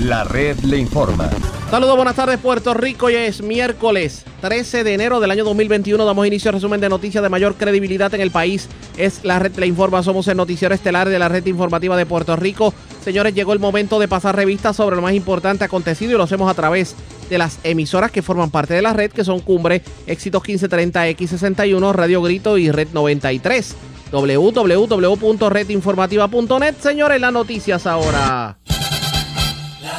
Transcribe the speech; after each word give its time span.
La 0.00 0.24
red 0.24 0.58
le 0.60 0.78
informa. 0.78 1.30
Saludos, 1.70 1.96
buenas 1.96 2.16
tardes 2.16 2.38
Puerto 2.38 2.74
Rico. 2.74 3.06
Hoy 3.06 3.14
es 3.14 3.40
miércoles 3.42 4.24
13 4.40 4.82
de 4.84 4.92
enero 4.92 5.20
del 5.20 5.30
año 5.30 5.44
2021. 5.44 6.04
Damos 6.04 6.26
inicio 6.26 6.48
al 6.48 6.54
resumen 6.54 6.80
de 6.80 6.88
noticias 6.88 7.22
de 7.22 7.28
mayor 7.28 7.54
credibilidad 7.54 8.12
en 8.12 8.20
el 8.20 8.32
país. 8.32 8.68
Es 8.96 9.24
la 9.24 9.38
red 9.38 9.54
le 9.56 9.66
informa. 9.66 10.02
Somos 10.02 10.26
el 10.28 10.36
noticiero 10.36 10.74
estelar 10.74 11.08
de 11.08 11.18
la 11.18 11.28
red 11.28 11.46
informativa 11.46 11.96
de 11.96 12.04
Puerto 12.06 12.34
Rico. 12.34 12.74
Señores, 13.04 13.34
llegó 13.34 13.52
el 13.52 13.60
momento 13.60 14.00
de 14.00 14.08
pasar 14.08 14.34
revistas 14.36 14.74
sobre 14.76 14.96
lo 14.96 15.02
más 15.02 15.14
importante 15.14 15.64
acontecido 15.64 16.12
y 16.12 16.16
lo 16.16 16.24
hacemos 16.24 16.50
a 16.50 16.54
través 16.54 16.96
de 17.30 17.38
las 17.38 17.60
emisoras 17.62 18.10
que 18.10 18.22
forman 18.22 18.50
parte 18.50 18.74
de 18.74 18.82
la 18.82 18.92
red, 18.92 19.12
que 19.12 19.24
son 19.24 19.38
Cumbre, 19.40 19.82
Éxitos 20.06 20.42
1530, 20.42 21.08
X61, 21.10 21.92
Radio 21.92 22.20
Grito 22.20 22.58
y 22.58 22.70
Red 22.70 22.88
93 22.92 23.76
www.redinformativa.net. 24.10 26.74
Señores, 26.80 27.20
las 27.20 27.32
noticias 27.32 27.86
ahora. 27.86 28.58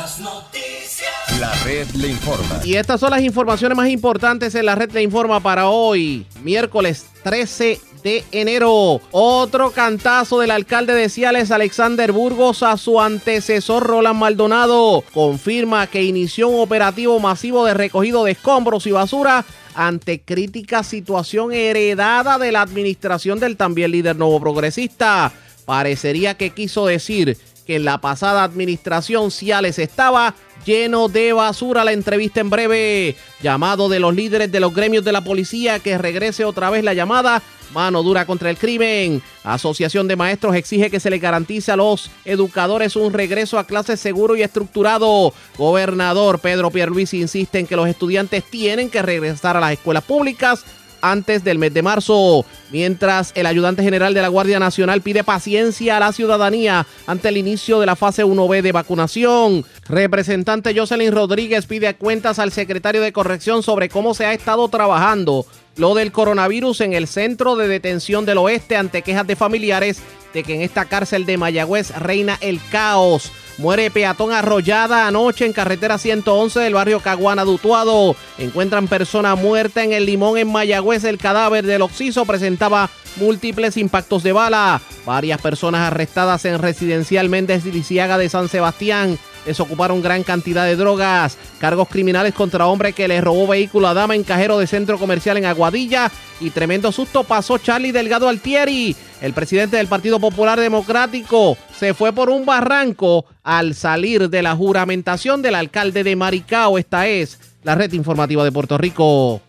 Las 0.06 0.20
noticias. 0.20 1.40
La 1.40 1.52
red 1.64 1.88
le 1.96 2.10
informa. 2.10 2.62
Y 2.64 2.76
estas 2.76 3.00
son 3.00 3.10
las 3.10 3.24
informaciones 3.24 3.76
más 3.76 3.90
importantes 3.90 4.54
en 4.54 4.68
la 4.68 4.76
red 4.76 4.92
le 4.92 5.02
informa 5.02 5.40
para 5.40 5.68
hoy, 5.68 6.28
miércoles 6.44 7.08
13 7.24 7.80
de 8.04 8.24
enero. 8.32 9.02
Otro 9.10 9.72
cantazo 9.72 10.40
del 10.40 10.52
alcalde 10.52 10.94
de 10.94 11.10
Ciales, 11.10 11.50
Alexander 11.50 12.12
Burgos, 12.12 12.62
a 12.62 12.78
su 12.78 13.02
antecesor 13.02 13.82
Roland 13.82 14.20
Maldonado. 14.20 15.04
Confirma 15.12 15.88
que 15.88 16.04
inició 16.04 16.50
un 16.50 16.62
operativo 16.62 17.20
masivo 17.20 17.66
de 17.66 17.74
recogido 17.74 18.26
de 18.26 18.34
escombros 18.34 18.86
y 18.86 18.92
basura 18.92 19.44
ante 19.74 20.22
crítica 20.22 20.84
situación 20.84 21.52
heredada 21.52 22.38
de 22.38 22.52
la 22.52 22.62
administración 22.62 23.40
del 23.40 23.58
también 23.58 23.90
líder 23.90 24.16
nuevo 24.18 24.40
progresista. 24.40 25.34
Parecería 25.66 26.36
que 26.38 26.52
quiso 26.52 26.86
decir 26.86 27.40
que 27.66 27.76
en 27.78 27.86
la 27.86 28.00
pasada 28.00 28.44
administración 28.44 29.32
Ciales 29.32 29.80
estaba 29.80 30.36
lleno 30.66 31.08
de 31.08 31.34
basura. 31.34 31.84
La 31.84 31.92
entrevista 31.92 32.40
en 32.40 32.50
breve. 32.50 33.16
Llamado 33.42 33.90
de 33.90 34.00
los 34.00 34.14
líderes 34.14 34.52
de 34.52 34.60
los 34.60 34.74
gremios 34.74 35.04
de 35.04 35.12
la 35.12 35.24
policía 35.24 35.80
que 35.80 35.98
regrese 35.98 36.46
otra 36.46 36.70
vez 36.70 36.84
la 36.84 36.94
llamada. 36.94 37.42
Mano 37.74 38.04
dura 38.04 38.26
contra 38.26 38.50
el 38.50 38.58
crimen. 38.58 39.22
Asociación 39.44 40.08
de 40.08 40.16
Maestros 40.16 40.56
exige 40.56 40.90
que 40.90 41.00
se 41.00 41.10
le 41.10 41.20
garantice 41.20 41.72
a 41.72 41.76
los 41.76 42.10
educadores 42.24 42.96
un 42.96 43.12
regreso 43.12 43.58
a 43.60 43.66
clases 43.66 44.00
seguro 44.00 44.36
y 44.36 44.44
estructurado. 44.44 45.34
Gobernador 45.58 46.40
Pedro 46.40 46.70
Pierluisi 46.70 47.22
insiste 47.22 47.60
en 47.60 47.68
que 47.68 47.76
los 47.76 47.90
estudiantes 47.90 48.44
tienen 48.44 48.90
que 48.90 49.02
regresar 49.02 49.58
a 49.58 49.60
las 49.60 49.74
escuelas 49.74 50.04
públicas 50.04 50.64
antes 51.12 51.44
del 51.44 51.60
mes 51.60 51.74
de 51.74 51.82
marzo, 51.82 52.46
mientras 52.72 53.32
el 53.36 53.46
ayudante 53.46 53.84
general 53.84 54.14
de 54.14 54.22
la 54.22 54.28
Guardia 54.28 54.60
Nacional 54.60 55.02
pide 55.02 55.24
paciencia 55.24 55.98
a 55.98 56.00
la 56.00 56.12
ciudadanía 56.12 56.86
ante 57.08 57.30
el 57.30 57.38
inicio 57.38 57.80
de 57.80 57.86
la 57.86 57.96
fase 57.96 58.26
1B 58.26 58.62
de 58.62 58.72
vacunación. 58.72 59.66
Representante 59.88 60.78
Jocelyn 60.78 61.12
Rodríguez 61.12 61.66
pide 61.66 61.94
cuentas 61.96 62.40
al 62.40 62.52
secretario 62.52 63.02
de 63.02 63.14
Corrección 63.14 63.64
sobre 63.64 63.90
cómo 63.90 64.14
se 64.14 64.26
ha 64.26 64.34
estado 64.34 64.68
trabajando 64.68 65.46
lo 65.78 65.96
del 65.96 66.12
coronavirus 66.12 66.82
en 66.82 66.94
el 66.94 67.08
centro 67.08 67.56
de 67.56 67.68
detención 67.68 68.26
del 68.26 68.38
oeste 68.38 68.78
ante 68.78 69.02
quejas 69.02 69.28
de 69.28 69.36
familiares 69.36 70.02
de 70.34 70.44
que 70.44 70.56
en 70.56 70.62
esta 70.62 70.86
cárcel 70.86 71.26
de 71.26 71.38
Mayagüez 71.38 71.92
reina 71.98 72.38
el 72.42 72.60
caos. 72.70 73.32
Muere 73.58 73.90
peatón 73.90 74.34
arrollada 74.34 75.08
anoche 75.08 75.46
en 75.46 75.54
carretera 75.54 75.98
111 75.98 76.60
del 76.60 76.74
barrio 76.74 77.00
Caguana 77.00 77.46
Dutuado. 77.46 78.16
Encuentran 78.38 78.90
persona 78.90 79.36
muerta 79.36 79.82
en 79.84 79.94
el 79.94 80.06
limón 80.06 80.38
en 80.38 80.52
Mayagüez. 80.52 81.06
El 81.06 81.18
cadáver 81.18 81.66
del 81.66 81.82
occiso 81.82 82.26
presentaba 82.26 82.90
múltiples 83.16 83.78
impactos 83.78 84.24
de 84.24 84.34
bala. 84.34 84.82
Varias 85.06 85.40
personas 85.40 85.88
arrestadas 85.88 86.44
en 86.44 86.60
residencial 86.60 87.30
Méndez 87.30 87.64
Lisiaga 87.64 88.18
de 88.18 88.28
San 88.28 88.50
Sebastián. 88.50 89.18
Desocuparon 89.46 90.02
gran 90.02 90.24
cantidad 90.24 90.66
de 90.66 90.76
drogas. 90.76 91.38
Cargos 91.60 91.88
criminales 91.88 92.34
contra 92.34 92.68
hombre 92.68 92.94
que 92.94 93.08
le 93.08 93.22
robó 93.22 93.48
vehículo 93.48 93.88
a 93.88 93.94
dama 93.94 94.16
en 94.16 94.24
cajero 94.24 94.58
de 94.58 94.68
centro 94.68 94.98
comercial 94.98 95.38
en 95.38 95.46
Aguadilla. 95.46 96.12
Y 96.42 96.50
tremendo 96.50 96.92
susto 96.92 97.24
pasó 97.24 97.58
Charlie 97.58 97.92
Delgado 97.92 98.28
Altieri. 98.28 98.96
El 99.22 99.34
presidente 99.34 99.78
del 99.78 99.88
Partido 99.88 100.20
Popular 100.20 100.60
Democrático 100.60 101.58
se 101.78 101.94
fue 101.94 102.12
por 102.12 102.30
un 102.30 102.46
barranco 102.46 103.26
al 103.44 103.76
salir 103.76 104.30
de 104.30 104.42
la 104.42 104.56
juramentación 104.56 105.42
del 105.42 105.56
alcalde 105.56 106.04
de 106.04 106.16
Maricao. 106.16 106.78
Esta 106.78 107.08
es 107.08 107.40
la 107.64 107.76
red 107.76 107.94
informativa 107.94 108.44
de 108.44 108.52
Puerto 108.52 108.78
Rico. 108.78 109.42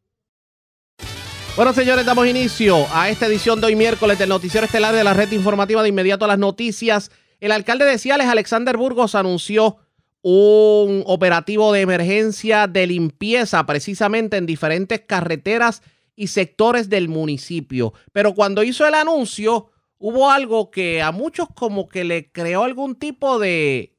Bueno, 1.56 1.72
señores, 1.72 2.04
damos 2.04 2.26
inicio 2.26 2.86
a 2.92 3.08
esta 3.08 3.26
edición 3.26 3.62
de 3.62 3.68
hoy 3.68 3.76
miércoles 3.76 4.18
del 4.18 4.28
noticiero 4.28 4.66
estelar 4.66 4.94
de 4.94 5.02
la 5.02 5.14
red 5.14 5.32
informativa 5.32 5.82
de 5.82 5.88
inmediato 5.88 6.26
a 6.26 6.28
las 6.28 6.38
noticias. 6.38 7.10
El 7.40 7.50
alcalde 7.50 7.86
de 7.86 7.96
Ciales, 7.96 8.26
Alexander 8.26 8.76
Burgos, 8.76 9.14
anunció 9.14 9.78
un 10.28 11.04
operativo 11.06 11.72
de 11.72 11.82
emergencia 11.82 12.66
de 12.66 12.88
limpieza 12.88 13.64
precisamente 13.64 14.36
en 14.36 14.44
diferentes 14.44 15.02
carreteras 15.02 15.82
y 16.16 16.26
sectores 16.26 16.88
del 16.88 17.08
municipio. 17.08 17.92
Pero 18.10 18.34
cuando 18.34 18.64
hizo 18.64 18.84
el 18.88 18.94
anuncio, 18.94 19.70
hubo 19.98 20.28
algo 20.28 20.72
que 20.72 21.00
a 21.00 21.12
muchos 21.12 21.46
como 21.54 21.88
que 21.88 22.02
le 22.02 22.32
creó 22.32 22.64
algún 22.64 22.96
tipo 22.96 23.38
de 23.38 23.96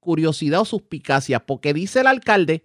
curiosidad 0.00 0.62
o 0.62 0.64
suspicacia, 0.64 1.44
porque 1.44 1.74
dice 1.74 2.00
el 2.00 2.06
alcalde 2.06 2.64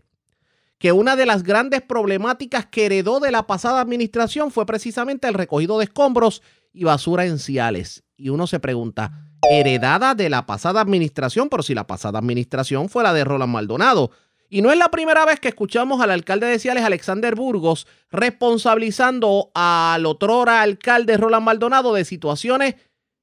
que 0.78 0.94
una 0.94 1.18
de 1.18 1.26
las 1.26 1.44
grandes 1.44 1.82
problemáticas 1.82 2.68
que 2.68 2.86
heredó 2.86 3.20
de 3.20 3.32
la 3.32 3.46
pasada 3.46 3.82
administración 3.82 4.52
fue 4.52 4.66
precisamente 4.66 5.28
el 5.28 5.34
recogido 5.34 5.80
de 5.80 5.84
escombros 5.84 6.42
y 6.72 6.86
basura 6.86 7.26
en 7.26 7.40
Ciales. 7.40 8.06
Y 8.16 8.30
uno 8.30 8.48
se 8.48 8.62
pregunta, 8.62 9.31
heredada 9.50 10.16
de 10.16 10.30
la 10.30 10.46
pasada 10.46 10.82
administración, 10.82 11.50
pero 11.50 11.64
si 11.64 11.74
la 11.74 11.88
pasada 11.88 12.20
administración 12.20 12.90
fue 12.90 13.04
la 13.04 13.14
de 13.14 13.24
Roland 13.24 13.52
Maldonado. 13.52 14.12
Y 14.50 14.62
no 14.62 14.72
es 14.72 14.78
la 14.78 14.92
primera 14.92 15.26
vez 15.26 15.40
que 15.40 15.48
escuchamos 15.48 16.02
al 16.02 16.12
alcalde 16.12 16.48
de 16.48 16.60
Ciales, 16.60 16.84
Alexander 16.84 17.36
Burgos, 17.36 17.88
responsabilizando 18.12 19.50
al 19.54 20.06
otrora 20.06 20.62
alcalde 20.62 21.16
Roland 21.16 21.46
Maldonado 21.46 21.94
de 21.94 22.04
situaciones 22.04 22.76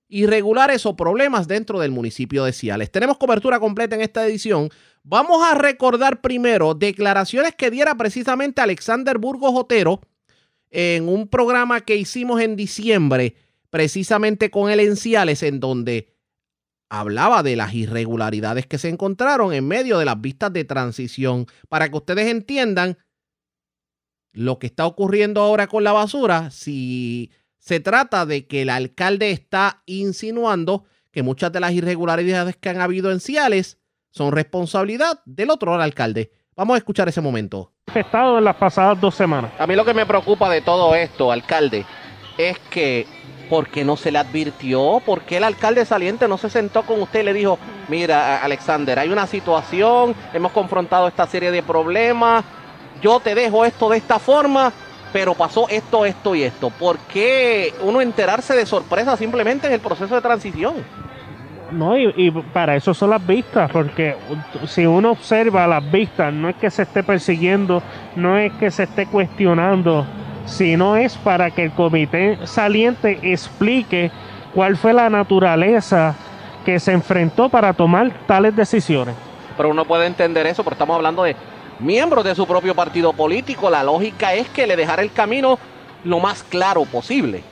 irregulares 0.09 0.87
o 0.87 0.97
problemas 0.97 1.47
dentro 1.47 1.79
del 1.81 1.91
municipio 1.91 2.45
de 2.45 2.53
Ciales. 2.53 2.91
Tenemos 2.91 3.19
cobertura 3.19 3.61
completa 3.61 3.95
en 3.95 4.00
esta 4.00 4.27
edición. 4.27 4.71
Vamos 5.03 5.47
a 5.47 5.55
recordar 5.55 6.23
primero 6.23 6.75
declaraciones 6.75 7.55
que 7.55 7.71
diera 7.71 7.95
precisamente 7.95 8.62
Alexander 8.62 9.19
Burgos 9.19 9.53
Otero 9.55 10.00
en 10.71 11.09
un 11.09 11.29
programa 11.29 11.81
que 11.83 11.97
hicimos 11.97 12.41
en 12.41 12.56
diciembre, 12.56 13.35
precisamente 13.71 14.51
con 14.51 14.71
el 14.71 14.81
en 14.81 14.97
Ciales, 14.97 15.43
en 15.43 15.61
donde 15.61 16.15
hablaba 16.89 17.43
de 17.43 17.56
las 17.56 17.75
irregularidades 17.75 18.67
que 18.67 18.79
se 18.79 18.89
encontraron 18.89 19.53
en 19.53 19.67
medio 19.67 19.99
de 19.99 20.05
las 20.05 20.21
vistas 20.21 20.53
de 20.53 20.65
transición. 20.65 21.47
Para 21.69 21.89
que 21.89 21.97
ustedes 21.97 22.29
entiendan 22.29 22.99
lo 24.33 24.59
que 24.59 24.67
está 24.67 24.87
ocurriendo 24.87 25.41
ahora 25.41 25.67
con 25.67 25.84
la 25.84 25.93
basura, 25.93 26.51
si 26.51 27.31
se 27.59 27.81
trata 27.81 28.25
de 28.25 28.47
que 28.47 28.62
el 28.62 28.71
alcalde 28.71 29.31
está 29.31 29.83
insinuando 29.87 30.85
que 31.11 31.23
muchas 31.23 31.53
de 31.53 31.61
las 31.61 31.73
irregularidades 31.73 32.56
que 32.56 32.69
han 32.69 32.81
habido 32.81 33.11
en 33.11 33.21
Ciales 33.21 33.79
son 34.11 34.33
responsabilidad 34.33 35.21
del 35.25 35.50
otro 35.50 35.75
alcalde. 35.75 36.33
Vamos 36.56 36.75
a 36.75 36.79
escuchar 36.79 37.09
ese 37.09 37.21
momento. 37.21 37.73
Estado 37.95 38.39
en 38.39 38.45
las 38.45 38.56
pasadas 38.56 39.00
dos 39.00 39.15
semanas. 39.15 39.53
A 39.59 39.67
mí 39.67 39.77
lo 39.77 39.85
que 39.85 39.95
me 39.95 40.06
preocupa 40.06 40.50
de 40.50 40.61
todo 40.61 40.95
esto, 40.95 41.31
alcalde, 41.31 41.85
es 42.37 42.59
que 42.71 43.06
¿por 43.49 43.69
qué 43.69 43.85
no 43.85 43.97
se 43.97 44.11
le 44.11 44.19
advirtió? 44.19 45.01
¿Por 45.05 45.23
qué 45.23 45.39
el 45.39 45.45
alcalde 45.45 45.85
saliente 45.85 46.29
no 46.29 46.39
se 46.39 46.51
sentó 46.51 46.83
con 46.83 47.01
usted 47.01 47.21
y 47.21 47.25
le 47.25 47.33
dijo, 47.33 47.59
mira, 47.89 48.43
Alexander, 48.43 48.99
hay 48.99 49.09
una 49.09 49.27
situación, 49.27 50.15
hemos 50.33 50.53
confrontado 50.53 51.09
esta 51.09 51.27
serie 51.27 51.51
de 51.51 51.63
problemas, 51.63 52.45
yo 53.01 53.21
te 53.21 53.35
dejo 53.35 53.65
esto 53.65 53.89
de 53.89 53.99
esta 53.99 54.19
forma, 54.19 54.73
pero 55.13 55.35
pasó 55.35 55.69
esto, 55.69 56.05
esto 56.05 56.35
y 56.35 56.43
esto. 56.43 56.71
¿Por 56.71 56.99
qué 56.99 57.75
uno 57.83 58.01
enterarse 58.01 58.55
de 58.55 58.67
sorpresa 58.67 59.17
simplemente 59.17 59.67
en 59.67 59.73
el 59.73 59.81
proceso 59.81 60.15
de 60.15 60.21
transición? 60.21 60.75
No, 61.71 61.99
y, 61.99 62.13
y, 62.17 62.31
para 62.31 62.77
eso 62.77 62.95
son 62.95 63.11
las 63.11 63.27
vistas, 63.27 63.71
porque 63.71 64.17
si 64.67 64.87
uno 64.87 65.11
observa 65.12 65.67
las 65.67 65.91
vistas, 65.91 66.33
no 66.33 66.49
es 66.49 66.56
que 66.56 66.71
se 66.71 66.83
esté 66.83 67.03
persiguiendo, 67.03 67.83
no 68.17 68.39
es 68.39 68.53
que 68.55 68.71
se 68.71 68.85
esté 68.85 69.06
cuestionando 69.06 70.06
sino 70.49 70.97
es 70.97 71.17
para 71.17 71.50
que 71.50 71.65
el 71.65 71.73
comité 71.73 72.39
saliente 72.45 73.19
explique 73.23 74.11
cuál 74.55 74.77
fue 74.77 74.93
la 74.93 75.09
naturaleza 75.11 76.15
que 76.65 76.81
se 76.81 76.93
enfrentó 76.93 77.49
para 77.49 77.73
tomar 77.73 78.11
tales 78.27 78.56
decisiones. 78.56 79.15
Pero 79.56 79.71
uno 79.71 79.85
puede 79.85 80.06
entender 80.06 80.47
eso, 80.47 80.65
porque 80.65 80.75
estamos 80.75 80.97
hablando 80.97 81.23
de 81.23 81.37
miembros 81.79 82.25
de 82.25 82.35
su 82.35 82.47
propio 82.47 82.75
partido 82.75 83.12
político. 83.12 83.71
La 83.71 83.83
lógica 83.83 84.35
es 84.35 84.49
que 84.49 84.67
le 84.67 84.77
dejara 84.77 85.03
el 85.03 85.12
camino 85.12 85.59
lo 86.05 86.21
más 86.21 86.43
claro 86.43 86.85
posible, 86.85 87.43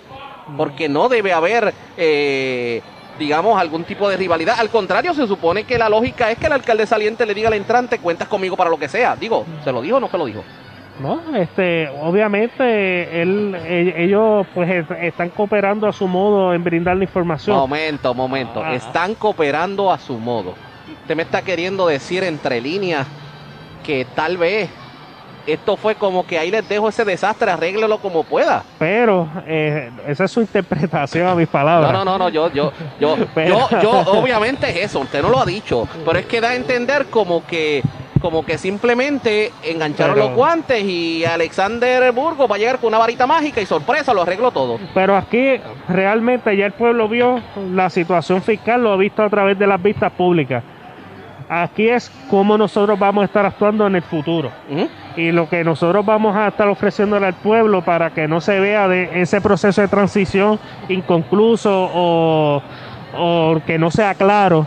porque 0.56 0.88
no 0.88 1.08
debe 1.08 1.32
haber, 1.32 1.74
eh, 1.96 2.80
digamos, 3.18 3.60
algún 3.60 3.84
tipo 3.84 4.08
de 4.08 4.16
rivalidad. 4.16 4.56
Al 4.58 4.70
contrario, 4.70 5.14
se 5.14 5.26
supone 5.26 5.64
que 5.64 5.78
la 5.78 5.88
lógica 5.88 6.30
es 6.30 6.38
que 6.38 6.46
el 6.46 6.52
alcalde 6.52 6.86
saliente 6.86 7.26
le 7.26 7.34
diga 7.34 7.48
al 7.48 7.54
entrante, 7.54 7.98
cuentas 7.98 8.28
conmigo 8.28 8.56
para 8.56 8.70
lo 8.70 8.78
que 8.78 8.88
sea. 8.88 9.16
Digo, 9.16 9.44
¿se 9.64 9.72
lo 9.72 9.82
dijo 9.82 9.96
o 9.96 10.00
no 10.00 10.08
se 10.08 10.18
lo 10.18 10.26
dijo? 10.26 10.44
No, 10.98 11.20
este, 11.36 11.88
obviamente 12.00 13.20
él, 13.20 13.54
ellos 13.66 14.46
pues 14.54 14.86
están 15.00 15.28
cooperando 15.30 15.86
a 15.86 15.92
su 15.92 16.08
modo 16.08 16.54
en 16.54 16.64
brindar 16.64 16.96
la 16.96 17.04
información. 17.04 17.56
Momento, 17.56 18.14
momento, 18.14 18.64
están 18.66 19.14
cooperando 19.14 19.92
a 19.92 19.98
su 19.98 20.18
modo. 20.18 20.54
usted 21.02 21.16
me 21.16 21.22
está 21.22 21.42
queriendo 21.42 21.86
decir 21.86 22.24
entre 22.24 22.60
líneas 22.60 23.06
que 23.84 24.06
tal 24.14 24.36
vez 24.36 24.70
esto 25.46 25.76
fue 25.76 25.94
como 25.94 26.26
que 26.26 26.38
ahí 26.38 26.50
les 26.50 26.68
dejo 26.68 26.88
ese 26.88 27.04
desastre, 27.04 27.50
arréglelo 27.50 27.98
como 27.98 28.24
pueda. 28.24 28.64
Pero 28.78 29.28
eh, 29.46 29.90
esa 30.06 30.24
es 30.24 30.30
su 30.30 30.40
interpretación 30.40 31.28
a 31.28 31.34
mis 31.34 31.46
palabras. 31.46 31.92
No, 31.92 32.04
no, 32.04 32.18
no, 32.18 32.28
yo, 32.28 32.50
yo, 32.52 32.72
yo, 32.98 33.16
yo, 33.16 33.68
yo, 33.82 33.90
obviamente 33.90 34.68
es 34.68 34.90
eso, 34.90 35.00
usted 35.00 35.22
no 35.22 35.28
lo 35.28 35.38
ha 35.38 35.46
dicho, 35.46 35.88
pero 36.04 36.18
es 36.18 36.26
que 36.26 36.40
da 36.40 36.50
a 36.50 36.54
entender 36.56 37.06
como 37.06 37.46
que 37.46 37.82
como 38.26 38.44
que 38.44 38.58
simplemente 38.58 39.52
engancharon 39.62 40.18
los 40.18 40.32
guantes 40.32 40.82
y 40.82 41.24
Alexander 41.24 42.10
Burgos 42.10 42.50
va 42.50 42.56
a 42.56 42.58
llegar 42.58 42.80
con 42.80 42.88
una 42.88 42.98
varita 42.98 43.24
mágica 43.24 43.60
y 43.60 43.66
sorpresa, 43.66 44.12
lo 44.12 44.22
arreglo 44.22 44.50
todo. 44.50 44.80
Pero 44.94 45.16
aquí 45.16 45.60
realmente 45.88 46.56
ya 46.56 46.66
el 46.66 46.72
pueblo 46.72 47.08
vio 47.08 47.40
la 47.72 47.88
situación 47.88 48.42
fiscal, 48.42 48.82
lo 48.82 48.90
ha 48.90 48.96
visto 48.96 49.22
a 49.22 49.30
través 49.30 49.56
de 49.56 49.68
las 49.68 49.80
vistas 49.80 50.10
públicas. 50.10 50.64
Aquí 51.48 51.88
es 51.88 52.10
cómo 52.28 52.58
nosotros 52.58 52.98
vamos 52.98 53.22
a 53.22 53.26
estar 53.26 53.46
actuando 53.46 53.86
en 53.86 53.94
el 53.94 54.02
futuro. 54.02 54.50
Y 55.16 55.30
lo 55.30 55.48
que 55.48 55.62
nosotros 55.62 56.04
vamos 56.04 56.34
a 56.34 56.48
estar 56.48 56.66
ofreciéndole 56.66 57.26
al 57.26 57.34
pueblo 57.34 57.82
para 57.82 58.10
que 58.10 58.26
no 58.26 58.40
se 58.40 58.58
vea 58.58 58.88
de 58.88 59.22
ese 59.22 59.40
proceso 59.40 59.82
de 59.82 59.86
transición 59.86 60.58
inconcluso 60.88 61.70
o, 61.94 62.60
o 63.16 63.60
que 63.64 63.78
no 63.78 63.92
sea 63.92 64.14
claro 64.14 64.66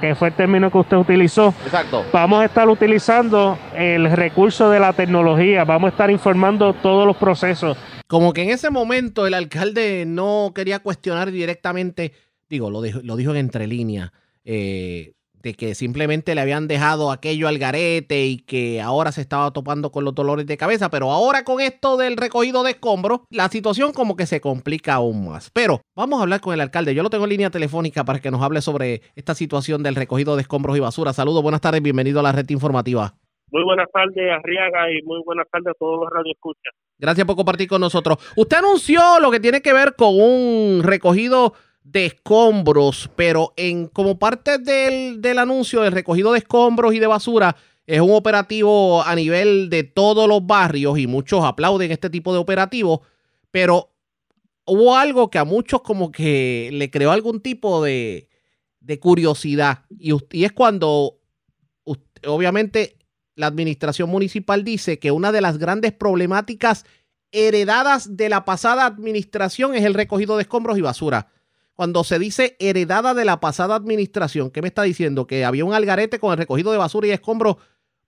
que 0.00 0.14
fue 0.14 0.28
el 0.28 0.34
término 0.34 0.70
que 0.70 0.78
usted 0.78 0.96
utilizó. 0.96 1.54
Exacto. 1.64 2.04
Vamos 2.12 2.40
a 2.40 2.44
estar 2.44 2.68
utilizando 2.68 3.58
el 3.74 4.10
recurso 4.10 4.70
de 4.70 4.80
la 4.80 4.92
tecnología, 4.92 5.64
vamos 5.64 5.88
a 5.88 5.90
estar 5.90 6.10
informando 6.10 6.74
todos 6.74 7.06
los 7.06 7.16
procesos. 7.16 7.76
Como 8.06 8.32
que 8.32 8.42
en 8.42 8.50
ese 8.50 8.70
momento 8.70 9.26
el 9.26 9.34
alcalde 9.34 10.04
no 10.06 10.52
quería 10.54 10.78
cuestionar 10.78 11.30
directamente, 11.30 12.12
digo, 12.48 12.70
lo 12.70 12.82
dijo, 12.82 13.00
lo 13.02 13.16
dijo 13.16 13.32
en 13.32 13.38
entre 13.38 13.66
líneas, 13.66 14.12
eh, 14.44 15.14
que 15.54 15.74
simplemente 15.74 16.34
le 16.34 16.40
habían 16.40 16.68
dejado 16.68 17.10
aquello 17.10 17.48
al 17.48 17.58
garete 17.58 18.26
y 18.26 18.38
que 18.38 18.80
ahora 18.80 19.12
se 19.12 19.20
estaba 19.20 19.52
topando 19.52 19.90
con 19.90 20.04
los 20.04 20.14
dolores 20.14 20.46
de 20.46 20.56
cabeza, 20.56 20.90
pero 20.90 21.10
ahora 21.10 21.44
con 21.44 21.60
esto 21.60 21.96
del 21.96 22.16
recogido 22.16 22.62
de 22.62 22.72
escombros, 22.72 23.20
la 23.30 23.48
situación 23.48 23.92
como 23.92 24.16
que 24.16 24.26
se 24.26 24.40
complica 24.40 24.94
aún 24.94 25.28
más. 25.28 25.50
Pero 25.52 25.80
vamos 25.94 26.18
a 26.18 26.22
hablar 26.22 26.40
con 26.40 26.54
el 26.54 26.60
alcalde. 26.60 26.94
Yo 26.94 27.02
lo 27.02 27.10
tengo 27.10 27.24
en 27.24 27.30
línea 27.30 27.50
telefónica 27.50 28.04
para 28.04 28.20
que 28.20 28.30
nos 28.30 28.42
hable 28.42 28.60
sobre 28.60 29.02
esta 29.14 29.34
situación 29.34 29.82
del 29.82 29.94
recogido 29.94 30.36
de 30.36 30.42
escombros 30.42 30.76
y 30.76 30.80
basura. 30.80 31.12
Saludos, 31.12 31.42
buenas 31.42 31.60
tardes, 31.60 31.82
bienvenido 31.82 32.20
a 32.20 32.22
la 32.22 32.32
red 32.32 32.48
informativa. 32.50 33.14
Muy 33.52 33.62
buenas 33.62 33.88
tardes, 33.92 34.16
Arriaga, 34.32 34.90
y 34.90 35.02
muy 35.02 35.22
buenas 35.24 35.46
tardes 35.50 35.68
a 35.68 35.78
todos 35.78 36.00
los 36.00 36.10
radioescuchas. 36.10 36.74
Gracias 36.98 37.26
por 37.26 37.36
compartir 37.36 37.68
con 37.68 37.80
nosotros. 37.80 38.18
Usted 38.36 38.56
anunció 38.56 39.20
lo 39.20 39.30
que 39.30 39.38
tiene 39.38 39.62
que 39.62 39.72
ver 39.72 39.94
con 39.96 40.18
un 40.18 40.82
recogido 40.82 41.54
de 41.90 42.06
escombros, 42.06 43.08
pero 43.14 43.52
en 43.56 43.86
como 43.86 44.18
parte 44.18 44.58
del, 44.58 45.22
del 45.22 45.38
anuncio 45.38 45.82
del 45.82 45.92
recogido 45.92 46.32
de 46.32 46.38
escombros 46.38 46.94
y 46.94 46.98
de 46.98 47.06
basura, 47.06 47.56
es 47.86 48.00
un 48.00 48.10
operativo 48.10 49.02
a 49.02 49.14
nivel 49.14 49.70
de 49.70 49.84
todos 49.84 50.28
los 50.28 50.44
barrios 50.44 50.98
y 50.98 51.06
muchos 51.06 51.44
aplauden 51.44 51.92
este 51.92 52.10
tipo 52.10 52.32
de 52.32 52.40
operativo, 52.40 53.02
pero 53.52 53.92
hubo 54.64 54.96
algo 54.96 55.30
que 55.30 55.38
a 55.38 55.44
muchos 55.44 55.82
como 55.82 56.10
que 56.10 56.70
le 56.72 56.90
creó 56.90 57.12
algún 57.12 57.40
tipo 57.40 57.82
de, 57.84 58.28
de 58.80 58.98
curiosidad 58.98 59.84
y, 59.96 60.12
y, 60.32 60.44
es 60.44 60.52
cuando 60.52 61.20
obviamente 62.26 62.98
la 63.36 63.46
administración 63.46 64.10
municipal 64.10 64.64
dice 64.64 64.98
que 64.98 65.12
una 65.12 65.30
de 65.30 65.40
las 65.40 65.58
grandes 65.58 65.92
problemáticas 65.92 66.84
heredadas 67.30 68.16
de 68.16 68.28
la 68.28 68.44
pasada 68.44 68.86
administración 68.86 69.76
es 69.76 69.84
el 69.84 69.94
recogido 69.94 70.36
de 70.36 70.42
escombros 70.42 70.78
y 70.78 70.80
basura 70.80 71.28
cuando 71.76 72.04
se 72.04 72.18
dice 72.18 72.56
heredada 72.58 73.12
de 73.14 73.24
la 73.24 73.38
pasada 73.38 73.76
administración, 73.76 74.50
¿qué 74.50 74.62
me 74.62 74.68
está 74.68 74.82
diciendo? 74.82 75.26
¿Que 75.26 75.44
había 75.44 75.64
un 75.64 75.74
algarete 75.74 76.18
con 76.18 76.32
el 76.32 76.38
recogido 76.38 76.72
de 76.72 76.78
basura 76.78 77.06
y 77.06 77.10
escombros 77.10 77.56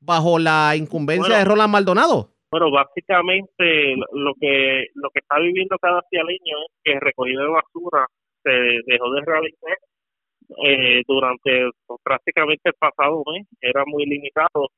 bajo 0.00 0.38
la 0.38 0.74
incumbencia 0.74 1.36
de 1.36 1.44
Roland 1.44 1.72
Maldonado? 1.72 2.30
Bueno, 2.50 2.70
básicamente 2.70 3.94
lo 4.12 4.32
que 4.40 4.86
lo 4.94 5.10
que 5.10 5.20
está 5.20 5.38
viviendo 5.38 5.76
cada 5.78 6.00
cialeño 6.08 6.56
es 6.64 6.80
que 6.82 6.92
el 6.92 7.00
recogido 7.00 7.42
de 7.42 7.50
basura 7.50 8.06
se 8.42 8.50
dejó 8.86 9.12
de 9.12 9.20
realizar 9.20 9.78
eh, 10.64 11.02
durante 11.06 11.68
pues, 11.86 12.00
prácticamente 12.02 12.70
el 12.70 12.74
pasado 12.78 13.22
mes. 13.30 13.46
Era 13.60 13.84
muy 13.86 14.06
limitado. 14.06 14.68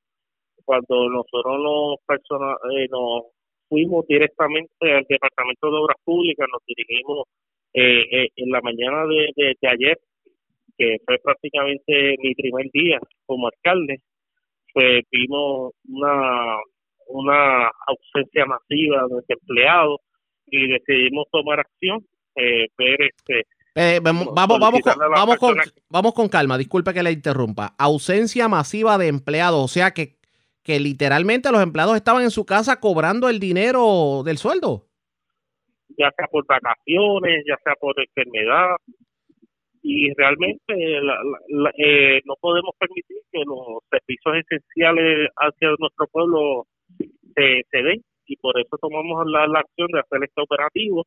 Cuando 0.65 1.09
nosotros 1.11 1.61
los 1.61 1.97
personas 2.07 2.57
eh, 2.75 2.89
nos 2.91 3.27
fuimos 3.69 4.05
directamente 4.09 4.93
al 4.93 5.07
Departamento 5.09 5.71
de 5.71 5.77
Obras 5.79 5.97
Públicas, 6.05 6.49
nos 6.53 6.63
dirigimos 6.67 7.25
eh, 7.73 8.03
eh, 8.11 8.29
en 8.37 8.51
la 8.51 8.61
mañana 8.61 9.05
de, 9.07 9.57
ayer, 9.69 9.99
que 10.77 10.97
fue 11.07 11.19
prácticamente 11.23 12.17
mi 12.19 12.35
primer 12.35 12.67
día 12.73 12.99
como 13.27 13.49
alcalde, 13.49 14.01
pues 14.73 15.05
vimos 15.11 15.73
una, 15.89 16.59
una 17.09 17.71
ausencia 17.87 18.45
masiva 18.47 19.07
de 19.09 19.35
empleados 19.35 20.01
y 20.47 20.69
decidimos 20.69 21.27
tomar 21.31 21.61
acción, 21.61 22.05
eh, 22.37 22.69
ver 22.77 23.03
este... 23.03 23.47
Eh, 23.77 24.01
vamos, 24.03 24.27
vamos, 24.35 24.59
vamos, 24.59 24.81
con, 24.81 24.99
vamos, 24.99 25.37
con, 25.37 25.57
vamos 25.89 26.15
con 26.15 26.29
calma, 26.29 26.59
disculpe 26.59 26.93
que 26.93 27.05
le 27.05 27.13
interrumpa. 27.13 27.77
Ausencia 27.79 28.49
masiva 28.49 28.99
de 28.99 29.07
empleados, 29.07 29.65
o 29.65 29.69
sea 29.69 29.93
que, 29.93 30.17
que 30.65 30.81
literalmente 30.81 31.53
los 31.53 31.63
empleados 31.63 31.95
estaban 31.95 32.25
en 32.25 32.33
su 32.33 32.45
casa 32.45 32.81
cobrando 32.81 33.29
el 33.29 33.39
dinero 33.39 34.23
del 34.25 34.39
sueldo 34.39 34.90
ya 36.01 36.11
sea 36.17 36.27
por 36.27 36.47
vacaciones, 36.47 37.45
ya 37.47 37.57
sea 37.63 37.75
por 37.79 37.95
enfermedad, 38.01 38.77
y 39.83 40.13
realmente 40.15 40.63
eh, 40.69 42.21
no 42.25 42.35
podemos 42.41 42.75
permitir 42.79 43.17
que 43.33 43.41
los 43.45 43.83
servicios 43.91 44.45
esenciales 44.45 45.29
hacia 45.37 45.71
nuestro 45.79 46.07
pueblo 46.09 46.67
se, 47.35 47.63
se 47.71 47.83
den 47.83 48.03
y 48.27 48.37
por 48.37 48.59
eso 48.61 48.77
tomamos 48.81 49.27
la, 49.27 49.45
acción 49.59 49.89
de 49.93 50.01
hacer 50.01 50.23
este 50.23 50.41
operativo. 50.41 51.05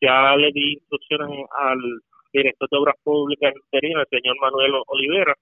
Ya 0.00 0.34
le 0.36 0.50
di 0.52 0.74
instrucciones 0.74 1.46
al 1.58 1.78
director 2.32 2.68
de 2.70 2.78
Obras 2.78 2.96
Públicas 3.02 3.52
el 3.72 4.06
señor 4.10 4.36
Manuel 4.40 4.72
Olivera, 4.86 5.34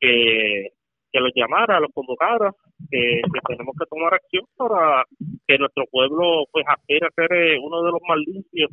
que 0.00 0.68
que 1.12 1.20
los 1.20 1.32
llamara, 1.34 1.80
los 1.80 1.90
convocara, 1.92 2.52
que, 2.90 3.22
tenemos 3.48 3.74
que 3.78 3.86
tomar 3.86 4.14
acción 4.14 4.44
para 4.56 5.04
que 5.46 5.58
nuestro 5.58 5.84
pueblo 5.90 6.44
pues 6.52 6.64
aspire 6.68 7.06
a 7.06 7.10
ser 7.14 7.32
eh, 7.32 7.58
uno 7.62 7.82
de 7.82 7.92
los 7.92 8.00
más 8.06 8.18
limpios 8.26 8.70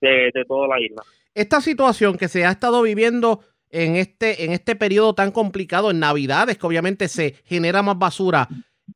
de, 0.00 0.44
toda 0.46 0.68
la 0.68 0.80
isla. 0.80 1.02
Esta 1.34 1.60
situación 1.60 2.16
que 2.16 2.28
se 2.28 2.44
ha 2.44 2.50
estado 2.50 2.82
viviendo 2.82 3.40
en 3.70 3.96
este, 3.96 4.44
en 4.44 4.52
este 4.52 4.76
periodo 4.76 5.14
tan 5.14 5.30
complicado, 5.30 5.90
en 5.90 6.00
Navidades, 6.00 6.58
que 6.58 6.66
obviamente 6.66 7.08
se 7.08 7.32
genera 7.44 7.82
más 7.82 7.98
basura, 7.98 8.48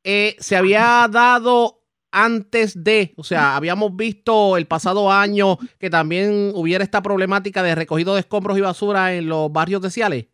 eh, 0.03 0.35
se 0.39 0.55
había 0.55 1.07
dado 1.11 1.83
antes 2.11 2.83
de, 2.83 3.13
o 3.17 3.23
sea, 3.23 3.55
habíamos 3.55 3.95
visto 3.95 4.55
el 4.55 4.67
pasado 4.67 5.11
año 5.11 5.57
que 5.79 5.89
también 5.89 6.51
hubiera 6.53 6.83
esta 6.83 7.01
problemática 7.01 7.63
de 7.63 7.73
recogido 7.73 8.13
de 8.13 8.19
escombros 8.19 8.57
y 8.57 8.61
basura 8.61 9.15
en 9.15 9.27
los 9.27 9.51
barrios 9.51 9.81
de 9.81 9.89
Ciales. 9.89 10.27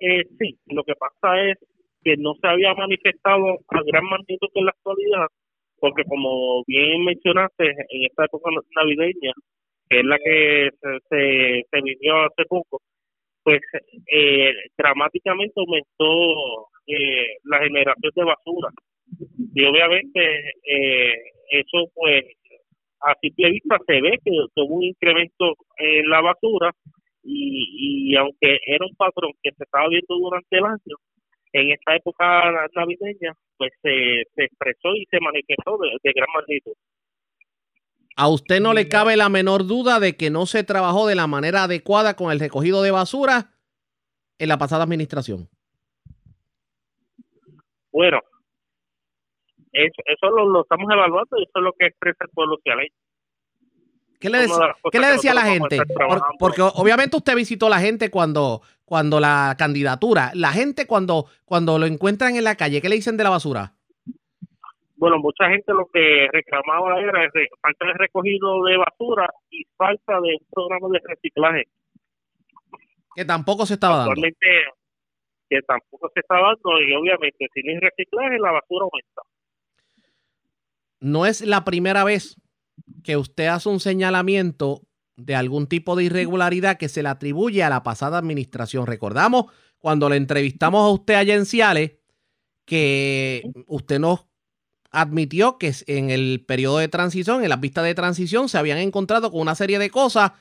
Eh, 0.00 0.24
sí, 0.38 0.58
lo 0.66 0.84
que 0.84 0.94
pasa 0.94 1.40
es 1.42 1.58
que 2.02 2.16
no 2.16 2.34
se 2.40 2.46
había 2.46 2.74
manifestado 2.74 3.58
a 3.68 3.82
gran 3.84 4.04
magnitud 4.04 4.48
en 4.54 4.64
la 4.64 4.70
actualidad, 4.70 5.26
porque 5.78 6.04
como 6.04 6.62
bien 6.66 7.04
mencionaste, 7.04 7.64
en 7.68 8.04
esta 8.04 8.24
época 8.26 8.50
navideña, 8.76 9.32
que 9.88 10.00
es 10.00 10.04
la 10.04 10.18
que 10.18 10.70
se, 10.80 11.64
se, 11.70 11.82
vivió 11.82 12.16
hace 12.26 12.44
poco, 12.48 12.80
pues 13.42 13.60
eh, 14.12 14.52
dramáticamente 14.76 15.54
aumentó 15.56 16.68
eh, 16.86 17.36
la 17.44 17.58
generación 17.60 18.12
de 18.14 18.24
basura. 18.24 18.70
Y 19.54 19.64
obviamente 19.64 20.50
eh, 20.64 21.14
eso 21.50 21.90
pues 21.94 22.24
a 23.00 23.14
simple 23.20 23.50
vista 23.50 23.78
se 23.86 24.00
ve 24.00 24.18
que 24.24 24.32
tuvo 24.54 24.74
un 24.76 24.84
incremento 24.84 25.54
en 25.78 26.10
la 26.10 26.20
basura 26.20 26.72
y, 27.26 28.12
y 28.12 28.16
aunque 28.16 28.58
era 28.66 28.86
un 28.86 28.94
patrón 28.96 29.32
que 29.42 29.50
se 29.52 29.64
estaba 29.64 29.88
viendo 29.88 30.14
durante 30.16 30.56
el 30.56 30.64
año, 30.64 30.96
en 31.52 31.70
esta 31.70 31.96
época 31.96 32.52
navideña, 32.74 33.34
pues 33.56 33.72
se, 33.82 34.22
expresó 34.36 34.94
y 34.94 35.06
se 35.10 35.18
manifestó 35.20 35.78
de, 35.78 36.12
gran 36.14 36.28
magnitud. 36.34 36.72
¿A 38.16 38.28
usted 38.28 38.60
no 38.60 38.74
le 38.74 38.88
cabe 38.88 39.16
la 39.16 39.28
menor 39.28 39.66
duda 39.66 40.00
de 40.00 40.16
que 40.16 40.30
no 40.30 40.46
se 40.46 40.64
trabajó 40.64 41.06
de 41.06 41.14
la 41.14 41.26
manera 41.26 41.64
adecuada 41.64 42.14
con 42.14 42.30
el 42.30 42.40
recogido 42.40 42.82
de 42.82 42.90
basura 42.90 43.52
en 44.38 44.48
la 44.48 44.58
pasada 44.58 44.84
administración? 44.84 45.48
Bueno, 47.92 48.20
eso, 49.72 50.02
eso 50.04 50.30
lo, 50.30 50.46
lo 50.48 50.62
estamos 50.62 50.90
evaluando 50.90 51.38
y 51.38 51.42
eso 51.42 51.52
es 51.54 51.62
lo 51.62 51.72
que 51.72 51.86
expresa 51.86 52.24
el 52.24 52.30
pueblo 52.30 52.58
cialeño. 52.62 52.94
¿Qué 54.18 54.30
le, 54.30 54.38
decía 54.38 55.32
a 55.32 55.34
la 55.34 55.42
gente? 55.42 55.78
porque 56.38 56.62
obviamente 56.62 57.16
usted 57.16 57.34
visitó 57.34 57.66
a 57.66 57.70
la 57.70 57.80
gente 57.80 58.10
cuando, 58.10 58.62
cuando 58.84 59.20
la 59.20 59.54
candidatura, 59.58 60.30
la 60.34 60.52
gente 60.52 60.86
cuando, 60.86 61.26
cuando 61.44 61.78
lo 61.78 61.86
encuentran 61.86 62.36
en 62.36 62.44
la 62.44 62.56
calle, 62.56 62.80
¿qué 62.80 62.88
le 62.88 62.96
dicen 62.96 63.16
de 63.16 63.24
la 63.24 63.30
basura? 63.30 63.72
Bueno, 64.96 65.18
mucha 65.18 65.48
gente 65.50 65.72
lo 65.74 65.86
que 65.92 66.28
reclamaba 66.32 66.98
era 66.98 67.30
falta 67.60 67.86
de 67.86 67.92
recogido 67.94 68.64
de 68.64 68.78
basura 68.78 69.28
y 69.50 69.64
falta 69.76 70.20
de 70.20 70.38
un 70.40 70.46
programa 70.50 70.88
de 70.90 71.00
reciclaje. 71.04 71.64
Que 73.14 73.24
tampoco 73.24 73.66
se 73.66 73.74
estaba 73.74 73.98
dando. 73.98 74.14
que 75.48 75.62
tampoco 75.62 76.10
se 76.14 76.20
está 76.20 76.36
dando 76.36 76.80
y 76.80 76.94
obviamente 76.94 77.46
si 77.52 77.62
no 77.62 77.72
hay 77.72 77.80
reciclaje 77.80 78.38
la 78.38 78.52
basura 78.52 78.84
aumenta. 78.84 79.22
No 81.00 81.26
es 81.26 81.42
la 81.42 81.64
primera 81.64 82.02
vez 82.04 82.36
que 83.06 83.16
usted 83.16 83.46
hace 83.46 83.68
un 83.68 83.78
señalamiento 83.78 84.82
de 85.16 85.36
algún 85.36 85.68
tipo 85.68 85.94
de 85.94 86.02
irregularidad 86.04 86.76
que 86.76 86.88
se 86.88 87.04
le 87.04 87.08
atribuye 87.08 87.62
a 87.62 87.70
la 87.70 87.84
pasada 87.84 88.18
administración. 88.18 88.84
Recordamos 88.84 89.46
cuando 89.78 90.08
le 90.08 90.16
entrevistamos 90.16 90.84
a 90.84 90.88
usted 90.88 91.14
allá 91.14 91.40
que 92.64 93.42
usted 93.68 94.00
nos 94.00 94.26
admitió 94.90 95.56
que 95.56 95.72
en 95.86 96.10
el 96.10 96.44
periodo 96.48 96.78
de 96.78 96.88
transición, 96.88 97.44
en 97.44 97.48
las 97.48 97.60
vistas 97.60 97.84
de 97.84 97.94
transición, 97.94 98.48
se 98.48 98.58
habían 98.58 98.78
encontrado 98.78 99.30
con 99.30 99.40
una 99.40 99.54
serie 99.54 99.78
de 99.78 99.88
cosas 99.88 100.32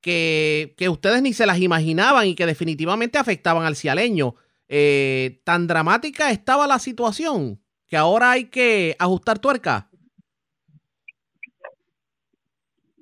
que, 0.00 0.74
ustedes 0.90 1.22
ni 1.22 1.32
se 1.32 1.46
las 1.46 1.60
imaginaban 1.60 2.26
y 2.26 2.34
que 2.34 2.46
definitivamente 2.46 3.16
afectaban 3.16 3.64
al 3.64 3.76
cialeño. 3.76 4.34
Eh, 4.68 5.40
tan 5.44 5.68
dramática 5.68 6.32
estaba 6.32 6.66
la 6.66 6.80
situación 6.80 7.60
que 7.86 7.96
ahora 7.96 8.32
hay 8.32 8.46
que 8.46 8.96
ajustar 8.98 9.38
tuerca. 9.38 9.88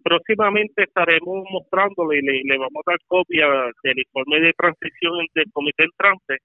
Próximamente 0.04 0.84
estaremos 0.84 1.44
mostrándole 1.50 2.18
y 2.18 2.46
le, 2.46 2.58
vamos 2.58 2.82
a 2.86 2.90
dar 2.92 2.98
copia 3.08 3.46
del 3.82 3.98
informe 3.98 4.38
de 4.40 4.52
transición 4.52 5.12
del 5.34 5.50
comité 5.50 5.84
entrante 5.84 6.36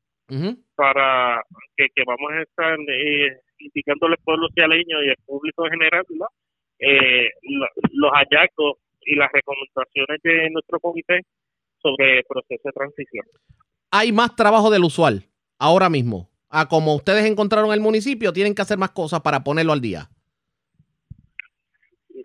para 0.76 1.42
que, 1.76 1.88
vamos 2.06 2.32
a 2.32 2.42
estar 2.42 2.78
eh, 2.80 3.40
indicándole 3.58 4.16
al 4.18 4.24
pueblo 4.24 4.48
cialeño 4.54 5.04
y 5.04 5.10
al 5.10 5.18
público 5.26 5.66
en 5.66 5.72
general 5.72 6.06
eh, 6.80 7.30
los 7.92 8.12
hallazgos 8.12 8.78
y 9.02 9.16
las 9.16 9.30
recomendaciones 9.34 10.22
de 10.24 10.50
nuestro 10.52 10.80
comité 10.80 11.22
sobre 11.82 12.20
el 12.20 12.24
proceso 12.26 12.62
de 12.64 12.72
transición. 12.72 13.26
Hay 13.92 14.12
más 14.12 14.36
trabajo 14.36 14.70
del 14.70 14.84
usual 14.84 15.24
ahora 15.58 15.90
mismo. 15.90 16.30
A 16.50 16.68
como 16.68 16.96
ustedes 16.96 17.26
encontraron 17.26 17.74
el 17.74 17.82
municipio, 17.82 18.32
tienen 18.32 18.56
que 18.56 18.62
hacer 18.62 18.78
más 18.78 18.92
cosas 18.92 19.22
para 19.22 19.44
ponerlo 19.44 19.74
al 19.74 19.82
día 19.82 20.10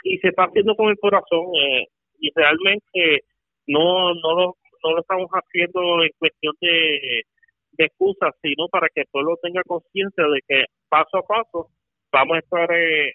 y 0.05 0.19
se 0.19 0.29
está 0.29 0.45
haciendo 0.45 0.77
con 0.77 0.91
el 0.91 0.99
corazón 0.99 1.47
eh, 1.57 1.89
y 2.21 2.31
realmente 2.35 3.25
no 3.67 4.15
no 4.15 4.35
lo, 4.35 4.57
no 4.85 4.93
lo 4.93 5.01
estamos 5.01 5.29
haciendo 5.31 6.05
en 6.05 6.11
cuestión 6.19 6.55
de, 6.61 7.23
de 7.73 7.85
excusas, 7.87 8.35
sino 8.43 8.69
para 8.69 8.89
que 8.95 9.01
el 9.01 9.07
pueblo 9.11 9.37
tenga 9.43 9.63
conciencia 9.67 10.25
de 10.25 10.41
que 10.47 10.65
paso 10.89 11.19
a 11.19 11.23
paso 11.23 11.71
vamos 12.13 12.37
a 12.37 12.39
estar 12.39 12.71
eh, 12.73 13.13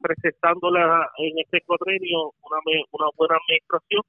presentándole 0.00 0.80
en 1.18 1.38
este 1.38 1.62
cuadrenio 1.62 2.32
una, 2.42 2.86
una 2.92 3.06
buena 3.16 3.36
administración 3.36 4.02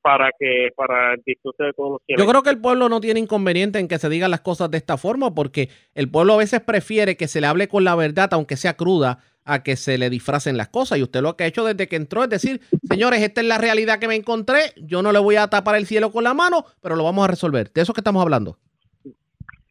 para 0.00 0.30
que 0.38 0.68
para 0.76 1.14
el 1.14 1.22
disfrute 1.26 1.64
de 1.64 1.72
todos 1.72 1.90
los 1.92 2.00
Yo 2.06 2.26
creo 2.26 2.42
que 2.42 2.50
el 2.50 2.60
pueblo 2.60 2.88
no 2.88 3.00
tiene 3.00 3.20
inconveniente 3.20 3.78
en 3.78 3.88
que 3.88 3.98
se 3.98 4.08
digan 4.08 4.30
las 4.30 4.40
cosas 4.40 4.70
de 4.70 4.78
esta 4.78 4.96
forma 4.96 5.34
porque 5.34 5.68
el 5.94 6.10
pueblo 6.10 6.34
a 6.34 6.38
veces 6.38 6.60
prefiere 6.60 7.16
que 7.16 7.28
se 7.28 7.40
le 7.40 7.48
hable 7.48 7.68
con 7.68 7.84
la 7.84 7.96
verdad 7.96 8.28
aunque 8.32 8.56
sea 8.56 8.76
cruda 8.76 9.18
a 9.48 9.62
que 9.62 9.76
se 9.76 9.98
le 9.98 10.10
disfracen 10.10 10.56
las 10.56 10.68
cosas. 10.68 10.98
Y 10.98 11.02
usted 11.02 11.22
lo 11.22 11.36
que 11.36 11.44
ha 11.44 11.46
hecho 11.46 11.64
desde 11.64 11.88
que 11.88 11.96
entró 11.96 12.22
es 12.22 12.30
decir, 12.30 12.60
señores, 12.88 13.22
esta 13.22 13.40
es 13.40 13.46
la 13.46 13.58
realidad 13.58 13.98
que 13.98 14.06
me 14.06 14.14
encontré, 14.14 14.72
yo 14.76 15.02
no 15.02 15.10
le 15.10 15.18
voy 15.18 15.36
a 15.36 15.48
tapar 15.48 15.76
el 15.76 15.86
cielo 15.86 16.12
con 16.12 16.24
la 16.24 16.34
mano, 16.34 16.64
pero 16.82 16.94
lo 16.94 17.04
vamos 17.04 17.24
a 17.24 17.28
resolver. 17.28 17.72
De 17.72 17.80
eso 17.80 17.94
que 17.94 18.00
estamos 18.00 18.22
hablando. 18.22 18.58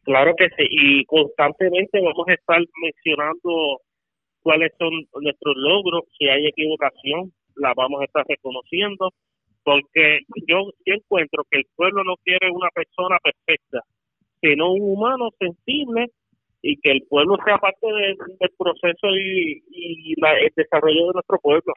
Claro 0.02 0.34
que 0.36 0.48
sí, 0.56 0.66
y 0.68 1.04
constantemente 1.04 2.00
vamos 2.00 2.26
a 2.28 2.34
estar 2.34 2.58
mencionando 2.82 3.80
cuáles 4.40 4.72
son 4.78 4.90
nuestros 5.20 5.54
logros, 5.56 6.04
si 6.18 6.28
hay 6.28 6.46
equivocación, 6.46 7.32
la 7.56 7.74
vamos 7.74 8.00
a 8.00 8.04
estar 8.04 8.24
reconociendo, 8.26 9.12
porque 9.62 10.20
yo, 10.46 10.72
yo 10.86 10.94
encuentro 10.94 11.44
que 11.50 11.58
el 11.58 11.66
pueblo 11.76 12.02
no 12.04 12.16
quiere 12.24 12.50
una 12.50 12.70
persona 12.70 13.18
perfecta, 13.22 13.82
sino 14.40 14.72
un 14.72 14.80
humano 14.80 15.28
sensible 15.38 16.10
y 16.62 16.78
que 16.80 16.90
el 16.90 17.02
pueblo 17.08 17.36
sea 17.44 17.58
parte 17.58 17.86
del 17.86 18.16
proceso 18.56 19.08
y, 19.10 19.62
el 19.72 20.52
desarrollo 20.56 21.06
de 21.08 21.12
nuestro 21.14 21.38
pueblo. 21.38 21.72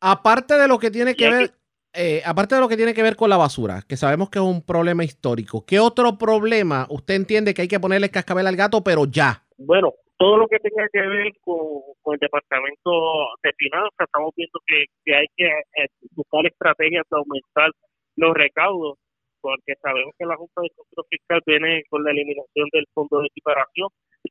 Aparte 0.00 0.54
de 0.54 0.68
lo 0.68 0.78
que 0.78 0.90
tiene 0.90 1.14
que 1.14 1.30
ver, 1.30 1.50
eh, 1.92 2.22
aparte 2.24 2.54
de 2.54 2.60
lo 2.60 2.68
que 2.68 2.76
tiene 2.76 2.94
que 2.94 3.02
ver 3.02 3.16
con 3.16 3.30
la 3.30 3.36
basura, 3.36 3.82
que 3.88 3.96
sabemos 3.96 4.30
que 4.30 4.38
es 4.38 4.44
un 4.44 4.64
problema 4.64 5.04
histórico, 5.04 5.64
¿qué 5.66 5.80
otro 5.80 6.18
problema 6.18 6.86
usted 6.90 7.14
entiende 7.14 7.54
que 7.54 7.62
hay 7.62 7.68
que 7.68 7.80
ponerle 7.80 8.10
cascabel 8.10 8.46
al 8.46 8.56
gato, 8.56 8.84
pero 8.84 9.06
ya? 9.06 9.42
Bueno, 9.56 9.92
todo 10.18 10.36
lo 10.36 10.48
que 10.48 10.58
tenga 10.58 10.86
que 10.92 11.00
ver 11.00 11.32
con, 11.40 12.14
el 12.14 12.18
departamento 12.20 12.90
de 13.42 13.52
finanzas, 13.56 14.06
estamos 14.06 14.32
viendo 14.36 14.60
que, 14.66 14.84
que 15.04 15.14
hay 15.14 15.26
que 15.36 15.46
eh, 15.46 15.88
buscar 16.12 16.46
estrategias 16.46 17.04
de 17.10 17.16
aumentar 17.16 17.70
los 18.16 18.34
recaudos 18.34 18.98
porque 19.48 19.80
sabemos 19.80 20.14
que 20.18 20.26
la 20.26 20.36
Junta 20.36 20.60
de 20.60 20.70
Control 20.76 21.06
Fiscal 21.08 21.40
viene 21.46 21.82
con 21.88 22.04
la 22.04 22.10
eliminación 22.10 22.68
del 22.70 22.86
fondo 22.92 23.20
de 23.20 23.28
equiparación 23.28 23.88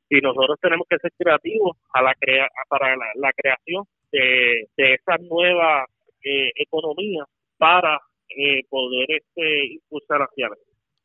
y 0.08 0.20
nosotros 0.20 0.56
tenemos 0.60 0.86
que 0.88 0.98
ser 0.98 1.10
creativos 1.18 1.76
a 1.92 2.02
la 2.02 2.14
crea 2.14 2.46
para 2.68 2.94
la, 2.96 3.32
creación 3.36 3.84
de, 4.12 4.68
de 4.76 4.94
esa 4.94 5.16
nueva 5.18 5.86
eh, 6.22 6.52
economía 6.54 7.24
para 7.56 8.00
eh, 8.28 8.62
poder 8.70 9.10
este, 9.10 9.66
impulsar 9.74 10.22
hacia 10.22 10.50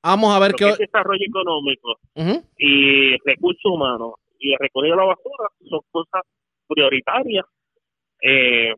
Vamos 0.04 0.36
a 0.36 0.40
ver 0.40 0.54
qué... 0.54 0.66
desarrollo 0.78 1.26
económico 1.26 1.96
y 2.58 3.18
recursos 3.26 3.66
humanos 3.66 4.14
y 4.38 4.52
el 4.52 4.60
recogido 4.60 4.96
de 4.96 5.02
la 5.02 5.08
basura 5.08 5.48
son 5.70 5.80
cosas 5.92 6.22
prioritarias 6.68 7.46
eh, 8.22 8.76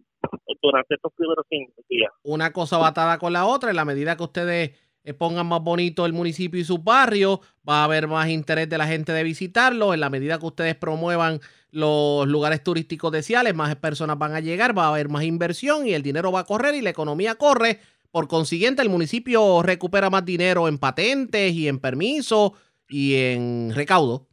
durante 0.62 0.96
estos 0.96 1.12
primeros 1.14 1.46
cinco 1.50 1.82
días. 1.90 2.12
Una 2.24 2.54
cosa 2.54 2.78
batada 2.78 3.18
con 3.18 3.34
la 3.34 3.46
otra 3.46 3.72
en 3.72 3.76
la 3.76 3.86
medida 3.86 4.16
que 4.16 4.24
ustedes 4.24 4.85
pongan 5.14 5.48
más 5.48 5.62
bonito 5.62 6.06
el 6.06 6.14
municipio 6.14 6.60
y 6.60 6.64
su 6.64 6.80
barrio, 6.80 7.42
va 7.68 7.82
a 7.82 7.84
haber 7.86 8.08
más 8.08 8.30
interés 8.30 8.70
de 8.70 8.78
la 8.78 8.88
gente 8.88 9.12
de 9.12 9.24
visitarlo. 9.24 9.94
En 9.94 10.00
la 10.00 10.10
medida 10.10 10.40
que 10.40 10.46
ustedes 10.46 10.76
promuevan 10.76 11.40
los 11.72 12.28
lugares 12.28 12.64
turísticos 12.64 13.12
de 13.12 13.22
Ciales, 13.22 13.54
más 13.54 13.76
personas 13.76 14.18
van 14.18 14.34
a 14.34 14.40
llegar, 14.40 14.78
va 14.78 14.86
a 14.86 14.90
haber 14.90 15.10
más 15.10 15.24
inversión 15.24 15.86
y 15.86 15.94
el 15.94 16.02
dinero 16.02 16.32
va 16.32 16.42
a 16.42 16.46
correr 16.46 16.74
y 16.76 16.82
la 16.82 16.90
economía 16.90 17.36
corre. 17.36 17.80
Por 18.12 18.28
consiguiente, 18.28 18.82
el 18.82 18.90
municipio 18.90 19.62
recupera 19.62 20.10
más 20.10 20.24
dinero 20.24 20.70
en 20.70 20.80
patentes 20.80 21.54
y 21.54 21.68
en 21.68 21.80
permisos 21.80 22.54
y 22.88 23.16
en 23.16 23.74
recaudo. 23.76 24.28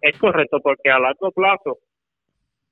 Es 0.00 0.16
correcto, 0.18 0.60
porque 0.62 0.90
a 0.90 0.98
largo 0.98 1.32
plazo, 1.32 1.78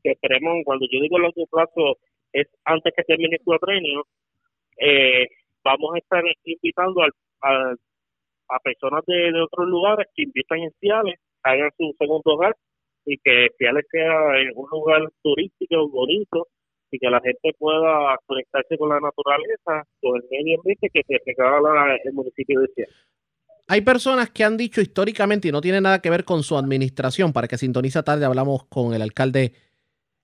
que 0.05 0.12
esperemos, 0.12 0.59
cuando 0.64 0.87
yo 0.91 1.00
digo 1.00 1.19
largo 1.19 1.47
plazo, 1.47 1.99
es 2.33 2.47
antes 2.64 2.93
que 2.97 3.02
termine 3.02 3.37
el 3.37 3.43
cuatrenio, 3.45 4.07
eh, 4.79 5.26
vamos 5.64 5.95
a 5.95 5.99
estar 5.99 6.23
invitando 6.45 7.02
a, 7.02 7.75
a 8.52 8.59
personas 8.61 9.02
de, 9.07 9.40
otros 9.40 9.69
lugares 9.69 10.07
que 10.14 10.25
invitan 10.25 10.59
en 10.59 10.71
Ciales, 10.81 11.19
hagan 11.42 11.71
su 11.76 11.95
segundo 11.99 12.23
hogar 12.25 12.57
y 13.04 13.16
que 13.19 13.49
Ciales 13.59 13.85
sea 13.90 14.12
un 14.54 14.69
lugar 14.71 15.02
turístico 15.23 15.88
bonito 15.88 16.49
y 16.90 16.99
que 16.99 17.11
la 17.11 17.21
gente 17.21 17.52
pueda 17.59 18.16
conectarse 18.26 18.76
con 18.76 18.90
la 18.90 19.00
naturaleza, 19.00 19.88
con 20.00 20.16
el 20.16 20.25
medio 20.31 20.59
ambiente 20.59 20.90
que 20.92 21.02
se 21.07 21.19
regala 21.25 21.97
el 22.04 22.12
municipio 22.12 22.61
de 22.61 22.69
Ciales. 22.75 22.95
Hay 23.69 23.81
personas 23.81 24.31
que 24.31 24.45
han 24.45 24.57
dicho 24.57 24.81
históricamente, 24.81 25.49
y 25.49 25.52
no 25.52 25.61
tiene 25.61 25.81
nada 25.81 26.02
que 26.02 26.11
ver 26.11 26.25
con 26.25 26.42
su 26.42 26.59
administración, 26.59 27.33
para 27.33 27.49
que 27.49 27.57
sintoniza 27.57 28.02
tarde, 28.02 28.26
hablamos 28.26 28.64
con 28.66 28.92
el 28.92 29.00
alcalde 29.00 29.54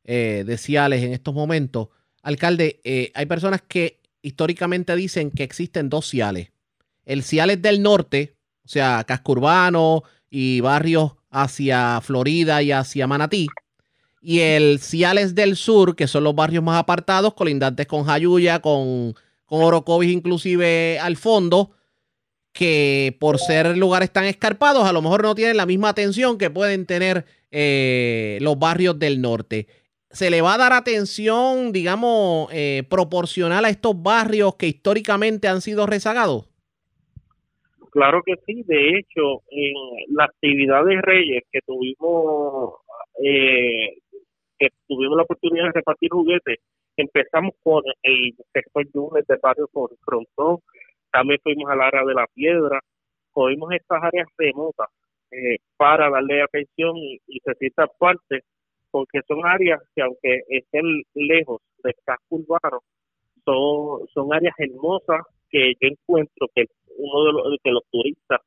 eh, 0.04 0.44
de 0.44 0.58
Ciales 0.58 1.02
en 1.02 1.12
estos 1.12 1.32
momentos. 1.32 1.88
Alcalde, 2.22 2.80
eh, 2.84 3.10
hay 3.14 3.26
personas 3.26 3.62
que 3.62 3.97
históricamente 4.22 4.94
dicen 4.96 5.30
que 5.30 5.42
existen 5.42 5.88
dos 5.88 6.08
Ciales. 6.08 6.50
El 7.04 7.22
Ciales 7.22 7.62
del 7.62 7.82
norte, 7.82 8.34
o 8.64 8.68
sea, 8.68 9.04
casco 9.04 9.32
urbano 9.32 10.02
y 10.30 10.60
barrios 10.60 11.12
hacia 11.30 12.00
Florida 12.00 12.62
y 12.62 12.72
hacia 12.72 13.06
Manatí. 13.06 13.46
Y 14.20 14.40
el 14.40 14.80
Ciales 14.80 15.34
del 15.34 15.56
sur, 15.56 15.96
que 15.96 16.06
son 16.06 16.24
los 16.24 16.34
barrios 16.34 16.62
más 16.62 16.78
apartados, 16.78 17.34
colindantes 17.34 17.86
con 17.86 18.04
Jayuya, 18.04 18.60
con, 18.60 19.14
con 19.46 19.62
Orocovis 19.62 20.12
inclusive 20.12 20.98
al 20.98 21.16
fondo, 21.16 21.70
que 22.52 23.16
por 23.20 23.38
ser 23.38 23.76
lugares 23.76 24.12
tan 24.12 24.24
escarpados, 24.24 24.84
a 24.84 24.92
lo 24.92 25.00
mejor 25.00 25.22
no 25.22 25.34
tienen 25.34 25.56
la 25.56 25.66
misma 25.66 25.90
atención 25.90 26.38
que 26.38 26.50
pueden 26.50 26.86
tener 26.86 27.24
eh, 27.50 28.38
los 28.40 28.58
barrios 28.58 28.98
del 28.98 29.20
norte 29.20 29.68
se 30.10 30.30
le 30.30 30.40
va 30.40 30.54
a 30.54 30.58
dar 30.58 30.72
atención, 30.72 31.72
digamos, 31.72 32.48
eh, 32.52 32.82
proporcional 32.88 33.64
a 33.64 33.70
estos 33.70 34.00
barrios 34.02 34.56
que 34.56 34.66
históricamente 34.66 35.48
han 35.48 35.60
sido 35.60 35.86
rezagados? 35.86 36.48
Claro 37.90 38.22
que 38.24 38.34
sí, 38.46 38.62
de 38.66 38.98
hecho, 38.98 39.42
en 39.50 39.74
la 40.14 40.24
actividad 40.24 40.84
de 40.84 41.00
Reyes 41.02 41.42
que 41.50 41.60
tuvimos, 41.66 42.74
eh, 43.22 43.98
que 44.58 44.68
tuvimos 44.86 45.16
la 45.16 45.22
oportunidad 45.24 45.66
de 45.66 45.72
repartir 45.72 46.10
juguetes, 46.10 46.58
empezamos 46.96 47.54
con 47.62 47.82
el 48.02 48.34
sector 48.52 48.84
Yunes 48.94 49.26
de 49.26 49.36
Barrio 49.42 49.68
Frontón, 50.04 50.58
también 51.10 51.40
fuimos 51.42 51.70
al 51.70 51.80
área 51.80 52.04
de 52.04 52.14
la 52.14 52.26
piedra, 52.34 52.80
cogimos 53.32 53.72
estas 53.72 54.02
áreas 54.02 54.28
remotas 54.36 54.88
eh, 55.30 55.56
para 55.76 56.10
darle 56.10 56.42
atención 56.42 56.96
y, 56.96 57.20
y 57.26 57.40
se 57.40 57.54
sienta 57.54 57.86
parte 57.98 58.42
porque 58.90 59.20
son 59.26 59.46
áreas 59.46 59.80
que 59.94 60.02
aunque 60.02 60.40
estén 60.48 61.02
lejos 61.14 61.60
del 61.82 61.94
casco 62.04 62.36
urbano, 62.36 62.80
son, 63.44 64.06
son 64.12 64.32
áreas 64.32 64.54
hermosas 64.58 65.22
que 65.50 65.72
yo 65.80 65.88
encuentro 65.88 66.48
que 66.54 66.64
uno 66.96 67.24
de 67.24 67.32
los 67.32 67.58
que 67.62 67.70
los 67.70 67.82
turistas 67.90 68.40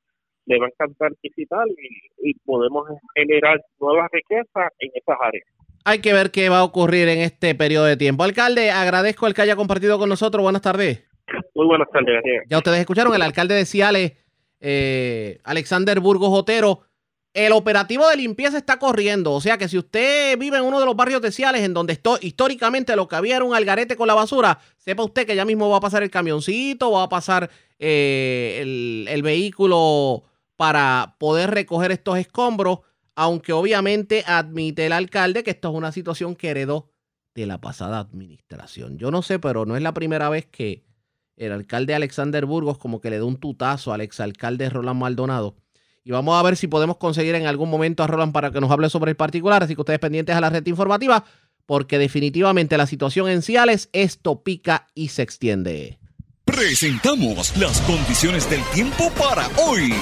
le 0.45 0.60
va 0.60 0.65
a 0.65 0.69
encantar 0.69 1.12
visitar 1.21 1.65
y, 1.67 2.29
y 2.29 2.33
podemos 2.45 2.88
generar 3.15 3.62
nuevas 3.79 4.10
riquezas 4.12 4.71
en 4.79 4.91
esas 4.93 5.17
áreas. 5.21 5.48
Hay 5.86 6.01
que 6.01 6.13
ver 6.13 6.31
qué 6.31 6.50
va 6.50 6.60
a 6.60 6.63
ocurrir 6.63 7.07
en 7.07 7.19
este 7.19 7.55
periodo 7.55 7.86
de 7.86 7.98
tiempo. 7.98 8.24
Alcalde, 8.24 8.69
agradezco 8.69 9.27
el 9.27 9.33
que 9.33 9.41
haya 9.41 9.55
compartido 9.55 9.98
con 9.98 10.10
nosotros. 10.10 10.43
Buenas 10.43 10.62
tardes. 10.62 11.07
Muy 11.55 11.65
buenas 11.65 11.89
tardes. 11.89 12.21
Ya 12.50 12.57
ustedes 12.57 12.79
escucharon, 12.79 13.13
el 13.15 13.21
alcalde 13.21 13.55
de 13.55 13.65
Ciales, 13.65 14.13
eh, 14.60 15.39
Alexander 15.43 16.00
Burgos 16.00 16.29
Otero, 16.31 16.81
el 17.33 17.53
operativo 17.53 18.07
de 18.07 18.17
limpieza 18.17 18.57
está 18.57 18.77
corriendo. 18.77 19.31
O 19.33 19.41
sea 19.41 19.57
que 19.57 19.67
si 19.67 19.77
usted 19.77 20.38
vive 20.38 20.57
en 20.57 20.63
uno 20.63 20.79
de 20.79 20.85
los 20.85 20.95
barrios 20.95 21.21
de 21.21 21.31
Ciales, 21.31 21.61
en 21.61 21.73
donde 21.73 22.00
históricamente 22.21 22.95
lo 22.95 23.07
que 23.07 23.15
había 23.15 23.38
era 23.38 23.45
un 23.45 23.55
algarete 23.55 23.95
con 23.95 24.07
la 24.07 24.13
basura, 24.13 24.59
sepa 24.77 25.03
usted 25.03 25.25
que 25.25 25.35
ya 25.35 25.45
mismo 25.45 25.69
va 25.69 25.77
a 25.77 25.81
pasar 25.81 26.03
el 26.03 26.11
camioncito, 26.11 26.91
va 26.91 27.03
a 27.03 27.09
pasar 27.09 27.50
eh, 27.79 28.59
el, 28.61 29.07
el 29.09 29.23
vehículo 29.23 30.23
para 30.55 31.15
poder 31.19 31.51
recoger 31.51 31.91
estos 31.91 32.17
escombros 32.17 32.79
aunque 33.15 33.53
obviamente 33.53 34.23
admite 34.25 34.85
el 34.85 34.93
alcalde 34.93 35.43
que 35.43 35.51
esto 35.51 35.69
es 35.69 35.75
una 35.75 35.91
situación 35.91 36.35
que 36.35 36.50
heredó 36.50 36.89
de 37.35 37.45
la 37.45 37.61
pasada 37.61 38.00
administración. 38.00 38.97
Yo 38.97 39.11
no 39.11 39.21
sé, 39.21 39.39
pero 39.39 39.65
no 39.65 39.75
es 39.75 39.83
la 39.83 39.93
primera 39.93 40.29
vez 40.29 40.45
que 40.45 40.83
el 41.38 41.51
alcalde 41.51 41.95
Alexander 41.95 42.45
Burgos 42.45 42.77
como 42.77 43.00
que 43.00 43.09
le 43.09 43.19
da 43.19 43.25
un 43.25 43.38
tutazo 43.38 43.93
al 43.93 44.01
exalcalde 44.01 44.69
Roland 44.69 45.00
Maldonado. 45.00 45.55
Y 46.03 46.12
vamos 46.12 46.39
a 46.39 46.43
ver 46.43 46.58
si 46.58 46.67
podemos 46.67 46.98
conseguir 46.98 47.36
en 47.36 47.46
algún 47.46 47.70
momento 47.70 48.03
a 48.03 48.08
Roland 48.08 48.34
para 48.34 48.51
que 48.51 48.60
nos 48.60 48.72
hable 48.72 48.89
sobre 48.89 49.12
el 49.12 49.17
particular. 49.17 49.63
Así 49.63 49.75
que 49.75 49.81
ustedes 49.81 50.00
pendientes 50.00 50.36
a 50.36 50.41
la 50.41 50.50
red 50.50 50.65
informativa, 50.65 51.24
porque 51.65 51.98
definitivamente 52.00 52.77
la 52.77 52.88
situación 52.88 53.29
en 53.29 53.41
Ciales, 53.41 53.89
esto 53.93 54.41
pica 54.43 54.88
y 54.96 55.10
se 55.10 55.22
extiende. 55.22 56.00
Presentamos 56.46 57.55
las 57.55 57.79
condiciones 57.81 58.50
del 58.50 58.62
tiempo 58.74 59.12
para 59.12 59.48
hoy. 59.58 59.93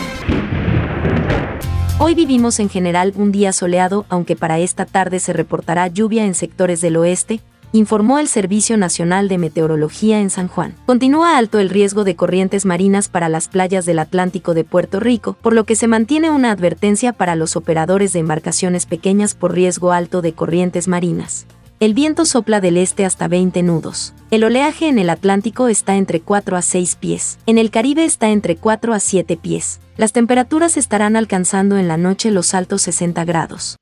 Hoy 1.99 2.15
vivimos 2.15 2.61
en 2.61 2.69
general 2.69 3.11
un 3.17 3.33
día 3.33 3.51
soleado, 3.51 4.05
aunque 4.07 4.37
para 4.37 4.57
esta 4.57 4.85
tarde 4.85 5.19
se 5.19 5.33
reportará 5.33 5.87
lluvia 5.87 6.25
en 6.25 6.33
sectores 6.33 6.79
del 6.79 6.95
oeste, 6.95 7.41
informó 7.71 8.19
el 8.19 8.27
Servicio 8.27 8.77
Nacional 8.77 9.27
de 9.27 9.37
Meteorología 9.37 10.19
en 10.19 10.29
San 10.29 10.47
Juan. 10.47 10.75
Continúa 10.85 11.37
alto 11.37 11.59
el 11.59 11.69
riesgo 11.69 12.03
de 12.03 12.15
corrientes 12.15 12.65
marinas 12.65 13.09
para 13.09 13.29
las 13.29 13.47
playas 13.47 13.85
del 13.85 13.99
Atlántico 13.99 14.53
de 14.53 14.63
Puerto 14.63 14.99
Rico, 14.99 15.37
por 15.41 15.53
lo 15.53 15.63
que 15.65 15.75
se 15.75 15.87
mantiene 15.87 16.31
una 16.31 16.51
advertencia 16.51 17.13
para 17.13 17.35
los 17.35 17.55
operadores 17.55 18.13
de 18.13 18.19
embarcaciones 18.19 18.85
pequeñas 18.85 19.35
por 19.35 19.53
riesgo 19.53 19.91
alto 19.91 20.21
de 20.21 20.33
corrientes 20.33 20.87
marinas. 20.87 21.45
El 21.79 21.93
viento 21.93 22.25
sopla 22.25 22.59
del 22.59 22.75
este 22.75 23.05
hasta 23.05 23.29
20 23.29 23.63
nudos. 23.63 24.13
El 24.31 24.43
oleaje 24.43 24.89
en 24.89 24.99
el 24.99 25.09
Atlántico 25.09 25.69
está 25.69 25.95
entre 25.95 26.19
4 26.19 26.57
a 26.57 26.61
6 26.61 26.97
pies. 26.97 27.39
En 27.45 27.57
el 27.57 27.71
Caribe 27.71 28.03
está 28.03 28.31
entre 28.31 28.57
4 28.57 28.93
a 28.93 28.99
7 28.99 29.37
pies. 29.37 29.79
Las 29.95 30.11
temperaturas 30.11 30.75
estarán 30.75 31.15
alcanzando 31.15 31.77
en 31.77 31.87
la 31.87 31.95
noche 31.95 32.31
los 32.31 32.53
altos 32.53 32.81
60 32.81 33.23
grados. 33.23 33.77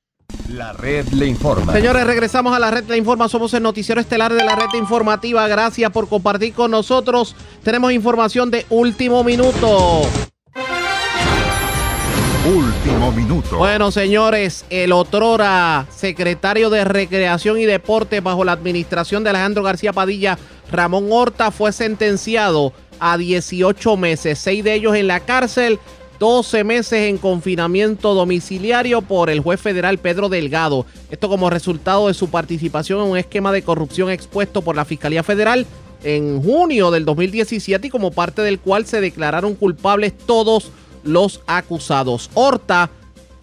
La 0.50 0.74
red 0.74 1.08
le 1.10 1.26
informa. 1.26 1.74
Señores, 1.74 2.06
regresamos 2.06 2.56
a 2.56 2.60
la 2.60 2.72
red 2.72 2.86
le 2.86 2.98
informa. 2.98 3.28
Somos 3.28 3.54
el 3.54 3.64
noticiero 3.64 4.00
estelar 4.00 4.34
de 4.34 4.44
la 4.44 4.56
red 4.56 4.78
informativa. 4.78 5.48
Gracias 5.48 5.92
por 5.92 6.08
compartir 6.08 6.54
con 6.54 6.72
nosotros. 6.72 7.36
Tenemos 7.64 7.92
información 7.92 8.50
de 8.50 8.66
último 8.70 9.24
minuto. 9.24 10.02
Último 12.46 13.12
minuto. 13.12 13.58
Bueno, 13.58 13.92
señores, 13.92 14.66
el 14.70 14.94
otrora 14.94 15.86
secretario 15.90 16.70
de 16.70 16.86
Recreación 16.86 17.60
y 17.60 17.66
Deporte 17.66 18.22
bajo 18.22 18.46
la 18.46 18.54
administración 18.54 19.26
de 19.26 19.32
Alejandro 19.32 19.64
García 19.64 19.92
Padilla, 19.92 20.38
Ramón 20.72 21.08
Horta, 21.12 21.52
fue 21.52 21.74
sentenciado 21.74 22.72
a 23.00 23.18
18 23.18 23.98
meses, 23.98 24.40
seis 24.40 24.64
de 24.64 24.76
ellos 24.76 24.96
en 24.96 25.08
la 25.08 25.20
cárcel, 25.20 25.78
12 26.20 26.64
meses 26.64 27.10
en 27.10 27.18
confinamiento 27.18 28.14
domiciliario 28.14 29.02
por 29.02 29.30
el 29.30 29.40
juez 29.40 29.62
federal 29.62 30.00
Pedro 30.00 30.30
Delgado. 30.30 30.86
Esto 31.12 31.30
como 31.30 31.50
resultado 31.50 32.08
de 32.08 32.14
su 32.14 32.30
participación 32.30 33.02
en 33.02 33.12
un 33.12 33.18
esquema 33.18 33.52
de 33.52 33.62
corrupción 33.62 34.10
expuesto 34.10 34.62
por 34.62 34.76
la 34.76 34.86
Fiscalía 34.86 35.24
Federal 35.24 35.66
en 36.04 36.42
junio 36.42 36.92
del 36.92 37.06
2017 37.06 37.88
y 37.88 37.90
como 37.90 38.12
parte 38.12 38.42
del 38.42 38.60
cual 38.60 38.86
se 38.86 39.02
declararon 39.02 39.56
culpables 39.56 40.18
todos 40.18 40.72
los 41.04 41.42
acusados. 41.46 42.30
Horta 42.34 42.90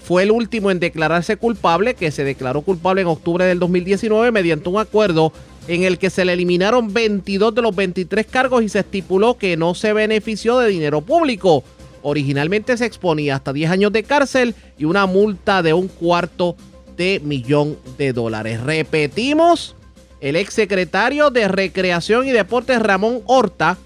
fue 0.04 0.24
el 0.24 0.30
último 0.30 0.70
en 0.70 0.80
declararse 0.80 1.36
culpable, 1.36 1.94
que 1.94 2.10
se 2.10 2.24
declaró 2.24 2.62
culpable 2.62 3.02
en 3.02 3.08
octubre 3.08 3.44
del 3.46 3.58
2019 3.58 4.32
mediante 4.32 4.68
un 4.68 4.78
acuerdo 4.78 5.32
en 5.66 5.84
el 5.84 5.98
que 5.98 6.10
se 6.10 6.24
le 6.24 6.34
eliminaron 6.34 6.92
22 6.92 7.54
de 7.54 7.62
los 7.62 7.74
23 7.74 8.26
cargos 8.26 8.62
y 8.62 8.68
se 8.68 8.80
estipuló 8.80 9.38
que 9.38 9.56
no 9.56 9.74
se 9.74 9.92
benefició 9.92 10.58
de 10.58 10.68
dinero 10.68 11.00
público. 11.00 11.64
Originalmente 12.06 12.76
se 12.76 12.84
exponía 12.84 13.36
hasta 13.36 13.54
10 13.54 13.70
años 13.70 13.90
de 13.92 14.02
cárcel 14.02 14.54
y 14.76 14.84
una 14.84 15.06
multa 15.06 15.62
de 15.62 15.72
un 15.72 15.88
cuarto 15.88 16.54
de 16.98 17.18
millón 17.24 17.78
de 17.96 18.12
dólares. 18.12 18.60
Repetimos, 18.60 19.74
el 20.20 20.36
exsecretario 20.36 21.30
de 21.30 21.48
Recreación 21.48 22.28
y 22.28 22.32
Deportes 22.32 22.80
Ramón 22.80 23.22
Horta 23.24 23.78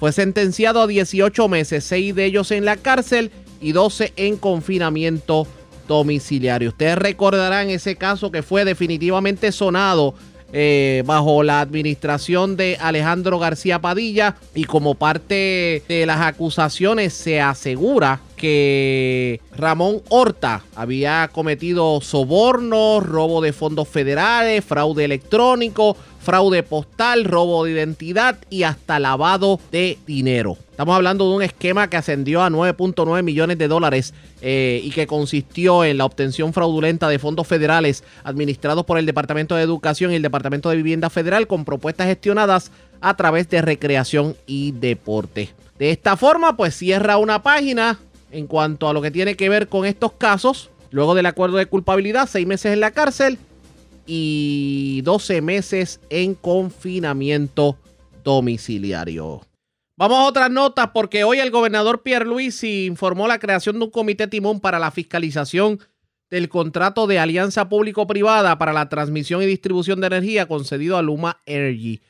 fue 0.00 0.10
sentenciado 0.10 0.82
a 0.82 0.88
18 0.88 1.48
meses, 1.48 1.84
6 1.84 2.12
de 2.16 2.24
ellos 2.24 2.50
en 2.50 2.64
la 2.64 2.76
cárcel 2.76 3.30
y 3.60 3.70
12 3.70 4.14
en 4.16 4.36
confinamiento 4.36 5.46
domiciliario. 5.86 6.70
Ustedes 6.70 6.98
recordarán 6.98 7.70
ese 7.70 7.94
caso 7.94 8.32
que 8.32 8.42
fue 8.42 8.64
definitivamente 8.64 9.52
sonado 9.52 10.14
eh, 10.52 11.02
bajo 11.06 11.42
la 11.42 11.60
administración 11.60 12.56
de 12.56 12.76
Alejandro 12.80 13.38
García 13.38 13.80
Padilla 13.80 14.36
y 14.54 14.64
como 14.64 14.94
parte 14.94 15.82
de 15.88 16.06
las 16.06 16.20
acusaciones 16.20 17.12
se 17.12 17.40
asegura 17.40 18.20
que 18.36 19.40
Ramón 19.54 20.00
Horta 20.08 20.62
había 20.74 21.28
cometido 21.30 22.00
sobornos, 22.00 23.04
robo 23.04 23.42
de 23.42 23.52
fondos 23.52 23.86
federales, 23.86 24.64
fraude 24.64 25.04
electrónico, 25.04 25.96
fraude 26.20 26.62
postal, 26.62 27.24
robo 27.24 27.64
de 27.64 27.72
identidad 27.72 28.38
y 28.50 28.62
hasta 28.62 28.98
lavado 28.98 29.58
de 29.72 29.98
dinero. 30.06 30.56
Estamos 30.70 30.94
hablando 30.94 31.28
de 31.28 31.36
un 31.36 31.42
esquema 31.42 31.88
que 31.88 31.96
ascendió 31.96 32.42
a 32.42 32.50
9.9 32.50 33.22
millones 33.22 33.58
de 33.58 33.68
dólares 33.68 34.14
eh, 34.40 34.80
y 34.82 34.90
que 34.90 35.06
consistió 35.06 35.84
en 35.84 35.98
la 35.98 36.04
obtención 36.04 36.52
fraudulenta 36.52 37.08
de 37.08 37.18
fondos 37.18 37.46
federales 37.46 38.04
administrados 38.24 38.84
por 38.84 38.98
el 38.98 39.06
Departamento 39.06 39.54
de 39.54 39.62
Educación 39.62 40.12
y 40.12 40.16
el 40.16 40.22
Departamento 40.22 40.70
de 40.70 40.76
Vivienda 40.76 41.10
Federal 41.10 41.46
con 41.46 41.64
propuestas 41.64 42.06
gestionadas 42.06 42.70
a 43.00 43.16
través 43.16 43.48
de 43.48 43.62
recreación 43.62 44.36
y 44.46 44.72
deporte. 44.72 45.50
De 45.78 45.90
esta 45.90 46.16
forma, 46.16 46.56
pues 46.56 46.74
cierra 46.74 47.16
una 47.16 47.42
página 47.42 47.98
en 48.30 48.46
cuanto 48.46 48.88
a 48.88 48.92
lo 48.92 49.02
que 49.02 49.10
tiene 49.10 49.34
que 49.36 49.48
ver 49.48 49.68
con 49.68 49.86
estos 49.86 50.12
casos. 50.12 50.70
Luego 50.90 51.14
del 51.14 51.26
acuerdo 51.26 51.56
de 51.56 51.66
culpabilidad, 51.66 52.28
seis 52.30 52.46
meses 52.46 52.72
en 52.72 52.80
la 52.80 52.90
cárcel 52.90 53.38
y 54.06 55.02
12 55.02 55.42
meses 55.42 56.00
en 56.10 56.34
confinamiento 56.34 57.78
domiciliario. 58.24 59.42
Vamos 59.96 60.18
a 60.18 60.24
otras 60.24 60.50
notas 60.50 60.90
porque 60.94 61.24
hoy 61.24 61.40
el 61.40 61.50
gobernador 61.50 62.02
Pierre 62.02 62.24
Luis 62.24 62.64
informó 62.64 63.28
la 63.28 63.38
creación 63.38 63.78
de 63.78 63.84
un 63.84 63.90
comité 63.90 64.26
timón 64.26 64.60
para 64.60 64.78
la 64.78 64.90
fiscalización 64.90 65.78
del 66.30 66.48
contrato 66.48 67.06
de 67.06 67.18
alianza 67.18 67.68
público-privada 67.68 68.56
para 68.56 68.72
la 68.72 68.88
transmisión 68.88 69.42
y 69.42 69.46
distribución 69.46 70.00
de 70.00 70.06
energía 70.06 70.46
concedido 70.46 70.96
a 70.96 71.02
Luma 71.02 71.40
Energy. 71.44 72.00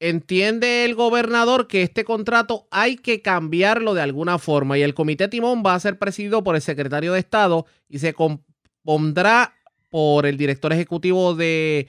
Entiende 0.00 0.86
el 0.86 0.94
gobernador 0.94 1.68
que 1.68 1.82
este 1.82 2.04
contrato 2.04 2.66
hay 2.70 2.96
que 2.96 3.20
cambiarlo 3.20 3.92
de 3.92 4.00
alguna 4.00 4.38
forma 4.38 4.78
y 4.78 4.82
el 4.82 4.94
comité 4.94 5.28
timón 5.28 5.62
va 5.64 5.74
a 5.74 5.80
ser 5.80 5.98
presidido 5.98 6.42
por 6.42 6.56
el 6.56 6.62
secretario 6.62 7.12
de 7.12 7.20
Estado 7.20 7.66
y 7.88 7.98
se 7.98 8.14
compondrá 8.14 9.54
por 9.90 10.24
el 10.24 10.36
director 10.36 10.72
ejecutivo 10.72 11.34
de, 11.34 11.88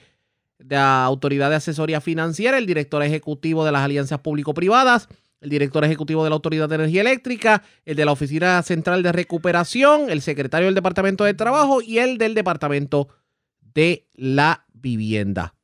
la 0.58 1.04
Autoridad 1.04 1.50
de 1.50 1.56
Asesoría 1.56 2.00
Financiera, 2.00 2.58
el 2.58 2.66
director 2.66 3.02
ejecutivo 3.02 3.64
de 3.64 3.72
las 3.72 3.82
alianzas 3.82 4.20
público-privadas, 4.20 5.08
el 5.40 5.50
director 5.50 5.84
ejecutivo 5.84 6.22
de 6.22 6.30
la 6.30 6.34
Autoridad 6.34 6.68
de 6.68 6.76
Energía 6.76 7.00
Eléctrica, 7.00 7.62
el 7.84 7.96
de 7.96 8.04
la 8.04 8.12
Oficina 8.12 8.62
Central 8.62 9.02
de 9.02 9.12
Recuperación, 9.12 10.10
el 10.10 10.20
secretario 10.20 10.66
del 10.66 10.74
Departamento 10.74 11.24
de 11.24 11.34
Trabajo 11.34 11.80
y 11.82 11.98
el 11.98 12.18
del 12.18 12.34
Departamento 12.34 13.08
de 13.60 14.06
la 14.14 14.66
Vivienda. 14.72 15.54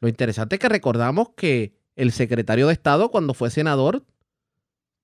Lo 0.00 0.08
interesante 0.08 0.56
es 0.56 0.60
que 0.60 0.68
recordamos 0.68 1.30
que 1.36 1.74
el 1.96 2.12
secretario 2.12 2.68
de 2.68 2.72
Estado, 2.72 3.10
cuando 3.10 3.34
fue 3.34 3.50
senador, 3.50 4.04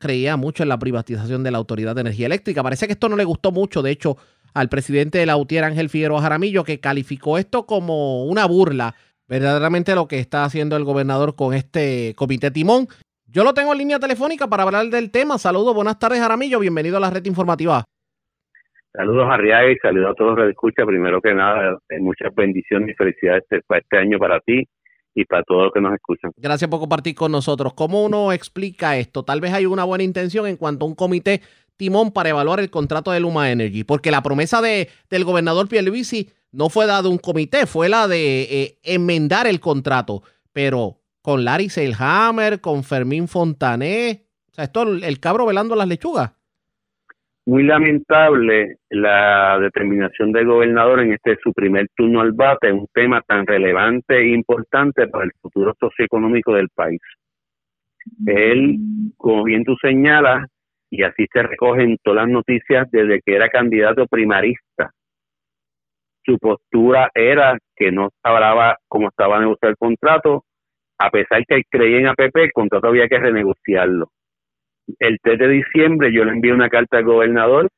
creía 0.05 0.37
mucho 0.37 0.62
en 0.62 0.69
la 0.69 0.79
privatización 0.79 1.43
de 1.43 1.51
la 1.51 1.57
Autoridad 1.57 1.95
de 1.95 2.03
Energía 2.03 2.27
Eléctrica. 2.27 2.62
Parece 2.62 2.87
que 2.87 2.93
esto 2.93 3.09
no 3.09 3.17
le 3.17 3.25
gustó 3.25 3.53
mucho, 3.53 3.81
de 3.81 3.90
hecho, 3.90 4.19
al 4.53 4.69
presidente 4.69 5.17
de 5.17 5.25
la 5.25 5.38
UTIER, 5.38 5.64
Ángel 5.64 5.88
Figueroa 5.88 6.21
Jaramillo, 6.21 6.62
que 6.62 6.79
calificó 6.79 7.38
esto 7.38 7.64
como 7.64 8.27
una 8.27 8.45
burla, 8.47 8.95
verdaderamente 9.27 9.95
lo 9.95 10.07
que 10.07 10.19
está 10.19 10.45
haciendo 10.45 10.77
el 10.77 10.85
gobernador 10.85 11.35
con 11.37 11.55
este 11.55 12.12
comité 12.17 12.51
timón. 12.51 12.87
Yo 13.27 13.45
lo 13.45 13.55
tengo 13.55 13.73
en 13.73 13.79
línea 13.79 13.99
telefónica 13.99 14.47
para 14.47 14.64
hablar 14.64 14.85
del 14.88 15.11
tema. 15.11 15.38
Saludos, 15.38 15.75
buenas 15.75 15.99
tardes 15.99 16.21
Jaramillo, 16.21 16.61
bienvenido 16.61 16.99
a 16.99 17.01
la 17.01 17.09
red 17.09 17.25
informativa. 17.25 17.85
Saludos 18.93 19.27
Arriaga 19.31 19.73
y 19.73 19.77
saludos 19.79 20.11
a 20.11 20.14
todos 20.14 20.37
los 20.37 20.45
que 20.45 20.51
escuchan. 20.51 20.87
Primero 20.87 21.23
que 21.23 21.33
nada, 21.33 21.79
eh, 21.88 21.99
muchas 21.99 22.33
bendiciones 22.35 22.90
y 22.90 22.93
felicidades 22.95 23.43
este, 23.49 23.64
este 23.75 23.97
año 23.97 24.19
para 24.19 24.38
ti 24.40 24.69
y 25.14 25.24
para 25.24 25.42
todos 25.44 25.64
los 25.64 25.72
que 25.72 25.81
nos 25.81 25.94
escuchan. 25.94 26.33
Gracias 26.37 26.68
por 26.68 26.81
compartir 26.81 27.14
con 27.14 27.33
nosotros. 27.33 27.74
¿Cómo 27.74 28.05
uno 28.05 28.33
explica 28.33 28.96
esto? 28.96 29.24
Tal 29.24 29.40
vez 29.40 29.53
hay 29.53 29.66
una 29.66 29.85
buena 29.85 30.05
intención 30.05 30.46
en 30.46 30.57
cuanto 30.57 30.85
a 30.85 30.88
un 30.88 30.94
comité 30.94 31.40
timón 31.77 32.12
para 32.12 32.29
evaluar 32.29 32.61
el 32.61 32.70
contrato 32.70 33.11
de 33.11 33.20
Luma 33.20 33.50
Energy, 33.50 33.85
porque 33.85 34.11
la 34.11 34.22
promesa 34.22 34.61
de, 34.61 34.88
del 35.11 35.24
gobernador 35.24 35.68
Pierluisi 35.68 36.31
no 36.53 36.68
fue 36.68 36.87
dada 36.87 37.09
un 37.09 37.18
comité, 37.18 37.66
fue 37.66 37.88
la 37.88 38.07
de 38.07 38.42
eh, 38.42 38.79
enmendar 38.83 39.46
el 39.46 39.59
contrato, 39.61 40.22
pero 40.53 41.00
con 41.20 41.44
Larry 41.44 41.68
Seilhammer, 41.68 42.61
con 42.61 42.85
Fermín 42.85 43.27
Fontané, 43.27 44.27
o 44.53 44.55
sea, 44.55 44.64
esto 44.64 44.83
el 44.83 45.20
cabro 45.20 45.46
velando 45.46 45.74
las 45.74 45.88
lechugas 45.88 46.31
muy 47.46 47.62
lamentable 47.64 48.76
la 48.88 49.59
determinación 49.59 50.33
del 50.33 50.46
gobernador 50.46 51.00
en 51.00 51.12
este 51.12 51.37
su 51.42 51.52
primer 51.52 51.88
turno 51.94 52.20
al 52.20 52.33
bate, 52.33 52.72
un 52.72 52.87
tema 52.92 53.20
tan 53.22 53.46
relevante 53.46 54.18
e 54.18 54.35
importante 54.35 55.07
para 55.09 55.24
el 55.24 55.33
futuro 55.42 55.74
socioeconómico 55.78 56.54
del 56.54 56.70
país. 56.70 57.00
Él, 58.26 58.78
como 59.16 59.44
bien 59.44 59.64
tú 59.64 59.76
señalas, 59.80 60.48
y 60.90 61.02
así 61.02 61.26
se 61.33 61.42
recogen 61.42 61.98
todas 62.02 62.24
las 62.24 62.33
noticias 62.33 62.90
desde 62.90 63.20
que 63.20 63.35
era 63.35 63.48
candidato 63.48 64.07
primarista, 64.07 64.90
su 66.24 66.38
postura 66.38 67.11
era 67.14 67.59
que 67.76 67.92
no 67.92 68.11
hablaba 68.22 68.78
cómo 68.88 69.09
estaba 69.09 69.37
a 69.37 69.40
negociar 69.40 69.70
el 69.70 69.76
contrato, 69.76 70.44
a 70.98 71.11
pesar 71.11 71.44
que 71.46 71.57
él 71.57 71.64
creía 71.68 71.98
en 71.98 72.07
APP, 72.07 72.37
el 72.37 72.52
contrato 72.52 72.87
había 72.87 73.09
que 73.09 73.18
renegociarlo 73.18 74.09
el 74.99 75.18
3 75.23 75.38
de 75.38 75.49
diciembre 75.49 76.12
yo 76.12 76.25
le 76.25 76.33
envié 76.33 76.53
una 76.53 76.68
carta 76.68 76.99
al 76.99 77.05
gobernador 77.05 77.68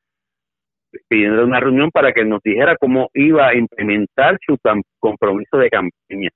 pidiendo 1.08 1.44
una 1.44 1.60
reunión 1.60 1.90
para 1.90 2.12
que 2.12 2.24
nos 2.24 2.42
dijera 2.42 2.76
cómo 2.76 3.10
iba 3.14 3.48
a 3.48 3.54
implementar 3.54 4.38
su 4.44 4.56
compromiso 4.98 5.58
de 5.58 5.68
campaña. 5.68 6.30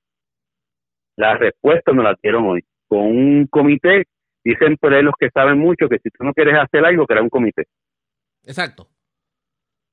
La 1.16 1.36
respuesta 1.36 1.92
nos 1.92 2.04
la 2.04 2.16
dieron 2.22 2.46
hoy. 2.46 2.62
Con 2.88 3.00
un 3.00 3.46
comité, 3.46 4.04
dicen 4.44 4.76
por 4.76 4.92
ahí 4.92 5.02
los 5.02 5.14
que 5.18 5.30
saben 5.30 5.58
mucho 5.58 5.88
que 5.88 5.98
si 5.98 6.10
tú 6.10 6.24
no 6.24 6.32
quieres 6.32 6.56
hacer 6.58 6.84
algo, 6.84 7.06
crea 7.06 7.22
un 7.22 7.28
comité. 7.28 7.64
Exacto. 8.44 8.88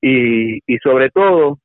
Y, 0.00 0.58
y 0.66 0.78
sobre 0.82 1.10
todo, 1.10 1.58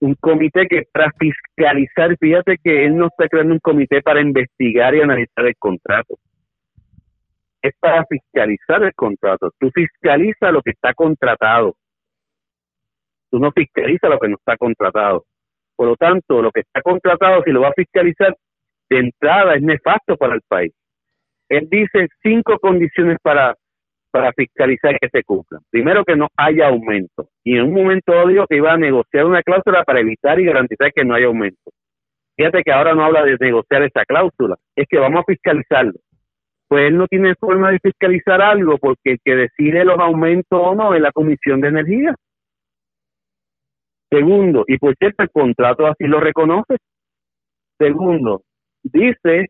un 0.00 0.14
comité 0.14 0.66
que 0.68 0.82
para 0.92 1.12
fiscalizar, 1.18 2.16
fíjate 2.18 2.56
que 2.62 2.86
él 2.86 2.96
no 2.96 3.06
está 3.06 3.28
creando 3.28 3.54
un 3.54 3.60
comité 3.60 4.02
para 4.02 4.20
investigar 4.20 4.94
y 4.94 5.00
analizar 5.00 5.46
el 5.46 5.56
contrato 5.58 6.18
es 7.62 7.72
para 7.80 8.04
fiscalizar 8.06 8.82
el 8.82 8.94
contrato. 8.94 9.50
Tú 9.58 9.70
fiscalizas 9.70 10.52
lo 10.52 10.62
que 10.62 10.70
está 10.70 10.94
contratado. 10.94 11.74
Tú 13.30 13.38
no 13.38 13.52
fiscalizas 13.52 14.10
lo 14.10 14.18
que 14.18 14.28
no 14.28 14.36
está 14.36 14.56
contratado. 14.56 15.24
Por 15.76 15.88
lo 15.88 15.96
tanto, 15.96 16.42
lo 16.42 16.50
que 16.50 16.60
está 16.60 16.82
contratado, 16.82 17.42
si 17.44 17.50
lo 17.50 17.60
va 17.60 17.68
a 17.68 17.72
fiscalizar, 17.72 18.34
de 18.90 18.98
entrada 18.98 19.54
es 19.54 19.62
nefasto 19.62 20.16
para 20.16 20.34
el 20.34 20.40
país. 20.48 20.72
Él 21.48 21.68
dice 21.70 22.08
cinco 22.22 22.58
condiciones 22.58 23.18
para, 23.22 23.54
para 24.10 24.32
fiscalizar 24.32 24.98
que 24.98 25.08
se 25.08 25.22
cumplan. 25.24 25.62
Primero, 25.70 26.04
que 26.04 26.16
no 26.16 26.28
haya 26.36 26.68
aumento. 26.68 27.28
Y 27.44 27.56
en 27.56 27.64
un 27.64 27.74
momento 27.74 28.26
dijo 28.26 28.46
que 28.46 28.56
iba 28.56 28.72
a 28.72 28.78
negociar 28.78 29.26
una 29.26 29.42
cláusula 29.42 29.84
para 29.84 30.00
evitar 30.00 30.40
y 30.40 30.46
garantizar 30.46 30.92
que 30.92 31.04
no 31.04 31.14
haya 31.14 31.26
aumento. 31.26 31.70
Fíjate 32.36 32.62
que 32.62 32.72
ahora 32.72 32.94
no 32.94 33.04
habla 33.04 33.24
de 33.24 33.36
negociar 33.40 33.82
esa 33.82 34.04
cláusula, 34.04 34.56
es 34.76 34.86
que 34.88 34.98
vamos 34.98 35.20
a 35.20 35.24
fiscalizarlo 35.24 35.94
pues 36.68 36.88
él 36.88 36.98
no 36.98 37.06
tiene 37.06 37.34
forma 37.34 37.70
de 37.70 37.78
fiscalizar 37.78 38.42
algo 38.42 38.76
porque 38.78 39.12
el 39.12 39.18
que 39.24 39.34
decide 39.34 39.84
los 39.84 39.98
aumentos 39.98 40.60
o 40.62 40.74
no 40.74 40.94
es 40.94 41.00
la 41.00 41.12
Comisión 41.12 41.62
de 41.62 41.68
Energía. 41.68 42.14
Segundo, 44.10 44.64
y 44.66 44.76
por 44.78 44.94
cierto 44.96 45.22
el 45.22 45.30
contrato 45.30 45.86
así 45.86 46.04
lo 46.04 46.20
reconoce. 46.20 46.76
Segundo, 47.78 48.42
dice 48.82 49.46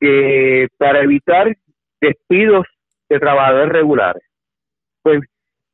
que 0.00 0.68
para 0.76 1.02
evitar 1.02 1.56
despidos 2.00 2.66
de 3.08 3.18
trabajadores 3.18 3.72
regulares, 3.72 4.22
pues 5.02 5.20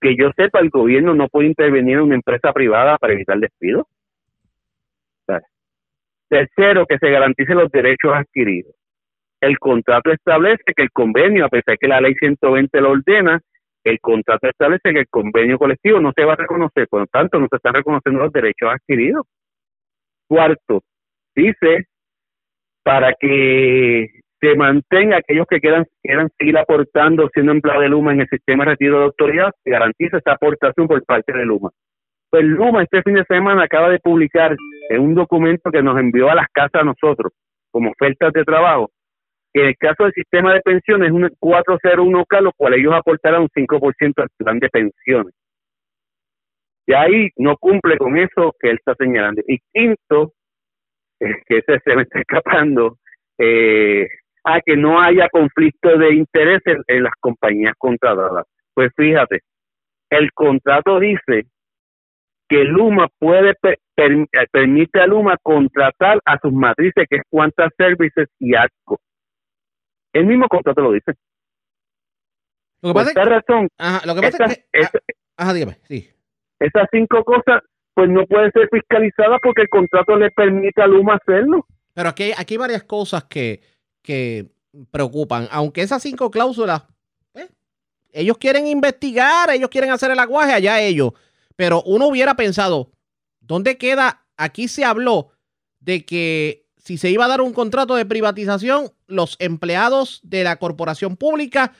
que 0.00 0.16
yo 0.16 0.30
sepa, 0.36 0.60
el 0.60 0.70
gobierno 0.70 1.14
no 1.14 1.28
puede 1.28 1.48
intervenir 1.48 1.96
en 1.96 2.04
una 2.04 2.14
empresa 2.14 2.52
privada 2.52 2.96
para 2.98 3.12
evitar 3.12 3.38
despidos. 3.38 3.86
Tercero, 6.28 6.86
que 6.86 6.98
se 6.98 7.10
garanticen 7.10 7.58
los 7.58 7.70
derechos 7.70 8.12
adquiridos 8.12 8.74
el 9.46 9.58
contrato 9.58 10.10
establece 10.10 10.72
que 10.74 10.82
el 10.82 10.90
convenio, 10.90 11.44
a 11.44 11.48
pesar 11.48 11.78
que 11.78 11.88
la 11.88 12.00
ley 12.00 12.14
120 12.14 12.80
lo 12.80 12.90
ordena, 12.90 13.40
el 13.84 14.00
contrato 14.00 14.48
establece 14.48 14.92
que 14.92 15.00
el 15.00 15.08
convenio 15.08 15.58
colectivo 15.58 16.00
no 16.00 16.12
se 16.16 16.24
va 16.24 16.32
a 16.32 16.36
reconocer, 16.36 16.88
por 16.88 17.00
lo 17.00 17.06
tanto 17.06 17.38
no 17.38 17.46
se 17.50 17.56
están 17.56 17.74
reconociendo 17.74 18.22
los 18.22 18.32
derechos 18.32 18.70
adquiridos. 18.70 19.26
Cuarto, 20.26 20.82
dice 21.34 21.86
para 22.82 23.14
que 23.18 24.08
se 24.40 24.56
mantenga 24.56 25.16
aquellos 25.16 25.46
que 25.48 25.60
quieran, 25.60 25.86
quieran 26.02 26.28
seguir 26.38 26.58
aportando 26.58 27.28
siendo 27.32 27.52
empleado 27.52 27.80
de 27.80 27.88
Luma 27.88 28.12
en 28.12 28.20
el 28.20 28.28
sistema 28.28 28.64
de 28.64 28.70
retiro 28.72 28.98
de 28.98 29.04
autoridad, 29.06 29.50
se 29.62 29.70
garantiza 29.70 30.18
esta 30.18 30.32
aportación 30.32 30.86
por 30.86 31.02
parte 31.04 31.32
de 31.32 31.46
Luma. 31.46 31.70
Pues 32.30 32.44
Luma 32.44 32.82
este 32.82 33.02
fin 33.02 33.14
de 33.14 33.24
semana 33.24 33.64
acaba 33.64 33.88
de 33.88 34.00
publicar 34.00 34.54
en 34.90 35.00
un 35.00 35.14
documento 35.14 35.70
que 35.70 35.82
nos 35.82 35.98
envió 35.98 36.30
a 36.30 36.34
las 36.34 36.48
casas 36.52 36.82
a 36.82 36.84
nosotros 36.84 37.32
como 37.70 37.90
ofertas 37.90 38.32
de 38.32 38.44
trabajo, 38.44 38.90
en 39.54 39.66
el 39.66 39.76
caso 39.76 40.02
del 40.02 40.12
sistema 40.12 40.52
de 40.52 40.60
pensiones 40.60 41.08
es 41.08 41.14
un 41.14 41.28
401k, 41.40 42.40
lo 42.40 42.52
cual 42.52 42.74
ellos 42.74 42.92
aportarán 42.92 43.42
un 43.42 43.48
5% 43.48 44.12
al 44.16 44.28
plan 44.36 44.58
de 44.58 44.68
pensiones. 44.68 45.32
Y 46.86 46.92
ahí 46.92 47.30
no 47.36 47.56
cumple 47.56 47.96
con 47.96 48.18
eso 48.18 48.54
que 48.58 48.70
él 48.70 48.76
está 48.76 48.94
señalando. 48.96 49.42
Y 49.46 49.58
quinto, 49.72 50.32
que 51.20 51.58
ese 51.58 51.78
se 51.84 51.96
me 51.96 52.02
está 52.02 52.18
escapando, 52.18 52.98
eh, 53.38 54.08
a 54.42 54.60
que 54.60 54.76
no 54.76 55.00
haya 55.00 55.28
conflicto 55.30 55.96
de 55.98 56.14
interés 56.14 56.60
en, 56.66 57.02
las 57.04 57.14
compañías 57.20 57.74
contratadas. 57.78 58.46
Pues 58.74 58.90
fíjate, 58.96 59.40
el 60.10 60.32
contrato 60.32 60.98
dice 60.98 61.46
que 62.48 62.64
Luma 62.64 63.06
puede 63.18 63.54
permite 64.50 65.00
a 65.00 65.06
Luma 65.06 65.36
contratar 65.42 66.20
a 66.24 66.38
sus 66.40 66.52
matrices 66.52 67.06
que 67.08 67.16
es 67.16 67.22
Cuantas 67.30 67.70
Services 67.78 68.28
y 68.38 68.54
ASCO 68.54 68.98
el 70.14 70.26
mismo 70.26 70.48
contrato 70.48 70.80
lo 70.80 70.92
dice. 70.92 71.12
Lo 72.80 72.90
que 72.90 72.94
pasa 72.94 73.10
es, 73.10 73.28
razón. 73.28 73.68
lo 74.04 74.14
que 74.14 74.20
pasa 74.20 74.44
es 74.44 74.58
que, 74.58 74.82
ah, 74.82 74.90
ajá, 75.38 75.52
dígame, 75.54 75.78
sí. 75.88 76.08
Esas 76.58 76.86
cinco 76.90 77.24
cosas, 77.24 77.62
pues 77.94 78.08
no 78.08 78.26
pueden 78.26 78.52
ser 78.52 78.68
fiscalizadas 78.70 79.38
porque 79.42 79.62
el 79.62 79.68
contrato 79.68 80.16
le 80.16 80.30
permite 80.30 80.82
a 80.82 80.86
Luma 80.86 81.14
hacerlo. 81.16 81.66
Pero 81.94 82.08
aquí, 82.08 82.32
aquí 82.36 82.54
hay 82.54 82.58
varias 82.58 82.84
cosas 82.84 83.24
que, 83.24 83.60
que 84.02 84.50
preocupan. 84.90 85.48
Aunque 85.50 85.82
esas 85.82 86.02
cinco 86.02 86.30
cláusulas, 86.30 86.84
eh, 87.34 87.48
ellos 88.12 88.38
quieren 88.38 88.66
investigar, 88.66 89.50
ellos 89.50 89.70
quieren 89.70 89.90
hacer 89.90 90.10
el 90.10 90.18
aguaje, 90.18 90.52
allá 90.52 90.80
ellos. 90.80 91.12
Pero 91.56 91.82
uno 91.82 92.06
hubiera 92.06 92.34
pensado, 92.34 92.92
¿dónde 93.40 93.78
queda? 93.78 94.26
Aquí 94.36 94.68
se 94.68 94.84
habló 94.84 95.30
de 95.80 96.04
que 96.04 96.63
si 96.84 96.98
se 96.98 97.10
iba 97.10 97.24
a 97.24 97.28
dar 97.28 97.40
un 97.40 97.54
contrato 97.54 97.96
de 97.96 98.04
privatización, 98.04 98.90
los 99.06 99.36
empleados 99.38 100.20
de 100.22 100.44
la 100.44 100.56
corporación 100.56 101.16
pública 101.16 101.72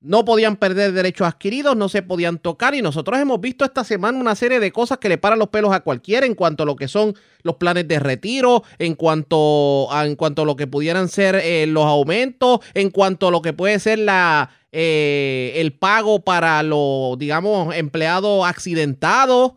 no 0.00 0.24
podían 0.24 0.54
perder 0.54 0.92
derechos 0.92 1.26
adquiridos, 1.26 1.76
no 1.76 1.88
se 1.88 2.02
podían 2.02 2.38
tocar 2.38 2.76
y 2.76 2.80
nosotros 2.80 3.18
hemos 3.18 3.40
visto 3.40 3.64
esta 3.64 3.82
semana 3.82 4.16
una 4.16 4.36
serie 4.36 4.60
de 4.60 4.70
cosas 4.70 4.98
que 4.98 5.08
le 5.08 5.18
paran 5.18 5.40
los 5.40 5.48
pelos 5.48 5.72
a 5.72 5.80
cualquiera 5.80 6.24
en 6.24 6.36
cuanto 6.36 6.62
a 6.62 6.66
lo 6.66 6.76
que 6.76 6.86
son 6.86 7.14
los 7.42 7.56
planes 7.56 7.88
de 7.88 7.98
retiro, 7.98 8.62
en 8.78 8.94
cuanto 8.94 9.92
a, 9.92 10.06
en 10.06 10.14
cuanto 10.14 10.42
a 10.42 10.44
lo 10.44 10.54
que 10.54 10.68
pudieran 10.68 11.08
ser 11.08 11.34
eh, 11.34 11.66
los 11.66 11.84
aumentos, 11.84 12.60
en 12.74 12.90
cuanto 12.90 13.28
a 13.28 13.30
lo 13.32 13.42
que 13.42 13.52
puede 13.52 13.80
ser 13.80 13.98
la 13.98 14.50
eh, 14.70 15.54
el 15.56 15.72
pago 15.72 16.22
para 16.22 16.62
los, 16.62 17.18
digamos, 17.18 17.74
empleados 17.74 18.46
accidentados. 18.46 19.54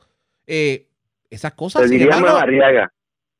Eh, 0.47 0.87
esas 1.29 1.53
cosas. 1.53 1.83
Te 1.83 1.89
diría 1.89 2.17
más, 2.17 2.41
Arriaga. 2.41 2.91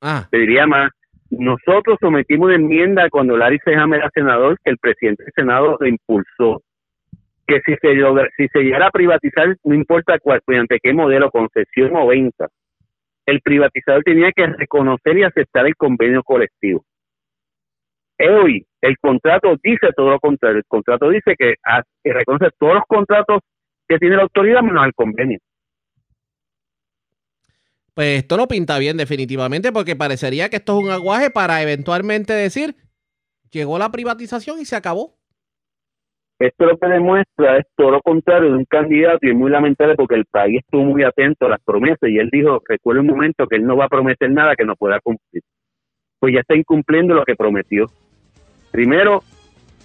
Ah. 0.02 0.28
Te 0.30 0.38
diría 0.38 0.68
más 0.68 0.92
nosotros 1.32 1.98
sometimos 2.00 2.48
una 2.48 2.56
enmienda 2.56 3.10
cuando 3.10 3.38
Larry 3.38 3.60
Sejame 3.64 3.98
era 3.98 4.10
senador, 4.14 4.58
que 4.64 4.72
el 4.72 4.78
presidente 4.78 5.24
del 5.24 5.34
Senado 5.34 5.78
lo 5.80 5.88
impulsó, 5.88 6.62
que 7.48 7.62
si 7.66 7.76
se, 7.76 7.96
si 8.38 8.48
se 8.48 8.60
llegara 8.60 8.88
a 8.88 8.92
privatizar, 8.92 9.56
no 9.64 9.74
importa 9.74 10.20
cuál, 10.20 10.42
mediante 10.46 10.80
qué 10.82 10.94
modelo, 10.94 11.32
concesión 11.32 11.96
o 11.96 12.08
venta, 12.08 12.48
el 13.26 13.40
privatizador 13.42 14.04
tenía 14.04 14.32
que 14.34 14.46
reconocer 14.46 15.18
y 15.18 15.24
aceptar 15.24 15.66
el 15.68 15.76
convenio 15.76 16.22
colectivo. 16.24 16.84
Hoy, 18.20 18.66
el 18.82 18.98
contrato 19.00 19.56
dice 19.64 19.90
todo 19.96 20.12
lo 20.12 20.20
contrario. 20.20 20.58
El 20.58 20.66
contrato 20.68 21.10
dice 21.10 21.36
que, 21.38 21.56
que 22.04 22.14
reconoce 22.14 22.50
todos 22.60 22.76
los 22.76 22.84
contratos 22.88 23.40
que 23.88 23.98
tiene 23.98 24.18
la 24.18 24.24
autoridad 24.24 24.62
menos 24.62 24.86
el 24.86 24.94
convenio. 24.94 25.40
Pues 28.02 28.18
esto 28.18 28.36
no 28.36 28.48
pinta 28.48 28.80
bien 28.80 28.98
definitivamente 28.98 29.72
porque 29.72 29.96
parecería 29.96 30.50
que 30.50 30.56
esto 30.56 30.80
es 30.80 30.86
un 30.86 30.90
aguaje 30.90 31.30
para 31.30 31.62
eventualmente 31.62 32.34
decir, 32.34 32.74
llegó 33.52 33.78
la 33.78 33.92
privatización 33.92 34.60
y 34.60 34.66
se 34.66 34.76
acabó. 34.76 35.20
Esto 36.40 36.66
lo 36.66 36.80
que 36.80 36.88
demuestra 36.88 37.60
es 37.60 37.68
todo 37.76 37.92
lo 37.92 38.02
contrario 38.02 38.50
de 38.50 38.58
un 38.58 38.66
candidato 38.66 39.20
y 39.22 39.30
es 39.30 39.36
muy 39.36 39.52
lamentable 39.52 39.94
porque 39.94 40.16
el 40.16 40.26
país 40.26 40.62
estuvo 40.66 40.84
muy 40.84 41.04
atento 41.04 41.46
a 41.46 41.50
las 41.50 41.62
promesas 41.64 42.10
y 42.10 42.18
él 42.18 42.30
dijo, 42.32 42.60
recuerda 42.68 43.02
un 43.02 43.08
momento 43.08 43.46
que 43.46 43.58
él 43.58 43.68
no 43.68 43.78
va 43.78 43.86
a 43.86 43.90
prometer 43.90 44.32
nada 44.32 44.56
que 44.56 44.66
no 44.66 44.76
pueda 44.76 45.00
cumplir. 45.00 45.44
pues 46.18 46.34
ya 46.34 46.40
está 46.40 46.56
incumpliendo 46.56 47.14
lo 47.14 47.24
que 47.24 47.36
prometió. 47.36 47.86
Primero, 48.72 49.22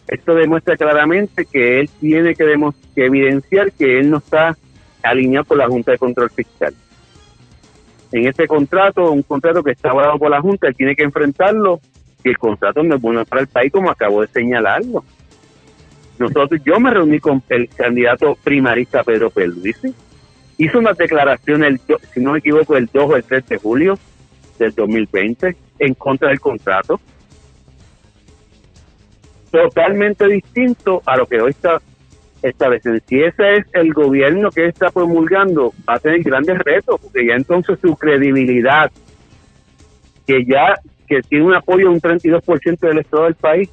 esto 0.08 0.34
demuestra 0.34 0.78
claramente 0.78 1.44
que 1.44 1.80
él 1.80 1.90
tiene 2.00 2.34
que, 2.34 2.46
que 2.94 3.04
evidenciar 3.04 3.72
que 3.72 3.98
él 3.98 4.08
no 4.08 4.16
está 4.16 4.56
alineado 5.02 5.44
con 5.44 5.58
la 5.58 5.68
Junta 5.68 5.92
de 5.92 5.98
Control 5.98 6.30
Fiscal. 6.30 6.72
En 8.12 8.26
este 8.26 8.46
contrato, 8.46 9.10
un 9.10 9.22
contrato 9.22 9.62
que 9.62 9.72
está 9.72 9.90
avalado 9.90 10.18
por 10.18 10.30
la 10.30 10.40
Junta, 10.40 10.68
él 10.68 10.76
tiene 10.76 10.94
que 10.94 11.02
enfrentarlo 11.02 11.80
y 12.22 12.30
el 12.30 12.38
contrato 12.38 12.82
no 12.82 12.96
es 12.96 13.00
bueno 13.00 13.24
para 13.24 13.42
el 13.42 13.48
país, 13.48 13.72
como 13.72 13.90
acabo 13.90 14.20
de 14.20 14.28
señalarlo. 14.28 15.04
Nosotros, 16.18 16.60
yo 16.64 16.80
me 16.80 16.90
reuní 16.90 17.20
con 17.20 17.42
el 17.48 17.68
candidato 17.68 18.36
primarista 18.42 19.04
Pedro 19.04 19.30
Pierluisi, 19.30 19.94
hizo 20.58 20.78
una 20.78 20.92
declaración, 20.92 21.64
el, 21.64 21.80
si 22.12 22.20
no 22.20 22.32
me 22.32 22.38
equivoco, 22.38 22.76
el 22.76 22.86
2 22.92 23.10
o 23.10 23.16
el 23.16 23.24
3 23.24 23.46
de 23.46 23.58
julio 23.58 23.98
del 24.58 24.72
2020 24.74 25.56
en 25.78 25.94
contra 25.94 26.28
del 26.28 26.40
contrato. 26.40 27.00
Totalmente 29.50 30.26
distinto 30.26 31.02
a 31.04 31.16
lo 31.16 31.26
que 31.26 31.40
hoy 31.40 31.50
está 31.50 31.80
estableciendo. 32.48 33.00
Si 33.06 33.22
ese 33.22 33.56
es 33.56 33.66
el 33.72 33.92
gobierno 33.92 34.50
que 34.50 34.66
está 34.66 34.90
promulgando, 34.90 35.72
va 35.88 35.94
a 35.94 35.98
tener 35.98 36.22
grandes 36.22 36.58
retos, 36.58 37.00
porque 37.00 37.26
ya 37.26 37.34
entonces 37.34 37.78
su 37.80 37.96
credibilidad, 37.96 38.90
que 40.26 40.44
ya 40.44 40.74
que 41.06 41.22
tiene 41.22 41.44
un 41.44 41.54
apoyo 41.54 41.88
de 41.88 41.94
un 41.94 42.00
32% 42.00 42.78
del 42.80 42.98
Estado 42.98 43.24
del 43.24 43.34
país, 43.34 43.70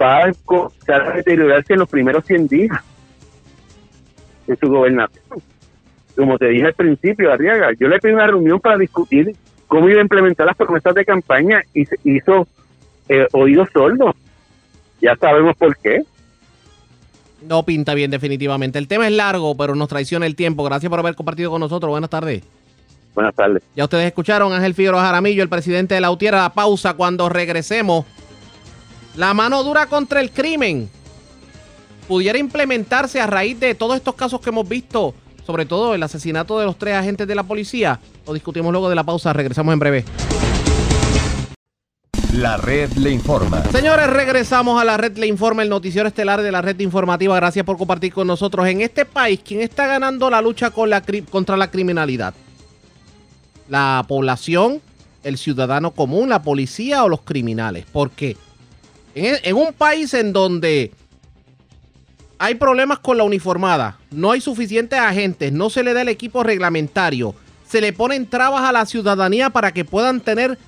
va 0.00 0.24
a 0.24 1.12
deteriorarse 1.14 1.74
en 1.74 1.80
los 1.80 1.88
primeros 1.88 2.24
100 2.24 2.48
días 2.48 2.78
de 4.46 4.56
su 4.56 4.68
gobernación. 4.68 5.42
Como 6.16 6.38
te 6.38 6.48
dije 6.48 6.66
al 6.66 6.74
principio, 6.74 7.32
Arriaga, 7.32 7.72
yo 7.78 7.88
le 7.88 7.98
pedí 7.98 8.12
una 8.12 8.26
reunión 8.26 8.60
para 8.60 8.78
discutir 8.78 9.34
cómo 9.66 9.88
iba 9.88 10.00
a 10.00 10.02
implementar 10.02 10.46
las 10.46 10.56
promesas 10.56 10.94
de 10.94 11.04
campaña 11.04 11.62
y 11.74 11.84
se 11.84 11.96
hizo 12.04 12.48
eh, 13.08 13.26
oídos 13.32 13.68
sordos. 13.72 14.16
Ya 15.00 15.14
sabemos 15.16 15.56
por 15.56 15.76
qué. 15.76 16.02
No 17.42 17.64
pinta 17.64 17.94
bien 17.94 18.10
definitivamente. 18.10 18.78
El 18.78 18.88
tema 18.88 19.06
es 19.06 19.12
largo, 19.12 19.56
pero 19.56 19.74
nos 19.74 19.88
traiciona 19.88 20.26
el 20.26 20.36
tiempo. 20.36 20.64
Gracias 20.64 20.90
por 20.90 20.98
haber 20.98 21.14
compartido 21.14 21.50
con 21.50 21.60
nosotros. 21.60 21.90
Buenas 21.90 22.10
tardes. 22.10 22.42
Buenas 23.14 23.34
tardes. 23.34 23.62
Ya 23.74 23.84
ustedes 23.84 24.06
escucharon 24.06 24.52
Ángel 24.52 24.74
Figueroa 24.74 25.02
Jaramillo, 25.02 25.42
el 25.42 25.48
presidente 25.48 25.94
de 25.94 26.00
la 26.00 26.10
UTIER. 26.10 26.34
La 26.34 26.52
pausa 26.52 26.94
cuando 26.94 27.28
regresemos. 27.28 28.04
La 29.16 29.34
mano 29.34 29.62
dura 29.64 29.86
contra 29.86 30.20
el 30.20 30.30
crimen 30.30 30.88
pudiera 32.10 32.38
implementarse 32.38 33.20
a 33.20 33.26
raíz 33.28 33.60
de 33.60 33.76
todos 33.76 33.96
estos 33.96 34.16
casos 34.16 34.40
que 34.40 34.50
hemos 34.50 34.68
visto, 34.68 35.14
sobre 35.46 35.64
todo 35.64 35.94
el 35.94 36.02
asesinato 36.02 36.58
de 36.58 36.66
los 36.66 36.76
tres 36.76 36.96
agentes 36.96 37.28
de 37.28 37.36
la 37.36 37.44
policía. 37.44 38.00
Lo 38.26 38.32
discutimos 38.32 38.72
luego 38.72 38.88
de 38.88 38.96
la 38.96 39.04
pausa. 39.04 39.32
Regresamos 39.32 39.72
en 39.72 39.78
breve. 39.78 40.04
La 42.34 42.56
red 42.56 42.92
le 42.92 43.10
informa. 43.10 43.64
Señores, 43.72 44.06
regresamos 44.06 44.80
a 44.80 44.84
la 44.84 44.96
red 44.96 45.18
le 45.18 45.26
informa, 45.26 45.64
el 45.64 45.68
noticiero 45.68 46.06
estelar 46.06 46.42
de 46.42 46.52
la 46.52 46.62
red 46.62 46.78
informativa. 46.78 47.34
Gracias 47.34 47.66
por 47.66 47.76
compartir 47.76 48.12
con 48.12 48.28
nosotros. 48.28 48.68
En 48.68 48.82
este 48.82 49.04
país, 49.04 49.40
¿quién 49.44 49.62
está 49.62 49.88
ganando 49.88 50.30
la 50.30 50.40
lucha 50.40 50.70
contra 50.70 51.56
la 51.56 51.70
criminalidad? 51.70 52.32
¿La 53.68 54.04
población, 54.06 54.80
el 55.24 55.38
ciudadano 55.38 55.90
común, 55.90 56.28
la 56.28 56.40
policía 56.42 57.02
o 57.02 57.08
los 57.08 57.22
criminales? 57.22 57.84
Porque 57.90 58.36
en, 59.16 59.36
en 59.42 59.56
un 59.56 59.72
país 59.72 60.14
en 60.14 60.32
donde 60.32 60.92
hay 62.38 62.54
problemas 62.54 63.00
con 63.00 63.18
la 63.18 63.24
uniformada, 63.24 63.98
no 64.12 64.30
hay 64.30 64.40
suficientes 64.40 65.00
agentes, 65.00 65.52
no 65.52 65.68
se 65.68 65.82
le 65.82 65.94
da 65.94 66.02
el 66.02 66.08
equipo 66.08 66.44
reglamentario, 66.44 67.34
se 67.68 67.80
le 67.80 67.92
ponen 67.92 68.28
trabas 68.28 68.62
a 68.62 68.70
la 68.70 68.86
ciudadanía 68.86 69.50
para 69.50 69.72
que 69.72 69.84
puedan 69.84 70.20
tener 70.20 70.58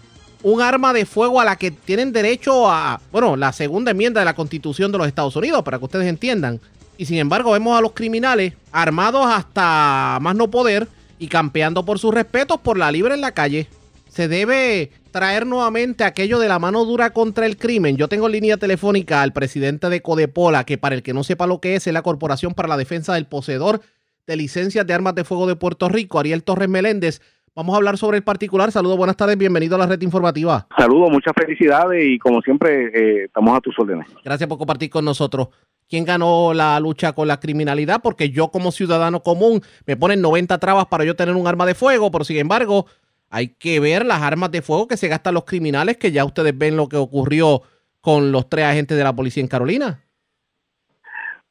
un 0.43 0.61
arma 0.61 0.93
de 0.93 1.07
fuego 1.07 1.41
a 1.41 1.45
la 1.45 1.57
que 1.57 1.71
tienen 1.71 2.13
derecho 2.13 2.71
a, 2.71 3.01
bueno, 3.11 3.37
la 3.37 3.53
segunda 3.53 3.93
enmienda 3.93 4.21
de 4.21 4.25
la 4.25 4.35
Constitución 4.35 4.93
de 4.93 4.99
los 4.99 5.07
Estados 5.07 5.37
Unidos, 5.37 5.63
para 5.63 5.79
que 5.79 5.85
ustedes 5.85 6.07
entiendan. 6.07 6.61
Y 6.99 7.07
sin 7.07 7.19
embargo 7.19 7.53
vemos 7.53 7.77
a 7.77 7.81
los 7.81 7.93
criminales 7.93 8.55
armados 8.71 9.27
hasta 9.27 10.19
más 10.21 10.37
no 10.37 10.51
poder 10.51 10.89
y 11.19 11.29
campeando 11.29 11.85
por 11.85 11.99
sus 11.99 12.13
respetos 12.13 12.61
por 12.61 12.77
la 12.77 12.93
libre 12.93 13.15
en 13.15 13.21
la 13.21 13.33
calle. 13.33 13.69
Se 14.11 14.29
debe 14.29 14.91
traer 15.11 15.47
nuevamente 15.47 16.05
aquello 16.05 16.39
de 16.39 16.49
la 16.49 16.59
mano 16.59 16.85
dura 16.85 17.11
contra 17.11 17.47
el 17.47 17.57
crimen. 17.57 17.97
Yo 17.97 18.09
tengo 18.09 18.27
en 18.27 18.33
línea 18.33 18.57
telefónica 18.57 19.23
al 19.23 19.33
presidente 19.33 19.89
de 19.89 20.03
Codepola, 20.03 20.65
que 20.65 20.79
para 20.79 20.95
el 20.95 21.03
que 21.03 21.15
no 21.15 21.25
sepa 21.25 21.47
lo 21.47 21.61
que 21.61 21.77
es, 21.77 21.87
es 21.87 21.93
la 21.93 22.03
Corporación 22.03 22.55
para 22.55 22.69
la 22.69 22.77
Defensa 22.77 23.15
del 23.15 23.27
Poseedor 23.27 23.81
de 24.27 24.37
Licencias 24.37 24.87
de 24.87 24.95
Armas 24.95 25.15
de 25.15 25.25
Fuego 25.25 25.47
de 25.47 25.57
Puerto 25.57 25.89
Rico, 25.89 26.19
Ariel 26.19 26.43
Torres 26.43 26.69
Meléndez. 26.69 27.21
Vamos 27.55 27.75
a 27.75 27.77
hablar 27.77 27.99
sobre 27.99 28.17
el 28.17 28.25
particular. 28.25 28.73
Saludos, 28.73 28.97
buenas 28.97 29.17
tardes, 29.17 29.37
bienvenido 29.37 29.77
a 29.77 29.79
la 29.81 29.87
red 29.87 30.01
informativa. 30.01 30.67
Saludos, 30.75 31.11
muchas 31.11 31.35
felicidades 31.39 32.03
y 32.03 32.19
como 32.19 32.41
siempre 32.41 32.87
eh, 32.87 33.25
estamos 33.25 33.55
a 33.55 33.61
tus 33.61 33.79
órdenes. 33.79 34.07
Gracias 34.25 34.49
por 34.49 34.57
compartir 34.57 34.89
con 34.89 35.05
nosotros. 35.05 35.49
¿Quién 35.87 36.07
ganó 36.07 36.55
la 36.55 36.81
lucha 36.81 37.13
con 37.13 37.29
la 37.29 37.39
criminalidad? 37.39 38.01
Porque 38.03 38.31
yo 38.31 38.49
como 38.49 38.73
ciudadano 38.73 39.23
común 39.23 39.61
me 39.87 39.99
ponen 39.99 40.23
90 40.23 40.57
trabas 40.59 40.87
para 40.87 41.05
yo 41.05 41.15
tener 41.15 41.37
un 41.37 41.47
arma 41.47 41.67
de 41.67 41.75
fuego, 41.75 42.11
pero 42.11 42.25
sin 42.25 42.39
embargo 42.39 42.87
hay 43.29 43.49
que 43.49 43.81
ver 43.81 44.07
las 44.07 44.23
armas 44.23 44.51
de 44.51 44.63
fuego 44.63 44.89
que 44.89 44.97
se 44.97 45.09
gastan 45.09 45.35
los 45.35 45.45
criminales, 45.45 45.99
que 45.99 46.11
ya 46.11 46.25
ustedes 46.25 46.57
ven 46.57 46.79
lo 46.79 46.89
que 46.89 46.97
ocurrió 46.97 47.61
con 48.01 48.33
los 48.33 48.49
tres 48.49 48.65
agentes 48.65 48.97
de 48.97 49.05
la 49.05 49.13
policía 49.13 49.43
en 49.43 49.49
Carolina. 49.49 50.01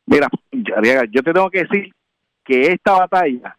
Mira, 0.08 0.30
yo 1.12 1.22
te 1.22 1.32
tengo 1.32 1.50
que 1.52 1.60
decir 1.60 1.94
que 2.44 2.72
esta 2.72 2.94
batalla 2.94 3.56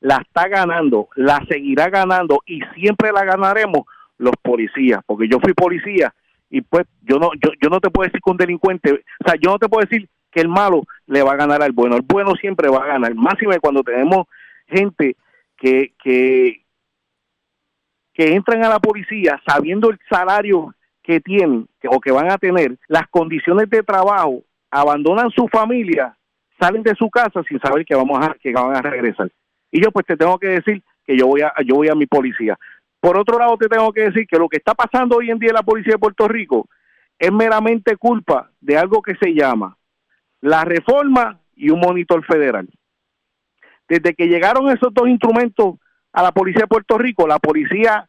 la 0.00 0.16
está 0.16 0.48
ganando, 0.48 1.08
la 1.16 1.44
seguirá 1.48 1.88
ganando 1.88 2.40
y 2.46 2.60
siempre 2.74 3.12
la 3.12 3.24
ganaremos 3.24 3.82
los 4.16 4.34
policías, 4.42 5.00
porque 5.06 5.28
yo 5.28 5.38
fui 5.40 5.52
policía 5.54 6.14
y 6.50 6.60
pues 6.62 6.86
yo 7.02 7.18
no 7.18 7.30
yo, 7.34 7.50
yo 7.60 7.68
no 7.68 7.80
te 7.80 7.90
puedo 7.90 8.06
decir 8.06 8.20
que 8.22 8.30
un 8.30 8.36
delincuente, 8.36 8.92
o 8.92 9.24
sea, 9.24 9.34
yo 9.40 9.50
no 9.50 9.58
te 9.58 9.68
puedo 9.68 9.86
decir 9.86 10.08
que 10.30 10.40
el 10.40 10.48
malo 10.48 10.82
le 11.06 11.22
va 11.22 11.32
a 11.32 11.36
ganar 11.36 11.62
al 11.62 11.72
bueno, 11.72 11.96
el 11.96 12.02
bueno 12.02 12.34
siempre 12.34 12.68
va 12.68 12.84
a 12.84 12.86
ganar, 12.86 13.14
máximo 13.14 13.52
cuando 13.60 13.82
tenemos 13.82 14.26
gente 14.66 15.16
que 15.56 15.92
que 16.02 16.62
que 18.12 18.34
entran 18.34 18.64
a 18.64 18.68
la 18.68 18.80
policía 18.80 19.40
sabiendo 19.46 19.90
el 19.90 19.98
salario 20.10 20.74
que 21.02 21.20
tienen 21.20 21.68
o 21.88 22.00
que 22.00 22.10
van 22.10 22.30
a 22.30 22.36
tener, 22.36 22.76
las 22.88 23.06
condiciones 23.08 23.70
de 23.70 23.82
trabajo, 23.82 24.42
abandonan 24.70 25.30
su 25.30 25.48
familia, 25.48 26.16
salen 26.60 26.82
de 26.82 26.94
su 26.96 27.08
casa 27.08 27.42
sin 27.48 27.58
saber 27.60 27.84
que 27.86 27.94
vamos 27.94 28.18
a 28.20 28.34
que 28.34 28.52
van 28.52 28.76
a 28.76 28.82
regresar. 28.82 29.30
Y 29.70 29.82
yo 29.82 29.90
pues 29.90 30.06
te 30.06 30.16
tengo 30.16 30.38
que 30.38 30.48
decir 30.48 30.82
que 31.04 31.16
yo 31.16 31.26
voy 31.26 31.42
a 31.42 31.52
yo 31.64 31.76
voy 31.76 31.88
a 31.88 31.94
mi 31.94 32.06
policía. 32.06 32.58
Por 33.00 33.18
otro 33.18 33.38
lado 33.38 33.56
te 33.56 33.68
tengo 33.68 33.92
que 33.92 34.02
decir 34.02 34.26
que 34.26 34.38
lo 34.38 34.48
que 34.48 34.56
está 34.56 34.74
pasando 34.74 35.16
hoy 35.16 35.30
en 35.30 35.38
día 35.38 35.50
en 35.50 35.56
la 35.56 35.62
policía 35.62 35.94
de 35.94 35.98
Puerto 35.98 36.26
Rico 36.28 36.68
es 37.18 37.32
meramente 37.32 37.96
culpa 37.96 38.50
de 38.60 38.78
algo 38.78 39.02
que 39.02 39.14
se 39.16 39.34
llama 39.34 39.76
la 40.40 40.64
reforma 40.64 41.40
y 41.56 41.70
un 41.70 41.80
monitor 41.80 42.24
federal. 42.24 42.68
Desde 43.88 44.14
que 44.14 44.28
llegaron 44.28 44.70
esos 44.70 44.92
dos 44.92 45.08
instrumentos 45.08 45.76
a 46.12 46.22
la 46.22 46.32
policía 46.32 46.62
de 46.62 46.68
Puerto 46.68 46.98
Rico, 46.98 47.26
la 47.26 47.38
policía 47.38 48.08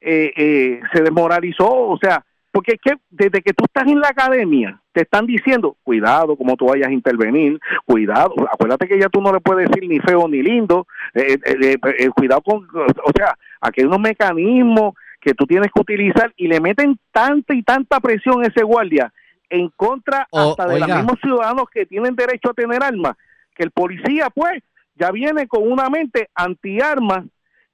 eh, 0.00 0.32
eh, 0.36 0.80
se 0.92 1.02
desmoralizó, 1.02 1.68
o 1.68 1.98
sea, 1.98 2.24
porque 2.52 2.72
es 2.72 2.80
que 2.80 2.98
desde 3.10 3.42
que 3.42 3.52
tú 3.52 3.64
estás 3.64 3.86
en 3.86 4.00
la 4.00 4.08
academia, 4.08 4.80
te 4.92 5.02
están 5.02 5.26
diciendo, 5.26 5.76
cuidado 5.82 6.36
como 6.36 6.56
tú 6.56 6.66
vayas 6.66 6.88
a 6.88 6.92
intervenir, 6.92 7.60
cuidado, 7.84 8.34
acuérdate 8.52 8.88
que 8.88 8.98
ya 8.98 9.08
tú 9.08 9.20
no 9.20 9.32
le 9.32 9.40
puedes 9.40 9.68
decir 9.68 9.88
ni 9.88 10.00
feo 10.00 10.26
ni 10.28 10.42
lindo, 10.42 10.86
eh, 11.14 11.38
eh, 11.44 11.76
eh, 11.98 12.08
cuidado 12.10 12.42
con, 12.42 12.68
o 12.74 13.12
sea, 13.14 13.36
aquí 13.60 13.82
hay 13.82 13.86
unos 13.86 14.00
mecanismos 14.00 14.94
que 15.20 15.34
tú 15.34 15.46
tienes 15.46 15.68
que 15.72 15.80
utilizar 15.80 16.32
y 16.36 16.48
le 16.48 16.60
meten 16.60 16.98
tanta 17.12 17.54
y 17.54 17.62
tanta 17.62 18.00
presión 18.00 18.42
a 18.42 18.46
ese 18.46 18.62
guardia 18.62 19.12
en 19.48 19.68
contra 19.76 20.26
hasta 20.32 20.66
de 20.66 20.80
los 20.80 20.88
mismos 20.88 21.18
ciudadanos 21.20 21.68
que 21.70 21.86
tienen 21.86 22.16
derecho 22.16 22.50
a 22.50 22.54
tener 22.54 22.82
armas, 22.82 23.16
que 23.54 23.64
el 23.64 23.70
policía 23.70 24.28
pues 24.34 24.62
ya 24.94 25.10
viene 25.10 25.46
con 25.46 25.70
una 25.70 25.88
mente 25.88 26.28
anti-armas 26.34 27.24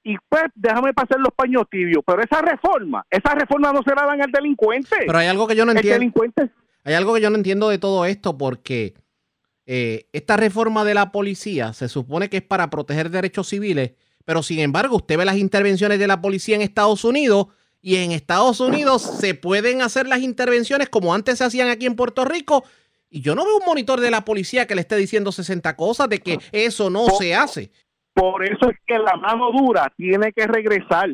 y 0.07 0.15
pues 0.29 0.43
déjame 0.55 0.93
pasar 0.93 1.19
los 1.19 1.33
paños 1.35 1.63
tibios. 1.69 2.01
Pero 2.07 2.21
esa 2.21 2.41
reforma, 2.41 3.05
esa 3.09 3.35
reforma 3.35 3.73
no 3.73 3.83
se 3.83 3.93
la 3.93 4.05
dan 4.05 4.21
al 4.21 4.31
delincuente. 4.31 4.95
Pero 5.05 5.17
hay 5.17 5.27
algo 5.27 5.45
que 5.47 5.55
yo 5.55 5.65
no 5.65 5.73
entiendo. 5.73 5.99
delincuente. 5.99 6.49
Hay 6.85 6.93
algo 6.93 7.13
que 7.13 7.19
yo 7.19 7.29
no 7.29 7.35
entiendo 7.35 7.67
de 7.67 7.77
todo 7.77 8.05
esto 8.05 8.37
porque 8.37 8.93
eh, 9.65 10.07
esta 10.13 10.37
reforma 10.37 10.85
de 10.85 10.93
la 10.93 11.11
policía 11.11 11.73
se 11.73 11.89
supone 11.89 12.29
que 12.29 12.37
es 12.37 12.43
para 12.43 12.69
proteger 12.69 13.09
derechos 13.09 13.49
civiles, 13.49 13.91
pero 14.23 14.41
sin 14.43 14.59
embargo 14.59 14.95
usted 14.95 15.17
ve 15.17 15.25
las 15.25 15.35
intervenciones 15.35 15.99
de 15.99 16.07
la 16.07 16.21
policía 16.21 16.55
en 16.55 16.61
Estados 16.61 17.03
Unidos 17.03 17.47
y 17.81 17.97
en 17.97 18.13
Estados 18.13 18.61
Unidos 18.61 19.01
se 19.01 19.33
pueden 19.33 19.81
hacer 19.81 20.07
las 20.07 20.19
intervenciones 20.21 20.87
como 20.87 21.13
antes 21.13 21.39
se 21.39 21.43
hacían 21.43 21.67
aquí 21.67 21.85
en 21.85 21.97
Puerto 21.97 22.23
Rico. 22.23 22.63
Y 23.09 23.19
yo 23.19 23.35
no 23.35 23.43
veo 23.43 23.57
un 23.57 23.65
monitor 23.65 23.99
de 23.99 24.11
la 24.11 24.23
policía 24.23 24.67
que 24.67 24.75
le 24.75 24.81
esté 24.81 24.95
diciendo 24.95 25.33
60 25.33 25.75
cosas 25.75 26.07
de 26.07 26.19
que 26.19 26.39
eso 26.53 26.89
no 26.89 27.09
se 27.09 27.35
hace. 27.35 27.71
Por 28.17 28.43
eso 28.43 28.71
es 28.71 28.77
que 28.87 28.97
la 28.97 29.15
mano 29.15 29.51
dura 29.51 29.93
tiene 29.95 30.33
que 30.33 30.47
regresar. 30.47 31.07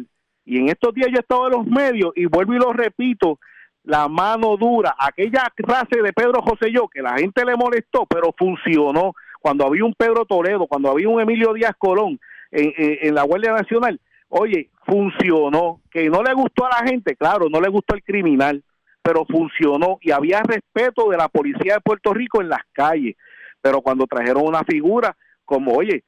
Y 0.46 0.58
en 0.58 0.70
estos 0.70 0.94
días 0.94 1.10
yo 1.12 1.18
he 1.18 1.20
estado 1.20 1.48
en 1.48 1.52
los 1.52 1.68
medios 1.68 2.14
y 2.16 2.28
vuelvo 2.28 2.54
y 2.54 2.60
lo 2.60 2.72
repito, 2.72 3.40
la 3.84 4.08
mano 4.08 4.56
dura, 4.56 4.96
aquella 4.98 5.52
frase 5.54 6.02
de 6.02 6.14
Pedro 6.14 6.42
José 6.42 6.72
Yo, 6.72 6.88
que 6.88 7.02
la 7.02 7.18
gente 7.18 7.44
le 7.44 7.58
molestó, 7.58 8.06
pero 8.06 8.34
funcionó. 8.38 9.12
Cuando 9.42 9.68
había 9.68 9.84
un 9.84 9.94
Pedro 9.94 10.24
Toledo, 10.24 10.66
cuando 10.66 10.92
había 10.92 11.10
un 11.10 11.20
Emilio 11.20 11.52
Díaz 11.52 11.74
Colón 11.78 12.18
en, 12.52 12.72
en, 12.78 13.14
la 13.14 13.24
Guardia 13.24 13.52
Nacional, 13.52 14.00
oye, 14.30 14.70
funcionó, 14.86 15.82
que 15.92 16.10
no 16.10 16.24
le 16.24 16.34
gustó 16.34 16.66
a 16.66 16.82
la 16.82 16.88
gente, 16.88 17.18
claro, 17.18 17.48
no 17.50 17.60
le 17.60 17.68
gustó 17.68 17.96
el 17.96 18.04
criminal, 18.04 18.64
pero 19.02 19.26
funcionó 19.26 19.98
y 20.00 20.12
había 20.12 20.42
respeto 20.42 21.10
de 21.10 21.18
la 21.18 21.28
policía 21.28 21.74
de 21.74 21.82
Puerto 21.82 22.14
Rico 22.14 22.40
en 22.40 22.48
las 22.48 22.62
calles. 22.72 23.18
Pero 23.62 23.82
cuando 23.82 24.08
trajeron 24.08 24.48
una 24.48 24.64
figura 24.64 25.18
como, 25.44 25.74
oye, 25.74 26.06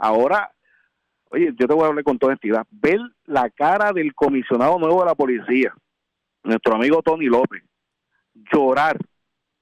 ahora, 0.00 0.50
oye, 1.30 1.52
yo 1.56 1.68
te 1.68 1.74
voy 1.74 1.84
a 1.84 1.88
hablar 1.88 2.04
con 2.04 2.18
toda 2.18 2.32
entidad, 2.32 2.66
ver 2.70 2.98
la 3.26 3.50
cara 3.50 3.92
del 3.92 4.14
comisionado 4.14 4.78
nuevo 4.78 5.00
de 5.00 5.06
la 5.06 5.14
policía, 5.14 5.74
nuestro 6.42 6.74
amigo 6.74 7.02
Tony 7.02 7.26
López, 7.26 7.62
llorar. 8.52 8.98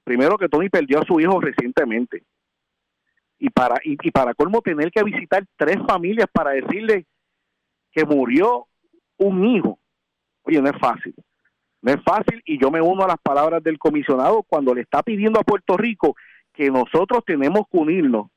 Primero 0.05 0.39
que 0.39 0.49
Tony 0.49 0.71
perdió 0.71 1.01
a 1.01 1.05
su 1.05 1.21
hijo 1.21 1.41
recientemente. 1.41 2.23
Y 3.41 3.51
para, 3.51 3.77
y, 3.85 3.97
para 4.11 4.35
colmo 4.35 4.63
tener 4.63 4.91
que 4.91 5.03
visitar 5.03 5.45
tres 5.57 5.77
familias 5.87 6.27
para 6.33 6.53
decirle 6.53 7.07
que 7.93 8.05
murió 8.05 8.67
un 9.19 9.45
hijo. 9.45 9.79
Oye, 10.43 10.61
no 10.63 10.71
es 10.71 10.79
fácil. 10.81 11.15
No 11.83 11.93
es 11.93 12.03
fácil 12.03 12.43
y 12.45 12.59
yo 12.61 12.71
me 12.71 12.81
uno 12.81 13.05
a 13.05 13.09
las 13.09 13.21
palabras 13.23 13.63
del 13.63 13.79
comisionado 13.79 14.43
cuando 14.43 14.75
le 14.75 14.81
está 14.81 15.03
pidiendo 15.03 15.39
a 15.39 15.45
Puerto 15.45 15.77
Rico 15.77 16.17
que 16.53 16.71
nosotros 16.71 17.23
tenemos 17.25 17.63
que 17.71 17.79
unirnos 17.79 18.29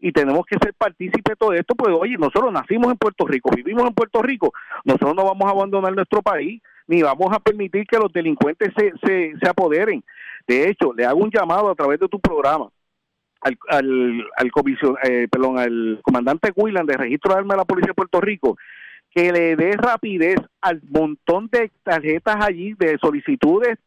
y 0.00 0.12
tenemos 0.12 0.46
que 0.46 0.56
ser 0.62 0.74
partícipes 0.74 1.24
de 1.24 1.36
todo 1.36 1.52
esto, 1.52 1.74
pues 1.74 1.94
oye, 1.98 2.16
nosotros 2.16 2.52
nacimos 2.52 2.90
en 2.90 2.96
Puerto 2.96 3.26
Rico, 3.26 3.50
vivimos 3.54 3.84
en 3.86 3.94
Puerto 3.94 4.22
Rico, 4.22 4.52
nosotros 4.84 5.14
no 5.14 5.24
vamos 5.24 5.46
a 5.46 5.50
abandonar 5.50 5.94
nuestro 5.94 6.22
país, 6.22 6.62
ni 6.86 7.02
vamos 7.02 7.28
a 7.32 7.40
permitir 7.40 7.86
que 7.86 7.98
los 7.98 8.12
delincuentes 8.12 8.72
se, 8.76 8.92
se, 9.04 9.34
se 9.40 9.48
apoderen. 9.48 10.02
De 10.46 10.70
hecho, 10.70 10.92
le 10.94 11.04
hago 11.04 11.20
un 11.20 11.30
llamado 11.30 11.70
a 11.70 11.74
través 11.74 12.00
de 12.00 12.08
tu 12.08 12.18
programa 12.20 12.68
al, 13.40 13.58
al, 13.68 14.26
al, 14.36 14.50
comisión, 14.50 14.96
eh, 15.02 15.28
perdón, 15.30 15.58
al 15.58 16.00
comandante 16.02 16.52
Willan 16.56 16.86
de 16.86 16.96
Registro 16.96 17.32
de 17.32 17.40
Armas 17.40 17.56
de 17.56 17.58
la 17.58 17.64
Policía 17.64 17.88
de 17.88 17.94
Puerto 17.94 18.20
Rico 18.20 18.56
que 19.14 19.32
le 19.32 19.56
dé 19.56 19.72
rapidez 19.72 20.36
al 20.60 20.80
montón 20.88 21.48
de 21.48 21.70
tarjetas 21.82 22.36
allí, 22.40 22.74
de 22.74 22.98
solicitudes 22.98 23.78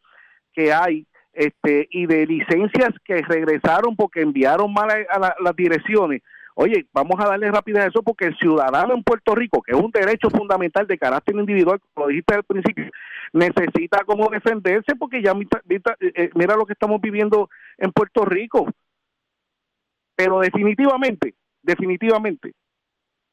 que 0.52 0.72
hay 0.72 1.06
este 1.32 1.88
y 1.90 2.06
de 2.06 2.26
licencias 2.26 2.90
que 3.04 3.22
regresaron 3.22 3.96
porque 3.96 4.20
enviaron 4.20 4.72
mal 4.72 4.90
a, 4.90 5.34
las 5.38 5.56
direcciones. 5.56 6.22
Oye, 6.54 6.86
vamos 6.92 7.18
a 7.18 7.28
darle 7.28 7.50
rapidez 7.50 7.84
a 7.84 7.86
eso 7.86 8.02
porque 8.02 8.26
el 8.26 8.36
ciudadano 8.36 8.94
en 8.94 9.02
Puerto 9.02 9.34
Rico, 9.34 9.62
que 9.62 9.72
es 9.72 9.80
un 9.80 9.90
derecho 9.90 10.28
fundamental 10.28 10.86
de 10.86 10.98
carácter 10.98 11.34
individual, 11.34 11.80
lo 11.96 12.08
dijiste 12.08 12.34
al 12.34 12.44
principio, 12.44 12.90
necesita 13.32 14.04
como 14.04 14.28
defenderse 14.28 14.94
porque 14.96 15.22
ya 15.22 15.32
mira, 15.32 15.62
eh, 16.00 16.30
mira 16.34 16.54
lo 16.54 16.66
que 16.66 16.74
estamos 16.74 17.00
viviendo 17.00 17.48
en 17.78 17.90
Puerto 17.92 18.26
Rico. 18.26 18.66
Pero 20.14 20.40
definitivamente, 20.40 21.34
definitivamente, 21.62 22.52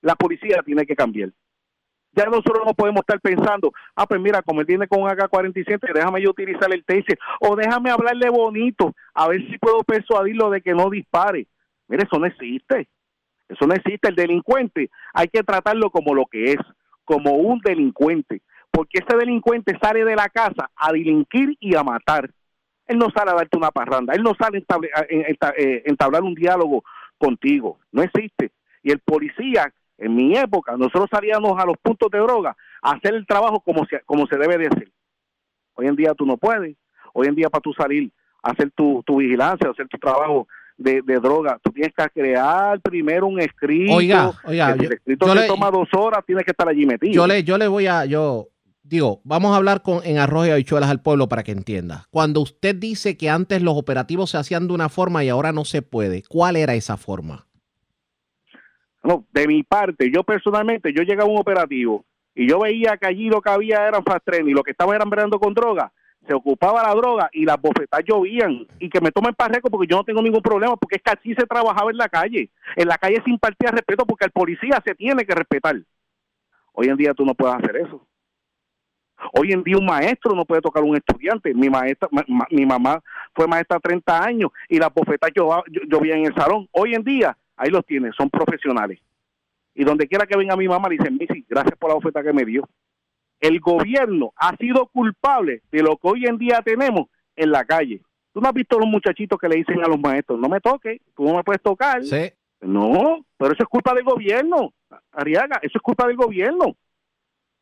la 0.01 0.15
policía 0.15 0.61
tiene 0.63 0.85
que 0.85 0.95
cambiar. 0.95 1.31
Ya 2.11 2.25
nosotros 2.25 2.63
no 2.65 2.73
podemos 2.73 3.01
estar 3.01 3.19
pensando, 3.19 3.71
ah, 3.95 4.05
pues 4.07 4.19
mira, 4.19 4.41
como 4.41 4.61
él 4.61 4.65
viene 4.65 4.87
con 4.87 5.03
un 5.03 5.09
AK-47, 5.09 5.93
déjame 5.93 6.21
yo 6.21 6.31
utilizar 6.31 6.73
el 6.73 6.83
taser, 6.83 7.19
o 7.39 7.55
déjame 7.55 7.91
hablarle 7.91 8.29
bonito, 8.29 8.93
a 9.13 9.27
ver 9.27 9.45
si 9.47 9.57
puedo 9.59 9.83
persuadirlo 9.83 10.49
de 10.49 10.61
que 10.61 10.73
no 10.73 10.89
dispare. 10.89 11.47
Mire, 11.87 12.03
eso 12.03 12.19
no 12.19 12.25
existe. 12.25 12.87
Eso 13.47 13.65
no 13.65 13.73
existe. 13.73 14.09
El 14.09 14.15
delincuente 14.15 14.89
hay 15.13 15.27
que 15.27 15.43
tratarlo 15.43 15.89
como 15.89 16.13
lo 16.13 16.25
que 16.25 16.51
es, 16.51 16.59
como 17.03 17.33
un 17.33 17.59
delincuente. 17.59 18.41
Porque 18.71 18.99
ese 18.99 19.17
delincuente 19.17 19.77
sale 19.81 20.05
de 20.05 20.15
la 20.15 20.29
casa 20.29 20.69
a 20.75 20.91
delinquir 20.91 21.57
y 21.59 21.75
a 21.75 21.83
matar. 21.83 22.29
Él 22.85 22.97
no 22.97 23.07
sale 23.15 23.31
a 23.31 23.35
darte 23.35 23.57
una 23.57 23.71
parranda, 23.71 24.13
él 24.13 24.23
no 24.23 24.33
sale 24.39 24.63
a 24.69 25.53
entablar 25.85 26.23
un 26.23 26.33
diálogo 26.33 26.83
contigo. 27.17 27.79
No 27.91 28.01
existe. 28.01 28.51
Y 28.81 28.91
el 28.91 28.99
policía 28.99 29.71
en 29.99 30.15
mi 30.15 30.35
época, 30.37 30.77
nosotros 30.77 31.07
salíamos 31.11 31.59
a 31.61 31.65
los 31.65 31.77
puntos 31.77 32.09
de 32.11 32.19
droga 32.19 32.55
a 32.81 32.91
hacer 32.91 33.13
el 33.13 33.25
trabajo 33.25 33.59
como 33.59 33.85
se, 33.85 34.01
como 34.05 34.25
se 34.27 34.37
debe 34.37 34.57
de 34.57 34.67
hacer. 34.67 34.91
Hoy 35.75 35.87
en 35.87 35.95
día 35.95 36.13
tú 36.13 36.25
no 36.25 36.37
puedes. 36.37 36.75
Hoy 37.13 37.27
en 37.27 37.35
día 37.35 37.49
para 37.49 37.61
tú 37.61 37.73
salir 37.73 38.11
a 38.41 38.51
hacer 38.51 38.71
tu, 38.71 39.03
tu 39.05 39.17
vigilancia, 39.17 39.69
hacer 39.69 39.87
tu 39.87 39.97
trabajo 39.97 40.47
de, 40.77 41.01
droga, 41.01 41.59
tú 41.61 41.71
tienes 41.71 41.93
que 41.93 42.09
crear 42.09 42.79
primero 42.79 43.27
un 43.27 43.41
escrito. 43.41 43.93
Oiga, 43.93 44.31
oiga, 44.45 44.71
el 44.71 44.93
escrito 44.93 45.33
yo, 45.33 45.47
toma 45.47 45.69
dos 45.69 45.89
horas, 45.93 46.23
tienes 46.25 46.45
que 46.45 46.51
estar 46.51 46.69
allí 46.69 46.85
metido. 46.85 47.13
Yo 47.13 47.27
le, 47.27 47.43
yo 47.43 47.57
le 47.57 47.67
voy 47.67 47.87
a, 47.87 48.05
yo 48.05 48.47
digo, 48.81 49.19
vamos 49.25 49.51
a 49.51 49.57
hablar 49.57 49.81
con 49.81 49.99
en 50.05 50.17
arroz 50.17 50.47
y 50.47 50.51
habichuelas 50.51 50.89
al 50.89 51.01
pueblo 51.01 51.27
para 51.27 51.43
que 51.43 51.51
entienda. 51.51 52.07
Cuando 52.09 52.39
usted 52.39 52.75
dice 52.75 53.17
que 53.17 53.29
antes 53.29 53.61
los 53.61 53.75
operativos 53.75 54.29
se 54.29 54.37
hacían 54.37 54.67
de 54.69 54.73
una 54.73 54.87
forma 54.87 55.23
y 55.25 55.29
ahora 55.29 55.51
no 55.51 55.65
se 55.65 55.81
puede, 55.81 56.23
¿cuál 56.29 56.55
era 56.55 56.73
esa 56.75 56.95
forma? 56.95 57.48
No, 59.09 59.25
de 59.31 59.47
mi 59.47 59.63
parte, 59.63 60.11
yo 60.13 60.23
personalmente, 60.23 60.93
yo 60.93 61.01
llegaba 61.01 61.27
a 61.27 61.33
un 61.33 61.39
operativo 61.39 62.05
y 62.35 62.47
yo 62.47 62.59
veía 62.59 62.95
que 62.95 63.07
allí 63.07 63.27
lo 63.27 63.41
que 63.41 63.49
había 63.49 63.87
eran 63.87 64.03
fast 64.03 64.27
y 64.45 64.51
lo 64.51 64.61
que 64.61 64.69
estaban 64.69 64.95
eran 64.95 65.31
con 65.31 65.55
droga, 65.55 65.91
se 66.27 66.35
ocupaba 66.35 66.83
la 66.83 66.93
droga 66.93 67.27
y 67.33 67.43
las 67.43 67.59
bofetas 67.59 68.01
llovían 68.05 68.67
y 68.77 68.87
que 68.87 69.01
me 69.01 69.11
tomen 69.11 69.33
parreco 69.33 69.71
porque 69.71 69.87
yo 69.89 69.97
no 69.97 70.03
tengo 70.03 70.21
ningún 70.21 70.43
problema 70.43 70.75
porque 70.75 70.97
es 70.97 71.01
que 71.01 71.09
así 71.09 71.33
se 71.33 71.47
trabajaba 71.47 71.89
en 71.89 71.97
la 71.97 72.07
calle. 72.07 72.51
En 72.75 72.87
la 72.87 72.99
calle 72.99 73.19
se 73.25 73.31
impartía 73.31 73.71
respeto 73.71 74.05
porque 74.05 74.25
el 74.25 74.31
policía 74.31 74.79
se 74.85 74.93
tiene 74.93 75.25
que 75.25 75.33
respetar. 75.33 75.75
Hoy 76.73 76.89
en 76.89 76.95
día 76.95 77.15
tú 77.15 77.25
no 77.25 77.33
puedes 77.33 77.55
hacer 77.55 77.77
eso. 77.77 78.05
Hoy 79.33 79.53
en 79.53 79.63
día 79.63 79.75
un 79.75 79.87
maestro 79.87 80.35
no 80.35 80.45
puede 80.45 80.61
tocar 80.61 80.83
a 80.83 80.85
un 80.85 80.95
estudiante. 80.95 81.51
Mi 81.55 81.67
maestra, 81.67 82.09
mi 82.51 82.63
mamá 82.63 83.01
fue 83.33 83.47
maestra 83.47 83.79
30 83.79 84.23
años 84.23 84.51
y 84.67 84.77
las 84.77 84.93
bofetas 84.93 85.31
llovían 85.33 86.19
en 86.19 86.25
el 86.27 86.35
salón. 86.35 86.67
Hoy 86.73 86.93
en 86.93 87.03
día 87.03 87.35
ahí 87.59 87.69
los 87.69 87.85
tiene, 87.85 88.11
son 88.17 88.29
profesionales. 88.29 88.99
Y 89.75 89.83
donde 89.83 90.07
quiera 90.07 90.25
que 90.25 90.37
venga 90.37 90.55
mi 90.55 90.67
mamá, 90.67 90.89
le 90.89 90.97
dicen, 90.97 91.17
Missy, 91.17 91.45
gracias 91.47 91.77
por 91.77 91.91
la 91.91 91.97
oferta 91.97 92.23
que 92.23 92.33
me 92.33 92.45
dio. 92.45 92.67
El 93.39 93.59
gobierno 93.59 94.33
ha 94.35 94.55
sido 94.57 94.87
culpable 94.87 95.61
de 95.71 95.83
lo 95.83 95.97
que 95.97 96.07
hoy 96.07 96.25
en 96.25 96.37
día 96.37 96.61
tenemos 96.63 97.07
en 97.35 97.51
la 97.51 97.63
calle. 97.63 98.01
Tú 98.33 98.41
no 98.41 98.49
has 98.49 98.53
visto 98.53 98.79
los 98.79 98.87
muchachitos 98.87 99.39
que 99.39 99.47
le 99.47 99.57
dicen 99.57 99.83
a 99.83 99.87
los 99.87 99.99
maestros, 99.99 100.39
no 100.39 100.49
me 100.49 100.59
toques, 100.59 100.99
tú 101.15 101.25
no 101.25 101.35
me 101.35 101.43
puedes 101.43 101.61
tocar. 101.61 102.03
Sí. 102.03 102.31
No, 102.61 103.25
pero 103.37 103.53
eso 103.53 103.63
es 103.63 103.69
culpa 103.69 103.93
del 103.93 104.03
gobierno, 104.03 104.73
Ariaga, 105.11 105.59
eso 105.61 105.77
es 105.77 105.81
culpa 105.81 106.07
del 106.07 106.17
gobierno. 106.17 106.75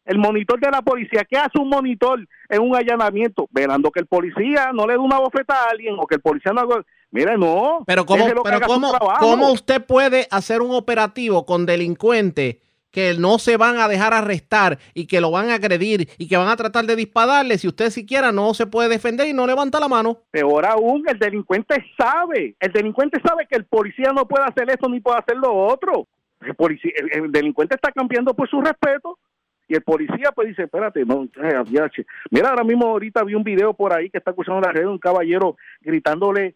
El 0.05 0.17
monitor 0.17 0.60
de 0.60 0.71
la 0.71 0.81
policía, 0.81 1.25
¿qué 1.29 1.38
hace 1.38 1.60
un 1.60 1.69
monitor 1.69 2.25
en 2.49 2.62
un 2.62 2.75
allanamiento? 2.75 3.47
Velando 3.51 3.91
que 3.91 3.99
el 3.99 4.07
policía 4.07 4.71
no 4.73 4.88
le 4.88 4.93
dé 4.93 4.99
una 4.99 5.19
bofeta 5.19 5.53
a 5.53 5.69
alguien 5.69 5.95
o 5.99 6.07
que 6.07 6.15
el 6.15 6.21
policía 6.21 6.53
no 6.53 6.62
haga... 6.62 6.86
Mire, 7.11 7.37
no. 7.37 7.83
Pero 7.85 8.05
¿cómo, 8.05 8.25
pero 8.43 8.61
cómo, 8.61 8.93
¿cómo 9.19 9.51
usted 9.51 9.83
puede 9.83 10.27
hacer 10.29 10.61
un 10.61 10.71
operativo 10.71 11.45
con 11.45 11.65
delincuentes 11.65 12.57
que 12.91 13.13
no 13.13 13.37
se 13.37 13.57
van 13.57 13.77
a 13.77 13.87
dejar 13.87 14.13
arrestar 14.13 14.79
y 14.93 15.07
que 15.07 15.21
lo 15.21 15.31
van 15.31 15.49
a 15.49 15.55
agredir 15.55 16.09
y 16.17 16.27
que 16.27 16.37
van 16.37 16.47
a 16.47 16.55
tratar 16.55 16.85
de 16.85 16.95
dispararle 16.95 17.57
si 17.57 17.67
usted 17.67 17.89
siquiera 17.89 18.31
no 18.31 18.53
se 18.53 18.65
puede 18.65 18.89
defender 18.89 19.27
y 19.27 19.33
no 19.33 19.45
levanta 19.45 19.79
la 19.79 19.87
mano? 19.87 20.17
Peor 20.31 20.65
aún, 20.65 21.03
el 21.07 21.19
delincuente 21.19 21.75
sabe, 21.97 22.55
el 22.59 22.71
delincuente 22.71 23.21
sabe 23.23 23.45
que 23.47 23.55
el 23.55 23.65
policía 23.65 24.11
no 24.13 24.27
puede 24.27 24.45
hacer 24.45 24.69
eso 24.69 24.89
ni 24.89 24.99
puede 24.99 25.19
hacer 25.19 25.37
lo 25.37 25.53
otro. 25.53 26.07
El, 26.41 26.55
policía, 26.55 26.91
el, 27.11 27.31
delincuente 27.31 27.75
está 27.75 27.91
cambiando 27.91 28.33
por 28.33 28.49
su 28.49 28.61
respeto 28.61 29.17
y 29.67 29.75
el 29.75 29.81
policía 29.81 30.31
pues 30.33 30.47
dice, 30.47 30.63
espérate, 30.63 31.03
no, 31.05 31.23
eh, 31.23 31.91
mira, 32.31 32.49
ahora 32.49 32.63
mismo 32.63 32.87
ahorita 32.87 33.23
vi 33.23 33.35
un 33.35 33.43
video 33.43 33.73
por 33.73 33.93
ahí 33.93 34.09
que 34.09 34.17
está 34.17 34.31
acusando 34.31 34.61
la 34.61 34.71
red 34.71 34.81
de 34.81 34.87
un 34.87 34.99
caballero 34.99 35.57
gritándole 35.81 36.55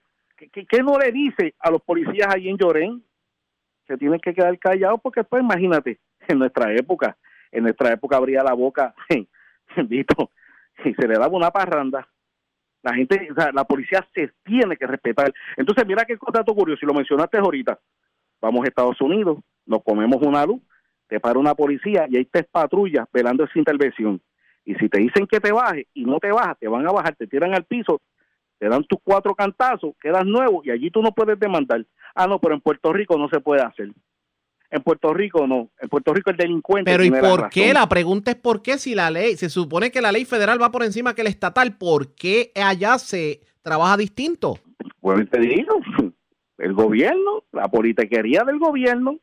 ¿Qué, 0.50 0.84
no 0.84 0.98
le 0.98 1.12
dice 1.12 1.54
a 1.60 1.70
los 1.70 1.82
policías 1.82 2.34
ahí 2.34 2.50
en 2.50 2.58
Llorén? 2.58 3.04
Se 3.88 3.98
tienen 3.98 4.20
que 4.20 4.34
quedar 4.34 4.58
callados 4.58 5.00
porque, 5.02 5.24
pues, 5.24 5.44
imagínate, 5.44 6.00
en 6.28 6.40
nuestra 6.40 6.74
época, 6.74 7.18
en 7.52 7.64
nuestra 7.64 7.94
época 7.94 8.18
abría 8.18 8.44
la 8.44 8.54
boca, 8.54 8.96
visto, 9.88 10.32
y 10.84 10.94
se 10.94 11.08
le 11.08 11.16
daba 11.16 11.36
una 11.36 11.52
parranda. 11.52 12.08
La 12.82 12.96
gente, 12.96 13.28
o 13.30 13.36
sea, 13.36 13.52
la 13.52 13.66
policía 13.66 14.06
se 14.14 14.32
tiene 14.44 14.76
que 14.76 14.88
respetar. 14.88 15.32
Entonces, 15.56 15.86
mira 15.86 16.06
qué 16.06 16.18
dato 16.34 16.56
curioso, 16.56 16.80
si 16.80 16.86
lo 16.86 16.94
mencionaste 16.94 17.38
ahorita. 17.38 17.80
Vamos 18.42 18.66
a 18.66 18.70
Estados 18.70 19.00
Unidos, 19.02 19.38
nos 19.68 19.84
comemos 19.84 20.20
una 20.24 20.44
luz, 20.46 20.62
te 21.08 21.20
para 21.20 21.38
una 21.38 21.54
policía 21.54 22.08
y 22.10 22.18
hay 22.18 22.26
tres 22.26 22.48
patrullas 22.52 23.06
velando 23.14 23.44
esa 23.44 23.60
intervención. 23.60 24.20
Y 24.66 24.74
si 24.76 24.90
te 24.90 25.00
dicen 25.00 25.28
que 25.28 25.40
te 25.40 25.52
bajes 25.52 25.86
y 25.94 26.06
no 26.06 26.20
te 26.20 26.32
bajas, 26.32 26.58
te 26.58 26.68
van 26.68 26.88
a 26.88 26.92
bajar, 26.92 27.16
te 27.16 27.28
tiran 27.28 27.54
al 27.54 27.66
piso, 27.66 28.02
te 28.62 28.70
dan 28.70 28.84
tus 28.84 29.00
cuatro 29.04 29.34
cantazos, 29.34 29.96
quedas 30.00 30.24
nuevo 30.24 30.62
y 30.64 30.70
allí 30.70 30.92
tú 30.92 31.02
no 31.02 31.12
puedes 31.14 31.40
demandar. 31.40 31.84
Ah, 32.14 32.28
no, 32.28 32.38
pero 32.38 32.54
en 32.54 32.62
Puerto 32.62 32.94
Rico 32.94 33.18
no 33.18 33.28
se 33.28 33.40
puede 33.40 33.64
hacer. 33.64 33.90
En 34.70 34.84
Puerto 34.84 35.12
Rico 35.16 35.48
no. 35.48 35.72
En 35.80 35.90
Puerto 35.90 36.14
Rico 36.14 36.30
el 36.30 36.38
delincuente. 36.38 36.92
Pero 36.92 37.04
¿y 37.04 37.10
por 37.10 37.50
qué? 37.50 37.74
La 37.74 37.90
pregunta 37.90 38.30
es 38.30 38.38
por 38.38 38.62
qué 38.62 38.78
si 38.78 38.94
la 38.94 39.10
ley, 39.10 39.36
se 39.36 39.50
supone 39.50 39.90
que 39.90 40.00
la 40.00 40.12
ley 40.12 40.26
federal 40.26 40.62
va 40.62 40.70
por 40.70 40.84
encima 40.84 41.16
que 41.16 41.22
el 41.22 41.28
estatal, 41.28 41.76
¿por 41.76 42.14
qué 42.14 42.52
allá 42.54 43.00
se 43.00 43.42
trabaja 43.64 43.98
distinto? 43.98 44.60
Bueno, 45.02 45.26
te 45.26 45.40
digo, 45.40 45.80
el 46.60 46.74
gobierno, 46.74 47.44
la 47.52 47.68
politiquería 47.68 48.44
del 48.44 48.60
gobierno, 48.60 49.18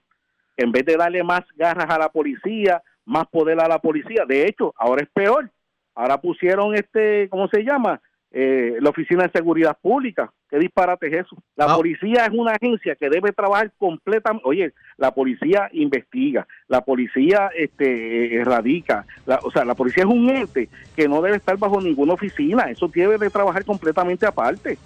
en 0.57 0.73
vez 0.73 0.85
de 0.85 0.97
darle 0.97 1.23
más 1.23 1.45
garras 1.55 1.89
a 1.89 1.97
la 1.97 2.09
policía, 2.09 2.83
más 3.05 3.29
poder 3.29 3.61
a 3.61 3.69
la 3.69 3.79
policía, 3.79 4.25
de 4.27 4.49
hecho, 4.49 4.75
ahora 4.77 5.05
es 5.05 5.09
peor. 5.11 5.49
Ahora 5.95 6.21
pusieron 6.21 6.75
este, 6.75 7.29
¿cómo 7.29 7.47
se 7.49 7.63
llama? 7.63 8.01
Eh, 8.31 8.77
la 8.81 8.91
Oficina 8.91 9.23
de 9.25 9.31
Seguridad 9.31 9.77
Pública. 9.81 10.31
¿Qué 10.51 10.59
disparate 10.59 11.07
es 11.07 11.25
eso? 11.27 11.37
La 11.57 11.65
Ah. 11.65 11.77
policía 11.77 12.27
es 12.27 12.31
una 12.33 12.53
agencia 12.53 12.95
que 12.95 13.09
debe 13.09 13.33
trabajar 13.33 13.73
completamente. 13.79 14.47
Oye, 14.47 14.73
la 14.99 15.13
policía 15.15 15.71
investiga, 15.73 16.47
la 16.69 16.83
policía 16.83 17.49
este, 17.57 18.35
erradica, 18.37 19.07
la- 19.25 19.41
o 19.43 19.51
sea, 19.51 19.65
la 19.65 19.75
policía 19.75 20.05
es 20.05 20.11
un 20.11 20.29
ente 20.29 20.69
que 20.95 21.09
no 21.09 21.23
debe 21.23 21.39
estar 21.39 21.57
bajo 21.57 21.81
ninguna 21.81 22.13
oficina. 22.15 22.71
Eso 22.71 22.89
debe 22.89 23.17
de 23.17 23.31
trabajar 23.31 23.65
completamente 23.65 24.27
aparte. 24.27 24.77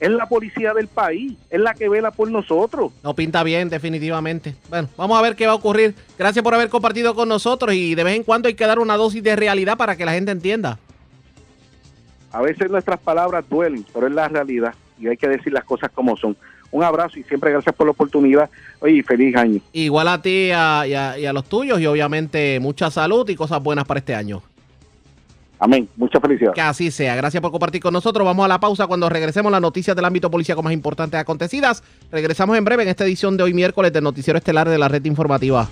Es 0.00 0.10
la 0.10 0.26
policía 0.26 0.72
del 0.74 0.88
país, 0.88 1.32
es 1.50 1.60
la 1.60 1.72
que 1.74 1.88
vela 1.88 2.10
por 2.10 2.30
nosotros. 2.30 2.92
No 3.02 3.14
pinta 3.14 3.42
bien, 3.42 3.68
definitivamente. 3.70 4.54
Bueno, 4.70 4.88
vamos 4.96 5.18
a 5.18 5.22
ver 5.22 5.36
qué 5.36 5.46
va 5.46 5.52
a 5.52 5.56
ocurrir. 5.56 5.94
Gracias 6.18 6.42
por 6.42 6.54
haber 6.54 6.68
compartido 6.70 7.14
con 7.14 7.28
nosotros 7.28 7.74
y 7.74 7.94
de 7.94 8.04
vez 8.04 8.16
en 8.16 8.22
cuando 8.22 8.48
hay 8.48 8.54
que 8.54 8.66
dar 8.66 8.78
una 8.78 8.96
dosis 8.96 9.22
de 9.22 9.36
realidad 9.36 9.76
para 9.78 9.96
que 9.96 10.04
la 10.06 10.12
gente 10.12 10.32
entienda. 10.32 10.78
A 12.36 12.42
veces 12.42 12.70
nuestras 12.70 13.00
palabras 13.00 13.44
duelen, 13.48 13.84
pero 13.94 14.06
es 14.08 14.12
la 14.12 14.28
realidad 14.28 14.74
y 15.00 15.06
hay 15.08 15.16
que 15.16 15.26
decir 15.28 15.52
las 15.52 15.64
cosas 15.64 15.90
como 15.94 16.16
son. 16.16 16.36
Un 16.70 16.82
abrazo 16.84 17.18
y 17.18 17.22
siempre 17.22 17.50
gracias 17.50 17.74
por 17.74 17.86
la 17.86 17.92
oportunidad. 17.92 18.50
Oye, 18.80 18.94
y 18.96 19.02
feliz 19.02 19.34
año. 19.36 19.60
Igual 19.72 20.08
a 20.08 20.20
ti 20.20 20.50
a- 20.52 20.86
y 20.86 20.92
a, 20.92 21.18
y 21.18 21.24
a 21.24 21.32
los 21.32 21.44
tuyos 21.48 21.80
y 21.80 21.86
obviamente 21.86 22.60
mucha 22.60 22.90
salud 22.90 23.26
y 23.30 23.36
cosas 23.36 23.62
buenas 23.62 23.86
para 23.86 24.00
este 24.00 24.14
año. 24.14 24.42
Amén. 25.58 25.88
Muchas 25.96 26.20
felicidades. 26.20 26.54
Que 26.54 26.60
así 26.60 26.90
sea. 26.90 27.16
Gracias 27.16 27.40
por 27.40 27.50
compartir 27.50 27.80
con 27.80 27.94
nosotros. 27.94 28.26
Vamos 28.26 28.44
a 28.44 28.48
la 28.48 28.60
pausa 28.60 28.86
cuando 28.86 29.08
regresemos 29.08 29.50
las 29.50 29.62
noticias 29.62 29.96
del 29.96 30.04
ámbito 30.04 30.30
policíaco 30.30 30.62
más 30.62 30.74
importantes 30.74 31.18
acontecidas. 31.18 31.82
Regresamos 32.12 32.58
en 32.58 32.64
breve 32.66 32.82
en 32.82 32.90
esta 32.90 33.04
edición 33.04 33.38
de 33.38 33.44
hoy 33.44 33.54
miércoles 33.54 33.90
del 33.94 34.04
Noticiero 34.04 34.36
Estelar 34.36 34.68
de 34.68 34.76
la 34.76 34.88
Red 34.88 35.06
Informativa. 35.06 35.66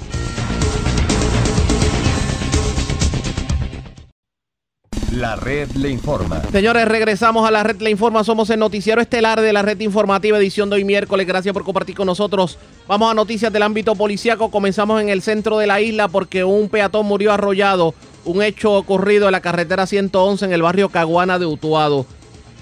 La 5.14 5.36
red 5.36 5.68
le 5.76 5.90
informa. 5.90 6.40
Señores, 6.50 6.88
regresamos 6.88 7.46
a 7.46 7.52
la 7.52 7.62
red 7.62 7.80
Le 7.80 7.88
Informa. 7.88 8.24
Somos 8.24 8.50
el 8.50 8.58
noticiero 8.58 9.00
estelar 9.00 9.40
de 9.40 9.52
la 9.52 9.62
red 9.62 9.78
informativa, 9.78 10.38
edición 10.38 10.70
de 10.70 10.76
hoy 10.76 10.84
miércoles. 10.84 11.24
Gracias 11.24 11.54
por 11.54 11.62
compartir 11.62 11.94
con 11.94 12.06
nosotros. 12.06 12.58
Vamos 12.88 13.12
a 13.12 13.14
noticias 13.14 13.52
del 13.52 13.62
ámbito 13.62 13.94
policíaco. 13.94 14.50
Comenzamos 14.50 15.00
en 15.00 15.10
el 15.10 15.22
centro 15.22 15.58
de 15.58 15.68
la 15.68 15.80
isla 15.80 16.08
porque 16.08 16.42
un 16.42 16.68
peatón 16.68 17.06
murió 17.06 17.32
arrollado. 17.32 17.94
Un 18.24 18.42
hecho 18.42 18.72
ocurrido 18.72 19.26
en 19.26 19.32
la 19.32 19.40
carretera 19.40 19.86
111 19.86 20.46
en 20.46 20.52
el 20.52 20.62
barrio 20.62 20.88
Caguana 20.88 21.38
de 21.38 21.46
Utuado. 21.46 22.06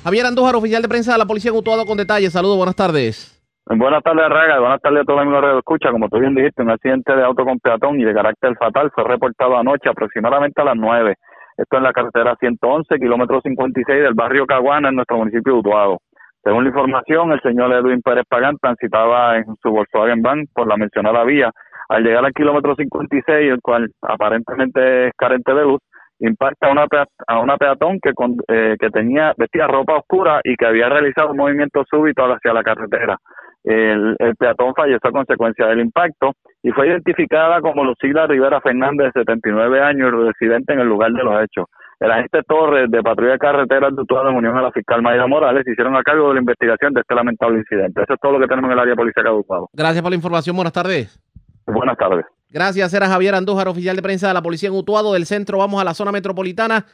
Javier 0.05 0.26
Andújar, 0.26 0.55
oficial 0.55 0.82
de 0.82 0.88
prensa 0.88 1.12
de 1.12 1.18
la 1.18 1.26
policía 1.26 1.53
en 1.53 1.57
Utuado, 1.57 1.86
con 1.86 1.96
detalles. 1.96 2.34
Saludos, 2.34 2.59
buenas 2.59 2.76
tardes. 2.76 3.32
Buenas 3.64 4.03
tardes, 4.03 4.28
Raga. 4.28 4.61
Buenas 4.61 4.82
tardes 4.82 5.00
a 5.00 5.05
todos 5.05 5.20
los 5.20 5.26
amigos 5.26 5.53
de 5.53 5.59
Escucha. 5.59 5.90
Como 5.90 6.09
tú 6.11 6.18
bien 6.18 6.34
dijiste, 6.34 6.61
un 6.61 6.70
accidente 6.70 7.16
de 7.16 7.24
auto 7.24 7.44
con 7.46 7.59
peatón 7.61 7.98
y 7.98 8.05
de 8.05 8.12
carácter 8.12 8.55
fatal 8.59 8.90
fue 8.94 9.05
reportado 9.05 9.57
anoche 9.57 9.88
aproximadamente 9.88 10.61
a 10.61 10.64
las 10.66 10.76
9. 10.76 11.16
Esto 11.62 11.76
en 11.76 11.84
la 11.84 11.92
carretera 11.92 12.34
111, 12.40 12.98
kilómetro 12.98 13.40
56 13.40 14.02
del 14.02 14.14
barrio 14.14 14.46
Caguana, 14.46 14.88
en 14.88 14.96
nuestro 14.96 15.18
municipio 15.18 15.52
de 15.52 15.58
Utuado. 15.60 15.98
Según 16.42 16.64
la 16.64 16.70
información, 16.70 17.30
el 17.30 17.40
señor 17.40 17.72
Edwin 17.72 18.02
Pérez 18.02 18.24
Pagán 18.28 18.56
transitaba 18.60 19.36
en 19.38 19.44
su 19.62 19.70
Volkswagen 19.70 20.22
Van 20.22 20.44
por 20.52 20.66
la 20.66 20.76
mencionada 20.76 21.22
vía. 21.22 21.52
Al 21.88 22.02
llegar 22.02 22.24
al 22.24 22.32
kilómetro 22.32 22.74
56, 22.74 23.52
el 23.52 23.60
cual 23.62 23.90
aparentemente 24.02 25.06
es 25.06 25.12
carente 25.16 25.54
de 25.54 25.62
luz, 25.62 25.80
impacta 26.18 26.66
a 26.68 26.72
una, 26.72 26.86
a 27.28 27.38
una 27.40 27.56
peatón 27.56 27.98
que, 28.02 28.12
con- 28.12 28.36
eh, 28.48 28.74
que 28.80 28.90
tenía 28.90 29.32
vestía 29.36 29.68
ropa 29.68 29.96
oscura 29.98 30.40
y 30.42 30.56
que 30.56 30.66
había 30.66 30.88
realizado 30.88 31.30
un 31.30 31.36
movimiento 31.36 31.84
súbito 31.88 32.24
hacia 32.24 32.52
la 32.52 32.62
carretera. 32.64 33.16
El, 33.64 34.16
el 34.18 34.36
peatón 34.36 34.74
falleció 34.74 35.08
a 35.08 35.12
consecuencia 35.12 35.66
del 35.66 35.80
impacto 35.80 36.32
y 36.62 36.70
fue 36.70 36.88
identificada 36.88 37.60
como 37.60 37.84
Lucila 37.84 38.26
Rivera 38.26 38.60
Fernández, 38.60 39.12
de 39.14 39.20
79 39.20 39.80
años, 39.80 40.12
residente 40.12 40.72
en 40.72 40.80
el 40.80 40.88
lugar 40.88 41.12
de 41.12 41.22
los 41.22 41.42
hechos. 41.42 41.66
El 42.00 42.10
agente 42.10 42.42
Torres 42.42 42.90
de 42.90 43.00
Patrulla 43.00 43.32
de 43.32 43.38
Carreteras 43.38 43.94
de 43.94 44.02
Utuado 44.02 44.30
en 44.30 44.36
unión 44.36 44.56
a 44.56 44.62
la 44.62 44.72
fiscal 44.72 45.02
Mayra 45.02 45.28
Morales 45.28 45.64
hicieron 45.68 45.94
a 45.94 46.02
cargo 46.02 46.28
de 46.28 46.34
la 46.34 46.40
investigación 46.40 46.92
de 46.94 47.00
este 47.00 47.14
lamentable 47.14 47.58
incidente. 47.58 48.02
Eso 48.02 48.14
es 48.14 48.20
todo 48.20 48.32
lo 48.32 48.40
que 48.40 48.48
tenemos 48.48 48.68
en 48.68 48.72
el 48.72 48.78
área 48.80 48.96
policial 48.96 49.28
Utuado. 49.28 49.68
Gracias 49.72 50.02
por 50.02 50.10
la 50.10 50.16
información. 50.16 50.56
Buenas 50.56 50.72
tardes. 50.72 51.20
Buenas 51.64 51.96
tardes. 51.96 52.26
Gracias, 52.50 52.92
era 52.92 53.06
Javier 53.06 53.34
Andújar, 53.36 53.68
oficial 53.68 53.94
de 53.94 54.02
prensa 54.02 54.28
de 54.28 54.34
la 54.34 54.42
policía 54.42 54.68
en 54.68 54.74
Utuado 54.74 55.12
del 55.12 55.26
centro. 55.26 55.58
Vamos 55.58 55.80
a 55.80 55.84
la 55.84 55.94
zona 55.94 56.12
metropolitana 56.12 56.84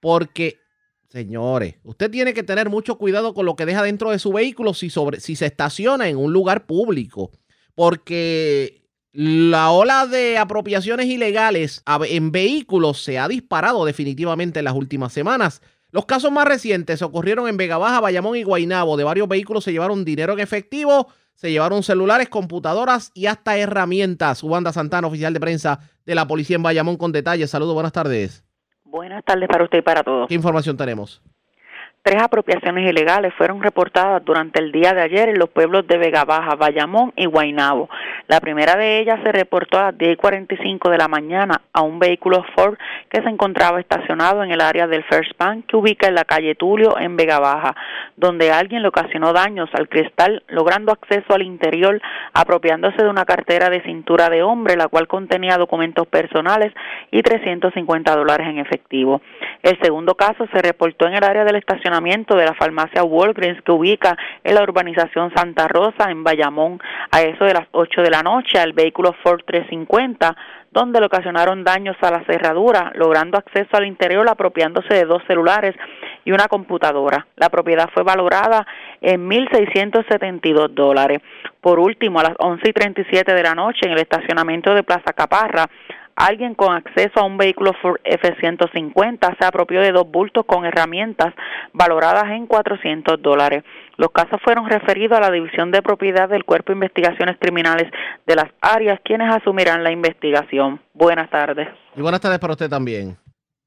porque, 0.00 0.58
señores, 1.12 1.74
usted 1.84 2.10
tiene 2.10 2.32
que 2.32 2.42
tener 2.42 2.70
mucho 2.70 2.96
cuidado 2.96 3.34
con 3.34 3.44
lo 3.44 3.54
que 3.54 3.66
deja 3.66 3.82
dentro 3.82 4.10
de 4.10 4.18
su 4.18 4.32
vehículo 4.32 4.72
si, 4.72 4.88
sobre, 4.88 5.20
si 5.20 5.36
se 5.36 5.46
estaciona 5.46 6.08
en 6.08 6.16
un 6.16 6.32
lugar 6.32 6.64
público. 6.66 7.30
Porque 7.74 8.82
la 9.12 9.70
ola 9.70 10.06
de 10.06 10.38
apropiaciones 10.38 11.06
ilegales 11.06 11.82
en 12.08 12.32
vehículos 12.32 13.02
se 13.02 13.18
ha 13.18 13.28
disparado 13.28 13.84
definitivamente 13.84 14.60
en 14.60 14.64
las 14.64 14.74
últimas 14.74 15.12
semanas. 15.12 15.60
Los 15.90 16.06
casos 16.06 16.32
más 16.32 16.46
recientes 16.46 17.02
ocurrieron 17.02 17.46
en 17.46 17.58
Vega 17.58 17.76
Baja, 17.76 18.00
Bayamón 18.00 18.36
y 18.36 18.42
Guaynabo. 18.42 18.96
De 18.96 19.04
varios 19.04 19.28
vehículos 19.28 19.64
se 19.64 19.72
llevaron 19.72 20.06
dinero 20.06 20.32
en 20.32 20.40
efectivo, 20.40 21.08
se 21.34 21.50
llevaron 21.50 21.82
celulares, 21.82 22.30
computadoras 22.30 23.10
y 23.12 23.26
hasta 23.26 23.58
herramientas. 23.58 24.42
Wanda 24.42 24.72
Santana, 24.72 25.08
oficial 25.08 25.34
de 25.34 25.40
prensa 25.40 25.80
de 26.06 26.14
la 26.14 26.26
policía 26.26 26.56
en 26.56 26.62
Bayamón, 26.62 26.96
con 26.96 27.12
detalles. 27.12 27.50
Saludos, 27.50 27.74
buenas 27.74 27.92
tardes. 27.92 28.44
Buenas 28.92 29.24
tardes 29.24 29.48
para 29.48 29.64
usted 29.64 29.78
y 29.78 29.82
para 29.82 30.02
todos. 30.02 30.28
¿Qué 30.28 30.34
información 30.34 30.76
tenemos? 30.76 31.22
Tres 32.04 32.20
apropiaciones 32.20 32.90
ilegales 32.90 33.32
fueron 33.34 33.62
reportadas 33.62 34.24
durante 34.24 34.58
el 34.58 34.72
día 34.72 34.92
de 34.92 35.02
ayer 35.02 35.28
en 35.28 35.38
los 35.38 35.48
pueblos 35.48 35.86
de 35.86 35.98
Vega 35.98 36.24
Baja, 36.24 36.56
Bayamón 36.56 37.12
y 37.14 37.26
Guaynabo. 37.26 37.88
La 38.26 38.40
primera 38.40 38.74
de 38.74 38.98
ellas 38.98 39.20
se 39.22 39.30
reportó 39.30 39.78
a 39.78 39.92
las 39.92 39.98
10.45 39.98 40.90
de 40.90 40.98
la 40.98 41.06
mañana 41.06 41.60
a 41.72 41.82
un 41.82 42.00
vehículo 42.00 42.44
Ford 42.56 42.76
que 43.08 43.22
se 43.22 43.28
encontraba 43.28 43.78
estacionado 43.78 44.42
en 44.42 44.50
el 44.50 44.60
área 44.60 44.88
del 44.88 45.04
First 45.04 45.38
Bank 45.38 45.66
que 45.68 45.76
ubica 45.76 46.08
en 46.08 46.16
la 46.16 46.24
calle 46.24 46.56
Tulio 46.56 46.98
en 46.98 47.16
Vega 47.16 47.38
Baja, 47.38 47.76
donde 48.16 48.50
alguien 48.50 48.82
le 48.82 48.88
ocasionó 48.88 49.32
daños 49.32 49.70
al 49.72 49.88
cristal, 49.88 50.42
logrando 50.48 50.90
acceso 50.90 51.34
al 51.34 51.42
interior, 51.42 52.02
apropiándose 52.34 53.00
de 53.00 53.10
una 53.10 53.24
cartera 53.24 53.70
de 53.70 53.80
cintura 53.82 54.28
de 54.28 54.42
hombre, 54.42 54.76
la 54.76 54.88
cual 54.88 55.06
contenía 55.06 55.56
documentos 55.56 56.08
personales 56.08 56.72
y 57.12 57.22
350 57.22 58.16
dólares 58.16 58.48
en 58.48 58.58
efectivo. 58.58 59.22
El 59.62 59.78
segundo 59.80 60.16
caso 60.16 60.48
se 60.52 60.62
reportó 60.62 61.06
en 61.06 61.14
el 61.14 61.22
área 61.22 61.44
del 61.44 61.54
estacionamiento 61.54 61.91
de 61.92 62.44
la 62.44 62.54
farmacia 62.54 63.04
Walgreens 63.04 63.60
que 63.62 63.72
ubica 63.72 64.16
en 64.42 64.54
la 64.54 64.62
urbanización 64.62 65.30
Santa 65.34 65.68
Rosa 65.68 66.10
en 66.10 66.24
Bayamón 66.24 66.80
a 67.10 67.20
eso 67.20 67.44
de 67.44 67.52
las 67.52 67.66
8 67.72 68.02
de 68.02 68.10
la 68.10 68.22
noche 68.22 68.58
al 68.58 68.72
vehículo 68.72 69.14
Ford 69.22 69.42
350 69.44 70.34
donde 70.70 71.00
le 71.00 71.06
ocasionaron 71.06 71.64
daños 71.64 71.96
a 72.00 72.10
la 72.10 72.24
cerradura, 72.24 72.92
logrando 72.94 73.36
acceso 73.36 73.76
al 73.76 73.86
interior 73.86 74.26
apropiándose 74.26 74.94
de 74.94 75.04
dos 75.04 75.22
celulares 75.26 75.74
y 76.24 76.32
una 76.32 76.48
computadora. 76.48 77.26
La 77.36 77.50
propiedad 77.50 77.90
fue 77.92 78.02
valorada 78.02 78.66
en 79.02 79.28
1.672 79.28 80.68
dólares. 80.70 81.20
Por 81.60 81.78
último, 81.78 82.20
a 82.20 82.22
las 82.22 82.34
11 82.38 82.70
y 82.70 82.72
37 82.72 83.34
de 83.34 83.42
la 83.42 83.54
noche 83.54 83.80
en 83.82 83.92
el 83.92 83.98
estacionamiento 83.98 84.74
de 84.74 84.82
Plaza 84.82 85.12
Caparra, 85.12 85.68
Alguien 86.16 86.54
con 86.54 86.74
acceso 86.74 87.20
a 87.20 87.24
un 87.24 87.38
vehículo 87.38 87.72
Ford 87.80 88.00
F-150 88.04 89.38
se 89.38 89.44
apropió 89.44 89.80
de 89.80 89.92
dos 89.92 90.06
bultos 90.10 90.44
con 90.46 90.64
herramientas 90.64 91.34
valoradas 91.72 92.30
en 92.30 92.46
400 92.46 93.20
dólares. 93.22 93.64
Los 93.96 94.10
casos 94.10 94.40
fueron 94.44 94.68
referidos 94.68 95.16
a 95.16 95.20
la 95.20 95.30
División 95.30 95.70
de 95.70 95.82
Propiedad 95.82 96.28
del 96.28 96.44
Cuerpo 96.44 96.72
de 96.72 96.76
Investigaciones 96.76 97.36
Criminales 97.40 97.90
de 98.26 98.36
las 98.36 98.46
áreas, 98.60 99.00
quienes 99.04 99.32
asumirán 99.32 99.82
la 99.82 99.92
investigación. 99.92 100.80
Buenas 100.92 101.30
tardes. 101.30 101.68
Y 101.96 102.02
buenas 102.02 102.20
tardes 102.20 102.38
para 102.38 102.52
usted 102.52 102.68
también. 102.68 103.16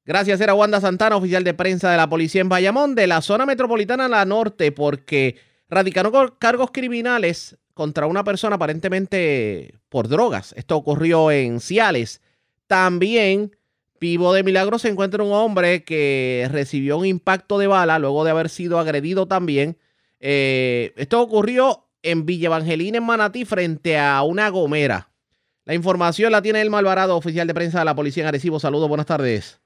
Gracias, 0.06 0.40
era 0.40 0.54
Wanda 0.54 0.80
Santana, 0.80 1.16
oficial 1.16 1.44
de 1.44 1.56
prensa 1.56 1.90
de 1.90 1.98
la 1.98 2.08
policía 2.08 2.42
en 2.42 2.50
Bayamón, 2.50 2.94
de 2.94 3.08
la 3.08 3.22
zona 3.22 3.48
metropolitana 3.48 4.06
a 4.06 4.10
la 4.10 4.26
norte, 4.26 4.72
porque 4.72 5.36
radicaron 5.68 6.12
cargos 6.38 6.70
criminales 6.72 7.58
contra 7.74 8.06
una 8.06 8.24
persona 8.24 8.56
aparentemente 8.56 9.80
por 9.90 10.08
drogas. 10.08 10.54
Esto 10.58 10.78
ocurrió 10.78 11.32
en 11.32 11.60
Ciales. 11.60 12.22
También, 12.68 13.56
vivo 14.00 14.34
de 14.34 14.44
milagro, 14.44 14.80
se 14.80 14.90
encuentra 14.90 15.24
un 15.24 15.32
hombre 15.32 15.84
que 15.84 16.48
recibió 16.52 16.98
un 16.98 17.06
impacto 17.06 17.58
de 17.58 17.68
bala 17.68 18.00
luego 18.00 18.24
de 18.24 18.32
haber 18.32 18.50
sido 18.50 18.80
agredido 18.80 19.28
también. 19.28 19.78
Eh, 20.20 20.94
esto 20.98 21.22
ocurrió 21.22 21.88
en 22.02 22.26
Villa 22.26 22.48
Evangelina, 22.48 22.98
en 22.98 23.04
Manatí, 23.04 23.46
frente 23.46 23.98
a 23.98 24.22
una 24.24 24.50
gomera. 24.50 25.12
La 25.66 25.74
información 25.74 26.32
la 26.32 26.42
tiene 26.42 26.62
el 26.62 26.70
Malvarado, 26.70 27.18
oficial 27.18 27.48
de 27.48 27.54
prensa 27.54 27.80
de 27.80 27.86
la 27.86 27.96
policía 27.96 28.24
en 28.24 28.28
Arecibo. 28.28 28.60
Saludos, 28.60 28.88
buenas 28.88 29.08
tardes. 29.08 29.65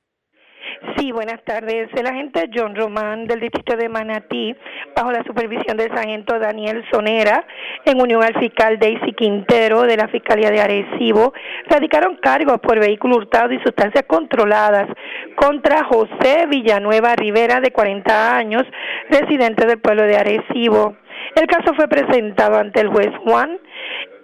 Sí, 0.96 1.12
buenas 1.12 1.44
tardes. 1.44 1.90
El 1.94 2.08
agente 2.08 2.50
John 2.54 2.74
Román 2.74 3.28
del 3.28 3.42
distrito 3.42 3.76
de 3.76 3.90
Manatí, 3.90 4.56
bajo 4.96 5.12
la 5.12 5.24
supervisión 5.24 5.76
del 5.76 5.94
sargento 5.94 6.40
Daniel 6.40 6.86
Sonera, 6.90 7.46
en 7.84 8.02
unión 8.02 8.24
al 8.24 8.40
fiscal 8.40 8.80
Daisy 8.80 9.12
Quintero 9.14 9.82
de 9.82 9.98
la 9.98 10.08
Fiscalía 10.08 10.52
de 10.52 10.62
Arecibo, 10.62 11.34
radicaron 11.68 12.16
cargos 12.18 12.60
por 12.62 12.80
vehículo 12.80 13.18
hurtado 13.18 13.52
y 13.52 13.60
sustancias 13.60 14.06
controladas 14.08 14.88
contra 15.36 15.84
José 15.84 16.46
Villanueva 16.48 17.16
Rivera, 17.16 17.60
de 17.60 17.72
40 17.72 18.38
años, 18.38 18.64
residente 19.10 19.66
del 19.66 19.80
pueblo 19.80 20.04
de 20.04 20.16
Arecibo. 20.16 20.96
El 21.36 21.48
caso 21.48 21.74
fue 21.76 21.90
presentado 21.90 22.58
ante 22.58 22.80
el 22.80 22.88
juez 22.88 23.10
Juan, 23.26 23.60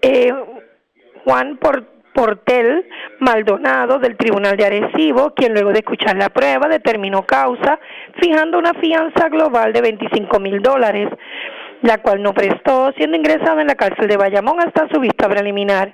eh, 0.01 0.33
Juan 1.25 1.57
por 1.57 1.94
Portel 2.15 2.87
Maldonado 3.19 3.99
del 3.99 4.15
Tribunal 4.15 4.55
de 4.55 4.65
Arecibo, 4.65 5.33
quien 5.35 5.51
luego 5.51 5.73
de 5.73 5.79
escuchar 5.79 6.15
la 6.15 6.29
prueba 6.29 6.69
determinó 6.69 7.25
causa, 7.25 7.77
fijando 8.21 8.57
una 8.57 8.73
fianza 8.75 9.27
global 9.27 9.73
de 9.73 9.81
25 9.81 10.39
mil 10.39 10.61
dólares. 10.61 11.09
la 11.81 11.99
cual 11.99 12.23
no 12.23 12.33
prestó, 12.33 12.91
siendo 12.97 13.17
ingresado 13.17 13.59
en 13.59 13.67
la 13.67 13.75
cárcel 13.75 14.07
de 14.07 14.17
Bayamón 14.17 14.59
hasta 14.59 14.87
su 14.91 14.99
vista 14.99 15.29
preliminar. 15.29 15.93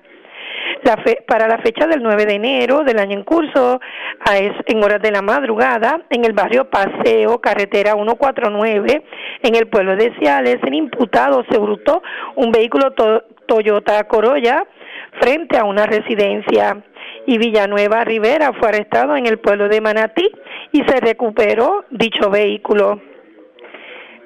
La 0.83 0.95
para 1.27 1.47
la 1.47 1.57
fecha 1.57 1.85
del 1.87 2.01
9 2.01 2.25
de 2.25 2.35
enero 2.35 2.83
del 2.83 2.99
año 2.99 3.17
en 3.17 3.23
curso, 3.23 3.81
a 4.19 4.37
es, 4.37 4.53
en 4.67 4.81
horas 4.83 5.01
de 5.01 5.11
la 5.11 5.21
madrugada, 5.21 6.01
en 6.09 6.23
el 6.23 6.33
barrio 6.33 6.69
Paseo, 6.69 7.41
carretera 7.41 7.93
149, 7.93 9.03
en 9.41 9.55
el 9.55 9.67
pueblo 9.67 9.95
de 9.95 10.13
Ciales, 10.19 10.59
el 10.63 10.75
imputado 10.75 11.43
se 11.49 11.57
brutó 11.57 12.01
un 12.35 12.51
vehículo 12.51 12.93
Toyota 13.47 14.03
Corolla 14.07 14.65
frente 15.19 15.57
a 15.57 15.63
una 15.63 15.85
residencia 15.85 16.83
y 17.25 17.37
Villanueva 17.37 18.03
Rivera 18.03 18.51
fue 18.53 18.69
arrestado 18.69 19.15
en 19.15 19.25
el 19.25 19.39
pueblo 19.39 19.67
de 19.67 19.81
Manatí 19.81 20.29
y 20.71 20.83
se 20.83 20.99
recuperó 20.99 21.85
dicho 21.89 22.29
vehículo. 22.29 23.01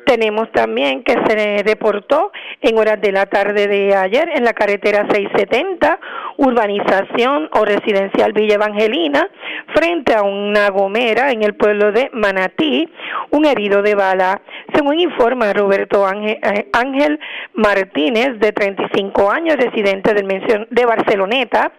Tenemos 0.06 0.52
también 0.52 1.04
que 1.04 1.14
se 1.28 1.64
reportó 1.64 2.32
en 2.62 2.78
horas 2.78 3.02
de 3.02 3.12
la 3.12 3.26
tarde 3.26 3.68
de 3.68 3.96
ayer 3.96 4.30
en 4.36 4.44
la 4.44 4.54
carretera 4.54 5.08
670, 5.10 6.00
urbanización 6.38 7.50
o 7.54 7.66
residencial 7.66 8.34
Villa 8.34 8.56
Evangelina, 8.56 9.28
frente 9.74 10.14
a 10.14 10.22
una 10.22 10.70
gomera 10.70 11.32
en 11.32 11.44
el 11.44 11.56
pueblo 11.56 11.92
de 11.92 12.10
Manatí, 12.14 12.88
un 13.32 13.46
herido 13.46 13.82
de 13.82 13.96
bala. 13.96 14.42
Según 14.74 15.00
informa 15.00 15.54
Roberto 15.54 16.06
Ángel, 16.06 16.40
eh, 16.44 17.20
Martínez, 17.54 18.40
de 18.40 18.52
35 18.52 19.32
años, 19.32 19.58
residente 19.58 20.14
de 20.14 20.86
Barceloneta, 20.86 21.72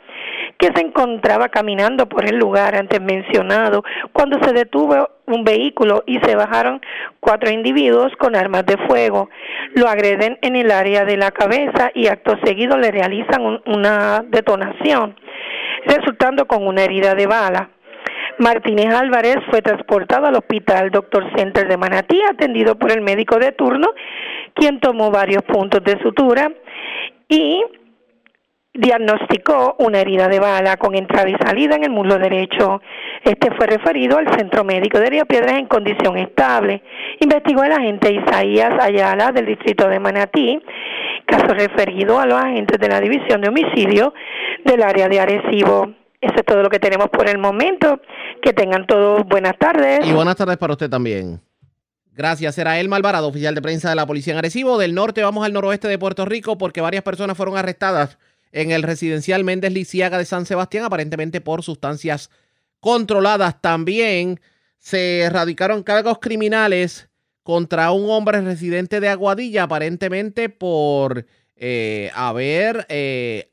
que 0.59 0.71
se 0.75 0.81
encontraba 0.81 1.49
caminando 1.49 2.09
por 2.09 2.25
el 2.25 2.37
lugar 2.37 2.75
antes 2.75 3.01
mencionado 3.01 3.83
cuando 4.13 4.43
se 4.45 4.53
detuvo 4.53 5.11
un 5.27 5.45
vehículo 5.45 6.03
y 6.07 6.19
se 6.21 6.35
bajaron 6.37 6.81
cuatro 7.21 7.51
individuos 7.51 8.13
con 8.19 8.37
armas 8.37 8.65
de 8.67 8.77
fuego. 8.87 9.29
Lo 9.75 9.89
agreden 9.89 10.39
en 10.43 10.57
el 10.57 10.71
área 10.71 11.05
de 11.05 11.17
la 11.17 11.31
cabeza 11.31 11.91
y 11.95 12.07
acto 12.07 12.39
seguido 12.45 12.79
le 12.79 12.91
realizan 12.91 13.61
una 13.67 14.25
detonación, 14.29 15.17
resultando 15.85 16.47
con 16.47 16.67
una 16.67 16.83
herida 16.83 17.15
de 17.15 17.27
bala. 17.27 17.71
Martínez 18.39 18.95
Álvarez 18.95 19.37
fue 19.51 19.63
transportado 19.63 20.27
al 20.27 20.37
Hospital 20.37 20.91
Doctor 20.91 21.25
Center 21.37 21.67
de 21.69 21.77
Manatí, 21.77 22.21
atendido 22.31 22.79
por 22.79 22.93
el 22.93 23.01
médico 23.01 23.39
de 23.39 23.53
turno, 23.53 23.89
quien 24.55 24.79
tomó 24.81 25.11
varios 25.11 25.43
puntos 25.43 25.83
de 25.85 25.99
sutura 26.03 26.53
y 27.29 27.63
diagnosticó 28.79 29.77
una 29.79 30.01
herida 30.01 30.29
de 30.29 30.41
bala 30.41 30.77
con 30.77 30.95
entrada 30.95 31.29
y 31.29 31.35
salida 31.35 31.77
en 31.77 31.85
el 31.85 31.91
muslo 31.91 32.19
derecho. 32.19 32.81
Este 33.23 33.51
fue 33.55 33.67
referido 33.67 34.19
al 34.19 34.29
Centro 34.37 34.65
Médico 34.65 34.99
de 34.99 35.11
Río 35.11 35.27
Piedras 35.27 35.59
en 35.59 35.67
condición 35.67 36.17
estable. 36.17 36.83
Investigó 37.21 37.65
el 37.65 37.73
agente 37.73 38.13
Isaías 38.13 38.73
Ayala 38.81 39.33
del 39.33 39.47
distrito 39.47 39.89
de 39.89 39.99
Manatí, 39.99 40.61
caso 41.27 41.49
referido 41.49 42.21
a 42.21 42.27
los 42.27 42.39
agentes 42.39 42.79
de 42.79 42.89
la 42.89 43.01
División 43.01 43.41
de 43.41 43.49
Homicidio 43.49 44.15
del 44.65 44.83
área 44.83 45.09
de 45.09 45.21
Arecibo. 45.21 45.93
Eso 46.21 46.35
es 46.37 46.45
todo 46.45 46.63
lo 46.63 46.71
que 46.71 46.79
tenemos 46.79 47.09
por 47.09 47.29
el 47.29 47.39
momento. 47.39 48.01
Que 48.43 48.53
tengan 48.53 48.87
todos 48.87 49.25
buenas 49.27 49.57
tardes. 49.59 50.07
Y 50.07 50.13
buenas 50.13 50.37
tardes 50.37 50.57
para 50.57 50.73
usted 50.73 50.91
también. 50.91 51.41
Gracias. 52.13 52.57
Era 52.59 52.79
El 52.81 52.89
Malvarado, 52.89 53.29
oficial 53.29 53.55
de 53.55 53.63
prensa 53.63 53.91
de 53.91 53.97
la 53.97 54.07
Policía 54.07 54.33
en 54.33 54.39
Arecibo. 54.39 54.79
Del 54.79 54.95
norte 54.95 55.23
vamos 55.23 55.45
al 55.45 55.53
noroeste 55.53 55.89
de 55.89 55.99
Puerto 55.99 56.25
Rico 56.25 56.57
porque 56.57 56.81
varias 56.81 57.03
personas 57.03 57.37
fueron 57.37 57.57
arrestadas 57.57 58.19
en 58.57 58.71
el 58.71 58.83
residencial 58.83 59.45
Méndez 59.45 59.71
Liciaga 59.71 60.17
de 60.17 60.25
San 60.25 60.47
Sebastián, 60.47 60.85
aparentemente 60.85 61.43
por 61.43 61.63
sustancias 61.63 62.31
controladas. 62.81 63.61
También 63.61 64.41
se 64.79 65.21
erradicaron 65.21 65.83
cargos 65.83 66.21
criminales 66.21 67.11
contra 67.43 67.93
un 67.93 68.09
hombre 68.09 68.41
residente 68.41 68.99
de 69.01 69.11
Aguadilla, 69.11 69.65
aparentemente 69.65 70.49
por 70.49 71.27
eh, 71.55 72.11
haber 72.15 72.87
eh, 72.89 73.53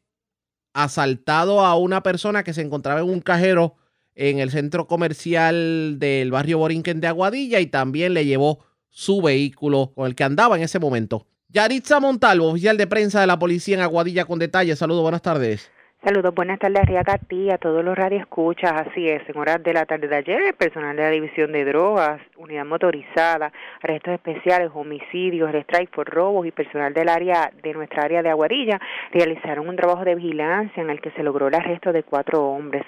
asaltado 0.71 1.65
a 1.65 1.75
una 1.75 2.01
persona 2.01 2.43
que 2.43 2.53
se 2.53 2.61
encontraba 2.61 3.01
en 3.01 3.09
un 3.09 3.19
cajero 3.19 3.75
en 4.15 4.39
el 4.39 4.51
centro 4.51 4.87
comercial 4.87 5.97
del 5.99 6.31
barrio 6.31 6.59
Borinquen 6.59 7.01
de 7.01 7.07
Aguadilla 7.07 7.59
y 7.59 7.67
también 7.67 8.13
le 8.13 8.25
llevó 8.25 8.63
su 8.89 9.21
vehículo 9.21 9.91
con 9.93 10.07
el 10.07 10.15
que 10.15 10.23
andaba 10.23 10.55
en 10.55 10.63
ese 10.63 10.79
momento. 10.79 11.27
Yaritza 11.53 11.99
Montalvo, 11.99 12.49
oficial 12.49 12.77
de 12.77 12.87
prensa 12.87 13.21
de 13.21 13.27
la 13.27 13.37
policía 13.37 13.75
en 13.75 13.81
Aguadilla, 13.83 14.25
con 14.25 14.39
detalles. 14.39 14.79
Saludos, 14.79 15.03
buenas 15.03 15.21
tardes. 15.21 15.71
Saludos, 16.03 16.33
buenas 16.33 16.57
tardes, 16.57 16.81
a 16.81 17.57
todos 17.59 17.85
los 17.85 17.95
radioescuchas. 17.95 18.71
Así 18.73 19.07
es, 19.07 19.21
en 19.29 19.37
horas 19.37 19.61
de 19.61 19.71
la 19.71 19.85
tarde 19.85 20.07
de 20.07 20.15
ayer, 20.15 20.41
el 20.41 20.55
personal 20.55 20.95
de 20.95 21.03
la 21.03 21.11
División 21.11 21.51
de 21.51 21.63
Drogas, 21.63 22.19
Unidad 22.37 22.65
Motorizada, 22.65 23.53
Arrestos 23.83 24.15
Especiales, 24.15 24.71
Homicidios, 24.73 25.51
Restrike 25.51 25.93
por 25.93 26.09
Robos 26.09 26.47
y 26.47 26.51
personal 26.51 26.91
del 26.91 27.07
área 27.07 27.51
de 27.61 27.73
nuestra 27.73 28.05
área 28.05 28.23
de 28.23 28.31
Aguadilla 28.31 28.81
realizaron 29.11 29.69
un 29.69 29.75
trabajo 29.75 30.03
de 30.03 30.15
vigilancia 30.15 30.81
en 30.81 30.89
el 30.89 31.01
que 31.01 31.11
se 31.11 31.21
logró 31.21 31.49
el 31.49 31.53
arresto 31.53 31.93
de 31.93 32.01
cuatro 32.01 32.43
hombres 32.43 32.83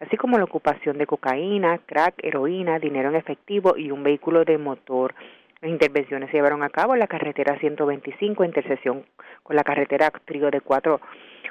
así 0.00 0.16
como 0.16 0.38
la 0.38 0.44
ocupación 0.44 0.96
de 0.96 1.06
cocaína, 1.06 1.78
crack, 1.84 2.14
heroína, 2.22 2.78
dinero 2.78 3.10
en 3.10 3.16
efectivo 3.16 3.76
y 3.76 3.90
un 3.90 4.02
vehículo 4.02 4.44
de 4.44 4.56
motor. 4.56 5.14
Las 5.62 5.70
intervenciones 5.70 6.30
se 6.30 6.38
llevaron 6.38 6.62
a 6.62 6.70
cabo 6.70 6.94
en 6.94 7.00
la 7.00 7.06
carretera 7.06 7.58
125, 7.58 8.44
intersección 8.44 9.04
con 9.42 9.56
la 9.56 9.62
carretera 9.62 10.10
Trigo 10.24 10.50
de 10.50 10.62
Cuatro, 10.62 11.02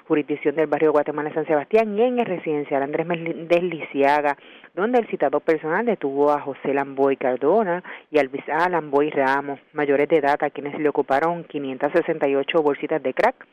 jurisdicción 0.07 0.55
del 0.55 0.65
barrio 0.65 0.91
Guatemala 0.91 1.31
San 1.31 1.45
Sebastián, 1.45 1.95
y 1.95 2.01
en 2.01 2.17
el 2.17 2.25
residencial 2.25 2.81
Andrés 2.81 3.05
Desliciaga, 3.07 4.35
donde 4.73 4.97
el 4.97 5.07
citado 5.09 5.41
personal 5.41 5.85
detuvo 5.85 6.31
a 6.31 6.41
José 6.41 6.73
Lamboy 6.73 7.17
Cardona 7.17 7.83
y 8.09 8.17
a 8.17 8.69
Lamboy 8.69 9.11
Ramos, 9.11 9.59
mayores 9.73 10.09
de 10.09 10.17
edad, 10.17 10.41
a 10.41 10.49
quienes 10.49 10.79
le 10.79 10.89
ocuparon 10.89 11.43
568 11.43 12.63
bolsitas 12.63 13.03
de 13.03 13.13
crack, 13.13 13.45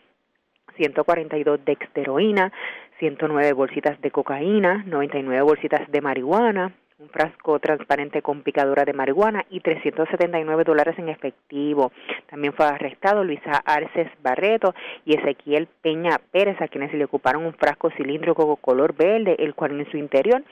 142 0.78 1.60
de 1.66 1.76
heroína, 1.96 2.50
109 2.98 3.52
bolsitas 3.52 4.00
de 4.00 4.10
cocaína, 4.10 4.84
99 4.86 5.42
bolsitas 5.42 5.90
de 5.90 6.00
marihuana, 6.00 6.72
un 6.98 7.10
frasco 7.10 7.58
transparente 7.58 8.22
con 8.22 8.40
picadura 8.42 8.86
de 8.86 8.94
marihuana 8.94 9.44
y 9.50 9.60
379 9.60 10.64
dólares 10.64 10.98
en 10.98 11.10
efectivo. 11.10 11.92
También 12.30 12.54
fue 12.54 12.64
arrestado 12.64 13.22
Luisa 13.22 13.62
Arces 13.66 14.10
Barreto 14.22 14.74
y 15.04 15.14
Ezequiel 15.14 15.68
Peña 15.82 16.18
Pérez, 16.32 16.58
a 16.62 16.68
quienes 16.68 16.90
se 16.90 16.96
le 16.96 17.04
ocuparon 17.04 17.44
un 17.44 17.52
frasco 17.52 17.90
cilíndrico 17.90 18.56
color 18.56 18.94
verde, 18.96 19.36
el 19.38 19.54
cual 19.54 19.78
en 19.78 19.90
su 19.90 19.98
interior 19.98 20.42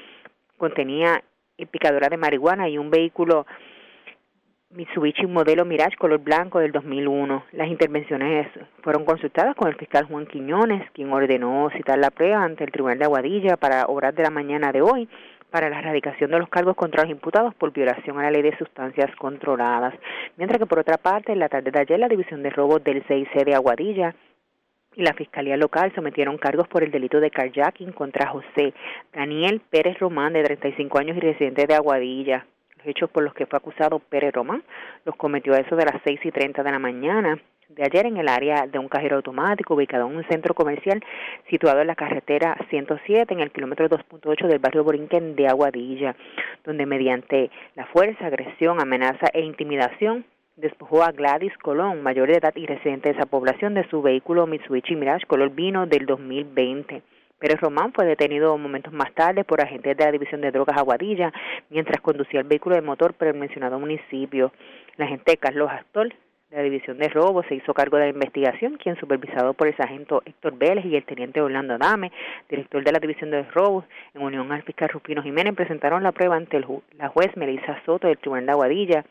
contenía 0.58 1.22
picadura 1.70 2.08
de 2.10 2.18
marihuana 2.18 2.68
y 2.68 2.76
un 2.76 2.90
vehículo 2.90 3.46
Mitsubishi 4.68 5.26
modelo 5.26 5.64
Mirage 5.64 5.96
color 5.96 6.18
blanco 6.18 6.58
del 6.58 6.72
2001. 6.72 7.44
Las 7.52 7.68
intervenciones 7.68 8.48
fueron 8.82 9.06
consultadas 9.06 9.54
con 9.54 9.68
el 9.68 9.76
fiscal 9.76 10.04
Juan 10.04 10.26
Quiñones, 10.26 10.90
quien 10.90 11.10
ordenó 11.12 11.70
citar 11.70 11.96
la 11.98 12.10
prueba 12.10 12.42
ante 12.42 12.64
el 12.64 12.72
Tribunal 12.72 12.98
de 12.98 13.04
Aguadilla 13.04 13.56
para 13.56 13.86
obras 13.86 14.14
de 14.14 14.24
la 14.24 14.30
mañana 14.30 14.72
de 14.72 14.82
hoy 14.82 15.08
para 15.54 15.70
la 15.70 15.78
erradicación 15.78 16.32
de 16.32 16.40
los 16.40 16.48
cargos 16.48 16.74
contra 16.74 17.04
los 17.04 17.12
imputados 17.12 17.54
por 17.54 17.72
violación 17.72 18.18
a 18.18 18.24
la 18.24 18.32
ley 18.32 18.42
de 18.42 18.58
sustancias 18.58 19.14
controladas. 19.14 19.94
Mientras 20.36 20.58
que 20.58 20.66
por 20.66 20.80
otra 20.80 20.98
parte, 20.98 21.30
en 21.30 21.38
la 21.38 21.48
tarde 21.48 21.70
de 21.70 21.78
ayer, 21.78 21.96
la 21.96 22.08
División 22.08 22.42
de 22.42 22.50
Robos 22.50 22.82
del 22.82 23.06
6C 23.06 23.44
de 23.44 23.54
Aguadilla 23.54 24.16
y 24.96 25.02
la 25.02 25.14
Fiscalía 25.14 25.56
Local 25.56 25.92
sometieron 25.94 26.38
cargos 26.38 26.66
por 26.66 26.82
el 26.82 26.90
delito 26.90 27.20
de 27.20 27.30
carjacking 27.30 27.92
contra 27.92 28.30
José 28.30 28.74
Daniel 29.12 29.60
Pérez 29.70 29.96
Román, 30.00 30.32
de 30.32 30.42
35 30.42 30.98
años 30.98 31.16
y 31.18 31.20
residente 31.20 31.68
de 31.68 31.74
Aguadilla. 31.76 32.44
Hechos 32.84 33.10
por 33.10 33.22
los 33.22 33.34
que 33.34 33.46
fue 33.46 33.56
acusado 33.56 33.98
Pérez 33.98 34.32
Román 34.32 34.62
los 35.04 35.16
cometió 35.16 35.54
a 35.54 35.58
eso 35.58 35.76
de 35.76 35.84
las 35.84 36.00
6 36.04 36.20
y 36.24 36.30
30 36.30 36.62
de 36.62 36.70
la 36.70 36.78
mañana 36.78 37.38
de 37.68 37.82
ayer 37.82 38.06
en 38.06 38.18
el 38.18 38.28
área 38.28 38.66
de 38.66 38.78
un 38.78 38.88
cajero 38.88 39.16
automático 39.16 39.74
ubicado 39.74 40.06
en 40.06 40.16
un 40.16 40.24
centro 40.24 40.54
comercial 40.54 41.02
situado 41.50 41.80
en 41.80 41.86
la 41.86 41.94
carretera 41.94 42.56
107 42.70 43.32
en 43.32 43.40
el 43.40 43.50
kilómetro 43.50 43.88
2.8 43.88 44.46
del 44.46 44.58
barrio 44.58 44.84
Borinquen 44.84 45.34
de 45.34 45.48
Aguadilla, 45.48 46.14
donde 46.64 46.86
mediante 46.86 47.50
la 47.74 47.86
fuerza, 47.86 48.26
agresión, 48.26 48.80
amenaza 48.80 49.28
e 49.32 49.40
intimidación 49.40 50.24
despojó 50.56 51.02
a 51.02 51.10
Gladys 51.10 51.56
Colón, 51.58 52.02
mayor 52.02 52.28
de 52.28 52.34
edad 52.34 52.54
y 52.54 52.66
residente 52.66 53.08
de 53.08 53.16
esa 53.16 53.26
población, 53.26 53.74
de 53.74 53.88
su 53.88 54.02
vehículo 54.02 54.46
Mitsubishi 54.46 54.94
Mirage 54.94 55.26
color 55.26 55.50
vino 55.50 55.86
del 55.86 56.06
2020. 56.06 57.02
Pérez 57.44 57.60
Román 57.60 57.92
fue 57.92 58.06
detenido 58.06 58.56
momentos 58.56 58.90
más 58.94 59.12
tarde 59.12 59.44
por 59.44 59.60
agentes 59.60 59.94
de 59.98 60.02
la 60.02 60.12
División 60.12 60.40
de 60.40 60.50
Drogas 60.50 60.78
Aguadilla 60.78 61.30
mientras 61.68 62.00
conducía 62.00 62.40
el 62.40 62.46
vehículo 62.46 62.74
de 62.74 62.80
motor 62.80 63.12
por 63.12 63.28
el 63.28 63.34
mencionado 63.34 63.78
municipio. 63.78 64.50
La 64.96 65.04
agente 65.04 65.36
Carlos 65.36 65.70
Astor 65.70 66.14
la 66.54 66.62
División 66.62 66.98
de 66.98 67.08
Robos 67.08 67.44
se 67.48 67.56
hizo 67.56 67.74
cargo 67.74 67.96
de 67.96 68.04
la 68.04 68.10
investigación, 68.10 68.76
quien 68.76 68.96
supervisado 68.96 69.54
por 69.54 69.66
el 69.66 69.76
sargento 69.76 70.22
Héctor 70.24 70.56
Vélez 70.56 70.84
y 70.84 70.94
el 70.94 71.04
teniente 71.04 71.40
Orlando 71.40 71.74
Adame, 71.74 72.12
director 72.48 72.84
de 72.84 72.92
la 72.92 73.00
División 73.00 73.32
de 73.32 73.42
Robos, 73.42 73.84
en 74.14 74.22
unión 74.22 74.52
al 74.52 74.62
fiscal 74.62 74.88
Rufino 74.88 75.20
Jiménez, 75.20 75.54
presentaron 75.56 76.04
la 76.04 76.12
prueba 76.12 76.36
ante 76.36 76.60
la 76.96 77.08
juez 77.08 77.36
Melissa 77.36 77.82
Soto 77.84 78.06
del 78.06 78.18
Tribunal 78.18 78.46
de 78.46 78.52
Aguadilla, 78.52 79.04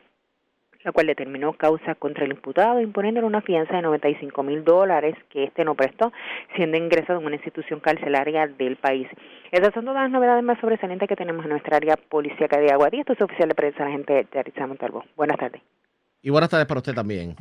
la 0.83 0.91
cual 0.91 1.07
determinó 1.07 1.53
causa 1.53 1.95
contra 1.95 2.25
el 2.25 2.31
imputado, 2.31 2.79
imponiéndole 2.79 3.27
una 3.27 3.41
fianza 3.41 3.75
de 3.75 3.81
95 3.81 4.43
mil 4.43 4.63
dólares 4.63 5.15
que 5.29 5.45
éste 5.45 5.63
no 5.63 5.75
prestó, 5.75 6.11
siendo 6.55 6.77
ingresado 6.77 7.19
en 7.19 7.25
una 7.25 7.35
institución 7.35 7.79
carcelaria 7.79 8.47
del 8.47 8.75
país. 8.77 9.07
Esas 9.51 9.73
son 9.73 9.85
todas 9.85 10.03
las 10.03 10.11
novedades 10.11 10.43
más 10.43 10.59
sobresalientes 10.59 11.07
que 11.07 11.15
tenemos 11.15 11.45
en 11.45 11.51
nuestra 11.51 11.77
área 11.77 11.95
policíaca 11.95 12.59
de 12.59 12.71
Aguadilla. 12.71 13.01
Esto 13.01 13.13
es 13.13 13.21
oficial 13.21 13.49
de 13.49 13.55
prensa, 13.55 13.85
la 13.85 13.91
gente 13.91 14.27
de 14.31 14.39
Arizona 14.39 14.67
Montalvo. 14.67 15.03
Buenas 15.15 15.37
tardes. 15.37 15.61
Y 16.21 16.29
buenas 16.29 16.49
tardes 16.49 16.67
para 16.67 16.79
usted 16.79 16.93
también. 16.93 17.35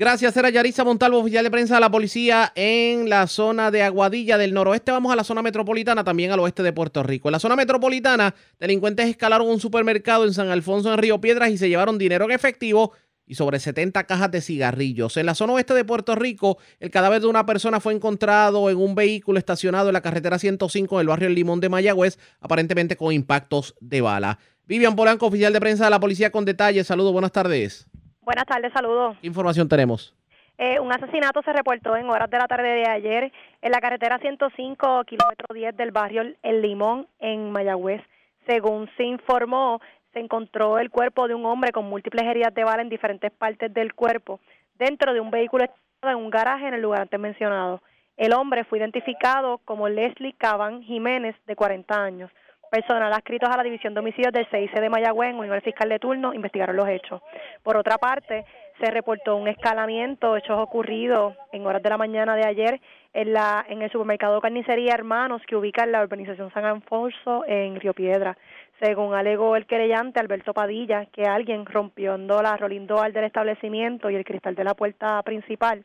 Gracias, 0.00 0.34
era 0.34 0.48
Yarisa 0.48 0.82
Montalvo, 0.82 1.18
oficial 1.18 1.44
de 1.44 1.50
prensa 1.50 1.74
de 1.74 1.82
la 1.82 1.90
policía 1.90 2.52
en 2.54 3.10
la 3.10 3.26
zona 3.26 3.70
de 3.70 3.82
Aguadilla 3.82 4.38
del 4.38 4.54
noroeste. 4.54 4.92
Vamos 4.92 5.12
a 5.12 5.14
la 5.14 5.24
zona 5.24 5.42
metropolitana, 5.42 6.02
también 6.02 6.30
al 6.30 6.40
oeste 6.40 6.62
de 6.62 6.72
Puerto 6.72 7.02
Rico. 7.02 7.28
En 7.28 7.32
la 7.32 7.38
zona 7.38 7.54
metropolitana, 7.54 8.34
delincuentes 8.58 9.10
escalaron 9.10 9.46
un 9.46 9.60
supermercado 9.60 10.24
en 10.24 10.32
San 10.32 10.48
Alfonso, 10.48 10.90
en 10.90 10.98
Río 10.98 11.20
Piedras, 11.20 11.50
y 11.50 11.58
se 11.58 11.68
llevaron 11.68 11.98
dinero 11.98 12.24
en 12.24 12.30
efectivo 12.30 12.92
y 13.26 13.34
sobre 13.34 13.60
70 13.60 14.04
cajas 14.04 14.30
de 14.30 14.40
cigarrillos. 14.40 15.18
En 15.18 15.26
la 15.26 15.34
zona 15.34 15.52
oeste 15.52 15.74
de 15.74 15.84
Puerto 15.84 16.14
Rico, 16.14 16.56
el 16.78 16.90
cadáver 16.90 17.20
de 17.20 17.26
una 17.26 17.44
persona 17.44 17.78
fue 17.78 17.92
encontrado 17.92 18.70
en 18.70 18.78
un 18.78 18.94
vehículo 18.94 19.38
estacionado 19.38 19.90
en 19.90 19.92
la 19.92 20.00
carretera 20.00 20.38
105 20.38 20.96
del 20.96 21.08
barrio 21.08 21.28
El 21.28 21.34
Limón 21.34 21.60
de 21.60 21.68
Mayagüez, 21.68 22.18
aparentemente 22.40 22.96
con 22.96 23.12
impactos 23.12 23.74
de 23.80 24.00
bala. 24.00 24.38
Vivian 24.64 24.96
Polanco, 24.96 25.26
oficial 25.26 25.52
de 25.52 25.60
prensa 25.60 25.84
de 25.84 25.90
la 25.90 26.00
policía 26.00 26.32
con 26.32 26.46
detalles. 26.46 26.86
Saludos, 26.86 27.12
buenas 27.12 27.32
tardes. 27.32 27.89
Buenas 28.22 28.44
tardes, 28.44 28.72
saludos. 28.72 29.16
¿Qué 29.20 29.26
información 29.26 29.68
tenemos? 29.68 30.14
Eh, 30.58 30.78
un 30.78 30.92
asesinato 30.92 31.40
se 31.42 31.54
reportó 31.54 31.96
en 31.96 32.10
horas 32.10 32.28
de 32.28 32.36
la 32.36 32.46
tarde 32.46 32.68
de 32.68 32.86
ayer 32.86 33.32
en 33.62 33.72
la 33.72 33.80
carretera 33.80 34.18
105, 34.18 35.04
kilómetro 35.04 35.54
10 35.54 35.74
del 35.74 35.90
barrio 35.90 36.22
El 36.42 36.60
Limón, 36.60 37.08
en 37.18 37.50
Mayagüez. 37.50 38.02
Según 38.46 38.90
se 38.98 39.04
informó, 39.04 39.80
se 40.12 40.20
encontró 40.20 40.78
el 40.78 40.90
cuerpo 40.90 41.28
de 41.28 41.34
un 41.34 41.46
hombre 41.46 41.72
con 41.72 41.86
múltiples 41.86 42.26
heridas 42.26 42.54
de 42.54 42.64
bala 42.64 42.82
en 42.82 42.90
diferentes 42.90 43.32
partes 43.32 43.72
del 43.72 43.94
cuerpo, 43.94 44.38
dentro 44.78 45.14
de 45.14 45.20
un 45.20 45.30
vehículo 45.30 45.64
en 46.02 46.16
un 46.16 46.28
garaje 46.28 46.68
en 46.68 46.74
el 46.74 46.82
lugar 46.82 47.02
antes 47.02 47.18
mencionado. 47.18 47.80
El 48.18 48.34
hombre 48.34 48.64
fue 48.64 48.80
identificado 48.80 49.58
como 49.64 49.88
Leslie 49.88 50.34
Caban 50.34 50.82
Jiménez, 50.82 51.36
de 51.46 51.56
40 51.56 51.94
años. 51.94 52.30
Personal 52.70 53.12
adscritos 53.12 53.50
a 53.50 53.56
la 53.56 53.64
División 53.64 53.94
de 53.94 54.00
Homicidios 54.00 54.32
del 54.32 54.46
CIC 54.46 54.78
de 54.78 54.88
Mayagüez, 54.88 55.34
Unión 55.34 55.60
Fiscal 55.60 55.88
de 55.88 55.98
Turno, 55.98 56.32
investigaron 56.32 56.76
los 56.76 56.88
hechos. 56.88 57.20
Por 57.64 57.76
otra 57.76 57.98
parte, 57.98 58.44
se 58.80 58.92
reportó 58.92 59.34
un 59.34 59.48
escalamiento, 59.48 60.36
hechos 60.36 60.56
ocurridos 60.56 61.34
en 61.50 61.66
horas 61.66 61.82
de 61.82 61.90
la 61.90 61.98
mañana 61.98 62.36
de 62.36 62.46
ayer 62.46 62.80
en, 63.12 63.32
la, 63.32 63.66
en 63.68 63.82
el 63.82 63.90
supermercado 63.90 64.40
Carnicería 64.40 64.94
Hermanos 64.94 65.42
que 65.48 65.56
ubica 65.56 65.82
en 65.82 65.90
la 65.90 66.02
urbanización 66.02 66.52
San 66.52 66.64
Alfonso 66.64 67.44
en 67.48 67.74
Río 67.80 67.92
Piedra. 67.92 68.38
Según 68.80 69.14
alegó 69.14 69.56
el 69.56 69.66
querellante 69.66 70.20
Alberto 70.20 70.54
Padilla, 70.54 71.06
que 71.06 71.24
alguien 71.24 71.66
rompió 71.66 72.16
la 72.16 72.56
rolling 72.56 72.86
door 72.86 73.12
del 73.12 73.24
establecimiento 73.24 74.10
y 74.10 74.14
el 74.14 74.24
cristal 74.24 74.54
de 74.54 74.62
la 74.62 74.74
puerta 74.74 75.20
principal, 75.24 75.84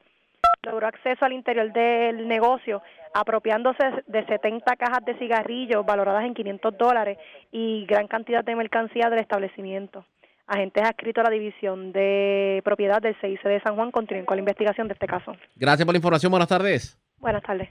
logró 0.65 0.87
acceso 0.87 1.23
al 1.23 1.33
interior 1.33 1.71
del 1.71 2.27
negocio 2.27 2.81
apropiándose 3.13 3.83
de 4.07 4.25
70 4.25 4.75
cajas 4.75 5.05
de 5.05 5.17
cigarrillos 5.17 5.85
valoradas 5.85 6.25
en 6.25 6.33
500 6.33 6.77
dólares 6.77 7.17
y 7.51 7.85
gran 7.85 8.07
cantidad 8.07 8.43
de 8.43 8.55
mercancía 8.55 9.09
del 9.09 9.19
establecimiento 9.19 10.05
agentes 10.47 10.83
adscritos 10.83 11.21
a 11.25 11.29
la 11.29 11.33
División 11.33 11.91
de 11.91 12.61
Propiedad 12.63 13.01
del 13.01 13.15
CIC 13.19 13.43
de 13.43 13.61
San 13.61 13.75
Juan 13.75 13.91
continúen 13.91 14.25
con 14.25 14.37
la 14.37 14.41
investigación 14.41 14.87
de 14.87 14.93
este 14.93 15.07
caso. 15.07 15.35
Gracias 15.55 15.85
por 15.85 15.93
la 15.93 15.97
información. 15.97 16.29
Buenas 16.31 16.49
tardes. 16.49 16.99
Buenas 17.17 17.43
tardes. 17.43 17.69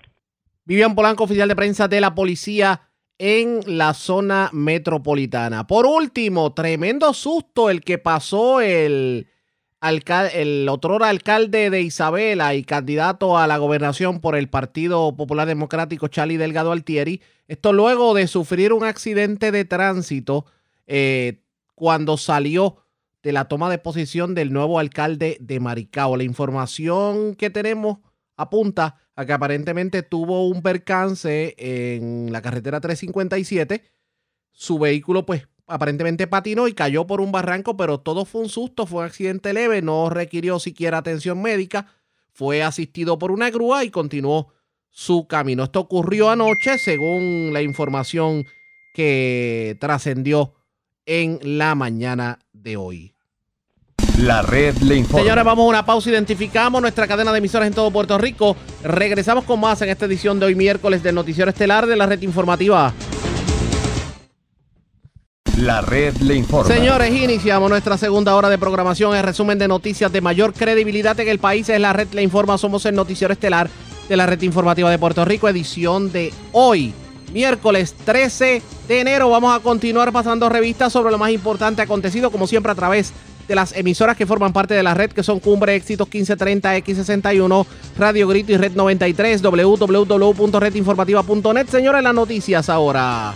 Vivian 0.64 0.94
Polanco, 0.94 1.24
oficial 1.24 1.48
de 1.48 1.56
prensa 1.56 1.88
de 1.88 2.00
la 2.00 2.14
policía 2.14 2.88
en 3.18 3.60
la 3.66 3.94
zona 3.94 4.50
metropolitana. 4.52 5.66
Por 5.66 5.86
último, 5.86 6.52
tremendo 6.52 7.12
susto 7.12 7.70
el 7.70 7.82
que 7.82 7.98
pasó 7.98 8.60
el, 8.60 9.28
el 10.32 10.68
otro 10.68 11.02
alcalde 11.04 11.70
de 11.70 11.82
Isabela 11.82 12.54
y 12.54 12.64
candidato 12.64 13.38
a 13.38 13.46
la 13.46 13.58
gobernación 13.58 14.20
por 14.20 14.36
el 14.36 14.48
Partido 14.48 15.14
Popular 15.16 15.46
Democrático, 15.46 16.08
Charlie 16.08 16.36
Delgado 16.36 16.72
Altieri. 16.72 17.20
Esto 17.48 17.72
luego 17.72 18.14
de 18.14 18.26
sufrir 18.26 18.72
un 18.72 18.84
accidente 18.84 19.52
de 19.52 19.64
tránsito. 19.64 20.46
Eh, 20.86 21.40
cuando 21.74 22.16
salió 22.16 22.78
de 23.22 23.32
la 23.32 23.46
toma 23.46 23.70
de 23.70 23.78
posición 23.78 24.34
del 24.34 24.52
nuevo 24.52 24.78
alcalde 24.78 25.36
de 25.40 25.60
Maricao. 25.60 26.16
La 26.16 26.24
información 26.24 27.34
que 27.34 27.50
tenemos 27.50 27.98
apunta 28.36 28.96
a 29.16 29.24
que 29.24 29.32
aparentemente 29.32 30.02
tuvo 30.02 30.48
un 30.48 30.62
percance 30.62 31.54
en 31.58 32.32
la 32.32 32.42
carretera 32.42 32.80
357. 32.80 33.82
Su 34.52 34.78
vehículo 34.78 35.24
pues 35.24 35.48
aparentemente 35.66 36.26
patinó 36.26 36.68
y 36.68 36.74
cayó 36.74 37.06
por 37.06 37.20
un 37.20 37.32
barranco, 37.32 37.76
pero 37.76 37.98
todo 37.98 38.24
fue 38.24 38.42
un 38.42 38.48
susto, 38.48 38.86
fue 38.86 39.00
un 39.00 39.06
accidente 39.06 39.52
leve, 39.52 39.82
no 39.82 40.10
requirió 40.10 40.58
siquiera 40.58 40.98
atención 40.98 41.40
médica, 41.40 41.86
fue 42.32 42.62
asistido 42.62 43.18
por 43.18 43.30
una 43.30 43.50
grúa 43.50 43.84
y 43.84 43.90
continuó 43.90 44.52
su 44.90 45.26
camino. 45.26 45.64
Esto 45.64 45.80
ocurrió 45.80 46.30
anoche 46.30 46.78
según 46.78 47.50
la 47.52 47.62
información 47.62 48.46
que 48.94 49.76
trascendió 49.80 50.54
en 51.06 51.38
la 51.42 51.74
mañana 51.74 52.38
de 52.52 52.76
hoy. 52.76 53.14
La 54.18 54.42
red 54.42 54.76
le 54.78 54.96
informa. 54.96 55.22
Señores, 55.22 55.44
vamos 55.44 55.64
a 55.64 55.68
una 55.68 55.86
pausa. 55.86 56.08
Identificamos 56.10 56.80
nuestra 56.80 57.08
cadena 57.08 57.32
de 57.32 57.38
emisoras 57.38 57.66
en 57.66 57.74
todo 57.74 57.90
Puerto 57.90 58.16
Rico. 58.16 58.56
Regresamos 58.84 59.44
con 59.44 59.58
más 59.58 59.82
en 59.82 59.88
esta 59.88 60.06
edición 60.06 60.38
de 60.38 60.46
hoy 60.46 60.54
miércoles 60.54 61.02
del 61.02 61.16
Noticiero 61.16 61.50
Estelar 61.50 61.86
de 61.86 61.96
la 61.96 62.06
red 62.06 62.22
informativa. 62.22 62.94
La 65.64 65.80
red 65.80 66.14
le 66.18 66.34
informa. 66.34 66.74
Señores, 66.74 67.10
iniciamos 67.10 67.70
nuestra 67.70 67.96
segunda 67.96 68.36
hora 68.36 68.50
de 68.50 68.58
programación. 68.58 69.16
El 69.16 69.22
resumen 69.22 69.58
de 69.58 69.66
noticias 69.66 70.12
de 70.12 70.20
mayor 70.20 70.52
credibilidad 70.52 71.18
en 71.18 71.26
el 71.26 71.38
país 71.38 71.70
es 71.70 71.80
la 71.80 71.94
red 71.94 72.08
le 72.12 72.22
informa. 72.22 72.58
Somos 72.58 72.84
el 72.84 72.94
Noticiero 72.94 73.32
Estelar 73.32 73.70
de 74.06 74.14
la 74.14 74.26
red 74.26 74.42
informativa 74.42 74.90
de 74.90 74.98
Puerto 74.98 75.24
Rico, 75.24 75.48
edición 75.48 76.12
de 76.12 76.34
hoy 76.52 76.92
miércoles 77.32 77.94
13 78.04 78.60
de 78.88 79.00
enero. 79.00 79.30
Vamos 79.30 79.56
a 79.56 79.60
continuar 79.60 80.12
pasando 80.12 80.50
revistas 80.50 80.92
sobre 80.92 81.10
lo 81.10 81.16
más 81.16 81.30
importante 81.30 81.80
acontecido, 81.80 82.30
como 82.30 82.46
siempre, 82.46 82.70
a 82.70 82.74
través 82.74 83.14
de 83.48 83.54
las 83.54 83.74
emisoras 83.74 84.18
que 84.18 84.26
forman 84.26 84.52
parte 84.52 84.74
de 84.74 84.82
la 84.82 84.92
red, 84.92 85.12
que 85.12 85.22
son 85.22 85.40
Cumbre 85.40 85.76
Éxitos 85.76 86.08
1530, 86.08 86.76
X61, 86.76 87.66
Radio 87.96 88.28
Grito 88.28 88.52
y 88.52 88.58
Red 88.58 88.72
93, 88.72 89.40
www.redinformativa.net. 89.40 91.68
Señores, 91.68 92.02
las 92.02 92.14
noticias 92.14 92.68
ahora. 92.68 93.32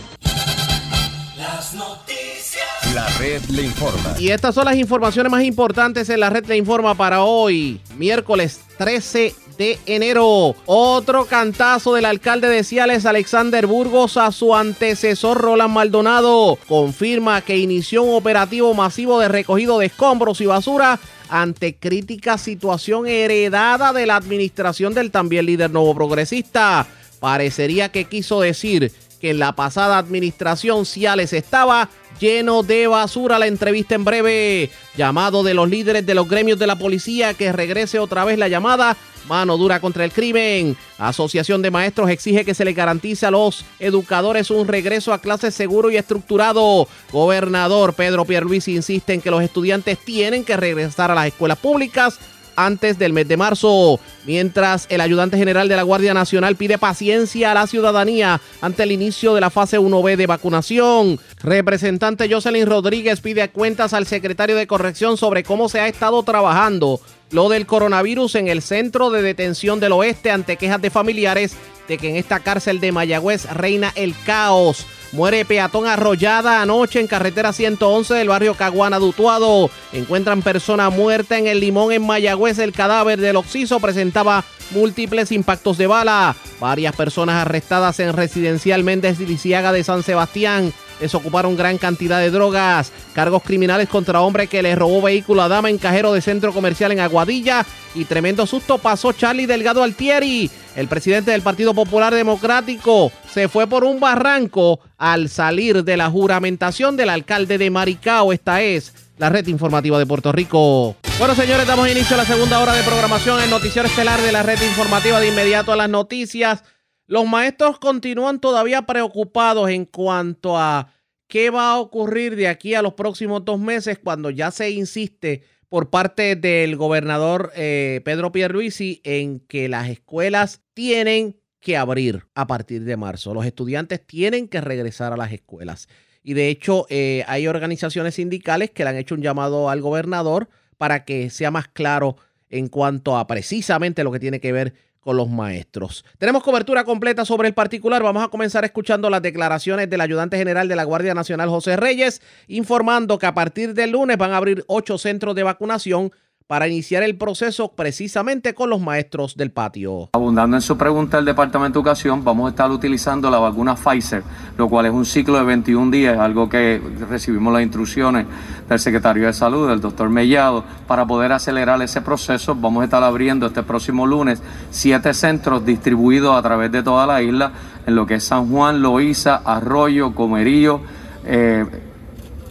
La 2.95 3.07
red 3.19 3.43
le 3.51 3.63
informa. 3.65 4.15
Y 4.19 4.31
estas 4.31 4.55
son 4.55 4.65
las 4.65 4.77
informaciones 4.77 5.31
más 5.31 5.45
importantes 5.45 6.09
en 6.09 6.21
la 6.21 6.31
red 6.31 6.47
le 6.47 6.57
informa 6.57 6.95
para 6.95 7.23
hoy, 7.23 7.81
miércoles 7.97 8.61
13 8.79 9.35
de 9.59 9.79
enero. 9.87 10.55
Otro 10.67 11.27
cantazo 11.27 11.95
del 11.95 12.07
alcalde 12.07 12.49
de 12.49 12.65
Ciales, 12.65 13.05
Alexander 13.05 13.67
Burgos, 13.67 14.17
a 14.17 14.33
su 14.33 14.55
antecesor 14.55 15.39
Roland 15.39 15.75
Maldonado. 15.75 16.59
Confirma 16.67 17.41
que 17.43 17.59
inició 17.59 18.05
un 18.05 18.15
operativo 18.15 18.73
masivo 18.73 19.21
de 19.21 19.29
recogido 19.29 19.79
de 19.79 19.87
escombros 19.87 20.41
y 20.41 20.47
basura 20.47 20.99
ante 21.29 21.75
crítica 21.75 22.39
situación 22.39 23.07
heredada 23.07 23.93
de 23.93 24.07
la 24.07 24.17
administración 24.17 24.95
del 24.95 25.11
también 25.11 25.47
líder 25.47 25.71
nuevo 25.71 25.95
progresista. 25.95 26.87
Parecería 27.21 27.91
que 27.91 28.05
quiso 28.05 28.41
decir 28.41 28.93
que 29.21 29.31
en 29.31 29.39
la 29.39 29.53
pasada 29.53 29.99
administración 29.99 30.87
Ciales 30.87 31.33
estaba 31.33 31.89
lleno 32.21 32.63
de 32.63 32.87
basura. 32.87 33.39
La 33.39 33.47
entrevista 33.47 33.95
en 33.95 34.05
breve. 34.05 34.71
Llamado 34.97 35.43
de 35.43 35.55
los 35.55 35.69
líderes 35.69 36.05
de 36.07 36.15
los 36.15 36.29
gremios 36.29 36.59
de 36.59 36.67
la 36.67 36.77
policía 36.77 37.35
que 37.35 37.53
regrese 37.53 37.99
otra 37.99 38.25
vez 38.25 38.39
la 38.39 38.49
llamada. 38.49 38.97
Mano 39.29 39.59
dura 39.59 39.81
contra 39.81 40.05
el 40.05 40.13
crimen. 40.13 40.77
Asociación 40.97 41.61
de 41.61 41.71
Maestros 41.71 42.09
exige 42.11 42.45
que 42.45 42.55
se 42.55 42.65
le 42.65 42.73
garantice 42.73 43.27
a 43.27 43.31
los 43.31 43.65
educadores 43.79 44.51
un 44.51 44.67
regreso 44.67 45.13
a 45.13 45.21
clases 45.21 45.55
seguro 45.55 45.91
y 45.91 45.97
estructurado. 45.97 46.89
Gobernador 47.13 47.93
Pedro 47.93 48.25
Pierluisi 48.25 48.75
insiste 48.75 49.13
en 49.13 49.21
que 49.21 49.31
los 49.31 49.43
estudiantes 49.43 49.99
tienen 49.99 50.45
que 50.45 50.57
regresar 50.57 51.11
a 51.11 51.15
las 51.15 51.27
escuelas 51.27 51.59
públicas 51.59 52.19
antes 52.59 52.99
del 52.99 53.13
mes 53.13 53.29
de 53.29 53.37
marzo, 53.37 54.01
mientras 54.27 54.87
el 54.91 55.01
ayudante 55.01 55.39
general 55.39 55.69
de 55.69 55.77
la 55.77 55.83
Guardia 55.85 56.13
Nacional 56.13 56.57
pide 56.57 56.77
paciencia 56.77 57.53
a 57.53 57.55
la 57.55 57.67
ciudadanía 57.67 58.41
ante 58.61 58.83
el 58.83 58.93
inicio 58.93 59.35
de 59.35 59.41
la 59.41 59.51
fase 59.51 59.79
1B 59.79 60.17
de 60.17 60.27
vacunación. 60.27 61.21
Representante 61.41 62.29
Jocelyn 62.29 62.67
Rodríguez 62.67 63.21
pide 63.21 63.49
cuentas 63.51 63.93
al 63.93 64.07
secretario 64.07 64.57
de 64.57 64.67
Corrección 64.67 65.17
sobre 65.17 65.45
cómo 65.45 65.69
se 65.69 65.81
ha 65.81 65.89
estado 65.89 66.23
trabajando 66.23 67.01
lo 67.31 67.49
del 67.49 67.67
coronavirus 67.67 68.37
en 68.37 68.49
el 68.49 68.63
centro 68.63 69.11
de 69.11 69.23
detención 69.23 69.81
del 69.81 69.93
oeste 69.93 70.31
ante 70.31 70.57
quejas 70.57 70.81
de 70.81 70.91
familiares 70.91 71.57
de 71.89 71.99
que 71.99 72.11
en 72.11 72.17
esta 72.17 72.41
cárcel 72.41 72.81
de 72.81 72.93
Mayagüez 72.93 73.47
reina 73.53 73.93
el 73.97 74.15
caos. 74.25 74.87
Muere 75.13 75.47
peatón 75.47 75.87
arrollada 75.87 76.61
anoche 76.61 77.01
en 77.01 77.07
carretera 77.07 77.55
111 77.55 78.13
del 78.13 78.29
barrio 78.29 78.55
Caguana 78.55 78.99
Dutuado. 78.99 79.71
Encuentran 79.95 80.43
persona 80.43 80.91
muerta 80.91 81.39
en 81.39 81.47
el 81.47 81.61
limón 81.61 81.93
en 81.93 82.07
Mayagüez. 82.07 82.59
El 82.59 82.73
cadáver 82.73 83.19
del 83.19 83.37
occiso 83.37 83.81
presentaba 83.81 84.45
múltiples 84.71 85.33
impactos 85.33 85.79
de 85.79 85.87
bala. 85.87 86.37
Varias 86.61 86.95
personas 86.95 87.37
arrestadas 87.37 88.01
en 88.01 88.13
residencial 88.13 88.85
Méndez 88.85 89.19
Lisiaga 89.19 89.73
de 89.73 89.83
San 89.83 90.03
Sebastián. 90.03 90.75
Desocuparon 91.01 91.57
gran 91.57 91.79
cantidad 91.79 92.21
de 92.21 92.31
drogas. 92.31 92.93
Cargos 93.15 93.43
criminales 93.43 93.89
contra 93.89 94.21
hombre 94.21 94.47
que 94.47 94.63
le 94.63 94.75
robó 94.75 95.03
vehículo 95.03 95.43
a 95.43 95.49
dama 95.49 95.71
en 95.71 95.79
cajero 95.79 96.13
de 96.13 96.21
centro 96.21 96.53
comercial 96.53 96.93
en 96.93 97.01
Aguadilla. 97.01 97.65
Y 97.95 98.05
tremendo 98.05 98.47
susto 98.47 98.79
pasó 98.79 99.13
Charlie 99.13 99.47
Delgado 99.47 99.83
Altieri. 99.83 100.51
El 100.77 100.89
presidente 100.89 101.31
del 101.33 101.43
Partido 101.43 101.75
Popular 101.75 102.15
Democrático 102.15 103.11
se 103.33 103.49
fue 103.49 103.67
por 103.67 103.85
un 103.85 103.99
barranco 104.01 104.81
al 104.97 105.29
salir 105.29 105.85
de 105.85 105.97
la 105.97 106.11
juramentación 106.11 106.97
del 106.97 107.11
alcalde 107.11 107.59
de 107.59 107.71
Maricao. 107.71 108.33
Esta 108.33 108.63
es 108.63 108.93
la 109.19 109.29
red 109.29 109.47
informativa 109.49 109.99
de 109.99 110.07
Puerto 110.07 110.31
Rico. 110.33 110.97
Bueno, 111.19 111.35
señores, 111.35 111.67
damos 111.67 111.89
inicio 111.89 112.15
a 112.15 112.19
la 112.19 112.25
segunda 112.25 112.61
hora 112.61 112.73
de 112.75 112.85
programación 112.85 113.43
en 113.43 113.51
Noticiero 113.51 113.89
Estelar 113.89 114.21
de 114.21 114.31
la 114.31 114.45
red 114.45 114.63
informativa 114.63 115.19
de 115.19 115.29
inmediato 115.29 115.73
a 115.73 115.77
las 115.77 115.89
noticias. 115.89 116.63
Los 117.09 117.27
maestros 117.27 117.79
continúan 117.79 118.39
todavía 118.39 118.83
preocupados 118.83 119.71
en 119.71 119.87
cuanto 119.87 120.59
a 120.59 120.93
qué 121.27 121.49
va 121.49 121.73
a 121.73 121.79
ocurrir 121.79 122.37
de 122.37 122.49
aquí 122.49 122.75
a 122.75 122.83
los 122.83 122.93
próximos 122.93 123.47
dos 123.47 123.59
meses 123.59 123.99
cuando 123.99 124.29
ya 124.29 124.51
se 124.51 124.71
insiste 124.71 125.43
por 125.71 125.89
parte 125.89 126.37
del 126.37 126.77
gobernador 126.77 127.51
eh, 127.57 128.03
Pedro 128.05 128.31
Pierluisi 128.31 129.01
en 129.05 129.41
que 129.41 129.71
las 129.71 129.89
escuelas 129.89 130.61
tienen 130.75 131.41
que 131.61 131.79
abrir 131.79 132.27
a 132.35 132.47
partir 132.47 132.85
de 132.85 132.99
marzo. 132.99 133.33
Los 133.33 133.47
estudiantes 133.47 134.07
tienen 134.07 134.47
que 134.47 134.61
regresar 134.61 135.15
a 135.15 135.17
las 135.17 135.33
escuelas. 135.33 135.89
Y 136.23 136.35
de 136.35 136.51
hecho 136.51 136.85
eh, 136.91 137.25
hay 137.27 137.47
organizaciones 137.49 138.17
sindicales 138.17 138.71
que 138.71 138.85
le 138.85 138.91
han 138.91 138.97
hecho 138.97 139.15
un 139.15 139.23
llamado 139.23 139.71
al 139.71 139.81
gobernador 139.81 140.51
para 140.77 141.07
que 141.07 141.31
sea 141.31 141.51
más 141.51 141.69
claro 141.69 142.17
en 142.51 142.69
cuanto 142.69 143.17
a 143.17 143.27
precisamente 143.27 144.05
lo 144.05 144.13
que 144.13 144.21
tiene 144.21 144.41
que 144.41 144.53
ver 144.53 144.75
con 145.09 145.17
los 145.17 145.31
maestros. 145.31 146.05
Tenemos 146.19 146.43
cobertura 146.43 146.85
completa 146.85 147.25
sobre 147.25 147.49
el 147.49 147.55
particular. 147.55 148.03
Vamos 148.03 148.23
a 148.23 148.29
comenzar 148.29 148.67
escuchando 148.67 149.09
las 149.09 149.23
declaraciones 149.23 149.89
del 149.89 150.03
ayudante 150.03 150.37
general 150.37 150.69
de 150.69 150.77
la 150.77 150.85
Guardia 150.85 151.15
Nacional, 151.15 151.49
José 151.49 151.79
Reyes, 151.79 152.21
informando 152.47 153.19
que 153.19 153.25
a 153.25 153.33
partir 153.33 153.73
del 153.73 153.93
lunes 153.93 154.19
van 154.19 154.33
a 154.33 154.37
abrir 154.37 154.67
ocho 154.67 154.99
centros 154.99 155.35
de 155.35 155.45
vacunación 155.45 156.13
para 156.49 156.67
iniciar 156.67 157.03
el 157.03 157.19
proceso 157.19 157.73
precisamente 157.73 158.55
con 158.55 158.71
los 158.71 158.81
maestros 158.81 159.37
del 159.37 159.51
patio. 159.51 160.09
Abundando 160.15 160.57
en 160.57 160.63
su 160.63 160.79
pregunta 160.79 161.19
el 161.19 161.27
Departamento 161.27 161.79
de 161.79 161.83
Educación, 161.83 162.25
vamos 162.25 162.47
a 162.47 162.51
estar 162.51 162.71
utilizando 162.71 163.31
la 163.31 163.39
vacuna 163.39 163.77
Pfizer, 163.77 164.23
lo 164.57 164.67
cual 164.67 164.87
es 164.87 164.93
un 164.93 165.05
ciclo 165.05 165.37
de 165.37 165.45
21 165.45 165.91
días, 165.91 166.19
algo 166.19 166.49
que 166.49 166.81
recibimos 167.07 167.53
las 167.53 167.63
instrucciones 167.63 168.27
del 168.67 168.79
secretario 168.79 169.27
de 169.27 169.35
Salud, 169.35 169.69
del 169.69 169.83
doctor 169.83 170.09
Mellado, 170.09 170.65
para 170.87 171.07
poder 171.07 171.33
acelerar 171.33 171.83
ese 171.83 172.01
proceso. 172.01 172.55
Vamos 172.55 172.81
a 172.81 172.85
estar 172.85 173.05
abriendo 173.05 173.47
este 173.47 173.63
próximo 173.63 174.07
lunes 174.07 174.43
siete 174.71 175.13
centros 175.13 175.67
distribuidos 175.67 176.35
a 176.35 176.41
través 176.41 176.73
de 176.73 176.83
toda 176.83 177.07
la 177.07 177.21
isla, 177.21 177.53
en 177.87 177.95
lo 177.95 178.07
que 178.07 178.15
es 178.15 178.25
San 178.25 178.51
Juan, 178.51 178.81
Loíza, 178.81 179.43
Arroyo, 179.45 180.15
Comerío, 180.15 180.81
eh, 181.27 181.67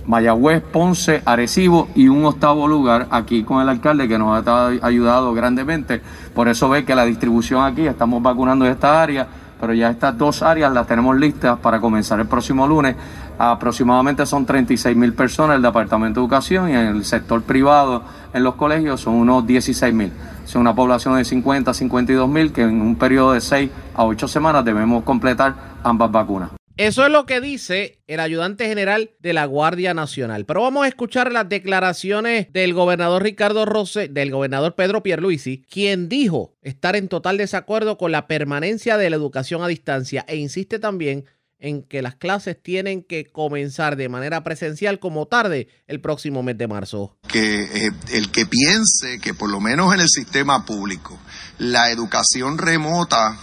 Mayagüez, 0.08 0.64
Ponce, 0.64 1.22
Arecibo 1.26 1.90
y 1.94 2.08
un 2.08 2.26
octavo 2.26 2.68
lugar 2.68 3.08
aquí 3.12 3.44
con 3.44 3.62
el 3.62 3.70
alcalde 3.70 4.08
que 4.08 4.18
nos 4.18 4.48
ha 4.48 4.68
ayudado 4.82 5.34
grandemente. 5.34 6.02
Por 6.34 6.48
eso 6.48 6.70
ve 6.70 6.86
que 6.86 6.96
la 6.96 7.06
distribución 7.06 7.64
aquí, 7.64 7.86
estamos 7.86 8.24
vacunando 8.24 8.66
esta 8.66 9.02
área, 9.02 9.28
pero 9.60 9.74
ya 9.74 9.90
estas 9.90 10.18
dos 10.18 10.42
áreas 10.44 10.72
las 10.72 10.88
tenemos 10.88 11.18
listas 11.18 11.60
para 11.60 11.80
comenzar 11.80 12.20
el 12.20 12.28
próximo 12.28 12.66
lunes. 12.66 12.96
Aproximadamente 13.38 14.26
son 14.26 14.46
36 14.46 14.96
mil 14.96 15.14
personas 15.14 15.52
en 15.52 15.58
el 15.58 15.62
Departamento 15.64 16.20
de 16.20 16.26
Educación 16.26 16.70
y 16.70 16.74
en 16.74 16.88
el 16.88 17.06
sector 17.06 17.44
privado, 17.44 18.04
en 18.34 18.44
los 18.44 18.56
colegios, 18.56 19.02
son 19.02 19.16
unos 19.16 19.46
16 19.46 19.94
mil. 19.94 20.12
Es 20.46 20.56
una 20.56 20.74
población 20.74 21.18
de 21.18 21.26
50 21.26 21.72
a 21.72 21.74
52 21.74 22.30
mil 22.30 22.54
que 22.54 22.62
en 22.62 22.82
un 22.82 22.96
periodo 22.96 23.34
de 23.34 23.42
6 23.42 23.70
a 23.94 24.06
8 24.06 24.28
semanas 24.28 24.64
debemos 24.64 25.04
completar 25.04 25.54
ambas 25.84 26.12
vacunas. 26.12 26.57
Eso 26.78 27.04
es 27.04 27.12
lo 27.12 27.26
que 27.26 27.42
dice 27.42 28.04
el 28.06 28.20
ayudante 28.20 28.68
general 28.68 29.10
de 29.20 29.34
la 29.34 29.46
Guardia 29.46 29.96
Nacional. 29.96 30.46
Pero 30.46 30.62
vamos 30.62 30.86
a 30.86 30.88
escuchar 30.88 31.32
las 31.32 31.50
declaraciones 31.50 32.54
del 32.54 32.76
gobernador 32.76 33.24
Ricardo 33.24 33.66
Rosé, 33.66 34.10
del 34.10 34.30
gobernador 34.30 34.76
Pedro 34.76 35.02
Pierluisi, 35.02 35.66
quien 35.72 36.08
dijo 36.08 36.54
estar 36.62 36.96
en 36.96 37.08
total 37.08 37.38
desacuerdo 37.38 37.98
con 37.98 38.12
la 38.12 38.28
permanencia 38.28 38.98
de 38.98 39.10
la 39.10 39.16
educación 39.16 39.64
a 39.64 39.68
distancia 39.68 40.24
e 40.28 40.36
insiste 40.36 40.78
también 40.78 41.26
en 41.60 41.82
que 41.82 42.04
las 42.04 42.14
clases 42.14 42.62
tienen 42.62 43.02
que 43.02 43.26
comenzar 43.26 43.96
de 43.96 44.10
manera 44.10 44.44
presencial 44.44 45.00
como 45.00 45.26
tarde 45.26 45.70
el 45.88 46.00
próximo 46.00 46.44
mes 46.44 46.60
de 46.60 46.68
marzo. 46.68 47.18
Que 47.28 47.64
eh, 47.64 47.92
el 48.14 48.30
que 48.30 48.46
piense 48.46 49.20
que 49.20 49.34
por 49.34 49.50
lo 49.50 49.60
menos 49.60 49.96
en 49.96 50.02
el 50.02 50.10
sistema 50.10 50.64
público 50.64 51.20
la 51.58 51.90
educación 51.90 52.60
remota 52.60 53.36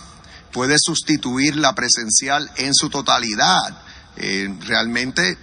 puede 0.55 0.77
sustituir 0.79 1.57
la 1.57 1.75
presencial 1.75 2.49
en 2.57 2.73
su 2.75 2.89
totalidad. 2.89 3.83
Eh, 4.17 4.49
realmente 4.69 5.37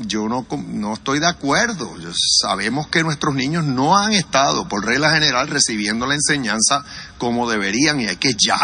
yo 0.00 0.28
no, 0.28 0.46
no 0.66 0.94
estoy 0.94 1.20
de 1.20 1.26
acuerdo. 1.26 1.94
Sabemos 2.40 2.88
que 2.88 3.02
nuestros 3.02 3.34
niños 3.34 3.64
no 3.64 3.96
han 3.96 4.12
estado, 4.12 4.66
por 4.66 4.84
regla 4.84 5.10
general, 5.12 5.48
recibiendo 5.48 6.06
la 6.06 6.14
enseñanza 6.14 6.84
como 7.18 7.48
deberían 7.48 8.00
y 8.00 8.06
hay 8.06 8.16
que 8.16 8.32
ya 8.32 8.58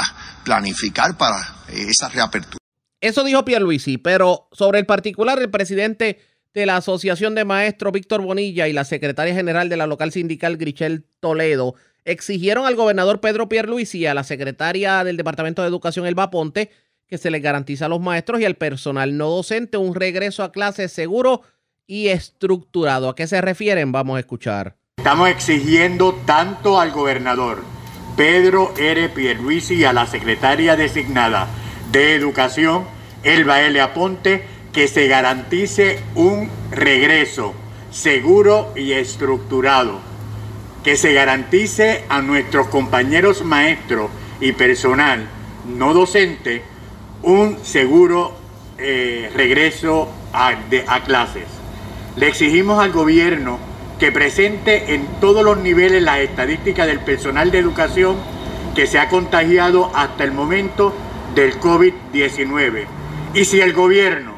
planificar 0.44 1.16
para 1.18 1.56
esa 1.68 2.08
reapertura. 2.08 2.58
Eso 3.02 3.22
dijo 3.22 3.44
Pierluisi, 3.44 3.98
pero 3.98 4.48
sobre 4.52 4.78
el 4.78 4.86
particular, 4.86 5.38
el 5.40 5.50
presidente 5.50 6.20
de 6.54 6.66
la 6.66 6.76
Asociación 6.76 7.34
de 7.34 7.44
Maestros, 7.44 7.92
Víctor 7.92 8.22
Bonilla, 8.22 8.66
y 8.66 8.72
la 8.72 8.84
secretaria 8.84 9.34
general 9.34 9.68
de 9.68 9.76
la 9.76 9.86
local 9.86 10.12
sindical, 10.12 10.56
Grichel 10.56 11.06
Toledo, 11.20 11.74
exigieron 12.04 12.66
al 12.66 12.74
gobernador 12.74 13.20
Pedro 13.20 13.48
Pierluisi 13.48 13.98
y 13.98 14.06
a 14.06 14.14
la 14.14 14.24
secretaria 14.24 15.04
del 15.04 15.16
Departamento 15.16 15.62
de 15.62 15.68
Educación, 15.68 16.06
Elba 16.06 16.30
Ponte, 16.30 16.70
que 17.06 17.18
se 17.18 17.30
les 17.30 17.42
garantiza 17.42 17.86
a 17.86 17.88
los 17.88 18.00
maestros 18.00 18.40
y 18.40 18.44
al 18.44 18.54
personal 18.54 19.16
no 19.16 19.28
docente 19.28 19.76
un 19.76 19.94
regreso 19.94 20.42
a 20.42 20.52
clases 20.52 20.92
seguro 20.92 21.42
y 21.86 22.08
estructurado. 22.08 23.08
¿A 23.08 23.14
qué 23.14 23.26
se 23.26 23.40
refieren? 23.40 23.92
Vamos 23.92 24.16
a 24.16 24.20
escuchar. 24.20 24.76
Estamos 24.96 25.28
exigiendo 25.28 26.14
tanto 26.26 26.80
al 26.80 26.90
gobernador 26.90 27.62
Pedro 28.16 28.72
R. 28.78 29.08
Pierluisi 29.10 29.74
y 29.74 29.84
a 29.84 29.92
la 29.92 30.06
secretaria 30.06 30.76
designada 30.76 31.48
de 31.90 32.14
Educación, 32.14 32.84
Elba 33.22 33.62
L. 33.62 33.80
Aponte, 33.80 34.44
que 34.72 34.88
se 34.88 35.06
garantice 35.06 36.00
un 36.14 36.50
regreso 36.70 37.54
seguro 37.90 38.72
y 38.74 38.92
estructurado 38.92 40.11
que 40.82 40.96
se 40.96 41.12
garantice 41.12 42.04
a 42.08 42.20
nuestros 42.20 42.68
compañeros 42.68 43.44
maestros 43.44 44.10
y 44.40 44.52
personal 44.52 45.28
no 45.66 45.94
docente 45.94 46.62
un 47.22 47.58
seguro 47.64 48.32
eh, 48.78 49.30
regreso 49.34 50.10
a, 50.32 50.54
a 50.88 51.04
clases. 51.04 51.44
Le 52.16 52.28
exigimos 52.28 52.82
al 52.82 52.92
gobierno 52.92 53.58
que 53.98 54.10
presente 54.10 54.94
en 54.94 55.06
todos 55.20 55.44
los 55.44 55.58
niveles 55.58 56.02
las 56.02 56.18
estadísticas 56.18 56.88
del 56.88 57.00
personal 57.00 57.52
de 57.52 57.58
educación 57.58 58.16
que 58.74 58.86
se 58.86 58.98
ha 58.98 59.08
contagiado 59.08 59.92
hasta 59.94 60.24
el 60.24 60.32
momento 60.32 60.92
del 61.34 61.60
COVID-19. 61.60 62.86
Y 63.34 63.44
si 63.44 63.60
el 63.60 63.72
gobierno 63.72 64.32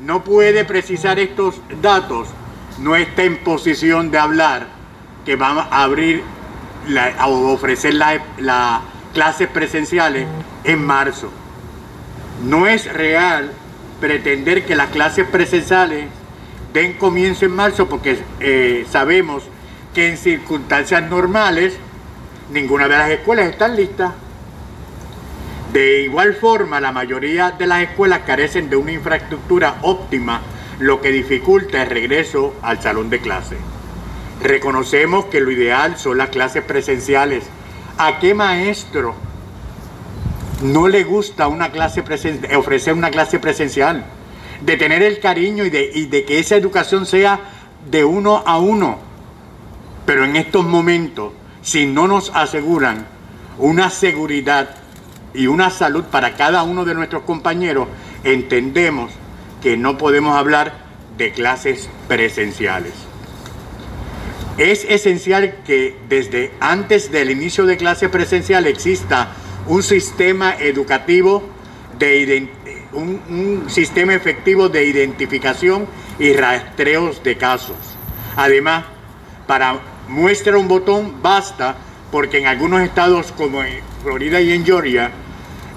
no 0.00 0.24
puede 0.24 0.64
precisar 0.64 1.18
estos 1.18 1.60
datos, 1.82 2.28
no 2.78 2.96
está 2.96 3.24
en 3.24 3.36
posición 3.38 4.10
de 4.10 4.18
hablar 4.18 4.79
que 5.24 5.36
vamos 5.36 5.66
a 5.70 5.82
abrir 5.82 6.22
a 7.18 7.28
ofrecer 7.28 7.94
las 7.94 8.80
clases 9.12 9.48
presenciales 9.48 10.26
en 10.64 10.84
marzo. 10.84 11.30
No 12.44 12.66
es 12.66 12.90
real 12.92 13.52
pretender 14.00 14.64
que 14.64 14.74
las 14.74 14.88
clases 14.90 15.26
presenciales 15.26 16.06
den 16.72 16.94
comienzo 16.94 17.44
en 17.44 17.52
marzo 17.52 17.88
porque 17.88 18.18
eh, 18.40 18.86
sabemos 18.88 19.44
que 19.94 20.08
en 20.08 20.16
circunstancias 20.16 21.02
normales 21.02 21.76
ninguna 22.52 22.88
de 22.88 22.96
las 22.96 23.10
escuelas 23.10 23.48
están 23.48 23.76
listas. 23.76 24.12
De 25.72 26.02
igual 26.02 26.34
forma, 26.34 26.80
la 26.80 26.90
mayoría 26.90 27.52
de 27.52 27.66
las 27.66 27.82
escuelas 27.82 28.20
carecen 28.26 28.70
de 28.70 28.76
una 28.76 28.92
infraestructura 28.92 29.76
óptima, 29.82 30.40
lo 30.80 31.00
que 31.00 31.12
dificulta 31.12 31.82
el 31.82 31.90
regreso 31.90 32.54
al 32.62 32.82
salón 32.82 33.08
de 33.08 33.20
clase. 33.20 33.56
Reconocemos 34.42 35.26
que 35.26 35.40
lo 35.40 35.50
ideal 35.50 35.98
son 35.98 36.16
las 36.16 36.30
clases 36.30 36.64
presenciales. 36.64 37.44
¿A 37.98 38.18
qué 38.18 38.32
maestro 38.32 39.14
no 40.62 40.88
le 40.88 41.04
gusta 41.04 41.46
una 41.48 41.70
clase 41.70 42.02
ofrecer 42.56 42.94
una 42.94 43.10
clase 43.10 43.38
presencial? 43.38 44.04
De 44.62 44.76
tener 44.78 45.02
el 45.02 45.20
cariño 45.20 45.64
y 45.64 45.70
de, 45.70 45.90
y 45.94 46.06
de 46.06 46.24
que 46.24 46.38
esa 46.38 46.56
educación 46.56 47.04
sea 47.04 47.40
de 47.90 48.04
uno 48.04 48.42
a 48.46 48.58
uno. 48.58 48.98
Pero 50.06 50.24
en 50.24 50.36
estos 50.36 50.64
momentos, 50.64 51.32
si 51.60 51.84
no 51.84 52.08
nos 52.08 52.30
aseguran 52.34 53.06
una 53.58 53.90
seguridad 53.90 54.76
y 55.34 55.48
una 55.48 55.68
salud 55.68 56.04
para 56.04 56.34
cada 56.36 56.62
uno 56.62 56.86
de 56.86 56.94
nuestros 56.94 57.24
compañeros, 57.24 57.88
entendemos 58.24 59.12
que 59.62 59.76
no 59.76 59.98
podemos 59.98 60.34
hablar 60.34 60.72
de 61.18 61.32
clases 61.32 61.90
presenciales. 62.08 63.09
Es 64.60 64.84
esencial 64.84 65.54
que 65.64 65.96
desde 66.10 66.50
antes 66.60 67.10
del 67.10 67.30
inicio 67.30 67.64
de 67.64 67.78
clase 67.78 68.10
presencial 68.10 68.66
exista 68.66 69.32
un 69.66 69.82
sistema 69.82 70.54
educativo 70.54 71.48
de 71.98 72.46
un, 72.92 73.64
sistema 73.70 74.12
efectivo 74.12 74.68
de 74.68 74.84
identificación 74.84 75.86
y 76.18 76.34
rastreos 76.34 77.22
de 77.22 77.38
casos. 77.38 77.78
Además, 78.36 78.84
para 79.46 79.80
muestra 80.08 80.58
un 80.58 80.68
botón 80.68 81.22
basta 81.22 81.76
porque 82.12 82.36
en 82.36 82.46
algunos 82.46 82.82
estados 82.82 83.32
como 83.32 83.64
en 83.64 83.80
Florida 84.02 84.42
y 84.42 84.52
en 84.52 84.66
Georgia 84.66 85.10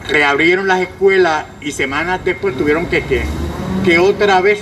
reabrieron 0.10 0.68
las 0.68 0.82
escuelas 0.82 1.46
y 1.62 1.72
semanas 1.72 2.20
después 2.26 2.58
tuvieron 2.58 2.88
que, 2.88 3.06
que, 3.06 3.24
que 3.86 4.00
otra 4.00 4.42
vez 4.42 4.62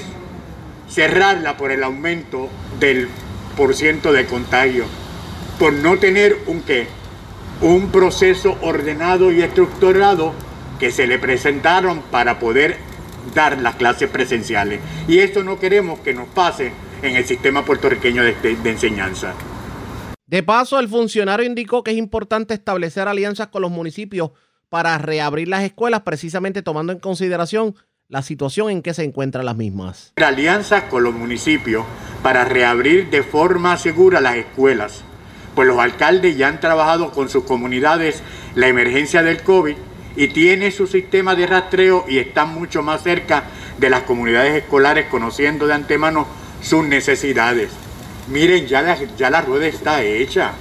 cerrarla 0.88 1.58
por 1.58 1.72
el 1.72 1.84
aumento 1.84 2.50
del 2.80 3.10
de 3.56 4.26
contagio. 4.26 4.86
por 5.60 5.74
no 5.74 6.00
tener 6.00 6.38
un 6.48 6.62
qué, 6.62 6.88
un 7.62 7.92
proceso 7.92 8.58
ordenado 8.62 9.32
y 9.32 9.42
estructurado 9.44 10.34
que 10.80 10.90
se 10.90 11.06
le 11.06 11.20
presentaron 11.20 12.02
para 12.10 12.40
poder 12.40 12.78
dar 13.36 13.62
las 13.62 13.76
clases 13.76 14.10
presenciales. 14.10 14.80
Y 15.08 15.20
esto 15.20 15.44
no 15.44 15.60
queremos 15.60 16.00
que 16.00 16.16
nos 16.16 16.28
pase 16.30 16.72
en 17.04 17.16
el 17.16 17.26
sistema 17.26 17.64
puertorriqueño 17.64 18.24
de, 18.24 18.34
de 18.34 18.70
enseñanza. 18.72 19.36
De 20.26 20.42
paso, 20.42 20.80
el 20.80 20.88
funcionario 20.88 21.46
indicó 21.46 21.84
que 21.84 21.92
es 21.92 21.98
importante 21.98 22.56
establecer 22.56 23.08
alianzas 23.08 23.48
con 23.48 23.62
los 23.62 23.70
municipios 23.70 24.32
para 24.70 24.98
reabrir 24.98 25.48
las 25.48 25.64
escuelas, 25.64 26.02
precisamente 26.02 26.64
tomando 26.64 26.94
en 26.94 27.00
consideración 27.00 27.76
la 28.12 28.22
situación 28.22 28.70
en 28.70 28.82
que 28.82 28.94
se 28.94 29.06
encuentran 29.06 29.46
las 29.46 29.56
mismas. 29.56 30.12
Alianzas 30.18 30.84
con 30.84 31.02
los 31.02 31.14
municipios 31.14 31.86
para 32.22 32.44
reabrir 32.44 33.10
de 33.10 33.24
forma 33.24 33.78
segura 33.78 34.20
las 34.20 34.36
escuelas, 34.36 35.04
pues 35.56 35.66
los 35.66 35.80
alcaldes 35.80 36.36
ya 36.36 36.50
han 36.50 36.60
trabajado 36.60 37.12
con 37.12 37.30
sus 37.30 37.46
comunidades 37.46 38.22
la 38.54 38.68
emergencia 38.68 39.24
del 39.24 39.42
COVID 39.44 39.78
y 40.18 40.28
tienen 40.28 40.74
su 40.74 40.88
sistema 40.88 41.36
de 41.36 41.48
rastreo 41.48 42.04
y 42.06 42.18
están 42.18 42.54
mucho 42.54 42.84
más 42.84 43.02
cerca 43.02 43.46
de 43.78 43.90
las 43.90 44.04
comunidades 44.04 44.62
escolares 44.62 45.08
conociendo 45.10 45.66
de 45.66 45.74
antemano 45.74 46.28
sus 46.62 46.84
necesidades. 46.84 47.72
Miren, 48.28 48.68
ya 48.68 48.82
la, 48.82 48.98
ya 49.18 49.30
la 49.30 49.42
rueda 49.42 49.68
está 49.68 50.04
hecha. 50.04 50.52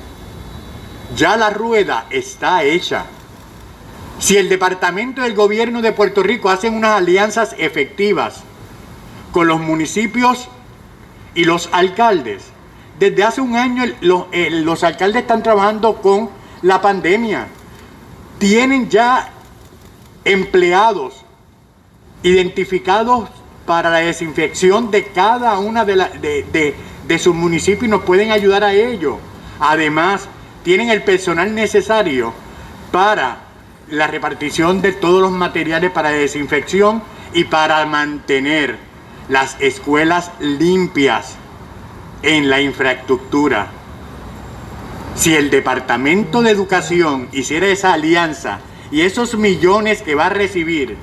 Ya 1.17 1.37
la 1.37 1.51
rueda 1.51 2.07
está 2.11 2.63
hecha. 2.63 3.07
Si 4.21 4.37
el 4.37 4.51
Departamento 4.51 5.23
del 5.23 5.35
Gobierno 5.35 5.81
de 5.81 5.93
Puerto 5.93 6.23
Rico 6.23 6.51
hacen 6.51 6.75
unas 6.75 6.99
alianzas 6.99 7.55
efectivas 7.57 8.43
con 9.33 9.49
los 9.49 9.59
municipios 9.59 10.49
y 11.35 11.45
los 11.45 11.71
alcaldes, 11.73 12.43
desde 12.99 13.25
hace 13.25 13.41
un 13.41 13.57
año 13.57 13.83
los, 14.03 14.85
alcaldes 14.85 15.23
están 15.23 15.43
trabajando 15.43 16.03
con 16.03 16.29
la 16.61 16.83
pandemia. 16.83 17.49
Tienen 18.39 18.91
ya 18.91 19.31
empleados 20.27 21.25
identificados 22.23 23.31
para 23.65 23.89
la 23.89 23.99
desinfección 24.01 24.91
de 24.91 25.07
cada 25.07 25.59
una 25.59 25.87
de, 25.87 26.75
de 27.07 27.19
sus 27.19 27.35
municipios 27.35 27.85
y 27.85 27.89
nos 27.89 28.03
pueden 28.03 28.33
ayudar 28.33 28.65
a 28.65 28.75
ello. 28.75 29.17
Además, 29.61 30.29
tienen 30.63 30.91
el 30.91 31.05
personal 31.05 31.55
necesario 31.55 32.35
para 32.93 33.50
la 33.91 34.07
repartición 34.07 34.83
de 34.83 34.93
todos 34.93 35.21
los 35.21 35.33
materiales 35.33 35.91
para 35.91 36.11
desinfección 36.11 37.03
y 37.35 37.45
para 37.45 37.85
mantener 37.87 38.79
las 39.29 39.57
escuelas 39.61 40.31
limpias 40.41 41.37
en 42.23 42.51
la 42.51 42.61
infraestructura. 42.61 43.69
Si 45.15 45.35
el 45.35 45.51
Departamento 45.51 46.43
de 46.43 46.51
Educación 46.51 47.29
hiciera 47.33 47.67
esa 47.67 47.93
alianza 47.93 48.61
y 48.91 49.03
esos 49.03 49.37
millones 49.37 50.03
que 50.03 50.15
va 50.15 50.27
a 50.27 50.31
recibir 50.31 50.97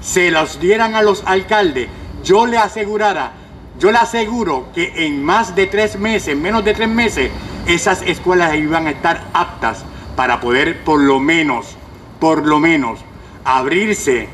se 0.00 0.30
los 0.30 0.60
dieran 0.60 0.94
a 0.94 1.02
los 1.02 1.22
alcaldes, 1.26 1.88
yo 2.22 2.46
le 2.46 2.58
asegurara 2.58 3.32
yo 3.78 3.90
le 3.90 3.98
aseguro 3.98 4.68
que 4.72 5.06
en 5.06 5.24
más 5.24 5.56
de 5.56 5.66
tres 5.66 5.98
meses, 5.98 6.36
menos 6.36 6.64
de 6.64 6.74
tres 6.74 6.88
meses, 6.88 7.30
esas 7.66 8.02
escuelas 8.02 8.54
iban 8.54 8.86
a 8.86 8.90
estar 8.90 9.24
aptas 9.32 9.84
para 10.14 10.40
poder 10.40 10.84
por 10.84 11.00
lo 11.00 11.18
menos, 11.18 11.76
por 12.24 12.46
lo 12.46 12.58
menos, 12.58 13.00
abrirse 13.44 14.30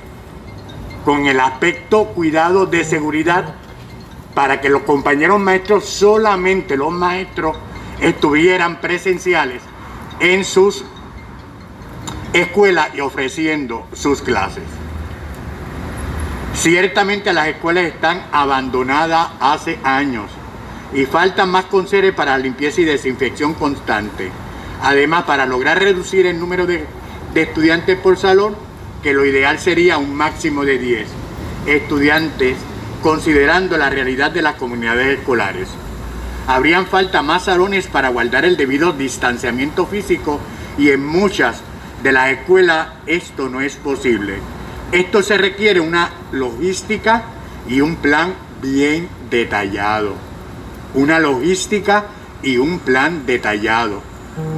con 1.05 1.27
el 1.27 1.41
aspecto 1.41 2.05
cuidado 2.05 2.67
de 2.67 2.85
seguridad 2.85 3.57
para 4.33 4.61
que 4.61 4.69
los 4.69 4.83
compañeros 4.83 5.41
maestros, 5.41 5.87
solamente 5.87 6.77
los 6.77 6.93
maestros, 6.93 7.57
estuvieran 8.01 8.81
presenciales 8.81 9.61
en 10.21 10.45
sus 10.45 10.85
escuelas 12.33 12.91
y 12.95 13.01
ofreciendo 13.01 13.89
sus 13.93 14.23
clases. 14.23 14.63
Ciertamente 16.55 17.33
las 17.33 17.49
escuelas 17.49 17.87
están 17.87 18.23
abandonadas 18.31 19.31
hace 19.41 19.81
años 19.83 20.31
y 20.95 21.07
faltan 21.07 21.51
más 21.51 21.65
conserjes 21.65 22.15
para 22.15 22.39
limpieza 22.39 22.83
y 22.83 22.85
desinfección 22.85 23.55
constante. 23.55 24.31
Además, 24.81 25.25
para 25.25 25.45
lograr 25.45 25.81
reducir 25.81 26.27
el 26.27 26.39
número 26.39 26.67
de, 26.69 26.87
de, 27.35 27.43
estudiantes 27.43 27.99
por 27.99 28.17
salón, 28.17 28.55
que 29.03 29.13
lo 29.13 29.25
ideal 29.25 29.59
sería 29.59 29.99
un 29.99 30.15
máximo 30.15 30.65
de 30.65 30.79
10 30.79 31.09
estudiantes, 31.67 32.57
considerando 33.03 33.77
la 33.77 33.91
realidad 33.91 34.31
de 34.31 34.43
las 34.43 34.55
comunidades 34.55 35.19
escolares. 35.19 35.69
Habrían 36.47 36.87
falta 36.87 37.23
más 37.23 37.45
salones 37.45 37.87
para 37.87 38.09
guardar 38.09 38.45
el 38.45 38.57
debido 38.57 38.93
distanciamiento 38.93 39.87
físico 39.87 40.41
y 40.79 40.91
en 40.91 41.07
muchas 41.07 41.61
de 42.03 42.13
las 42.13 42.31
escuelas 42.31 42.89
esto 43.07 43.49
no 43.49 43.61
es 43.61 43.77
posible. 43.77 44.39
Esto 44.93 45.23
se 45.23 45.39
requiere 45.39 45.81
una 45.81 46.11
logística 46.33 47.25
y 47.69 47.81
un 47.81 47.97
plan 47.97 48.35
bien 48.61 49.09
detallado. 49.31 50.15
Una 50.95 51.21
logística 51.21 52.07
y 52.43 52.57
un 52.57 52.81
plan 52.81 53.27
detallado. 53.27 54.03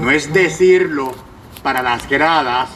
No 0.00 0.10
es 0.10 0.32
decirlo 0.32 1.14
para 1.62 1.82
las 1.82 2.08
gradas, 2.08 2.70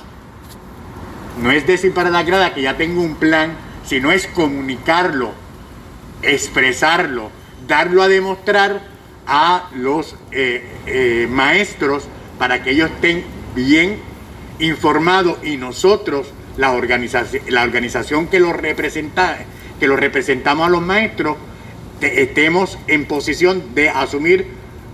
no 1.42 1.50
es 1.50 1.66
decir 1.66 1.92
para 1.92 2.10
las 2.10 2.24
gradas 2.24 2.52
que 2.52 2.62
ya 2.62 2.76
tengo 2.76 3.02
un 3.02 3.16
plan, 3.16 3.54
sino 3.84 4.12
es 4.12 4.26
comunicarlo, 4.26 5.32
expresarlo, 6.22 7.30
darlo 7.66 8.02
a 8.02 8.08
demostrar 8.08 8.82
a 9.26 9.68
los 9.74 10.16
eh, 10.30 10.64
eh, 10.86 11.26
maestros 11.30 12.04
para 12.38 12.62
que 12.62 12.70
ellos 12.70 12.90
estén 12.90 13.24
bien 13.54 13.98
informados 14.58 15.38
y 15.44 15.56
nosotros 15.56 16.32
la 16.56 16.72
organización, 16.72 17.42
la 17.48 17.64
organización 17.64 18.28
que 18.28 18.40
lo 18.40 18.52
representa, 18.52 19.38
que 19.78 19.86
lo 19.86 19.96
representamos 19.96 20.66
a 20.66 20.70
los 20.70 20.82
maestros, 20.82 21.36
estemos 22.00 22.78
en 22.86 23.06
posición 23.06 23.74
de 23.74 23.90
asumir 23.90 24.46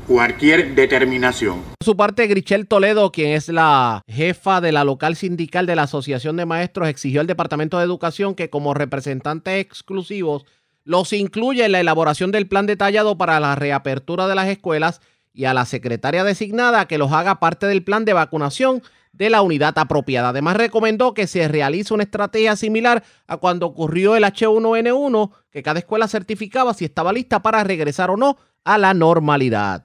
cualquier 0.06 0.74
determinación. 0.74 1.62
Por 1.62 1.84
su 1.84 1.96
parte, 1.96 2.26
Grichel 2.26 2.66
Toledo, 2.66 3.12
quien 3.12 3.30
es 3.30 3.48
la 3.48 4.02
jefa 4.06 4.60
de 4.60 4.72
la 4.72 4.84
local 4.84 5.16
sindical 5.16 5.66
de 5.66 5.76
la 5.76 5.84
Asociación 5.84 6.36
de 6.36 6.46
Maestros, 6.46 6.88
exigió 6.88 7.20
al 7.20 7.26
Departamento 7.26 7.78
de 7.78 7.84
Educación 7.84 8.34
que 8.34 8.50
como 8.50 8.74
representantes 8.74 9.60
exclusivos 9.60 10.44
los 10.84 11.12
incluya 11.12 11.66
en 11.66 11.72
la 11.72 11.80
elaboración 11.80 12.32
del 12.32 12.48
plan 12.48 12.66
detallado 12.66 13.16
para 13.16 13.38
la 13.40 13.54
reapertura 13.54 14.26
de 14.26 14.34
las 14.34 14.48
escuelas 14.48 15.00
y 15.32 15.44
a 15.44 15.54
la 15.54 15.64
secretaria 15.64 16.24
designada 16.24 16.86
que 16.86 16.98
los 16.98 17.12
haga 17.12 17.40
parte 17.40 17.66
del 17.66 17.84
plan 17.84 18.04
de 18.04 18.12
vacunación 18.12 18.82
de 19.12 19.30
la 19.30 19.42
unidad 19.42 19.78
apropiada. 19.78 20.30
Además, 20.30 20.56
recomendó 20.56 21.14
que 21.14 21.26
se 21.26 21.46
realice 21.46 21.94
una 21.94 22.02
estrategia 22.02 22.56
similar 22.56 23.04
a 23.26 23.36
cuando 23.36 23.66
ocurrió 23.66 24.16
el 24.16 24.24
H1N1, 24.24 25.30
que 25.50 25.62
cada 25.62 25.78
escuela 25.78 26.08
certificaba 26.08 26.74
si 26.74 26.86
estaba 26.86 27.12
lista 27.12 27.42
para 27.42 27.62
regresar 27.62 28.10
o 28.10 28.16
no 28.16 28.38
a 28.64 28.78
la 28.78 28.94
normalidad. 28.94 29.82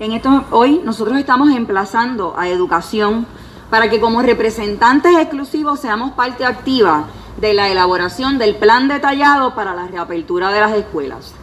En 0.00 0.12
esto, 0.12 0.44
hoy 0.50 0.80
nosotros 0.84 1.16
estamos 1.16 1.50
emplazando 1.50 2.34
a 2.36 2.48
educación 2.48 3.24
para 3.70 3.88
que 3.88 4.00
como 4.00 4.20
representantes 4.20 5.16
exclusivos 5.16 5.78
seamos 5.78 6.12
parte 6.12 6.44
activa 6.44 7.04
de 7.40 7.54
la 7.54 7.68
elaboración 7.68 8.38
del 8.38 8.56
plan 8.56 8.88
detallado 8.88 9.54
para 9.54 9.74
la 9.74 9.86
reapertura 9.86 10.50
de 10.50 10.60
las 10.60 10.72
escuelas. 10.72 11.34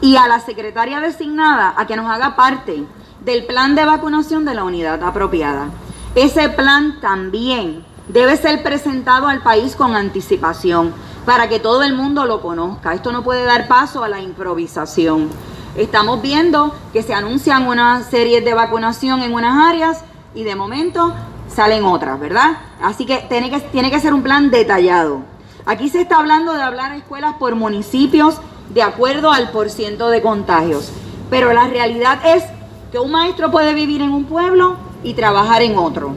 Y 0.00 0.14
a 0.14 0.28
la 0.28 0.38
secretaria 0.38 1.00
designada 1.00 1.74
a 1.76 1.88
que 1.88 1.96
nos 1.96 2.06
haga 2.06 2.36
parte 2.36 2.84
del 3.24 3.44
plan 3.44 3.74
de 3.74 3.84
vacunación 3.84 4.44
de 4.44 4.54
la 4.54 4.62
unidad 4.62 5.02
apropiada. 5.02 5.70
Ese 6.14 6.48
plan 6.50 7.00
también 7.00 7.84
debe 8.06 8.36
ser 8.36 8.62
presentado 8.62 9.26
al 9.26 9.42
país 9.42 9.74
con 9.74 9.96
anticipación 9.96 10.94
para 11.26 11.48
que 11.48 11.58
todo 11.58 11.82
el 11.82 11.94
mundo 11.94 12.26
lo 12.26 12.40
conozca. 12.40 12.94
Esto 12.94 13.10
no 13.10 13.24
puede 13.24 13.44
dar 13.44 13.66
paso 13.66 14.04
a 14.04 14.08
la 14.08 14.20
improvisación. 14.20 15.30
Estamos 15.78 16.20
viendo 16.20 16.74
que 16.92 17.04
se 17.04 17.14
anuncian 17.14 17.68
una 17.68 18.02
serie 18.02 18.40
de 18.40 18.52
vacunación 18.52 19.22
en 19.22 19.32
unas 19.32 19.64
áreas 19.64 20.00
y 20.34 20.42
de 20.42 20.56
momento 20.56 21.14
salen 21.54 21.84
otras, 21.84 22.18
¿verdad? 22.18 22.58
Así 22.82 23.06
que 23.06 23.18
tiene 23.28 23.48
que, 23.48 23.60
tiene 23.60 23.88
que 23.88 24.00
ser 24.00 24.12
un 24.12 24.24
plan 24.24 24.50
detallado. 24.50 25.20
Aquí 25.66 25.88
se 25.88 26.00
está 26.00 26.18
hablando 26.18 26.52
de 26.54 26.62
hablar 26.62 26.90
a 26.90 26.96
escuelas 26.96 27.36
por 27.38 27.54
municipios 27.54 28.40
de 28.70 28.82
acuerdo 28.82 29.30
al 29.30 29.52
porciento 29.52 30.08
de 30.08 30.20
contagios. 30.20 30.90
Pero 31.30 31.52
la 31.52 31.68
realidad 31.68 32.18
es 32.26 32.42
que 32.90 32.98
un 32.98 33.12
maestro 33.12 33.52
puede 33.52 33.72
vivir 33.72 34.02
en 34.02 34.10
un 34.10 34.24
pueblo 34.24 34.78
y 35.04 35.14
trabajar 35.14 35.62
en 35.62 35.78
otro. 35.78 36.16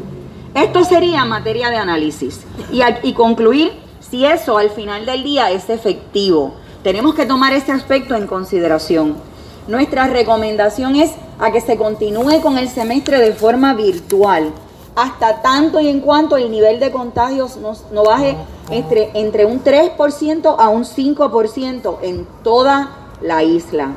Esto 0.56 0.84
sería 0.84 1.24
materia 1.24 1.70
de 1.70 1.78
análisis 1.78 2.42
y, 2.72 2.82
y 3.04 3.14
concluir 3.14 3.74
si 4.00 4.26
eso 4.26 4.58
al 4.58 4.72
final 4.72 5.06
del 5.06 5.24
día 5.24 5.52
es 5.52 5.70
efectivo. 5.70 6.56
Tenemos 6.82 7.14
que 7.14 7.28
tomar 7.28 7.54
ese 7.54 7.72
aspecto 7.72 8.16
en 8.16 8.26
consideración. 8.26 9.30
Nuestra 9.68 10.08
recomendación 10.08 10.96
es 10.96 11.12
a 11.40 11.52
que 11.52 11.62
se 11.62 11.78
continúe 11.78 12.42
con 12.42 12.58
el 12.58 12.68
semestre 12.68 13.20
de 13.20 13.34
forma 13.34 13.74
virtual, 13.74 14.52
hasta 14.96 15.42
tanto 15.42 15.80
y 15.80 15.88
en 15.88 16.02
cuanto 16.02 16.36
el 16.36 16.50
nivel 16.50 16.80
de 16.80 16.92
contagios 16.92 17.58
no, 17.58 17.74
no 17.92 18.04
baje 18.04 18.36
entre, 18.72 19.12
entre 19.14 19.46
un 19.46 19.64
3% 19.64 20.56
a 20.58 20.70
un 20.70 20.84
5% 20.84 21.98
en 22.02 22.28
toda 22.44 22.90
la 23.22 23.44
isla. 23.44 23.90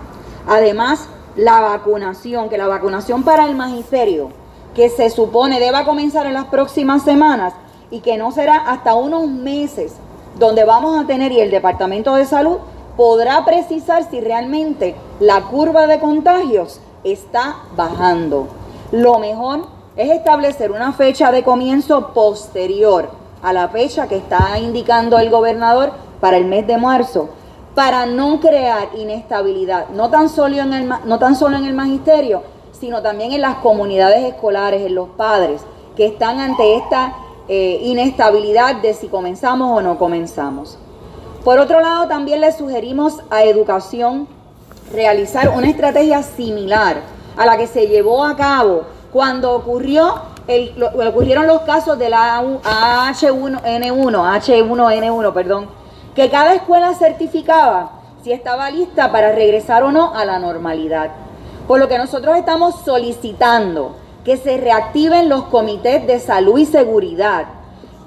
Además, 0.47 1.09
la 1.37 1.61
vacunación, 1.61 2.49
que 2.49 2.59
la 2.59 2.69
vacunación 2.69 3.23
para 3.23 3.47
el 3.47 3.57
magisterio 3.57 4.29
que 4.75 4.91
se 4.91 5.09
supone 5.09 5.61
deba 5.61 5.85
comenzar 5.85 6.27
en 6.27 6.35
las 6.35 6.47
próximas 6.47 7.03
semanas 7.03 7.55
y 7.91 8.01
que 8.01 8.17
no 8.17 8.33
será 8.33 8.57
hasta 8.57 8.95
unos 8.95 9.29
meses 9.29 9.95
donde 10.39 10.65
vamos 10.65 11.01
a 11.01 11.07
tener 11.07 11.33
y 11.33 11.41
el 11.41 11.51
Departamento 11.51 12.15
de 12.17 12.27
Salud 12.27 12.59
podrá 12.97 13.45
precisar 13.45 14.09
si 14.09 14.20
realmente 14.20 14.95
la 15.20 15.42
curva 15.42 15.86
de 15.86 15.99
contagios 15.99 16.80
está 17.03 17.57
bajando. 17.76 18.49
Lo 18.92 19.18
mejor 19.18 19.66
es 19.97 20.11
establecer 20.11 20.72
una 20.72 20.92
fecha 20.92 21.30
de 21.30 21.42
comienzo 21.42 22.12
posterior 22.12 23.11
a 23.42 23.53
la 23.53 23.68
fecha 23.68 24.09
que 24.09 24.16
está 24.16 24.59
indicando 24.59 25.18
el 25.18 25.30
gobernador 25.30 25.92
para 26.20 26.36
el 26.36 26.47
mes 26.47 26.66
de 26.66 26.78
marzo, 26.78 27.28
para 27.74 28.07
no 28.07 28.40
crear 28.40 28.88
inestabilidad, 28.97 29.88
no 29.90 30.09
tan 30.11 30.28
solo 30.28 30.57
en 30.57 30.72
el, 30.72 30.88
no 30.88 31.18
tan 31.18 31.36
solo 31.36 31.57
en 31.57 31.64
el 31.64 31.74
magisterio, 31.74 32.42
sino 32.72 33.03
también 33.03 33.32
en 33.32 33.40
las 33.40 33.57
comunidades 33.57 34.24
escolares, 34.24 34.82
en 34.82 34.95
los 34.95 35.09
padres, 35.11 35.61
que 35.97 36.07
están 36.07 36.40
ante 36.40 36.76
esta 36.76 37.14
eh, 37.49 37.80
inestabilidad 37.82 38.76
de 38.76 38.95
si 38.95 39.09
comenzamos 39.09 39.78
o 39.78 39.82
no 39.82 39.99
comenzamos. 39.99 40.78
Por 41.45 41.59
otro 41.59 41.80
lado, 41.82 42.09
también 42.09 42.40
le 42.40 42.53
sugerimos 42.53 43.20
a 43.28 43.45
educación 43.45 44.26
realizar 44.90 45.51
una 45.51 45.68
estrategia 45.68 46.22
similar 46.22 46.97
a 47.36 47.45
la 47.45 47.59
que 47.59 47.66
se 47.66 47.86
llevó 47.86 48.24
a 48.24 48.34
cabo 48.34 48.84
cuando 49.12 49.53
ocurrió 49.53 50.22
ocurrieron 51.07 51.47
los 51.47 51.61
casos 51.62 51.99
de 51.99 52.09
la 52.09 52.42
H1N1, 52.42 53.61
H1N1, 54.40 55.32
perdón, 55.32 55.68
que 56.14 56.30
cada 56.30 56.55
escuela 56.55 56.95
certificaba 56.95 57.90
si 58.22 58.32
estaba 58.32 58.70
lista 58.70 59.12
para 59.12 59.32
regresar 59.32 59.82
o 59.82 59.92
no 59.92 60.14
a 60.14 60.24
la 60.24 60.38
normalidad. 60.38 61.11
Por 61.68 61.78
lo 61.78 61.88
que 61.88 61.99
nosotros 61.99 62.36
estamos 62.38 62.76
solicitando 62.84 63.97
que 64.24 64.38
se 64.38 64.57
reactiven 64.57 65.28
los 65.28 65.45
comités 65.45 66.07
de 66.07 66.20
salud 66.20 66.59
y 66.59 66.64
seguridad 66.64 67.47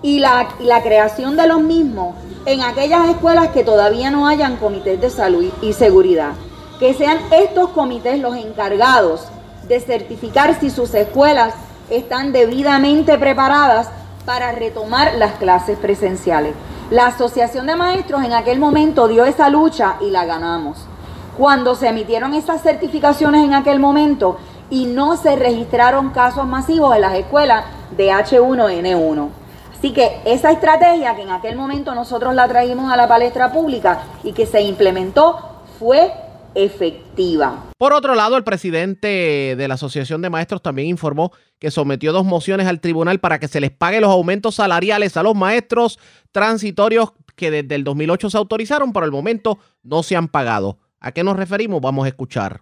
y 0.02 0.20
la, 0.20 0.48
la 0.60 0.82
creación 0.82 1.38
de 1.38 1.48
los 1.48 1.62
mismos 1.62 2.16
en 2.48 2.62
aquellas 2.62 3.10
escuelas 3.10 3.50
que 3.50 3.66
todavía 3.66 4.10
no 4.10 4.26
hayan 4.26 4.56
comités 4.56 5.02
de 5.02 5.10
salud 5.10 5.52
y 5.62 5.74
seguridad. 5.74 6.32
Que 6.80 6.94
sean 6.94 7.18
estos 7.30 7.72
comités 7.72 8.22
los 8.22 8.38
encargados 8.38 9.28
de 9.68 9.82
certificar 9.82 10.58
si 10.58 10.70
sus 10.70 10.94
escuelas 10.94 11.54
están 11.90 12.32
debidamente 12.32 13.18
preparadas 13.18 13.90
para 14.26 14.54
retomar 14.54 15.16
las 15.16 15.34
clases 15.34 15.78
presenciales. 15.78 16.54
La 16.90 17.08
Asociación 17.08 17.68
de 17.68 17.76
Maestros 17.76 18.24
en 18.24 18.32
aquel 18.32 18.60
momento 18.60 19.10
dio 19.10 19.26
esa 19.26 19.50
lucha 19.50 19.98
y 20.00 20.10
la 20.10 20.24
ganamos. 20.24 20.78
Cuando 21.38 21.76
se 21.76 21.90
emitieron 21.90 22.34
esas 22.34 22.62
certificaciones 22.62 23.44
en 23.44 23.56
aquel 23.56 23.80
momento 23.80 24.38
y 24.70 24.86
no 24.86 25.18
se 25.18 25.36
registraron 25.36 26.12
casos 26.12 26.48
masivos 26.48 26.96
en 26.96 27.02
las 27.02 27.16
escuelas 27.16 27.66
de 27.92 28.10
H1N1. 28.10 29.47
Así 29.78 29.94
que 29.94 30.22
esa 30.26 30.52
estrategia 30.52 31.16
que 31.16 31.22
en 31.22 31.30
aquel 31.30 31.56
momento 31.56 31.94
nosotros 31.94 32.34
la 32.34 32.48
traímos 32.48 32.92
a 32.92 32.98
la 32.98 33.08
palestra 33.08 33.52
pública 33.52 34.06
y 34.24 34.34
que 34.34 34.48
se 34.48 34.62
implementó 34.62 35.62
fue 35.78 36.12
efectiva. 36.56 37.66
Por 37.78 37.94
otro 37.94 38.16
lado, 38.16 38.38
el 38.38 38.44
presidente 38.44 39.56
de 39.56 39.68
la 39.68 39.76
Asociación 39.76 40.24
de 40.24 40.32
Maestros 40.32 40.64
también 40.64 40.88
informó 40.88 41.32
que 41.60 41.70
sometió 41.70 42.12
dos 42.12 42.26
mociones 42.26 42.66
al 42.66 42.80
tribunal 42.80 43.20
para 43.20 43.38
que 43.38 43.48
se 43.48 43.62
les 43.62 43.70
pague 43.70 44.02
los 44.02 44.10
aumentos 44.10 44.56
salariales 44.56 45.16
a 45.16 45.22
los 45.22 45.36
maestros 45.36 46.00
transitorios 46.32 47.14
que 47.36 47.52
desde 47.52 47.76
el 47.76 47.84
2008 47.84 48.32
se 48.32 48.38
autorizaron, 48.38 48.92
pero 48.94 49.06
el 49.06 49.12
momento 49.12 49.60
no 49.84 50.02
se 50.02 50.16
han 50.16 50.28
pagado. 50.28 50.80
¿A 51.00 51.12
qué 51.12 51.24
nos 51.24 51.38
referimos? 51.38 51.82
Vamos 51.82 52.06
a 52.06 52.08
escuchar. 52.08 52.62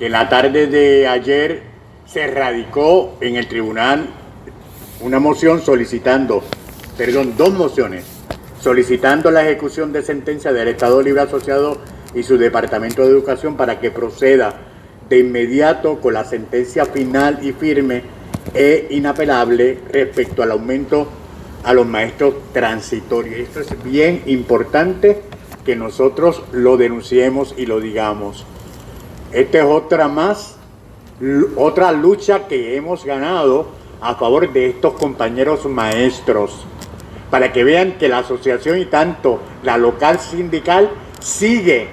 Que 0.00 0.08
la 0.08 0.28
tarde 0.28 0.66
de 0.66 1.06
ayer 1.06 1.62
se 2.06 2.26
radicó 2.26 3.16
en 3.20 3.36
el 3.36 3.46
tribunal 3.46 4.08
una 5.00 5.18
moción 5.18 5.60
solicitando, 5.60 6.42
perdón, 6.96 7.34
dos 7.36 7.52
mociones, 7.52 8.04
solicitando 8.60 9.30
la 9.30 9.42
ejecución 9.42 9.92
de 9.92 10.02
sentencia 10.02 10.52
del 10.52 10.68
Estado 10.68 11.02
Libre 11.02 11.22
Asociado 11.22 11.78
y 12.14 12.22
su 12.22 12.38
Departamento 12.38 13.02
de 13.02 13.08
Educación 13.08 13.56
para 13.56 13.80
que 13.80 13.90
proceda 13.90 14.54
de 15.08 15.18
inmediato 15.18 16.00
con 16.00 16.14
la 16.14 16.24
sentencia 16.24 16.86
final 16.86 17.40
y 17.42 17.52
firme 17.52 18.02
e 18.54 18.86
inapelable 18.90 19.80
respecto 19.90 20.42
al 20.42 20.52
aumento 20.52 21.08
a 21.64 21.74
los 21.74 21.86
maestros 21.86 22.34
transitorios. 22.52 23.40
Esto 23.40 23.60
es 23.60 23.82
bien 23.82 24.22
importante 24.26 25.22
que 25.64 25.76
nosotros 25.76 26.42
lo 26.52 26.76
denunciemos 26.76 27.54
y 27.56 27.66
lo 27.66 27.80
digamos. 27.80 28.44
Esta 29.32 29.58
es 29.58 29.64
otra 29.64 30.08
más, 30.08 30.56
otra 31.56 31.90
lucha 31.90 32.46
que 32.46 32.76
hemos 32.76 33.04
ganado 33.04 33.83
a 34.04 34.16
favor 34.16 34.52
de 34.52 34.68
estos 34.68 34.92
compañeros 34.94 35.64
maestros, 35.64 36.66
para 37.30 37.52
que 37.52 37.64
vean 37.64 37.92
que 37.98 38.08
la 38.08 38.18
asociación 38.18 38.78
y 38.78 38.84
tanto 38.84 39.40
la 39.62 39.78
local 39.78 40.20
sindical 40.20 40.90
sigue 41.20 41.88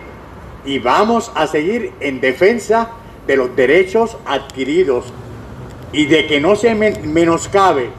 y 0.65 0.79
vamos 0.79 1.31
a 1.35 1.47
seguir 1.47 1.93
en 2.01 2.19
defensa 2.19 2.91
de 3.25 3.37
los 3.37 3.55
derechos 3.55 4.17
adquiridos 4.25 5.05
y 5.93 6.05
de 6.05 6.27
que 6.27 6.41
no 6.41 6.55
se 6.57 6.75
menoscabe 6.75 7.89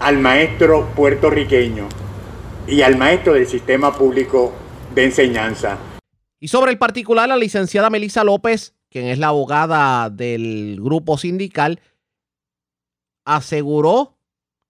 al 0.00 0.18
maestro 0.18 0.88
puertorriqueño 0.96 1.86
y 2.66 2.80
al 2.80 2.96
maestro 2.96 3.34
del 3.34 3.46
sistema 3.46 3.92
público 3.92 4.52
de 4.94 5.04
enseñanza. 5.04 5.76
Y 6.40 6.48
sobre 6.48 6.70
el 6.70 6.78
particular, 6.78 7.28
la 7.28 7.36
licenciada 7.36 7.90
Melisa 7.90 8.24
López, 8.24 8.74
quien 8.90 9.06
es 9.06 9.18
la 9.18 9.28
abogada 9.28 10.08
del 10.08 10.78
grupo 10.80 11.18
sindical, 11.18 11.80
aseguró 13.28 14.16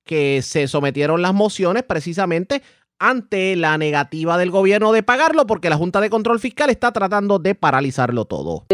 que 0.04 0.42
se 0.42 0.66
sometieron 0.66 1.22
las 1.22 1.32
mociones 1.32 1.84
precisamente 1.84 2.62
ante 2.98 3.54
la 3.54 3.78
negativa 3.78 4.36
del 4.36 4.50
gobierno 4.50 4.90
de 4.92 5.04
pagarlo 5.04 5.46
porque 5.46 5.70
la 5.70 5.76
Junta 5.76 6.00
de 6.00 6.10
Control 6.10 6.40
Fiscal 6.40 6.68
está 6.68 6.92
tratando 6.92 7.38
de 7.38 7.54
paralizarlo 7.54 8.24
todo. 8.24 8.64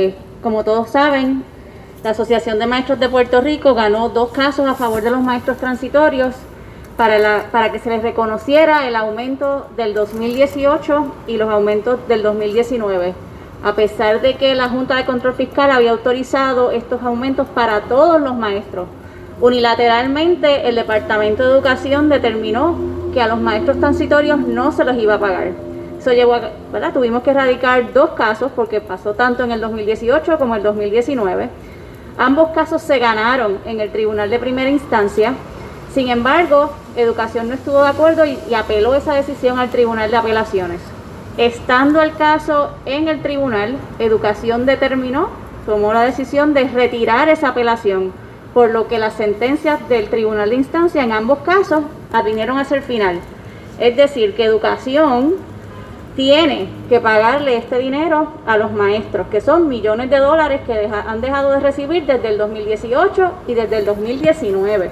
Como 0.43 0.65
todos 0.65 0.91
saben, 0.91 1.45
la 2.03 2.11
Asociación 2.11 2.59
de 2.59 2.67
Maestros 2.67 2.99
de 2.99 3.09
Puerto 3.09 3.43
Rico 3.43 3.75
ganó 3.75 4.09
dos 4.09 4.31
casos 4.31 4.67
a 4.67 4.75
favor 4.75 5.03
de 5.03 5.11
los 5.11 5.21
maestros 5.21 5.59
transitorios 5.59 6.35
para, 6.97 7.73
que 7.73 7.79
se 7.79 7.91
les 7.91 8.03
reconociera 8.03 8.89
el 8.89 8.97
aumento 8.97 9.69
del 9.77 9.93
2018 9.93 11.15
y 11.27 11.37
los 11.37 11.51
aumentos 11.51 12.07
del 12.09 12.23
2019, 12.23 13.15
a 13.63 13.75
pesar 13.75 14.23
de 14.23 14.37
que 14.37 14.55
la 14.55 14.69
Junta 14.69 14.97
de 14.97 15.05
Control 15.05 15.35
Fiscal 15.35 15.71
había 15.71 15.91
autorizado 15.91 16.71
estos 16.71 17.03
aumentos 17.03 17.49
para 17.49 17.83
todos 17.83 18.21
los 18.21 18.35
maestros. 18.35 18.87
Unilateralmente, 19.41 20.69
el 20.69 20.77
Departamento 20.77 21.45
de 21.45 21.53
Educación 21.53 22.09
determinó 22.09 22.77
que 23.13 23.21
a 23.21 23.27
los 23.27 23.41
maestros 23.41 23.81
transitorios 23.81 24.39
no 24.39 24.71
se 24.73 24.85
los 24.85 24.97
iba 24.97 25.15
a 25.15 25.21
pagar. 25.21 25.49
Eso 25.99 26.13
llevó 26.13 26.35
a, 26.35 26.51
¿verdad? 26.73 26.93
Tuvimos 26.93 27.23
que 27.23 27.31
erradicar 27.31 27.93
dos 27.93 28.11
casos 28.11 28.53
porque 28.55 28.81
pasó 28.81 29.15
tanto 29.15 29.43
en 29.43 29.51
el 29.51 29.61
2018 29.61 30.39
como 30.39 30.55
en 30.55 30.59
el 30.59 30.65
2019. 30.65 31.49
Ambos 32.17 32.51
casos 32.51 32.81
se 32.83 32.99
ganaron 32.99 33.59
en 33.65 33.81
el 33.81 33.91
Tribunal 33.91 34.31
de 34.31 34.39
Primera 34.39 34.71
Instancia. 34.71 35.35
Sin 35.93 36.09
embargo, 36.09 36.73
Educación 36.97 37.49
no 37.49 37.55
estuvo 37.55 37.83
de 37.83 37.89
acuerdo 37.89 38.25
y, 38.25 38.39
y 38.49 38.55
apeló 38.55 38.95
esa 38.95 39.15
decisión 39.15 39.59
al 39.59 39.71
Tribunal 39.71 40.11
de 40.11 40.17
Apelaciones. 40.17 40.81
Estando 41.37 42.01
el 42.01 42.15
caso 42.15 42.71
en 42.87 43.09
el 43.09 43.21
tribunal, 43.21 43.77
Educación 43.99 44.67
determinó, 44.67 45.31
tomó 45.67 45.93
la 45.93 46.03
decisión 46.03 46.55
de 46.55 46.69
retirar 46.69 47.29
esa 47.29 47.49
apelación 47.49 48.13
por 48.55 48.71
lo 48.71 48.87
que 48.87 48.99
las 48.99 49.15
sentencias 49.15 49.87
del 49.89 50.09
Tribunal 50.09 50.51
de 50.51 50.57
Instancia 50.57 51.03
en 51.03 51.13
ambos 51.13 51.41
casos 51.41 51.83
vinieron 52.25 52.57
a 52.57 52.65
ser 52.65 52.83
final. 52.83 53.19
Es 53.81 53.97
decir, 53.97 54.35
que 54.35 54.45
educación 54.45 55.35
tiene 56.15 56.69
que 56.89 57.01
pagarle 57.01 57.57
este 57.57 57.79
dinero 57.79 58.29
a 58.47 58.57
los 58.57 58.73
maestros, 58.73 59.27
que 59.29 59.41
son 59.41 59.69
millones 59.69 60.11
de 60.11 60.19
dólares 60.19 60.61
que 60.65 60.89
han 60.89 61.21
dejado 61.21 61.51
de 61.51 61.61
recibir 61.61 62.07
desde 62.07 62.29
el 62.29 62.39
2018 62.39 63.33
y 63.49 63.55
desde 63.55 63.79
el 63.79 63.85
2019. 63.85 64.91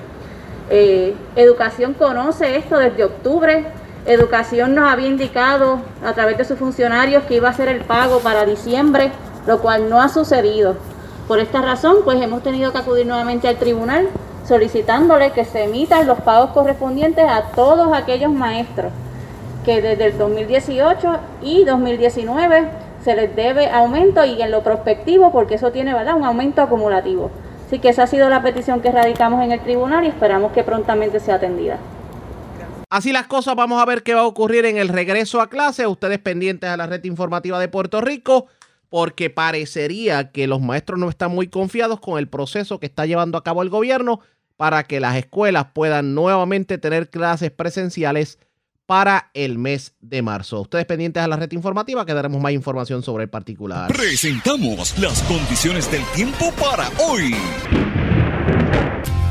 Eh, 0.70 1.14
educación 1.36 1.94
conoce 1.94 2.56
esto 2.56 2.76
desde 2.78 3.04
octubre. 3.04 3.64
Educación 4.04 4.74
nos 4.74 4.90
había 4.90 5.06
indicado 5.06 5.78
a 6.04 6.12
través 6.12 6.38
de 6.38 6.44
sus 6.44 6.58
funcionarios 6.58 7.22
que 7.24 7.34
iba 7.36 7.48
a 7.48 7.52
ser 7.52 7.68
el 7.68 7.82
pago 7.82 8.18
para 8.18 8.44
diciembre, 8.44 9.12
lo 9.46 9.60
cual 9.60 9.88
no 9.88 10.00
ha 10.02 10.08
sucedido. 10.08 10.76
Por 11.32 11.40
esta 11.40 11.62
razón, 11.62 12.00
pues 12.04 12.20
hemos 12.20 12.42
tenido 12.42 12.72
que 12.72 12.78
acudir 12.78 13.06
nuevamente 13.06 13.48
al 13.48 13.56
tribunal 13.56 14.06
solicitándole 14.46 15.32
que 15.32 15.46
se 15.46 15.64
emitan 15.64 16.06
los 16.06 16.20
pagos 16.20 16.50
correspondientes 16.50 17.24
a 17.26 17.44
todos 17.54 17.90
aquellos 17.94 18.30
maestros 18.30 18.92
que 19.64 19.80
desde 19.80 20.04
el 20.08 20.18
2018 20.18 21.16
y 21.40 21.64
2019 21.64 22.68
se 23.02 23.16
les 23.16 23.34
debe 23.34 23.70
aumento 23.70 24.22
y 24.26 24.42
en 24.42 24.50
lo 24.50 24.62
prospectivo, 24.62 25.32
porque 25.32 25.54
eso 25.54 25.72
tiene 25.72 25.94
¿verdad? 25.94 26.16
un 26.16 26.24
aumento 26.24 26.60
acumulativo. 26.60 27.30
Así 27.66 27.78
que 27.78 27.88
esa 27.88 28.02
ha 28.02 28.06
sido 28.08 28.28
la 28.28 28.42
petición 28.42 28.82
que 28.82 28.92
radicamos 28.92 29.42
en 29.42 29.52
el 29.52 29.60
tribunal 29.60 30.04
y 30.04 30.08
esperamos 30.08 30.52
que 30.52 30.64
prontamente 30.64 31.18
sea 31.18 31.36
atendida. 31.36 31.78
Así 32.90 33.10
las 33.10 33.26
cosas, 33.26 33.56
vamos 33.56 33.80
a 33.80 33.86
ver 33.86 34.02
qué 34.02 34.12
va 34.12 34.20
a 34.20 34.26
ocurrir 34.26 34.66
en 34.66 34.76
el 34.76 34.90
regreso 34.90 35.40
a 35.40 35.48
clase. 35.48 35.86
Ustedes 35.86 36.18
pendientes 36.18 36.68
a 36.68 36.76
la 36.76 36.86
red 36.86 37.02
informativa 37.04 37.58
de 37.58 37.68
Puerto 37.68 38.02
Rico. 38.02 38.48
Porque 38.92 39.30
parecería 39.30 40.32
que 40.32 40.46
los 40.46 40.60
maestros 40.60 41.00
no 41.00 41.08
están 41.08 41.30
muy 41.30 41.48
confiados 41.48 41.98
con 41.98 42.18
el 42.18 42.28
proceso 42.28 42.78
que 42.78 42.84
está 42.84 43.06
llevando 43.06 43.38
a 43.38 43.42
cabo 43.42 43.62
el 43.62 43.70
gobierno 43.70 44.20
para 44.58 44.82
que 44.82 45.00
las 45.00 45.16
escuelas 45.16 45.68
puedan 45.72 46.14
nuevamente 46.14 46.76
tener 46.76 47.08
clases 47.08 47.50
presenciales 47.50 48.38
para 48.84 49.30
el 49.32 49.56
mes 49.56 49.94
de 50.02 50.20
marzo. 50.20 50.60
Ustedes 50.60 50.84
pendientes 50.84 51.22
a 51.22 51.26
la 51.26 51.36
red 51.36 51.50
informativa 51.52 52.04
que 52.04 52.12
daremos 52.12 52.42
más 52.42 52.52
información 52.52 53.02
sobre 53.02 53.24
el 53.24 53.30
particular. 53.30 53.90
Presentamos 53.90 54.98
las 54.98 55.22
condiciones 55.22 55.90
del 55.90 56.04
tiempo 56.14 56.52
para 56.60 56.90
hoy. 57.02 57.34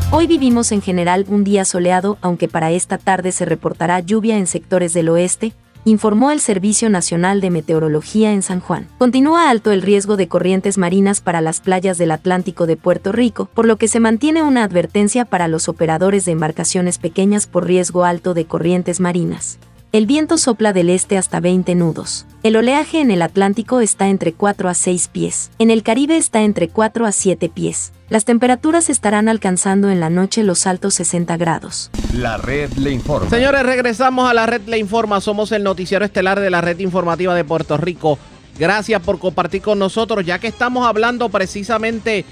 Hoy 0.10 0.26
vivimos 0.26 0.72
en 0.72 0.82
general 0.82 1.26
un 1.30 1.44
día 1.44 1.66
soleado, 1.66 2.18
aunque 2.22 2.48
para 2.48 2.72
esta 2.72 2.98
tarde 2.98 3.32
se 3.32 3.46
reportará 3.46 4.00
lluvia 4.00 4.40
en 4.40 4.48
sectores 4.48 4.94
del 4.94 5.10
oeste, 5.10 5.54
informó 5.86 6.32
el 6.32 6.40
Servicio 6.40 6.90
Nacional 6.90 7.42
de 7.42 7.50
Meteorología 7.50 8.34
en 8.34 8.42
San 8.42 8.60
Juan. 8.60 8.88
Continúa 8.98 9.50
alto 9.50 9.72
el 9.72 9.82
riesgo 9.82 10.18
de 10.18 10.28
corrientes 10.28 10.78
marinas 10.78 11.22
para 11.22 11.42
las 11.42 11.62
playas 11.62 11.98
del 11.98 12.12
Atlántico 12.12 12.68
de 12.68 12.78
Puerto 12.78 13.12
Rico, 13.12 13.50
por 13.54 13.66
lo 13.66 13.78
que 13.78 13.88
se 13.88 14.00
mantiene 14.00 14.44
una 14.44 14.64
advertencia 14.64 15.26
para 15.26 15.48
los 15.48 15.70
operadores 15.70 16.26
de 16.26 16.34
embarcaciones 16.34 16.98
pequeñas 16.98 17.48
por 17.48 17.66
riesgo 17.66 18.06
alto 18.06 18.34
de 18.34 18.46
corrientes 18.46 19.00
marinas. 19.00 19.60
El 19.94 20.06
viento 20.06 20.38
sopla 20.38 20.72
del 20.72 20.90
este 20.90 21.18
hasta 21.18 21.42
20 21.42 21.76
nudos. 21.76 22.26
El 22.44 22.56
oleaje 22.56 23.02
en 23.02 23.12
el 23.12 23.22
Atlántico 23.22 23.82
está 23.82 24.08
entre 24.08 24.32
4 24.32 24.70
a 24.70 24.74
6 24.74 25.10
pies. 25.10 25.52
En 25.60 25.70
el 25.70 25.84
Caribe 25.84 26.16
está 26.16 26.44
entre 26.44 26.70
4 26.70 27.06
a 27.06 27.12
7 27.12 27.50
pies. 27.50 27.92
Las 28.08 28.24
temperaturas 28.24 28.90
estarán 28.90 29.28
alcanzando 29.28 29.90
en 29.90 30.00
la 30.00 30.10
noche 30.10 30.44
los 30.44 30.66
altos 30.66 30.94
60 30.94 31.36
grados. 31.36 31.92
La 32.14 32.38
red 32.38 32.72
le 32.78 32.92
informa. 32.92 33.30
Señores, 33.30 33.64
regresamos 33.64 34.30
a 34.30 34.34
la 34.34 34.46
red 34.46 34.62
le 34.66 34.78
informa. 34.78 35.20
Somos 35.20 35.52
el 35.52 35.62
noticiero 35.62 36.06
estelar 36.06 36.40
de 36.40 36.50
la 36.50 36.62
red 36.62 36.80
informativa 36.80 37.36
de 37.36 37.44
Puerto 37.44 37.76
Rico. 37.76 38.18
Gracias 38.58 39.02
por 39.02 39.20
compartir 39.20 39.62
con 39.62 39.78
nosotros, 39.78 40.26
ya 40.26 40.40
que 40.40 40.48
estamos 40.48 40.88
hablando 40.88 41.28
precisamente 41.28 42.24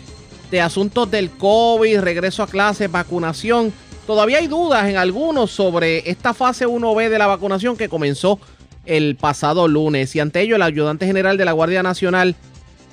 de 0.50 0.62
asuntos 0.62 1.12
del 1.12 1.30
COVID, 1.30 2.00
regreso 2.00 2.42
a 2.42 2.48
clases, 2.48 2.90
vacunación. 2.90 3.74
Todavía 4.10 4.40
hay 4.40 4.48
dudas 4.48 4.90
en 4.90 4.98
algunos 4.98 5.52
sobre 5.52 6.10
esta 6.10 6.34
fase 6.34 6.66
1B 6.66 7.10
de 7.10 7.20
la 7.20 7.28
vacunación 7.28 7.78
que 7.78 7.90
comenzó 7.90 8.40
el 8.88 9.16
pasado 9.16 9.68
lunes. 9.68 10.16
Y 10.16 10.20
ante 10.20 10.42
ello, 10.42 10.56
el 10.56 10.64
ayudante 10.64 11.06
general 11.06 11.38
de 11.38 11.46
la 11.46 11.52
Guardia 11.52 11.84
Nacional 11.84 12.36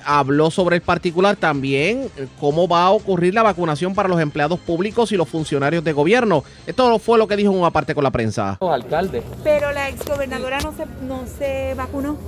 habló 0.04 0.50
sobre 0.50 0.76
el 0.76 0.82
particular 0.82 1.36
también 1.36 2.10
cómo 2.38 2.68
va 2.68 2.82
a 2.82 2.90
ocurrir 2.90 3.32
la 3.32 3.42
vacunación 3.42 3.94
para 3.94 4.10
los 4.10 4.20
empleados 4.20 4.60
públicos 4.60 5.10
y 5.10 5.16
los 5.16 5.26
funcionarios 5.26 5.82
de 5.84 5.94
gobierno. 5.94 6.44
Esto 6.66 6.98
fue 6.98 7.16
lo 7.16 7.26
que 7.26 7.36
dijo 7.36 7.50
en 7.50 7.60
una 7.60 7.70
parte 7.70 7.94
con 7.94 8.04
la 8.04 8.10
prensa. 8.10 8.58
Los 8.60 8.70
alcaldes. 8.70 9.24
Pero 9.42 9.72
la 9.72 9.88
exgobernadora 9.88 10.60
no 10.60 10.74
se, 10.74 10.84
no 11.00 11.24
se 11.26 11.72
vacunó. 11.78 12.18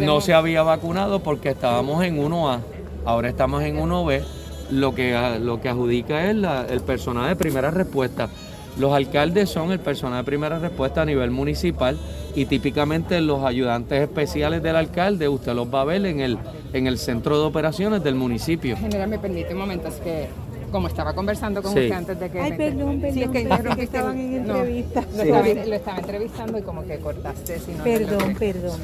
No 0.00 0.22
se 0.22 0.32
había 0.32 0.62
vacunado 0.62 1.22
porque 1.22 1.50
estábamos 1.50 2.02
en 2.04 2.16
1A, 2.16 2.60
ahora 3.04 3.28
estamos 3.28 3.62
en 3.64 3.76
1B 3.76 4.39
lo 4.70 4.94
que, 4.94 5.38
lo 5.40 5.60
que 5.60 5.68
adjudica 5.68 6.30
es 6.30 6.36
el 6.70 6.80
personal 6.80 7.28
de 7.28 7.36
primera 7.36 7.70
respuesta. 7.70 8.28
Los 8.78 8.92
alcaldes 8.92 9.50
son 9.50 9.72
el 9.72 9.80
personal 9.80 10.20
de 10.20 10.24
primera 10.24 10.58
respuesta 10.58 11.02
a 11.02 11.04
nivel 11.04 11.30
municipal 11.30 11.98
y 12.34 12.46
típicamente 12.46 13.20
los 13.20 13.44
ayudantes 13.44 14.00
especiales 14.00 14.62
del 14.62 14.76
alcalde 14.76 15.28
usted 15.28 15.54
los 15.54 15.72
va 15.72 15.82
a 15.82 15.84
ver 15.84 16.06
en 16.06 16.20
el, 16.20 16.38
en 16.72 16.86
el 16.86 16.98
centro 16.98 17.38
de 17.38 17.46
operaciones 17.46 18.02
del 18.02 18.14
municipio. 18.14 18.76
General, 18.76 19.08
me 19.08 19.18
permite 19.18 19.52
un 19.52 19.60
momento, 19.60 19.88
es 19.88 19.96
que 19.96 20.28
como 20.70 20.86
estaba 20.86 21.12
conversando 21.14 21.62
con 21.62 21.70
usted 21.70 21.90
antes 21.90 22.18
de 22.18 22.30
que... 22.30 22.40
Ay, 22.40 22.52
perdón, 22.52 23.00
perdón, 23.00 23.14
sí, 23.14 23.22
es 23.22 23.30
que, 23.30 23.82
estaban 23.82 24.18
en 24.18 24.34
entrevista. 24.36 25.04
lo, 25.16 25.22
estaba, 25.22 25.42
lo, 25.42 25.74
estaba, 25.74 25.98
entrevistando 25.98 26.58
y 26.58 26.62
como 26.62 26.86
que 26.86 26.98
cortaste. 26.98 27.58
Si 27.58 27.72
no, 27.72 27.82
perdón, 27.82 28.36
perdón. 28.38 28.80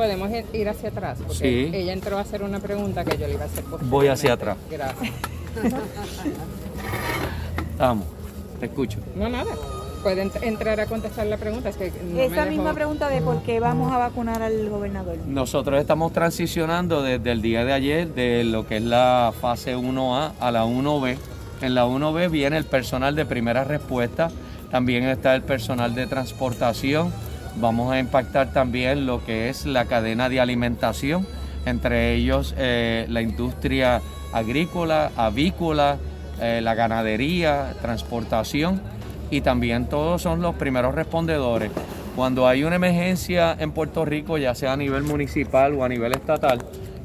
Podemos 0.00 0.30
ir 0.54 0.66
hacia 0.66 0.88
atrás, 0.88 1.18
porque 1.26 1.68
ella 1.74 1.92
entró 1.92 2.16
a 2.16 2.22
hacer 2.22 2.42
una 2.42 2.58
pregunta 2.58 3.04
que 3.04 3.18
yo 3.18 3.26
le 3.26 3.34
iba 3.34 3.42
a 3.42 3.44
hacer. 3.44 3.64
Voy 3.82 4.08
hacia 4.08 4.32
atrás. 4.32 4.56
Gracias. 4.70 5.12
Vamos, 7.78 8.06
te 8.58 8.64
escucho. 8.64 8.98
No, 9.14 9.28
nada. 9.28 9.50
Pueden 10.02 10.32
entrar 10.40 10.80
a 10.80 10.86
contestar 10.86 11.26
la 11.26 11.36
pregunta. 11.36 11.68
Es 11.68 11.76
que 11.76 11.92
Esa 12.16 12.46
misma 12.46 12.72
pregunta 12.72 13.10
de 13.10 13.20
por 13.20 13.42
qué 13.42 13.60
vamos 13.60 13.92
a 13.92 13.98
vacunar 13.98 14.40
al 14.40 14.70
gobernador. 14.70 15.18
Nosotros 15.26 15.78
estamos 15.78 16.14
transicionando 16.14 17.02
desde 17.02 17.32
el 17.32 17.42
día 17.42 17.66
de 17.66 17.74
ayer 17.74 18.14
de 18.14 18.44
lo 18.44 18.66
que 18.66 18.78
es 18.78 18.82
la 18.82 19.34
fase 19.38 19.76
1A 19.76 20.32
a 20.40 20.50
la 20.50 20.64
1B. 20.64 21.18
En 21.60 21.74
la 21.74 21.84
1B 21.84 22.30
viene 22.30 22.56
el 22.56 22.64
personal 22.64 23.14
de 23.14 23.26
primera 23.26 23.64
respuesta, 23.64 24.30
también 24.70 25.04
está 25.04 25.34
el 25.34 25.42
personal 25.42 25.94
de 25.94 26.06
transportación, 26.06 27.12
Vamos 27.56 27.92
a 27.92 27.98
impactar 27.98 28.52
también 28.52 29.06
lo 29.06 29.24
que 29.24 29.48
es 29.48 29.66
la 29.66 29.84
cadena 29.86 30.28
de 30.28 30.40
alimentación, 30.40 31.26
entre 31.66 32.14
ellos 32.14 32.54
eh, 32.56 33.06
la 33.08 33.22
industria 33.22 34.00
agrícola, 34.32 35.10
avícola, 35.16 35.98
eh, 36.40 36.60
la 36.62 36.74
ganadería, 36.74 37.74
transportación 37.82 38.80
y 39.30 39.40
también 39.40 39.86
todos 39.86 40.22
son 40.22 40.40
los 40.40 40.54
primeros 40.54 40.94
respondedores. 40.94 41.70
Cuando 42.16 42.46
hay 42.46 42.64
una 42.64 42.76
emergencia 42.76 43.56
en 43.58 43.72
Puerto 43.72 44.04
Rico, 44.04 44.38
ya 44.38 44.54
sea 44.54 44.72
a 44.72 44.76
nivel 44.76 45.02
municipal 45.02 45.74
o 45.74 45.84
a 45.84 45.88
nivel 45.88 46.12
estatal, 46.12 46.58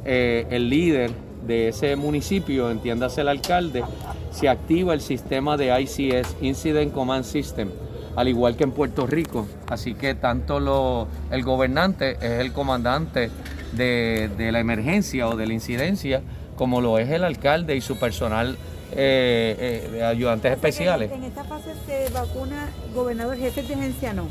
eh, 0.05 0.47
el 0.49 0.69
líder 0.69 1.11
de 1.45 1.69
ese 1.69 1.95
municipio, 1.95 2.71
entiéndase 2.71 3.21
el 3.21 3.27
alcalde, 3.27 3.83
se 4.31 4.47
activa 4.47 4.93
el 4.93 5.01
sistema 5.01 5.57
de 5.57 5.79
ICS, 5.81 6.37
Incident 6.41 6.93
Command 6.93 7.23
System 7.23 7.69
al 8.15 8.27
igual 8.27 8.55
que 8.55 8.63
en 8.63 8.71
Puerto 8.71 9.07
Rico. 9.07 9.47
Así 9.69 9.93
que 9.93 10.15
tanto 10.15 10.59
lo, 10.59 11.07
el 11.31 11.43
gobernante 11.43 12.17
es 12.21 12.39
el 12.39 12.53
comandante 12.53 13.29
de, 13.73 14.49
la 14.51 14.59
emergencia 14.59 15.27
o 15.27 15.35
de 15.35 15.47
la 15.47 15.53
incidencia, 15.53 16.21
como 16.55 16.81
lo 16.81 16.97
es 16.97 17.09
el 17.09 17.23
alcalde 17.23 17.75
y 17.75 17.81
su 17.81 17.97
personal 17.97 18.57
eh, 18.91 19.55
eh, 19.59 19.89
de 19.91 20.03
ayudantes 20.03 20.51
especiales. 20.51 21.11
En, 21.11 21.23
esta 21.23 21.43
fase 21.43 21.73
se 21.85 22.09
vacuna 22.13 22.69
gobernador, 22.93 23.37
jefes 23.37 23.67
de 23.67 23.73
agencia 23.73 24.13
no. 24.13 24.27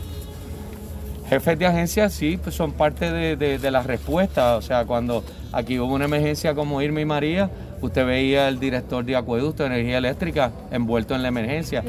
Jefes 1.28 1.58
de 1.58 1.66
agencia 1.66 2.10
sí, 2.10 2.36
pues 2.36 2.54
son 2.54 2.72
parte 2.72 3.10
de, 3.10 3.36
de, 3.36 3.70
la 3.70 3.82
respuesta. 3.82 4.56
O 4.56 4.62
sea, 4.62 4.84
cuando 4.84 5.24
aquí 5.52 5.78
hubo 5.78 5.94
una 5.94 6.04
emergencia 6.04 6.54
como 6.54 6.82
Irma 6.82 7.00
y 7.00 7.06
María, 7.06 7.50
usted 7.80 8.04
veía 8.06 8.46
al 8.46 8.60
director 8.60 9.04
de 9.04 9.16
acueducto 9.16 9.62
de 9.62 9.70
energía 9.70 9.98
eléctrica 9.98 10.52
envuelto 10.70 11.14
en 11.14 11.22
la 11.22 11.28
emergencia. 11.28 11.82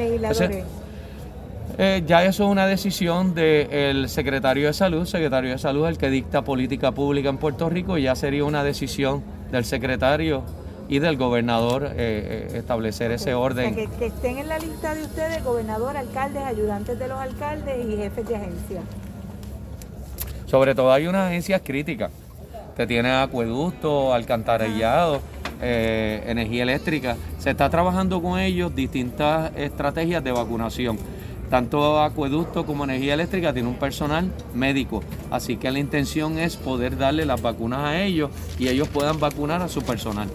Eh, 1.77 2.03
ya 2.05 2.23
eso 2.23 2.45
es 2.45 2.49
una 2.49 2.67
decisión 2.67 3.33
del 3.33 4.07
secretario 4.07 4.67
de 4.67 4.73
salud. 4.73 5.05
secretario 5.05 5.51
de 5.51 5.57
salud 5.57 5.85
es 5.85 5.91
el 5.91 5.97
que 5.97 6.09
dicta 6.09 6.43
política 6.43 6.91
pública 6.91 7.29
en 7.29 7.37
Puerto 7.37 7.69
Rico 7.69 7.97
y 7.97 8.03
ya 8.03 8.15
sería 8.15 8.45
una 8.45 8.63
decisión 8.63 9.23
del 9.51 9.65
secretario 9.65 10.43
y 10.87 10.99
del 10.99 11.17
gobernador 11.17 11.85
eh, 11.87 11.91
eh, 11.97 12.57
establecer 12.57 13.11
ese 13.11 13.33
orden. 13.33 13.75
que, 13.75 13.87
que, 13.87 14.05
estén 14.05 14.37
en 14.37 14.47
la 14.47 14.59
lista 14.59 14.95
de 14.95 15.03
ustedes 15.03 15.43
gobernador, 15.43 15.97
alcaldes, 15.97 16.43
ayudantes 16.43 16.97
de 16.97 17.07
los 17.07 17.19
alcaldes 17.19 17.85
y 17.85 17.97
jefes 17.97 18.27
de 18.27 18.35
agencia. 18.35 18.81
Sobre 20.45 20.75
todo 20.75 20.93
hay 20.93 21.07
unas 21.07 21.27
agencias 21.29 21.61
críticas. 21.63 22.11
Te 22.77 22.85
tiene 22.87 23.11
acueducto, 23.11 24.13
alcantarillado, 24.13 25.21
energía 25.61 26.63
eléctrica. 26.63 27.15
Se 27.39 27.49
está 27.49 27.69
trabajando 27.69 28.21
con 28.21 28.37
ellos 28.39 28.75
distintas 28.75 29.51
estrategias 29.55 30.23
de 30.23 30.31
vacunación 30.31 30.97
tanto 31.49 32.01
acueducto 32.01 32.65
como 32.65 32.83
energía 32.83 33.13
eléctrica 33.13 33.53
tiene 33.53 33.69
un 33.69 33.75
personal 33.75 34.31
médico, 34.53 35.03
así 35.31 35.57
que 35.57 35.71
la 35.71 35.79
intención 35.79 36.37
es 36.37 36.57
poder 36.57 36.97
darle 36.97 37.25
las 37.25 37.41
vacunas 37.41 37.79
a 37.79 38.01
ellos 38.01 38.31
y 38.59 38.67
ellos 38.67 38.87
puedan 38.87 39.19
vacunar 39.19 39.61
a 39.61 39.67
su 39.67 39.81
personal. 39.81 40.27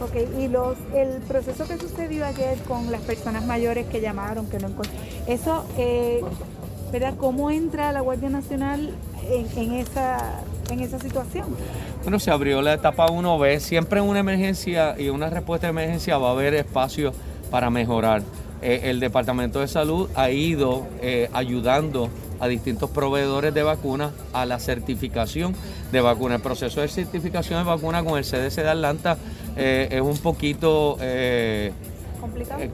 Ok, 0.00 0.14
y 0.38 0.46
los, 0.46 0.76
el 0.94 1.20
proceso 1.22 1.66
que 1.66 1.76
sucedió 1.76 2.24
ayer 2.24 2.56
con 2.68 2.92
las 2.92 3.00
personas 3.00 3.44
mayores 3.44 3.86
que 3.86 4.00
llamaron, 4.00 4.46
que 4.46 4.58
no 4.60 4.68
eso, 5.26 5.66
eh, 5.76 6.22
¿verdad? 6.92 7.14
¿Cómo 7.18 7.50
entra 7.50 7.92
la 7.92 8.00
Guardia 8.00 8.28
Nacional 8.28 8.94
en, 9.28 9.72
esa, 9.72 10.40
en 10.70 10.80
esa 10.80 11.00
situación? 11.00 11.46
Bueno, 12.04 12.20
se 12.20 12.30
abrió 12.30 12.62
la 12.62 12.74
etapa 12.74 13.08
1B, 13.08 13.58
siempre 13.58 13.98
en 13.98 14.06
una 14.06 14.20
emergencia 14.20 14.94
y 14.98 15.08
una 15.08 15.30
respuesta 15.30 15.66
de 15.66 15.72
emergencia 15.72 16.16
va 16.16 16.28
a 16.28 16.32
haber 16.32 16.54
espacio 16.54 17.12
para 17.50 17.68
mejorar. 17.68 18.22
Eh, 18.60 18.82
el 18.84 19.00
Departamento 19.00 19.60
de 19.60 19.68
Salud 19.68 20.08
ha 20.14 20.30
ido 20.30 20.86
eh, 21.00 21.28
ayudando 21.32 22.10
a 22.40 22.48
distintos 22.48 22.90
proveedores 22.90 23.54
de 23.54 23.62
vacunas 23.62 24.12
a 24.32 24.46
la 24.46 24.58
certificación 24.58 25.54
de 25.92 26.00
vacunas. 26.00 26.36
El 26.36 26.42
proceso 26.42 26.80
de 26.80 26.88
certificación 26.88 27.60
de 27.60 27.64
vacunas 27.64 28.02
con 28.04 28.18
el 28.18 28.24
CDC 28.24 28.56
de 28.56 28.68
Atlanta 28.68 29.16
eh, 29.56 29.88
es 29.90 30.00
un 30.00 30.18
poquito 30.18 30.98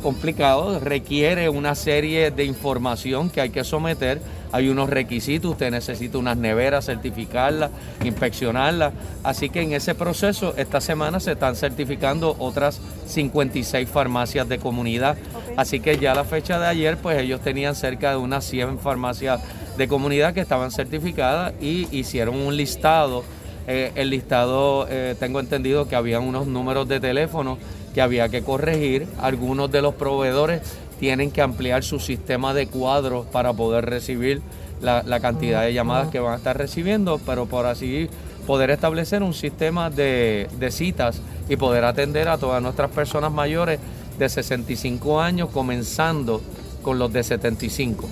complicado, 0.02 0.80
requiere 0.80 1.50
una 1.50 1.74
serie 1.74 2.30
de 2.30 2.44
información 2.44 3.28
que 3.28 3.42
hay 3.42 3.50
que 3.50 3.62
someter 3.62 4.20
hay 4.54 4.68
unos 4.68 4.88
requisitos, 4.88 5.50
usted 5.50 5.72
necesita 5.72 6.16
unas 6.16 6.36
neveras, 6.36 6.86
certificarlas, 6.86 7.72
inspeccionarlas. 8.04 8.92
Así 9.24 9.50
que 9.50 9.62
en 9.62 9.72
ese 9.72 9.96
proceso, 9.96 10.54
esta 10.56 10.80
semana 10.80 11.18
se 11.18 11.32
están 11.32 11.56
certificando 11.56 12.36
otras 12.38 12.80
56 13.08 13.88
farmacias 13.88 14.48
de 14.48 14.58
comunidad. 14.58 15.16
Así 15.56 15.80
que 15.80 15.98
ya 15.98 16.12
a 16.12 16.14
la 16.14 16.22
fecha 16.22 16.60
de 16.60 16.68
ayer, 16.68 16.96
pues 16.98 17.20
ellos 17.20 17.40
tenían 17.40 17.74
cerca 17.74 18.10
de 18.10 18.16
unas 18.16 18.44
100 18.44 18.78
farmacias 18.78 19.40
de 19.76 19.88
comunidad 19.88 20.34
que 20.34 20.40
estaban 20.40 20.70
certificadas 20.70 21.52
y 21.60 21.88
hicieron 21.90 22.36
un 22.36 22.56
listado 22.56 23.24
Eh, 23.66 23.92
el 23.94 24.10
listado, 24.10 24.86
eh, 24.90 25.14
tengo 25.18 25.40
entendido 25.40 25.88
que 25.88 25.96
había 25.96 26.20
unos 26.20 26.46
números 26.46 26.86
de 26.86 27.00
teléfono 27.00 27.56
que 27.94 28.02
había 28.02 28.28
que 28.28 28.42
corregir. 28.42 29.06
Algunos 29.20 29.70
de 29.70 29.80
los 29.80 29.94
proveedores 29.94 30.60
tienen 30.98 31.30
que 31.30 31.42
ampliar 31.42 31.84
su 31.84 31.98
sistema 31.98 32.54
de 32.54 32.66
cuadros 32.66 33.26
para 33.26 33.52
poder 33.52 33.86
recibir 33.86 34.42
la, 34.80 35.20
cantidad 35.20 35.62
de 35.62 35.72
llamadas 35.72 36.08
que 36.08 36.20
van 36.20 36.34
a 36.34 36.36
estar 36.36 36.56
recibiendo, 36.56 37.20
pero 37.24 37.46
por 37.46 37.66
así 37.66 38.08
poder 38.46 38.70
establecer 38.70 39.22
un 39.22 39.32
sistema 39.32 39.90
de, 39.90 40.48
de 40.58 40.70
citas 40.70 41.20
y 41.48 41.56
poder 41.56 41.84
atender 41.84 42.28
a 42.28 42.38
todas 42.38 42.62
nuestras 42.62 42.90
personas 42.90 43.32
mayores 43.32 43.80
de 44.18 44.28
65 44.28 45.20
años, 45.20 45.48
comenzando 45.50 46.40
con 46.82 46.98
los 46.98 47.12
de 47.12 47.22
75. 47.22 48.08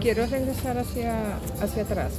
Quiero 0.00 0.26
regresar 0.26 0.78
hacia, 0.78 1.36
hacia 1.60 1.82
atrás. 1.82 2.12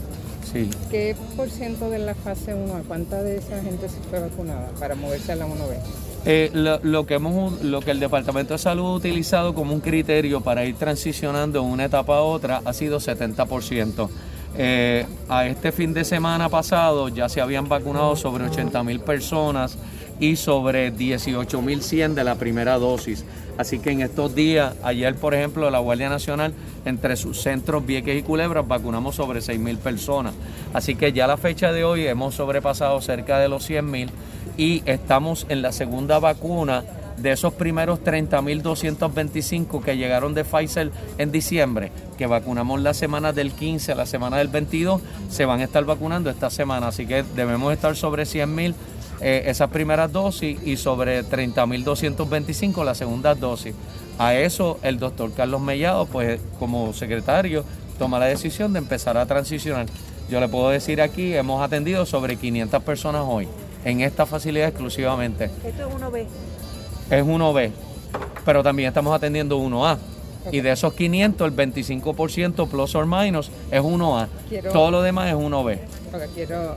Sí. 0.52 0.70
¿Qué 0.90 1.16
por 1.36 1.50
ciento 1.50 1.90
de 1.90 2.00
la 2.00 2.16
fase 2.16 2.54
1, 2.54 2.76
a 2.76 2.80
cuánta 2.82 3.22
de 3.24 3.38
esa 3.38 3.62
gente 3.62 3.90
se 3.90 4.00
fue 4.10 4.20
vacunada 4.20 4.70
para 4.80 4.96
moverse 4.96 5.32
a 5.32 5.36
la 5.36 5.46
1B? 5.46 6.09
Eh, 6.26 6.52
lo, 6.54 7.06
que 7.06 7.14
hemos, 7.14 7.62
lo 7.62 7.80
que 7.80 7.92
el 7.92 8.00
Departamento 8.00 8.54
de 8.54 8.60
Salud 8.60 8.86
ha 8.86 8.96
utilizado 8.96 9.54
como 9.54 9.74
un 9.74 9.80
criterio 9.80 10.42
para 10.42 10.66
ir 10.66 10.76
transicionando 10.76 11.62
de 11.62 11.66
una 11.66 11.86
etapa 11.86 12.18
a 12.18 12.22
otra 12.22 12.62
ha 12.66 12.74
sido 12.74 13.00
70%. 13.00 14.10
Eh, 14.58 15.06
a 15.30 15.46
este 15.46 15.72
fin 15.72 15.94
de 15.94 16.04
semana 16.04 16.50
pasado 16.50 17.08
ya 17.08 17.30
se 17.30 17.40
habían 17.40 17.70
vacunado 17.70 18.16
sobre 18.16 18.46
80 18.46 18.84
mil 18.84 19.00
personas 19.00 19.78
y 20.20 20.36
sobre 20.36 20.92
18 20.92 21.62
mil 21.62 21.82
100 21.82 22.16
de 22.16 22.24
la 22.24 22.36
primera 22.36 22.78
dosis. 22.78 23.24
Así 23.58 23.80
que 23.80 23.92
en 23.92 24.02
estos 24.02 24.36
días, 24.36 24.76
ayer 24.84 25.16
por 25.16 25.34
ejemplo, 25.34 25.70
la 25.70 25.80
Guardia 25.80 26.10
Nacional, 26.10 26.54
entre 26.86 27.16
sus 27.16 27.42
centros 27.42 27.86
Vieques 27.86 28.18
y 28.18 28.24
Culebras, 28.24 28.68
vacunamos 28.68 29.16
sobre 29.16 29.42
6 29.42 29.60
mil 29.60 29.78
personas. 29.78 30.34
Así 30.74 30.96
que 30.96 31.14
ya 31.14 31.26
a 31.26 31.28
la 31.28 31.38
fecha 31.38 31.72
de 31.72 31.84
hoy 31.84 32.08
hemos 32.08 32.36
sobrepasado 32.36 33.00
cerca 33.02 33.40
de 33.40 33.50
los 33.50 33.66
100 33.66 33.92
mil 33.92 34.10
y 34.60 34.84
estamos 34.86 35.46
en 35.48 35.62
la 35.62 35.72
segunda 35.72 36.20
vacuna 36.20 36.84
de 37.16 37.32
esos 37.32 37.54
primeros 37.54 38.02
30.225 38.04 39.82
que 39.82 39.96
llegaron 39.96 40.34
de 40.34 40.44
Pfizer 40.44 40.92
en 41.18 41.32
diciembre, 41.32 41.94
que 42.18 42.28
vacunamos 42.28 42.82
la 42.82 42.94
semana 42.94 43.32
del 43.32 43.54
15 43.54 43.94
a 43.94 43.96
la 43.96 44.06
semana 44.06 44.38
del 44.38 44.50
22, 44.50 45.02
se 45.30 45.46
van 45.46 45.62
a 45.62 45.64
estar 45.64 45.86
vacunando 45.86 46.30
esta 46.30 46.50
semana, 46.50 46.90
así 46.90 47.06
que 47.06 47.24
debemos 47.38 47.72
estar 47.72 47.96
sobre 47.96 48.24
100.000 48.24 48.74
eh, 49.22 49.44
esas 49.46 49.70
primeras 49.70 50.12
dosis 50.12 50.60
y 50.66 50.76
sobre 50.76 51.24
30.225 51.24 52.84
la 52.84 52.96
segunda 52.96 53.36
dosis. 53.36 53.74
A 54.18 54.36
eso 54.36 54.78
el 54.84 55.00
doctor 55.00 55.32
Carlos 55.34 55.62
Mellado, 55.62 56.06
pues 56.06 56.42
como 56.60 56.92
secretario, 56.92 57.64
toma 57.98 58.20
la 58.20 58.26
decisión 58.26 58.74
de 58.74 58.80
empezar 58.80 59.18
a 59.18 59.26
transicionar. 59.26 59.86
Yo 60.30 60.42
le 60.42 60.50
puedo 60.50 60.70
decir 60.70 61.02
aquí, 61.02 61.34
hemos 61.34 61.62
atendido 61.64 62.06
sobre 62.06 62.36
500 62.36 62.84
personas 62.84 63.24
hoy 63.26 63.48
en 63.86 64.02
esta 64.02 64.26
facilidad 64.26 64.70
exclusivamente. 64.70 65.46
Esto 65.64 65.88
es 65.88 65.96
1B. 65.96 66.26
Es 67.10 67.24
1B, 67.24 67.72
pero 68.46 68.64
también 68.64 68.88
estamos 68.88 69.16
atendiendo 69.16 69.58
1A. 69.60 69.98
Y 70.52 70.62
de 70.62 70.72
esos 70.72 70.94
500, 70.94 71.48
el 71.48 71.56
25% 71.56 72.68
plus 72.70 72.96
or 72.96 73.06
minus 73.06 73.52
es 73.72 73.82
1A. 73.82 74.28
Todo 74.72 74.92
lo 74.92 75.02
demás 75.02 75.30
es 75.30 75.36
1B. 75.36 75.80
quiero, 76.34 76.76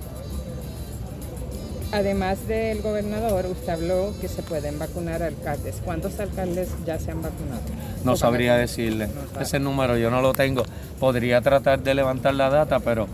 además 1.92 2.46
del 2.48 2.82
gobernador, 2.82 3.46
usted 3.46 3.68
habló 3.70 4.12
que 4.20 4.28
se 4.28 4.42
pueden 4.42 4.78
vacunar 4.78 5.22
alcaldes. 5.22 5.76
¿Cuántos 5.84 6.18
alcaldes 6.18 6.70
ya 6.84 6.98
se 6.98 7.12
han 7.12 7.22
vacunado? 7.22 7.62
No 8.04 8.16
sabría 8.16 8.56
decirle. 8.56 9.08
Ese 9.40 9.60
número 9.60 9.96
yo 9.96 10.10
no 10.10 10.20
lo 10.22 10.32
tengo. 10.32 10.64
Podría 10.98 11.40
tratar 11.40 11.82
de 11.82 11.94
levantar 11.94 12.34
la 12.34 12.50
data, 12.50 12.80
pero 12.80 13.06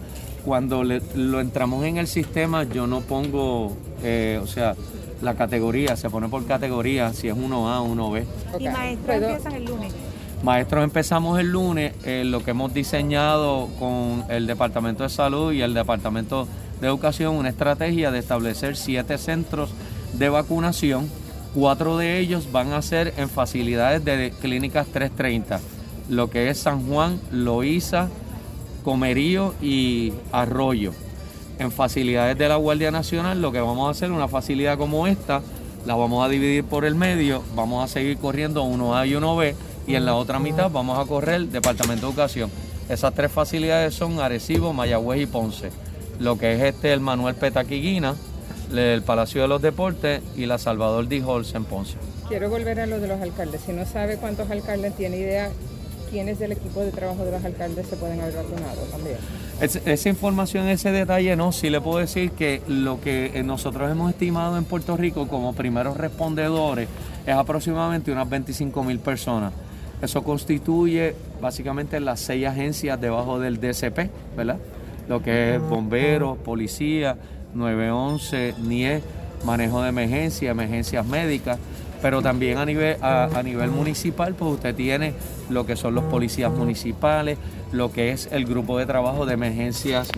cuando 0.48 0.82
lo 0.82 1.40
entramos 1.40 1.84
en 1.84 1.98
el 1.98 2.06
sistema 2.06 2.64
yo 2.64 2.86
no 2.86 3.02
pongo, 3.02 3.76
eh, 4.02 4.40
o 4.42 4.46
sea, 4.46 4.74
la 5.20 5.34
categoría, 5.34 5.94
se 5.94 6.08
pone 6.08 6.30
por 6.30 6.46
categoría, 6.46 7.12
si 7.12 7.28
es 7.28 7.34
1A 7.34 7.82
o 7.82 7.86
1B. 7.94 8.24
¿Y 8.58 8.68
maestros 8.70 9.16
empiezan 9.16 9.52
el 9.52 9.64
lunes? 9.66 9.92
Maestros 10.42 10.84
empezamos 10.84 11.38
el 11.38 11.52
lunes, 11.52 11.92
eh, 12.02 12.22
lo 12.24 12.42
que 12.42 12.52
hemos 12.52 12.72
diseñado 12.72 13.68
con 13.78 14.24
el 14.30 14.46
Departamento 14.46 15.02
de 15.02 15.10
Salud 15.10 15.52
y 15.52 15.60
el 15.60 15.74
Departamento 15.74 16.48
de 16.80 16.86
Educación, 16.86 17.34
una 17.34 17.50
estrategia 17.50 18.10
de 18.10 18.18
establecer 18.18 18.74
siete 18.74 19.18
centros 19.18 19.68
de 20.14 20.30
vacunación. 20.30 21.10
Cuatro 21.54 21.98
de 21.98 22.20
ellos 22.20 22.50
van 22.52 22.72
a 22.72 22.80
ser 22.80 23.12
en 23.18 23.28
facilidades 23.28 24.02
de 24.02 24.32
clínicas 24.40 24.86
330, 24.86 25.60
lo 26.08 26.30
que 26.30 26.48
es 26.48 26.58
San 26.58 26.86
Juan, 26.86 27.20
Loíza, 27.30 28.08
Comerío 28.84 29.54
y 29.60 30.12
Arroyo. 30.32 30.92
En 31.58 31.72
facilidades 31.72 32.38
de 32.38 32.48
la 32.48 32.56
Guardia 32.56 32.90
Nacional 32.90 33.42
lo 33.42 33.50
que 33.52 33.60
vamos 33.60 33.88
a 33.88 33.90
hacer, 33.90 34.12
una 34.12 34.28
facilidad 34.28 34.78
como 34.78 35.06
esta, 35.06 35.42
la 35.86 35.94
vamos 35.94 36.24
a 36.24 36.28
dividir 36.28 36.64
por 36.64 36.84
el 36.84 36.94
medio, 36.94 37.42
vamos 37.54 37.84
a 37.84 37.92
seguir 37.92 38.18
corriendo 38.18 38.64
1A 38.64 39.08
y 39.08 39.12
1B 39.14 39.54
y 39.86 39.94
en 39.94 40.04
la 40.04 40.14
otra 40.14 40.38
mitad 40.38 40.70
vamos 40.70 40.98
a 40.98 41.08
correr 41.08 41.46
Departamento 41.46 42.06
de 42.06 42.12
Educación. 42.12 42.50
Esas 42.88 43.14
tres 43.14 43.32
facilidades 43.32 43.94
son 43.94 44.20
Arecibo, 44.20 44.72
Mayagüez 44.72 45.22
y 45.22 45.26
Ponce. 45.26 45.70
Lo 46.20 46.38
que 46.38 46.54
es 46.54 46.62
este 46.62 46.92
el 46.92 47.00
Manuel 47.00 47.34
Petaquiguina, 47.34 48.14
el 48.74 49.02
Palacio 49.02 49.42
de 49.42 49.48
los 49.48 49.62
Deportes 49.62 50.22
y 50.36 50.46
la 50.46 50.58
Salvador 50.58 51.08
Dijols 51.08 51.54
en 51.54 51.64
Ponce. 51.64 51.96
Quiero 52.28 52.50
volver 52.50 52.80
a 52.80 52.86
lo 52.86 53.00
de 53.00 53.08
los 53.08 53.20
alcaldes. 53.20 53.62
Si 53.64 53.72
no 53.72 53.86
sabe 53.86 54.16
cuántos 54.16 54.50
alcaldes 54.50 54.94
tiene 54.96 55.16
idea, 55.16 55.50
quiénes 56.10 56.38
del 56.38 56.52
equipo 56.52 56.80
de 56.80 56.90
trabajo 56.90 57.24
de 57.24 57.32
los 57.32 57.44
alcaldes 57.44 57.86
se 57.86 57.96
pueden 57.96 58.20
haber 58.20 58.34
vacunado 58.34 58.82
también. 58.90 59.16
esa 59.60 60.08
información, 60.08 60.68
ese 60.68 60.90
detalle, 60.90 61.36
no, 61.36 61.52
sí 61.52 61.70
le 61.70 61.80
puedo 61.80 61.98
decir 61.98 62.32
que 62.32 62.62
lo 62.66 63.00
que 63.00 63.32
eh, 63.34 63.42
nosotros 63.42 63.90
hemos 63.90 64.10
estimado 64.10 64.56
en 64.58 64.64
Puerto 64.64 64.96
Rico 64.96 65.28
como 65.28 65.52
primeros 65.52 65.96
respondedores 65.96 66.88
es 67.26 67.34
aproximadamente 67.34 68.12
unas 68.12 68.28
25 68.28 68.82
mil 68.84 68.98
personas. 68.98 69.52
Eso 70.00 70.22
constituye 70.22 71.14
básicamente 71.40 71.98
las 72.00 72.20
seis 72.20 72.46
agencias 72.46 73.00
debajo 73.00 73.40
del 73.40 73.60
DCP, 73.60 74.10
¿verdad? 74.36 74.58
Lo 75.08 75.22
que 75.22 75.56
es 75.56 75.60
bomberos, 75.60 76.38
policía, 76.38 77.16
911, 77.54 78.54
NIE, 78.62 79.02
manejo 79.44 79.82
de 79.82 79.88
emergencia, 79.88 80.50
emergencias 80.50 81.04
médicas 81.04 81.58
pero 82.00 82.22
también 82.22 82.58
a 82.58 82.64
nivel, 82.64 82.96
a, 83.02 83.42
nivel 83.42 83.70
municipal, 83.70 84.34
pues 84.34 84.54
usted 84.54 84.74
tiene 84.74 85.14
lo 85.50 85.66
que 85.66 85.76
son 85.76 85.94
los 85.94 86.04
policías 86.04 86.52
municipales, 86.52 87.38
lo 87.72 87.92
que 87.92 88.12
es 88.12 88.28
el 88.32 88.44
grupo 88.44 88.78
de 88.78 88.86
trabajo 88.86 89.26
de 89.26 89.34
emergencias 89.34 90.08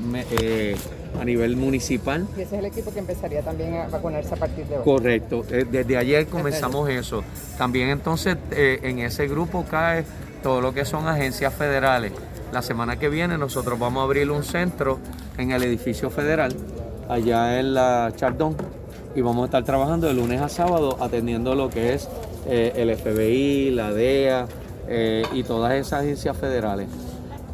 eh, 0.41 0.77
a 1.21 1.25
nivel 1.25 1.57
municipal. 1.57 2.27
Y 2.37 2.43
ese 2.43 2.57
es 2.57 2.61
el 2.61 2.67
equipo 2.67 2.93
que 2.93 2.99
empezaría 2.99 3.43
también 3.43 3.75
a 3.75 3.89
vacunarse 3.89 4.35
a 4.35 4.37
partir 4.37 4.67
de 4.67 4.77
hoy. 4.77 4.85
Correcto, 4.85 5.45
eh, 5.51 5.65
desde 5.71 5.97
ayer 5.97 6.27
comenzamos 6.27 6.89
eso. 6.89 7.25
También 7.57 7.89
entonces 7.89 8.37
eh, 8.51 8.81
en 8.83 8.99
ese 8.99 9.27
grupo 9.27 9.65
cae 9.69 10.05
todo 10.43 10.61
lo 10.61 10.75
que 10.75 10.85
son 10.85 11.09
agencias 11.09 11.55
federales. 11.55 12.13
La 12.53 12.63
semana 12.63 12.99
que 12.99 13.09
viene 13.09 13.39
nosotros 13.39 13.79
vamos 13.79 14.01
a 14.01 14.05
abrir 14.05 14.31
un 14.31 14.43
centro 14.43 14.99
en 15.39 15.53
el 15.53 15.63
edificio 15.63 16.11
federal, 16.11 16.55
allá 17.09 17.61
en 17.61 17.75
la 17.75 18.13
Chardón 18.17 18.80
y 19.15 19.21
vamos 19.21 19.43
a 19.43 19.45
estar 19.47 19.65
trabajando 19.65 20.07
de 20.07 20.15
lunes 20.15 20.41
a 20.41 20.49
sábado 20.49 20.97
atendiendo 21.01 21.55
lo 21.55 21.69
que 21.69 21.95
es 21.95 22.09
eh, 22.47 22.73
el 22.77 22.97
FBI, 22.97 23.71
la 23.71 23.93
DEA 23.93 24.47
eh, 24.89 25.25
y 25.33 25.43
todas 25.43 25.75
esas 25.75 26.03
agencias 26.03 26.37
federales, 26.37 26.89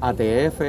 ATF. 0.01 0.61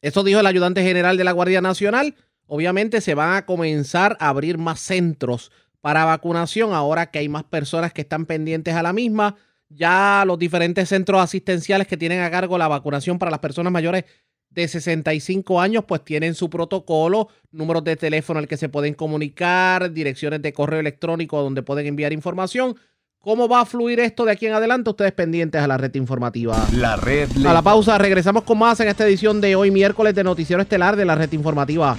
Eso 0.00 0.24
dijo 0.24 0.40
el 0.40 0.46
ayudante 0.46 0.82
general 0.82 1.16
de 1.16 1.24
la 1.24 1.32
Guardia 1.32 1.60
Nacional. 1.60 2.14
Obviamente 2.46 3.00
se 3.00 3.14
van 3.14 3.34
a 3.34 3.46
comenzar 3.46 4.16
a 4.20 4.28
abrir 4.28 4.58
más 4.58 4.80
centros 4.80 5.50
para 5.80 6.04
vacunación 6.04 6.72
ahora 6.72 7.10
que 7.10 7.18
hay 7.18 7.28
más 7.28 7.44
personas 7.44 7.92
que 7.92 8.02
están 8.02 8.26
pendientes 8.26 8.74
a 8.74 8.82
la 8.82 8.92
misma. 8.92 9.36
Ya 9.68 10.24
los 10.26 10.38
diferentes 10.38 10.88
centros 10.88 11.20
asistenciales 11.20 11.86
que 11.86 11.96
tienen 11.96 12.22
a 12.22 12.30
cargo 12.30 12.58
la 12.58 12.68
vacunación 12.68 13.18
para 13.18 13.30
las 13.30 13.40
personas 13.40 13.72
mayores 13.72 14.04
de 14.50 14.68
65 14.68 15.60
años 15.60 15.84
pues 15.86 16.04
tienen 16.04 16.34
su 16.34 16.50
protocolo, 16.50 17.28
números 17.52 17.84
de 17.84 17.96
teléfono 17.96 18.40
al 18.40 18.48
que 18.48 18.56
se 18.56 18.68
pueden 18.68 18.94
comunicar, 18.94 19.92
direcciones 19.92 20.42
de 20.42 20.52
correo 20.52 20.80
electrónico 20.80 21.42
donde 21.42 21.62
pueden 21.62 21.86
enviar 21.86 22.12
información. 22.12 22.76
¿Cómo 23.20 23.48
va 23.48 23.62
a 23.62 23.66
fluir 23.66 23.98
esto 24.00 24.24
de 24.24 24.32
aquí 24.32 24.46
en 24.46 24.54
adelante? 24.54 24.90
Ustedes 24.90 25.12
pendientes 25.12 25.60
a 25.60 25.66
la 25.66 25.76
red 25.76 25.94
informativa. 25.96 26.66
La 26.72 26.96
red. 26.96 27.28
A 27.44 27.52
la 27.52 27.62
pausa, 27.62 27.98
regresamos 27.98 28.44
con 28.44 28.58
más 28.58 28.78
en 28.80 28.88
esta 28.88 29.06
edición 29.06 29.40
de 29.40 29.56
hoy 29.56 29.70
miércoles 29.70 30.14
de 30.14 30.22
Noticiero 30.22 30.62
Estelar 30.62 30.96
de 30.96 31.04
la 31.04 31.16
red 31.16 31.32
informativa. 31.32 31.96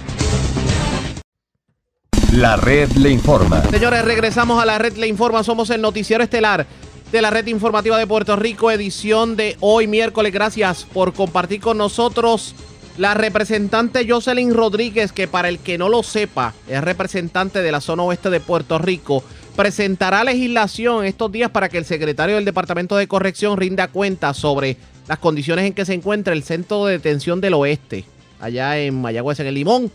La 2.32 2.56
red 2.56 2.90
le 2.92 3.10
informa. 3.10 3.62
Señores, 3.64 4.04
regresamos 4.04 4.62
a 4.62 4.64
la 4.64 4.78
red 4.78 4.96
le 4.96 5.08
informa. 5.08 5.42
Somos 5.42 5.68
el 5.70 5.82
Noticiero 5.82 6.24
Estelar 6.24 6.66
de 7.12 7.22
la 7.22 7.30
red 7.30 7.46
informativa 7.48 7.98
de 7.98 8.06
Puerto 8.06 8.36
Rico, 8.36 8.70
edición 8.70 9.34
de 9.36 9.56
hoy 9.60 9.86
miércoles. 9.86 10.32
Gracias 10.32 10.84
por 10.84 11.12
compartir 11.12 11.60
con 11.60 11.76
nosotros 11.76 12.54
la 12.98 13.14
representante 13.14 14.06
Jocelyn 14.08 14.54
Rodríguez, 14.54 15.10
que 15.10 15.26
para 15.26 15.48
el 15.48 15.58
que 15.58 15.78
no 15.78 15.88
lo 15.88 16.02
sepa, 16.02 16.54
es 16.68 16.82
representante 16.82 17.62
de 17.62 17.72
la 17.72 17.80
zona 17.80 18.04
oeste 18.04 18.30
de 18.30 18.40
Puerto 18.40 18.78
Rico, 18.78 19.24
presentará 19.56 20.22
legislación 20.22 21.04
estos 21.04 21.32
días 21.32 21.50
para 21.50 21.68
que 21.68 21.78
el 21.78 21.84
secretario 21.84 22.36
del 22.36 22.44
Departamento 22.44 22.96
de 22.96 23.08
Corrección 23.08 23.56
rinda 23.56 23.88
cuenta 23.88 24.32
sobre 24.34 24.76
las 25.08 25.18
condiciones 25.18 25.64
en 25.64 25.72
que 25.72 25.84
se 25.84 25.94
encuentra 25.94 26.32
el 26.32 26.44
centro 26.44 26.86
de 26.86 26.92
detención 26.92 27.40
del 27.40 27.54
oeste. 27.54 28.04
allá 28.40 28.78
en 28.78 29.00
Mayagüez, 29.00 29.40
en 29.40 29.48
el 29.48 29.54
Limón. 29.54 29.92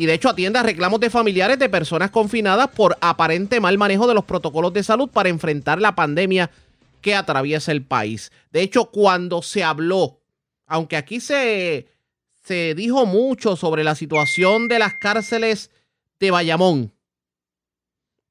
Y 0.00 0.06
de 0.06 0.14
hecho 0.14 0.30
atiende 0.30 0.58
a 0.58 0.62
reclamos 0.62 0.98
de 0.98 1.10
familiares 1.10 1.58
de 1.58 1.68
personas 1.68 2.10
confinadas 2.10 2.70
por 2.70 2.96
aparente 3.02 3.60
mal 3.60 3.76
manejo 3.76 4.06
de 4.06 4.14
los 4.14 4.24
protocolos 4.24 4.72
de 4.72 4.82
salud 4.82 5.10
para 5.10 5.28
enfrentar 5.28 5.78
la 5.78 5.94
pandemia 5.94 6.50
que 7.02 7.14
atraviesa 7.14 7.70
el 7.70 7.84
país. 7.84 8.32
De 8.50 8.62
hecho, 8.62 8.86
cuando 8.86 9.42
se 9.42 9.62
habló, 9.62 10.18
aunque 10.66 10.96
aquí 10.96 11.20
se, 11.20 11.86
se 12.42 12.74
dijo 12.74 13.04
mucho 13.04 13.56
sobre 13.56 13.84
la 13.84 13.94
situación 13.94 14.68
de 14.68 14.78
las 14.78 14.94
cárceles 14.94 15.70
de 16.18 16.30
Bayamón, 16.30 16.94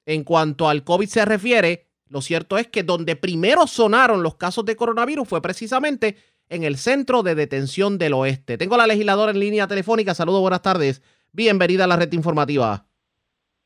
en 0.08 0.24
cuanto 0.24 0.70
al 0.70 0.84
COVID 0.84 1.08
se 1.08 1.24
refiere, 1.24 1.86
lo 2.08 2.24
cierto 2.24 2.58
es 2.58 2.66
que 2.66 2.82
donde 2.82 3.16
primero 3.16 3.68
sonaron 3.68 4.24
los 4.24 4.38
casos 4.38 4.66
de 4.66 4.76
coronavirus 4.76 5.28
fue 5.28 5.40
precisamente 5.40 6.18
en 6.50 6.64
el 6.64 6.80
Centro 6.80 7.22
de 7.22 7.36
Detención 7.36 8.00
del 8.00 8.14
Oeste. 8.14 8.58
Tengo 8.58 8.76
la 8.76 8.88
legisladora 8.88 9.32
en 9.32 9.40
línea 9.40 9.68
telefónica. 9.68 10.16
Saludos, 10.16 10.42
buenas 10.42 10.64
tardes. 10.64 11.04
Bienvenida 11.40 11.86
a 11.86 11.88
la 11.88 11.96
red 11.96 12.12
informativa. 12.12 12.84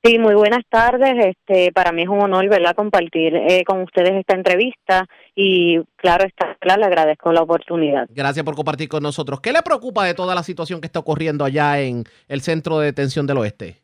Sí, 0.03 0.19
muy 0.19 0.35
buenas 0.35 0.61
tardes. 0.69 1.15
Este, 1.25 1.71
para 1.71 1.91
mí 1.91 2.03
es 2.03 2.07
un 2.07 2.21
honor, 2.21 2.47
¿verdad?, 2.47 2.75
compartir 2.75 3.35
eh, 3.35 3.63
con 3.65 3.81
ustedes 3.81 4.11
esta 4.11 4.35
entrevista 4.35 5.07
y, 5.33 5.79
claro, 5.95 6.23
está 6.23 6.55
claro, 6.59 6.81
le 6.81 6.85
agradezco 6.85 7.33
la 7.33 7.41
oportunidad. 7.41 8.05
Gracias 8.11 8.45
por 8.45 8.53
compartir 8.53 8.89
con 8.89 9.01
nosotros. 9.01 9.41
¿Qué 9.41 9.51
le 9.51 9.63
preocupa 9.63 10.05
de 10.05 10.13
toda 10.13 10.35
la 10.35 10.43
situación 10.43 10.81
que 10.81 10.85
está 10.85 10.99
ocurriendo 10.99 11.45
allá 11.45 11.79
en 11.79 12.03
el 12.27 12.41
Centro 12.41 12.77
de 12.77 12.85
Detención 12.85 13.25
del 13.25 13.39
Oeste? 13.39 13.77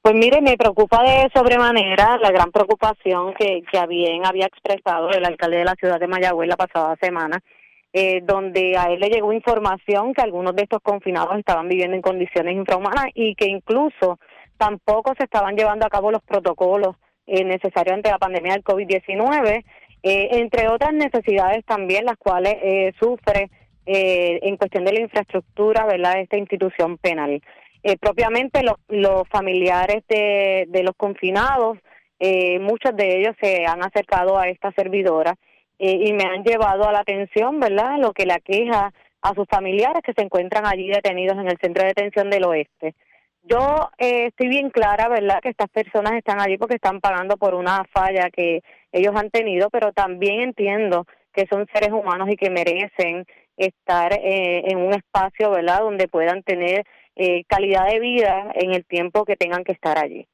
Pues 0.00 0.14
mire, 0.14 0.40
me 0.40 0.56
preocupa 0.56 1.02
de 1.02 1.28
sobremanera 1.34 2.16
la 2.16 2.30
gran 2.30 2.50
preocupación 2.50 3.34
que, 3.34 3.60
que 3.70 3.86
bien 3.88 4.24
había 4.24 4.46
expresado 4.46 5.10
el 5.10 5.26
alcalde 5.26 5.58
de 5.58 5.64
la 5.66 5.74
ciudad 5.74 6.00
de 6.00 6.06
Mayagüez 6.06 6.48
la 6.48 6.56
pasada 6.56 6.96
semana, 6.98 7.40
eh, 7.98 8.20
donde 8.22 8.76
a 8.76 8.92
él 8.92 9.00
le 9.00 9.08
llegó 9.08 9.32
información 9.32 10.12
que 10.12 10.20
algunos 10.20 10.54
de 10.54 10.64
estos 10.64 10.82
confinados 10.82 11.38
estaban 11.38 11.66
viviendo 11.66 11.96
en 11.96 12.02
condiciones 12.02 12.54
infrahumanas 12.54 13.06
y 13.14 13.34
que 13.34 13.46
incluso 13.46 14.18
tampoco 14.58 15.14
se 15.16 15.24
estaban 15.24 15.56
llevando 15.56 15.86
a 15.86 15.88
cabo 15.88 16.10
los 16.10 16.22
protocolos 16.22 16.96
eh, 17.26 17.42
necesarios 17.42 17.94
ante 17.94 18.10
la 18.10 18.18
pandemia 18.18 18.52
del 18.52 18.64
COVID-19, 18.64 19.64
eh, 20.02 20.28
entre 20.32 20.68
otras 20.68 20.92
necesidades 20.92 21.64
también 21.64 22.04
las 22.04 22.18
cuales 22.18 22.56
eh, 22.62 22.92
sufre 23.00 23.48
eh, 23.86 24.40
en 24.42 24.58
cuestión 24.58 24.84
de 24.84 24.92
la 24.92 25.00
infraestructura, 25.00 25.86
¿verdad?, 25.86 26.20
esta 26.20 26.36
institución 26.36 26.98
penal. 26.98 27.40
Eh, 27.82 27.96
propiamente 27.96 28.60
los, 28.62 29.26
familiares 29.30 30.04
de, 30.06 30.66
de 30.68 30.82
los 30.82 30.94
confinados, 30.98 31.78
muchos 32.60 32.94
de 32.94 33.20
ellos 33.20 33.34
se 33.40 33.64
han 33.64 33.82
acercado 33.82 34.38
a 34.38 34.48
esta 34.48 34.70
servidora 34.72 35.34
eh, 35.78 35.98
y 36.06 36.12
me 36.12 36.24
han 36.24 36.42
llevado 36.42 36.88
a 36.88 36.92
la 36.92 37.00
atención, 37.00 37.60
¿verdad?, 37.60 37.98
lo 37.98 38.12
que 38.12 38.26
le 38.26 38.34
aqueja 38.34 38.92
a 39.22 39.34
sus 39.34 39.46
familiares 39.48 40.02
que 40.04 40.12
se 40.12 40.22
encuentran 40.22 40.66
allí 40.66 40.88
detenidos 40.88 41.36
en 41.38 41.48
el 41.48 41.58
centro 41.58 41.82
de 41.82 41.88
detención 41.88 42.30
del 42.30 42.44
oeste. 42.44 42.94
Yo 43.42 43.90
eh, 43.98 44.26
estoy 44.26 44.48
bien 44.48 44.70
clara, 44.70 45.08
¿verdad?, 45.08 45.40
que 45.42 45.50
estas 45.50 45.68
personas 45.68 46.14
están 46.14 46.40
allí 46.40 46.58
porque 46.58 46.76
están 46.76 47.00
pagando 47.00 47.36
por 47.36 47.54
una 47.54 47.84
falla 47.92 48.30
que 48.30 48.62
ellos 48.92 49.14
han 49.14 49.30
tenido, 49.30 49.70
pero 49.70 49.92
también 49.92 50.40
entiendo 50.40 51.06
que 51.32 51.46
son 51.46 51.66
seres 51.72 51.90
humanos 51.92 52.28
y 52.30 52.36
que 52.36 52.50
merecen 52.50 53.24
estar 53.56 54.12
eh, 54.14 54.64
en 54.70 54.78
un 54.78 54.94
espacio, 54.94 55.50
¿verdad?, 55.50 55.80
donde 55.80 56.08
puedan 56.08 56.42
tener 56.42 56.84
eh, 57.14 57.44
calidad 57.44 57.86
de 57.86 58.00
vida 58.00 58.52
en 58.54 58.74
el 58.74 58.84
tiempo 58.84 59.24
que 59.24 59.36
tengan 59.36 59.64
que 59.64 59.72
estar 59.72 59.98
allí. 59.98 60.26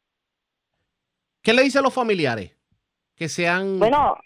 ¿Qué 1.43 1.53
le 1.53 1.63
dice 1.63 1.79
a 1.79 1.83
los 1.83 1.95
familiares? 1.95 2.57
Que 3.17 3.29
sean... 3.29 3.79
Bueno, 3.79 4.17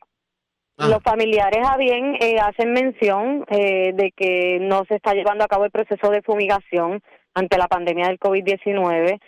Los 0.79 1.03
familiares 1.03 1.67
a 1.67 1.79
bien 1.79 2.17
eh, 2.21 2.37
hacen 2.39 2.73
mención 2.73 3.47
eh, 3.49 3.93
de 3.95 4.13
que 4.13 4.59
no 4.61 4.85
se 4.87 4.97
está 4.97 5.15
llevando 5.15 5.45
a 5.45 5.49
cabo 5.49 5.65
el 5.65 5.71
proceso 5.71 6.11
de 6.11 6.21
fumigación 6.21 7.03
ante 7.35 7.57
la 7.57 7.67
pandemia 7.67 8.09
del 8.09 8.19
COVID-19. 8.19 9.19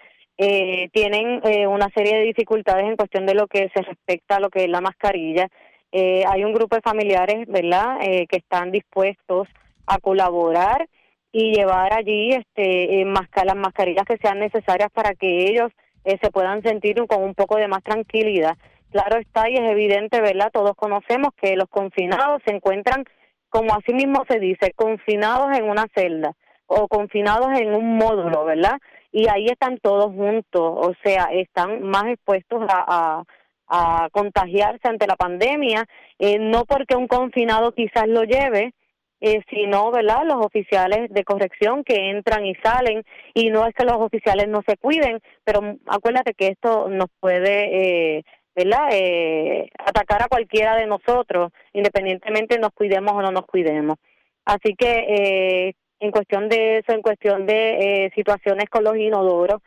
Eh, 0.41 0.89
tienen 0.93 1.41
eh, 1.45 1.67
una 1.67 1.89
serie 1.95 2.17
de 2.17 2.25
dificultades 2.25 2.87
en 2.87 2.97
cuestión 2.97 3.27
de 3.27 3.35
lo 3.35 3.49
que 3.49 3.71
se 3.75 3.83
respecta 3.83 4.37
a 4.37 4.41
lo 4.41 4.51
que 4.51 4.65
es 4.65 4.71
la 4.71 4.81
mascarilla. 4.81 5.49
Eh, 5.91 6.23
hay 6.29 6.45
un 6.45 6.53
grupo 6.53 6.77
de 6.77 6.83
familiares, 6.83 7.47
¿verdad?, 7.49 7.99
eh, 8.03 8.27
que 8.29 8.37
están 8.37 8.71
dispuestos 8.71 9.49
a 9.87 9.99
colaborar 9.99 10.89
y 11.33 11.55
llevar 11.55 11.93
allí 11.93 12.31
este, 12.31 13.05
las 13.05 13.57
mascarillas 13.57 14.05
que 14.05 14.19
sean 14.19 14.39
necesarias 14.39 14.91
para 14.93 15.15
que 15.15 15.51
ellos 15.51 15.71
se 16.05 16.31
puedan 16.31 16.63
sentir 16.63 16.97
con 17.07 17.23
un 17.23 17.35
poco 17.35 17.57
de 17.57 17.69
más 17.69 17.83
tranquilidad. 17.83 18.57
Claro 18.91 19.19
está 19.19 19.51
y 19.51 19.55
es 19.55 19.71
evidente, 19.71 20.21
¿verdad? 20.21 20.51
Todos 20.53 20.75
conocemos 20.75 21.31
que 21.41 21.57
los 21.57 21.69
confinados 21.69 22.43
se 22.47 22.55
encuentran, 22.55 23.05
como 23.51 23.75
así 23.75 23.93
mismo 23.93 24.25
se 24.29 24.39
dice, 24.39 24.73
confinados 24.75 25.57
en 25.57 25.69
una 25.69 25.87
celda 25.95 26.33
o 26.67 26.89
confinados 26.89 27.59
en 27.59 27.75
un 27.75 27.97
módulo, 27.97 28.45
¿verdad? 28.45 28.79
Y 29.11 29.29
ahí 29.29 29.47
están 29.47 29.79
todos 29.79 30.07
juntos, 30.15 30.63
o 30.63 30.93
sea, 31.03 31.25
están 31.33 31.83
más 31.83 32.05
expuestos 32.07 32.63
a, 32.69 33.25
a, 33.67 34.09
contagiarse 34.13 34.87
ante 34.89 35.07
la 35.07 35.17
pandemia, 35.17 35.85
eh, 36.19 36.39
no 36.39 36.65
porque 36.65 36.97
un 36.97 37.09
confinado 37.09 37.73
quizás 37.73 38.07
lo 38.07 38.25
lleve, 38.25 38.75
eh, 39.21 39.41
sino, 39.51 39.91
¿verdad? 39.91 40.23
Los 40.25 40.45
oficiales 40.45 41.11
de 41.11 41.25
corrección 41.25 41.85
que 41.85 42.11
entran 42.11 42.47
y 42.47 42.55
salen, 42.57 43.03
y 43.35 43.51
no 43.51 43.67
es 43.67 43.75
que 43.75 43.85
los 43.85 43.97
oficiales 43.97 44.49
no 44.49 44.63
se 44.67 44.77
cuiden, 44.77 45.21
pero 45.45 45.77
acuérdate 45.87 46.35
que 46.35 46.49
esto 46.49 46.89
nos 46.89 47.09
puede, 47.19 48.19
eh, 48.19 48.25
¿verdad? 48.59 48.89
Eh, 48.93 49.71
atacar 49.79 50.23
a 50.23 50.29
cualquiera 50.29 50.77
de 50.77 50.87
nosotros, 50.87 51.53
independientemente 51.73 52.59
nos 52.59 52.73
cuidemos 52.73 53.13
o 53.13 53.23
no 53.23 53.31
nos 53.31 53.47
cuidemos. 53.47 53.97
Así 54.45 54.75
que 54.75 55.07
eh, 55.09 55.75
en 56.01 56.11
cuestión 56.11 56.49
de 56.49 56.79
eso, 56.79 56.93
en 56.93 57.03
cuestión 57.03 57.47
de 57.47 58.07
eh, 58.07 58.13
situaciones 58.15 58.69
con 58.71 58.85
los 58.85 58.97
inodoros, 58.97 59.61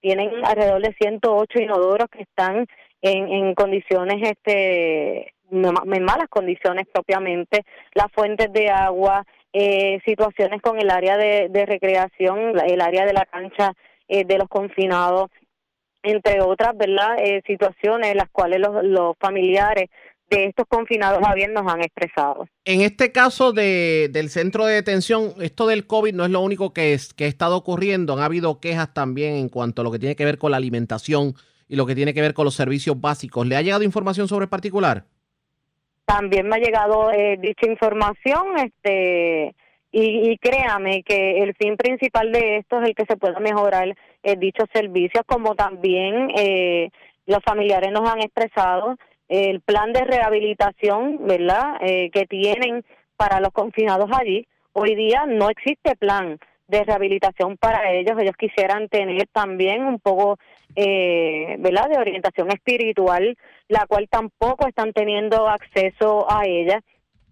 tienen 0.00 0.30
alrededor 0.44 0.82
de 0.82 0.94
108 0.94 1.60
inodoros 1.60 2.08
que 2.08 2.22
están 2.22 2.66
en, 3.02 3.28
en 3.28 3.54
condiciones, 3.54 4.16
este, 4.22 5.32
en 5.50 6.04
malas 6.04 6.28
condiciones 6.28 6.86
propiamente, 6.92 7.64
las 7.94 8.10
fuentes 8.12 8.52
de 8.52 8.68
agua, 8.68 9.24
eh, 9.52 10.00
situaciones 10.04 10.60
con 10.60 10.78
el 10.78 10.90
área 10.90 11.16
de, 11.16 11.48
de 11.48 11.66
recreación, 11.66 12.58
el 12.60 12.80
área 12.80 13.06
de 13.06 13.12
la 13.12 13.24
cancha 13.24 13.72
eh, 14.08 14.24
de 14.24 14.38
los 14.38 14.48
confinados, 14.48 15.30
entre 16.06 16.40
otras, 16.40 16.76
¿verdad? 16.76 17.18
Eh, 17.18 17.42
situaciones 17.46 18.14
las 18.14 18.28
cuales 18.30 18.60
los, 18.60 18.84
los 18.84 19.16
familiares 19.18 19.90
de 20.30 20.46
estos 20.46 20.66
confinados 20.68 21.22
bien 21.34 21.52
nos 21.52 21.72
han 21.72 21.82
expresado. 21.82 22.48
En 22.64 22.80
este 22.80 23.12
caso 23.12 23.52
de, 23.52 24.08
del 24.12 24.30
centro 24.30 24.66
de 24.66 24.74
detención, 24.74 25.34
esto 25.40 25.66
del 25.66 25.86
COVID 25.86 26.14
no 26.14 26.24
es 26.24 26.30
lo 26.30 26.40
único 26.40 26.72
que, 26.72 26.94
es, 26.94 27.14
que 27.14 27.24
ha 27.24 27.28
estado 27.28 27.56
ocurriendo. 27.56 28.14
Han 28.14 28.22
habido 28.22 28.60
quejas 28.60 28.92
también 28.92 29.34
en 29.34 29.48
cuanto 29.48 29.82
a 29.82 29.84
lo 29.84 29.92
que 29.92 29.98
tiene 29.98 30.16
que 30.16 30.24
ver 30.24 30.38
con 30.38 30.50
la 30.50 30.56
alimentación 30.56 31.34
y 31.68 31.76
lo 31.76 31.86
que 31.86 31.94
tiene 31.94 32.14
que 32.14 32.22
ver 32.22 32.34
con 32.34 32.44
los 32.44 32.54
servicios 32.54 33.00
básicos. 33.00 33.46
¿Le 33.46 33.56
ha 33.56 33.62
llegado 33.62 33.84
información 33.84 34.28
sobre 34.28 34.44
el 34.44 34.48
particular? 34.48 35.04
También 36.04 36.48
me 36.48 36.56
ha 36.56 36.58
llegado 36.60 37.10
eh, 37.10 37.36
dicha 37.40 37.66
información, 37.66 38.58
este, 38.58 39.54
y, 39.98 40.30
y 40.30 40.36
créame 40.36 41.02
que 41.02 41.38
el 41.38 41.54
fin 41.54 41.76
principal 41.78 42.30
de 42.30 42.58
esto 42.58 42.80
es 42.80 42.88
el 42.88 42.94
que 42.94 43.06
se 43.06 43.16
pueda 43.16 43.40
mejorar 43.40 43.96
eh, 44.22 44.36
dichos 44.36 44.68
servicios, 44.70 45.24
como 45.26 45.54
también 45.54 46.30
eh, 46.36 46.90
los 47.24 47.40
familiares 47.42 47.90
nos 47.92 48.06
han 48.10 48.20
expresado 48.20 48.96
el 49.28 49.60
plan 49.62 49.94
de 49.94 50.04
rehabilitación, 50.04 51.26
¿verdad?, 51.26 51.78
eh, 51.80 52.10
que 52.10 52.26
tienen 52.26 52.84
para 53.16 53.40
los 53.40 53.52
confinados 53.52 54.10
allí. 54.12 54.46
Hoy 54.74 54.94
día 54.94 55.24
no 55.26 55.48
existe 55.48 55.96
plan 55.96 56.38
de 56.68 56.84
rehabilitación 56.84 57.56
para 57.56 57.90
ellos. 57.92 58.18
Ellos 58.18 58.36
quisieran 58.36 58.88
tener 58.88 59.26
también 59.32 59.82
un 59.82 59.98
poco, 59.98 60.36
eh, 60.74 61.56
¿verdad?, 61.58 61.88
de 61.88 61.98
orientación 61.98 62.50
espiritual, 62.50 63.36
la 63.68 63.86
cual 63.86 64.08
tampoco 64.10 64.68
están 64.68 64.92
teniendo 64.92 65.48
acceso 65.48 66.26
a 66.30 66.44
ella. 66.44 66.82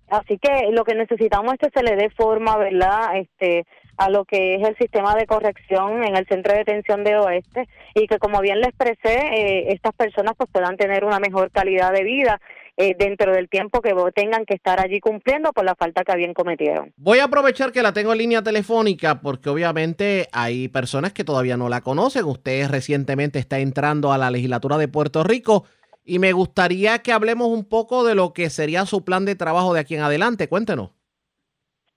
Así 0.08 0.38
que 0.38 0.70
lo 0.70 0.84
que 0.84 0.94
necesitamos 0.94 1.54
es 1.54 1.58
que 1.58 1.78
se 1.78 1.84
le 1.84 1.96
dé 1.96 2.10
forma, 2.10 2.56
¿verdad?, 2.56 3.16
este, 3.16 3.64
a 3.96 4.10
lo 4.10 4.24
que 4.24 4.56
es 4.56 4.68
el 4.68 4.76
sistema 4.76 5.14
de 5.14 5.26
corrección 5.26 6.04
en 6.04 6.16
el 6.16 6.26
centro 6.26 6.52
de 6.52 6.58
detención 6.58 7.04
de 7.04 7.16
Oeste 7.16 7.68
y 7.94 8.06
que, 8.06 8.18
como 8.18 8.40
bien 8.40 8.60
le 8.60 8.68
expresé, 8.68 9.14
eh, 9.14 9.72
estas 9.72 9.94
personas 9.94 10.34
pues 10.36 10.50
puedan 10.52 10.76
tener 10.76 11.04
una 11.04 11.20
mejor 11.20 11.50
calidad 11.50 11.92
de 11.92 12.02
vida 12.02 12.40
eh, 12.76 12.96
dentro 12.98 13.32
del 13.32 13.48
tiempo 13.48 13.80
que 13.80 13.94
tengan 14.14 14.44
que 14.44 14.54
estar 14.54 14.80
allí 14.80 14.98
cumpliendo 14.98 15.52
por 15.52 15.64
la 15.64 15.76
falta 15.76 16.02
que 16.02 16.16
bien 16.16 16.34
cometieron. 16.34 16.92
Voy 16.96 17.20
a 17.20 17.24
aprovechar 17.24 17.70
que 17.70 17.82
la 17.82 17.92
tengo 17.92 18.12
en 18.12 18.18
línea 18.18 18.42
telefónica 18.42 19.20
porque 19.20 19.48
obviamente 19.48 20.26
hay 20.32 20.66
personas 20.66 21.12
que 21.12 21.22
todavía 21.22 21.56
no 21.56 21.68
la 21.68 21.82
conocen. 21.82 22.24
Usted 22.24 22.68
recientemente 22.68 23.38
está 23.38 23.60
entrando 23.60 24.12
a 24.12 24.18
la 24.18 24.30
legislatura 24.32 24.76
de 24.76 24.88
Puerto 24.88 25.22
Rico 25.22 25.64
y 26.04 26.18
me 26.18 26.32
gustaría 26.32 26.98
que 26.98 27.12
hablemos 27.12 27.48
un 27.48 27.68
poco 27.68 28.04
de 28.04 28.14
lo 28.14 28.32
que 28.32 28.50
sería 28.50 28.86
su 28.86 29.04
plan 29.04 29.24
de 29.24 29.36
trabajo 29.36 29.74
de 29.74 29.80
aquí 29.80 29.94
en 29.94 30.02
adelante. 30.02 30.48
Cuéntenos. 30.48 30.90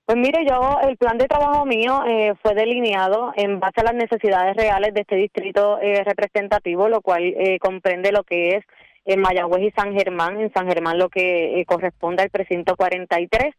Pues 0.05 0.17
mire, 0.17 0.45
yo, 0.49 0.79
el 0.87 0.95
plan 0.95 1.17
de 1.17 1.27
trabajo 1.27 1.65
mío 1.65 2.03
eh, 2.07 2.33
fue 2.41 2.55
delineado 2.55 3.33
en 3.35 3.59
base 3.59 3.81
a 3.81 3.83
las 3.83 3.93
necesidades 3.93 4.55
reales 4.55 4.93
de 4.93 5.01
este 5.01 5.17
distrito 5.17 5.79
eh, 5.81 6.03
representativo, 6.05 6.87
lo 6.87 7.01
cual 7.01 7.23
eh, 7.23 7.59
comprende 7.59 8.13
lo 8.13 8.23
que 8.23 8.55
es 8.55 8.65
en 9.07 9.21
Mayagüez 9.21 9.63
y 9.63 9.71
San 9.71 9.93
Germán, 9.93 10.39
en 10.39 10.53
San 10.53 10.67
Germán 10.67 10.99
lo 10.99 11.09
que 11.09 11.59
eh, 11.59 11.65
corresponde 11.65 12.23
al 12.23 12.29
precinto 12.29 12.75
43. 12.75 13.55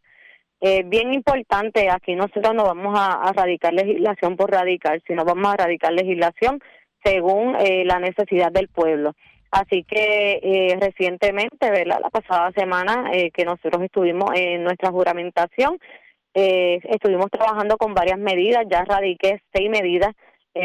Eh, 0.61 0.83
bien 0.85 1.13
importante, 1.13 1.89
aquí 1.89 2.15
nosotros 2.15 2.53
no 2.53 2.63
vamos 2.65 2.93
a, 2.97 3.31
radicar 3.33 3.73
legislación 3.73 4.35
por 4.35 4.51
radicar, 4.51 5.01
sino 5.07 5.25
vamos 5.25 5.53
a 5.53 5.57
radicar 5.57 5.91
legislación 5.91 6.59
según 7.03 7.55
eh, 7.55 7.83
la 7.85 7.99
necesidad 7.99 8.51
del 8.51 8.67
pueblo. 8.67 9.15
Así 9.51 9.83
que 9.83 10.39
eh, 10.43 10.77
recientemente, 10.79 11.71
¿verdad? 11.71 11.99
la 12.01 12.09
pasada 12.11 12.51
semana 12.51 13.09
eh, 13.13 13.31
que 13.31 13.45
nosotros 13.45 13.81
estuvimos 13.81 14.29
en 14.35 14.63
nuestra 14.63 14.91
juramentación, 14.91 15.79
eh, 16.35 16.79
estuvimos 16.83 17.31
trabajando 17.31 17.77
con 17.77 17.95
varias 17.95 18.19
medidas, 18.19 18.65
ya 18.69 18.83
radiqué 18.85 19.41
seis 19.53 19.69
medidas 19.69 20.13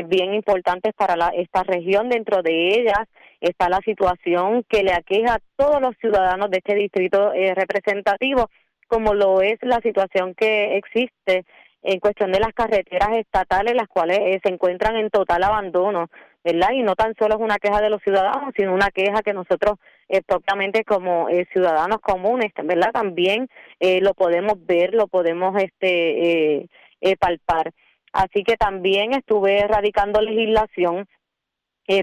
bien 0.07 0.35
importantes 0.35 0.93
para 0.95 1.15
la, 1.15 1.29
esta 1.29 1.63
región. 1.63 2.09
Dentro 2.09 2.43
de 2.43 2.81
ellas 2.81 3.07
está 3.41 3.69
la 3.69 3.81
situación 3.85 4.65
que 4.69 4.83
le 4.83 4.93
aqueja 4.93 5.35
a 5.35 5.41
todos 5.57 5.81
los 5.81 5.95
ciudadanos 5.99 6.51
de 6.51 6.59
este 6.59 6.75
distrito 6.75 7.33
representativo, 7.55 8.49
como 8.89 9.15
lo 9.15 9.41
es 9.41 9.59
la 9.63 9.81
situación 9.81 10.35
que 10.35 10.77
existe 10.79 11.45
en 11.85 12.01
cuestión 12.01 12.33
de 12.33 12.41
las 12.41 12.53
carreteras 12.53 13.11
estatales, 13.13 13.75
las 13.75 13.89
cuales 13.89 14.19
se 14.43 14.53
encuentran 14.53 14.97
en 14.97 15.11
total 15.11 15.45
abandono. 15.45 16.09
¿verdad? 16.45 16.73
Y 16.75 16.83
no 16.83 16.95
tan 16.95 17.15
solo 17.19 17.37
es 17.37 17.41
una 17.41 17.59
queja 17.59 17.81
de 17.81 17.89
los 17.89 18.03
ciudadanos, 18.03 18.53
sino 18.55 18.75
una 18.75 18.91
queja 18.91 19.23
que 19.23 19.33
nosotros 19.33 19.79
eh, 20.11 20.21
propiamente 20.21 20.85
como 20.85 21.31
eh, 21.31 21.47
ciudadanos 21.53 22.01
comunes, 22.01 22.53
¿verdad? 22.63 22.93
También 22.93 23.49
eh, 23.81 24.01
lo 24.03 24.13
podemos 24.13 24.55
ver, 24.67 24.95
lo 24.95 25.09
podemos 25.09 25.57
este 25.63 26.59
eh, 26.59 26.67
eh, 27.01 27.17
palpar. 27.17 27.73
Así 28.13 28.45
que 28.45 28.57
también 28.57 29.15
estuve 29.15 29.59
erradicando 29.59 30.21
legislación 30.21 31.09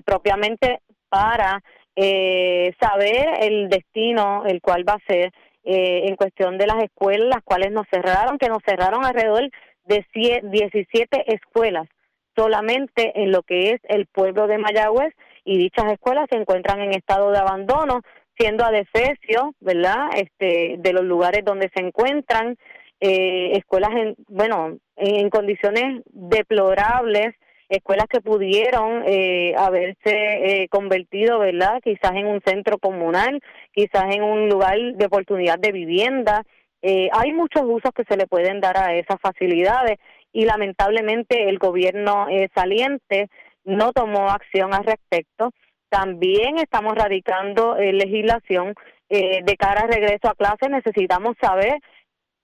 propiamente 0.06 0.82
para 1.10 1.62
saber 1.96 3.28
el 3.40 3.70
destino, 3.70 4.44
el 4.46 4.62
cual 4.62 4.88
va 4.88 4.94
a 4.94 5.08
ser 5.08 5.32
en 5.64 6.16
cuestión 6.18 6.58
de 6.58 6.68
las 6.68 6.84
escuelas, 6.84 7.30
las 7.30 7.44
cuales 7.44 7.72
nos 7.72 7.88
cerraron, 7.90 8.38
que 8.38 8.50
nos 8.50 8.62
cerraron 8.66 9.06
alrededor 9.06 9.50
de 9.86 10.06
17 10.44 11.34
escuelas 11.34 11.88
solamente 12.36 13.12
en 13.22 13.32
lo 13.32 13.44
que 13.44 13.72
es 13.72 13.82
el 13.84 14.06
pueblo 14.08 14.48
de 14.48 14.58
Mayagüez 14.58 15.14
y 15.44 15.58
dichas 15.58 15.92
escuelas 15.92 16.28
se 16.30 16.38
encuentran 16.38 16.82
en 16.82 16.92
estado 16.92 17.32
de 17.32 17.40
abandono, 17.40 18.02
siendo 18.38 18.64
adefesio, 18.64 19.54
¿verdad? 19.60 20.10
Este, 20.16 20.76
de 20.80 20.94
los 20.94 21.04
lugares 21.04 21.44
donde 21.44 21.70
se 21.74 21.82
encuentran 21.84 22.58
eh, 23.00 23.58
escuelas 23.58 23.92
en, 23.92 24.16
bueno, 24.28 24.78
en 24.96 25.30
condiciones 25.30 26.04
deplorables, 26.06 27.36
escuelas 27.70 28.06
que 28.08 28.22
pudieron 28.22 29.04
eh, 29.08 29.56
haberse 29.58 30.06
eh, 30.06 30.68
convertido, 30.70 31.40
¿verdad? 31.40 31.82
Quizás 31.84 32.12
en 32.14 32.28
un 32.28 32.42
centro 32.46 32.78
comunal, 32.78 33.42
quizás 33.74 34.14
en 34.14 34.24
un 34.24 34.50
lugar 34.50 34.78
de 34.78 35.06
oportunidad 35.06 35.58
de 35.58 35.72
vivienda. 35.72 36.44
Eh, 36.82 37.10
hay 37.14 37.32
muchos 37.32 37.64
usos 37.66 37.92
que 37.96 38.04
se 38.06 38.18
le 38.18 38.28
pueden 38.28 38.60
dar 38.60 38.78
a 38.78 38.96
esas 38.96 39.20
facilidades 39.22 40.00
y 40.34 40.46
lamentablemente 40.46 41.50
el 41.50 41.58
gobierno 41.58 42.28
eh, 42.30 42.50
saliente 42.56 43.30
no 43.64 43.92
tomó 43.92 44.30
acción 44.30 44.74
al 44.74 44.86
respecto. 44.86 45.52
También 45.90 46.58
estamos 46.58 46.96
radicando 46.96 47.76
eh, 47.78 47.92
legislación 47.94 48.74
eh, 49.10 49.42
de 49.44 49.58
cara 49.58 49.82
al 49.82 49.90
regreso 49.90 50.30
a 50.30 50.36
clase. 50.36 50.70
Necesitamos 50.70 51.36
saber 51.42 51.80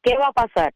qué 0.01 0.17
va 0.17 0.27
a 0.27 0.33
pasar 0.33 0.73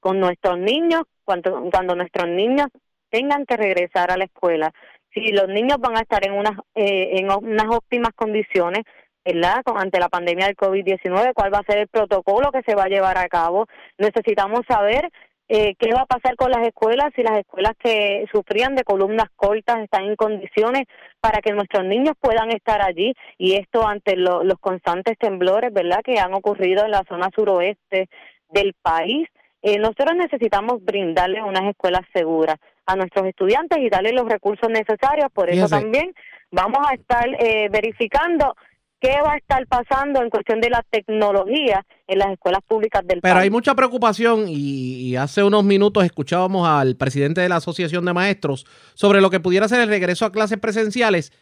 con 0.00 0.18
nuestros 0.20 0.58
niños 0.58 1.02
cuando, 1.24 1.68
cuando 1.70 1.94
nuestros 1.94 2.28
niños 2.28 2.68
tengan 3.08 3.46
que 3.46 3.56
regresar 3.56 4.10
a 4.10 4.16
la 4.16 4.24
escuela. 4.24 4.72
Si 5.14 5.32
los 5.32 5.48
niños 5.48 5.78
van 5.78 5.96
a 5.96 6.00
estar 6.00 6.26
en 6.26 6.34
unas, 6.34 6.58
en 6.74 7.30
unas 7.30 7.66
óptimas 7.70 8.12
condiciones, 8.14 8.84
¿verdad? 9.26 9.62
ante 9.74 9.98
la 9.98 10.08
pandemia 10.08 10.46
del 10.46 10.56
COVID-19, 10.56 11.32
cuál 11.34 11.52
va 11.52 11.58
a 11.58 11.70
ser 11.70 11.78
el 11.78 11.88
protocolo 11.88 12.50
que 12.52 12.62
se 12.62 12.74
va 12.74 12.84
a 12.84 12.88
llevar 12.88 13.18
a 13.18 13.28
cabo. 13.28 13.66
Necesitamos 13.98 14.60
saber 14.68 15.10
eh, 15.48 15.74
qué 15.78 15.92
va 15.92 16.02
a 16.02 16.06
pasar 16.06 16.34
con 16.36 16.50
las 16.50 16.66
escuelas 16.66 17.12
si 17.14 17.22
las 17.22 17.38
escuelas 17.38 17.74
que 17.78 18.26
sufrían 18.32 18.74
de 18.74 18.82
columnas 18.82 19.28
cortas 19.36 19.78
están 19.78 20.04
en 20.04 20.16
condiciones 20.16 20.86
para 21.20 21.40
que 21.40 21.52
nuestros 21.52 21.84
niños 21.84 22.14
puedan 22.20 22.50
estar 22.50 22.82
allí 22.82 23.14
y 23.38 23.54
esto 23.54 23.86
ante 23.86 24.16
los 24.16 24.58
constantes 24.60 25.16
temblores, 25.18 25.72
¿verdad?, 25.72 26.00
que 26.04 26.18
han 26.18 26.34
ocurrido 26.34 26.84
en 26.84 26.90
la 26.90 27.04
zona 27.08 27.30
suroeste 27.34 28.08
del 28.48 28.74
país. 28.82 29.28
Eh, 29.62 29.78
nosotros 29.78 30.14
necesitamos 30.16 30.84
brindarles 30.84 31.42
unas 31.42 31.64
escuelas 31.64 32.02
seguras 32.12 32.56
a 32.86 32.96
nuestros 32.96 33.26
estudiantes 33.26 33.78
y 33.78 33.88
darles 33.88 34.12
los 34.14 34.28
recursos 34.28 34.68
necesarios. 34.68 35.28
Por 35.32 35.50
eso 35.50 35.68
también 35.68 36.12
vamos 36.50 36.78
a 36.88 36.94
estar 36.94 37.26
eh, 37.38 37.68
verificando 37.70 38.54
qué 39.00 39.14
va 39.24 39.34
a 39.34 39.36
estar 39.36 39.66
pasando 39.66 40.22
en 40.22 40.30
cuestión 40.30 40.60
de 40.60 40.70
la 40.70 40.84
tecnología 40.90 41.84
en 42.06 42.18
las 42.18 42.32
escuelas 42.32 42.60
públicas 42.66 43.02
del 43.06 43.20
país. 43.20 43.32
Pero 43.32 43.40
hay 43.40 43.50
mucha 43.50 43.74
preocupación 43.74 44.46
y, 44.48 45.16
hace 45.16 45.42
unos 45.42 45.64
minutos 45.64 46.04
escuchábamos 46.04 46.68
al 46.68 46.96
presidente 46.96 47.40
de 47.40 47.48
la 47.48 47.56
Asociación 47.56 48.04
de 48.04 48.12
Maestros 48.12 48.66
sobre 48.94 49.20
lo 49.20 49.30
que 49.30 49.40
pudiera 49.40 49.68
ser 49.68 49.80
el 49.80 49.88
regreso 49.88 50.24
a 50.24 50.32
clases 50.32 50.58
presenciales 50.58 51.32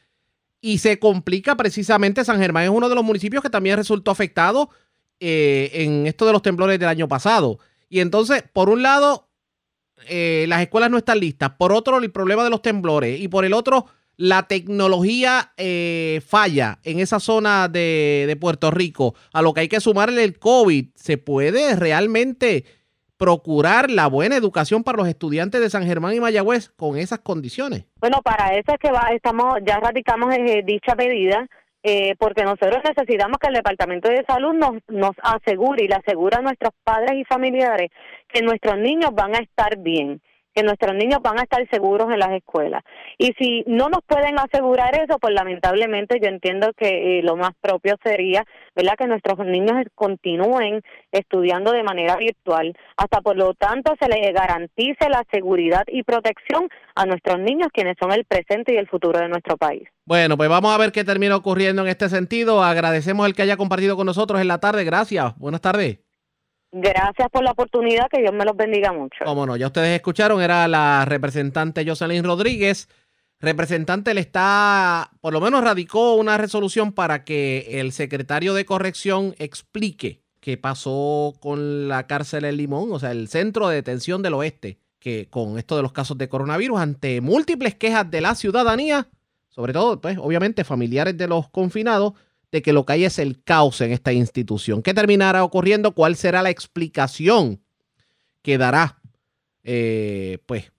y 0.61 0.79
se 0.79 0.99
complica 0.99 1.57
precisamente 1.57 2.25
San 2.25 2.41
Germán 2.41 2.65
es 2.65 2.71
uno 2.71 2.89
de 2.89 2.95
los 2.95 3.05
municipios 3.05 3.43
que 3.43 3.51
también 3.51 3.77
resultó 3.77 4.11
afectado 4.11 4.71
eh, 5.21 5.71
en 5.75 6.07
esto 6.07 6.27
de 6.27 6.33
los 6.33 6.43
temblores 6.43 6.79
del 6.79 6.89
año 6.89 7.09
pasado. 7.09 7.59
Y 7.89 8.01
entonces, 8.01 8.45
por 8.53 8.69
un 8.69 8.83
lado, 8.83 9.29
eh, 10.09 10.47
las 10.49 10.63
escuelas 10.63 10.91
no 10.91 10.99
están 10.99 11.21
listas, 11.21 11.51
por 11.59 11.73
otro, 11.73 11.99
el 11.99 12.11
problema 12.11 12.45
de 12.45 12.51
los 12.51 12.63
temblores 12.63 13.21
y 13.21 13.29
por 13.29 13.45
el 13.45 13.53
otro, 13.53 13.87
la 14.17 14.45
tecnología 14.45 15.53
eh, 15.57 16.21
falla 16.27 16.79
en 16.85 17.01
esa 17.01 17.21
zona 17.21 17.69
de, 17.69 18.37
Puerto 18.41 18.71
Rico, 18.71 19.15
a 19.33 19.43
lo 19.43 19.55
que 19.55 19.63
hay 19.63 19.69
que 19.69 19.81
sumarle 19.81 20.25
el 20.25 20.39
COVID, 20.39 20.87
¿se 20.95 21.19
puede 21.19 21.77
realmente 21.77 22.65
procurar 23.17 23.91
la 23.91 24.09
buena 24.09 24.37
educación 24.37 24.83
para 24.83 24.99
los 24.99 25.09
estudiantes 25.09 25.61
de 25.61 25.71
San 25.71 25.87
Germán 25.87 26.15
y 26.15 26.21
Mayagüez 26.21 26.71
con 26.71 26.99
esas 26.99 27.21
condiciones? 27.21 27.85
Bueno, 28.01 28.21
para 28.23 28.55
eso 28.55 28.73
es 28.73 28.79
que 28.79 28.91
va, 28.91 29.09
estamos, 29.15 29.59
ya 29.67 29.79
radicamos 29.79 30.35
eh, 30.37 30.63
dicha 30.65 30.95
medida, 30.95 31.47
eh, 31.83 32.15
porque 32.19 32.45
nosotros 32.45 32.83
necesitamos 32.85 33.39
que 33.39 33.49
el 33.49 33.55
Departamento 33.55 34.09
de 34.09 34.25
Salud 34.27 34.55
nos, 34.55 34.75
nos 34.89 35.13
asegure 35.23 35.85
y 35.85 35.89
le 35.89 35.95
asegure 35.95 36.37
a 36.37 36.43
nuestros 36.43 36.73
padres 36.83 37.13
y 37.15 37.25
familiares 37.25 37.91
que 38.29 38.43
nuestros 38.43 38.79
niños 38.79 39.11
van 39.15 39.35
a 39.35 39.39
estar 39.39 39.79
bien 39.79 40.21
que 40.55 40.63
nuestros 40.63 40.95
niños 40.95 41.21
van 41.23 41.39
a 41.39 41.43
estar 41.43 41.67
seguros 41.69 42.11
en 42.13 42.19
las 42.19 42.31
escuelas. 42.33 42.83
Y 43.19 43.33
si 43.39 43.65
no 43.67 43.89
nos 43.89 44.01
pueden 44.07 44.39
asegurar 44.39 44.95
eso, 44.95 45.19
pues 45.19 45.35
lamentablemente 45.35 46.19
yo 46.21 46.29
entiendo 46.29 46.73
que 46.77 47.19
eh, 47.19 47.23
lo 47.23 47.37
más 47.37 47.51
propio 47.61 47.97
sería, 48.05 48.45
¿verdad?, 48.75 48.95
que 48.97 49.07
nuestros 49.07 49.39
niños 49.47 49.85
continúen 49.95 50.81
estudiando 51.11 51.73
de 51.73 51.83
manera 51.83 52.17
virtual, 52.17 52.77
hasta 52.97 53.21
por 53.21 53.37
lo 53.37 53.55
tanto 53.55 53.95
se 54.01 54.09
les 54.09 54.33
garantice 54.33 55.09
la 55.09 55.25
seguridad 55.33 55.85
y 55.89 56.03
protección 56.03 56.69
a 56.95 57.07
nuestros 57.07 57.41
niños, 57.41 57.69
quienes 57.73 57.97
son 58.01 58.13
el 58.13 58.25
presente 58.25 58.73
y 58.73 58.77
el 58.77 58.89
futuro 58.89 59.19
de 59.19 59.29
nuestro 59.29 59.57
país. 59.57 59.89
Bueno, 60.07 60.37
pues 60.37 60.49
vamos 60.49 60.73
a 60.75 60.79
ver 60.79 60.93
qué 60.93 61.03
termina 61.03 61.35
ocurriendo 61.37 61.83
en 61.83 61.89
este 61.89 62.09
sentido. 62.09 62.63
Agradecemos 62.63 63.27
el 63.27 63.35
que 63.35 63.43
haya 63.43 63.57
compartido 63.57 63.97
con 63.97 64.07
nosotros 64.07 64.41
en 64.41 64.49
la 64.49 64.59
tarde. 64.59 64.85
Gracias. 64.85 65.37
Buenas 65.39 65.63
tardes. 65.63 66.04
Gracias 66.77 67.29
por 67.31 67.45
la 67.45 67.53
oportunidad, 67.53 68.09
que 68.11 68.21
Dios 68.21 68.33
me 68.33 68.45
los 68.45 68.57
bendiga 68.57 68.93
mucho. 68.93 69.25
Cómo 69.25 69.47
no, 69.47 69.57
ya 69.57 69.69
ustedes 69.69 69.95
escucharon, 69.95 70.43
era 70.43 70.67
la 70.67 71.05
representante 71.05 71.87
Jocelyn 71.87 72.25
Rodríguez. 72.25 72.89
Representante 73.39 74.13
le 74.13 74.21
está, 74.21 75.13
por 75.21 75.33
lo 75.33 75.41
menos 75.41 75.63
radicó 75.63 76.15
una 76.15 76.37
resolución 76.37 76.93
para 76.93 77.23
que 77.23 77.79
el 77.79 77.93
secretario 77.93 78.55
de 78.55 78.65
corrección 78.65 79.37
explique 79.39 80.25
qué 80.41 80.57
pasó 80.57 81.35
con 81.39 81.87
la 81.87 82.09
cárcel 82.09 82.45
El 82.45 82.57
Limón, 82.57 82.91
o 82.91 82.99
sea, 82.99 83.13
el 83.13 83.29
centro 83.29 83.69
de 83.69 83.77
detención 83.77 84.23
del 84.23 84.35
oeste, 84.35 84.81
que 84.99 85.29
con 85.31 85.59
esto 85.59 85.77
de 85.77 85.83
los 85.83 85.93
casos 85.93 86.19
de 86.19 86.29
coronavirus, 86.29 86.81
ante 86.81 87.21
múltiples 87.21 87.77
quejas 87.77 88.11
de 88.11 88.21
la 88.21 88.35
ciudadanía, 88.35 89.07
sobre 89.49 89.73
todo, 89.73 90.01
pues, 90.01 90.19
obviamente, 90.19 90.65
familiares 90.65 91.17
de 91.17 91.29
los 91.29 91.49
confinados, 91.51 92.15
de 92.55 92.63
que 92.63 92.73
lo 92.73 92.87
que 92.87 92.93
hay 92.93 93.05
es 93.05 93.19
el 93.19 93.43
caos 93.43 93.81
en 93.81 93.91
esta 93.91 94.13
institución. 94.13 94.81
¿Qué 94.81 94.95
terminará 94.95 95.43
ocurriendo? 95.43 95.91
¿Cuál 95.91 96.15
será 96.15 96.41
la 96.41 96.51
explicación 96.51 97.61
que 98.43 98.59
dará 98.59 99.01
eh, 99.65 100.39
pues, 100.47 100.71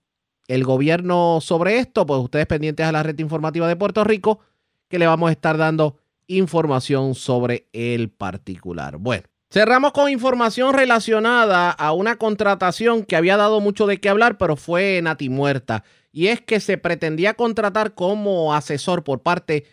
el 0.47 0.63
gobierno 0.63 1.39
sobre 1.41 1.79
esto? 1.79 2.05
Pues 2.05 2.21
ustedes 2.21 2.45
pendientes 2.47 2.85
a 2.85 2.93
la 2.93 3.03
red 3.03 3.19
informativa 3.19 3.67
de 3.67 3.75
Puerto 3.75 4.05
Rico, 4.05 4.39
que 4.87 4.99
le 4.99 5.05
vamos 5.05 5.27
a 5.27 5.33
estar 5.33 5.57
dando 5.57 5.97
información 6.27 7.13
sobre 7.13 7.67
el 7.73 8.09
particular. 8.09 8.95
Bueno, 8.95 9.25
cerramos 9.51 9.91
con 9.91 10.09
información 10.09 10.73
relacionada 10.73 11.71
a 11.71 11.91
una 11.91 12.15
contratación 12.15 13.03
que 13.03 13.17
había 13.17 13.35
dado 13.35 13.59
mucho 13.59 13.85
de 13.85 13.99
qué 13.99 14.07
hablar, 14.07 14.37
pero 14.37 14.55
fue 14.55 15.01
natimuerta. 15.03 15.83
Y 16.13 16.27
es 16.27 16.39
que 16.39 16.61
se 16.61 16.77
pretendía 16.77 17.33
contratar 17.33 17.95
como 17.95 18.53
asesor 18.53 19.03
por 19.03 19.23
parte 19.23 19.65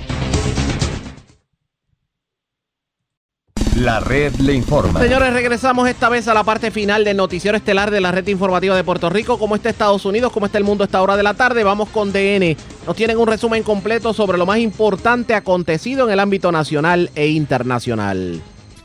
La 3.76 4.00
red 4.00 4.34
le 4.34 4.52
informa. 4.52 5.00
Señores, 5.00 5.32
regresamos 5.32 5.88
esta 5.88 6.10
vez 6.10 6.28
a 6.28 6.34
la 6.34 6.44
parte 6.44 6.70
final 6.70 7.04
del 7.04 7.16
noticiero 7.16 7.56
estelar 7.56 7.90
de 7.90 8.02
la 8.02 8.12
red 8.12 8.26
informativa 8.28 8.76
de 8.76 8.84
Puerto 8.84 9.08
Rico. 9.08 9.38
¿Cómo 9.38 9.56
está 9.56 9.70
Estados 9.70 10.04
Unidos? 10.04 10.30
¿Cómo 10.30 10.44
está 10.44 10.58
el 10.58 10.64
mundo 10.64 10.84
a 10.84 10.86
esta 10.86 11.00
hora 11.00 11.16
de 11.16 11.22
la 11.22 11.32
tarde? 11.32 11.64
Vamos 11.64 11.88
con 11.88 12.12
DN. 12.12 12.54
Nos 12.86 12.96
tienen 12.96 13.16
un 13.16 13.26
resumen 13.26 13.62
completo 13.62 14.12
sobre 14.12 14.36
lo 14.36 14.44
más 14.44 14.58
importante 14.58 15.34
acontecido 15.34 16.04
en 16.04 16.12
el 16.12 16.20
ámbito 16.20 16.52
nacional 16.52 17.10
e 17.14 17.28
internacional. 17.28 18.42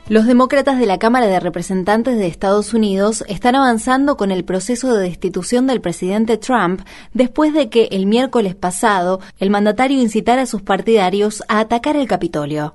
Los 0.07 0.25
demócratas 0.25 0.79
de 0.79 0.85
la 0.85 0.99
Cámara 0.99 1.27
de 1.27 1.41
Representantes 1.41 2.17
de 2.17 2.27
Estados 2.27 2.73
Unidos 2.73 3.25
están 3.27 3.55
avanzando 3.55 4.15
con 4.15 4.31
el 4.31 4.45
proceso 4.45 4.93
de 4.93 5.03
destitución 5.03 5.67
del 5.67 5.81
presidente 5.81 6.37
Trump 6.37 6.79
después 7.13 7.53
de 7.53 7.67
que 7.67 7.89
el 7.91 8.05
miércoles 8.05 8.55
pasado 8.55 9.19
el 9.37 9.49
mandatario 9.49 10.01
incitara 10.01 10.43
a 10.43 10.45
sus 10.45 10.61
partidarios 10.61 11.43
a 11.49 11.59
atacar 11.59 11.97
el 11.97 12.07
Capitolio. 12.07 12.73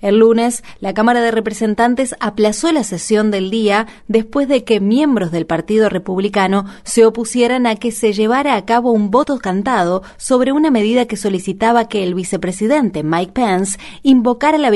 El 0.00 0.18
lunes, 0.18 0.64
la 0.80 0.94
Cámara 0.94 1.20
de 1.20 1.30
Representantes 1.30 2.14
aplazó 2.20 2.72
la 2.72 2.84
sesión 2.84 3.30
del 3.30 3.50
día 3.50 3.86
después 4.08 4.48
de 4.48 4.64
que 4.64 4.80
miembros 4.80 5.30
del 5.30 5.46
Partido 5.46 5.88
Republicano 5.88 6.64
se 6.84 7.04
opusieran 7.04 7.66
a 7.66 7.76
que 7.76 7.92
se 7.92 8.12
llevara 8.12 8.56
a 8.56 8.64
cabo 8.64 8.92
un 8.92 9.10
voto 9.10 9.38
cantado 9.38 10.02
sobre 10.16 10.52
una 10.52 10.70
medida 10.70 11.06
que 11.06 11.16
solicitaba 11.16 11.88
que 11.88 12.02
el 12.02 12.14
vicepresidente 12.14 13.02
Mike 13.02 13.32
Pence 13.32 13.78
invocara 14.02 14.56
la 14.56 14.70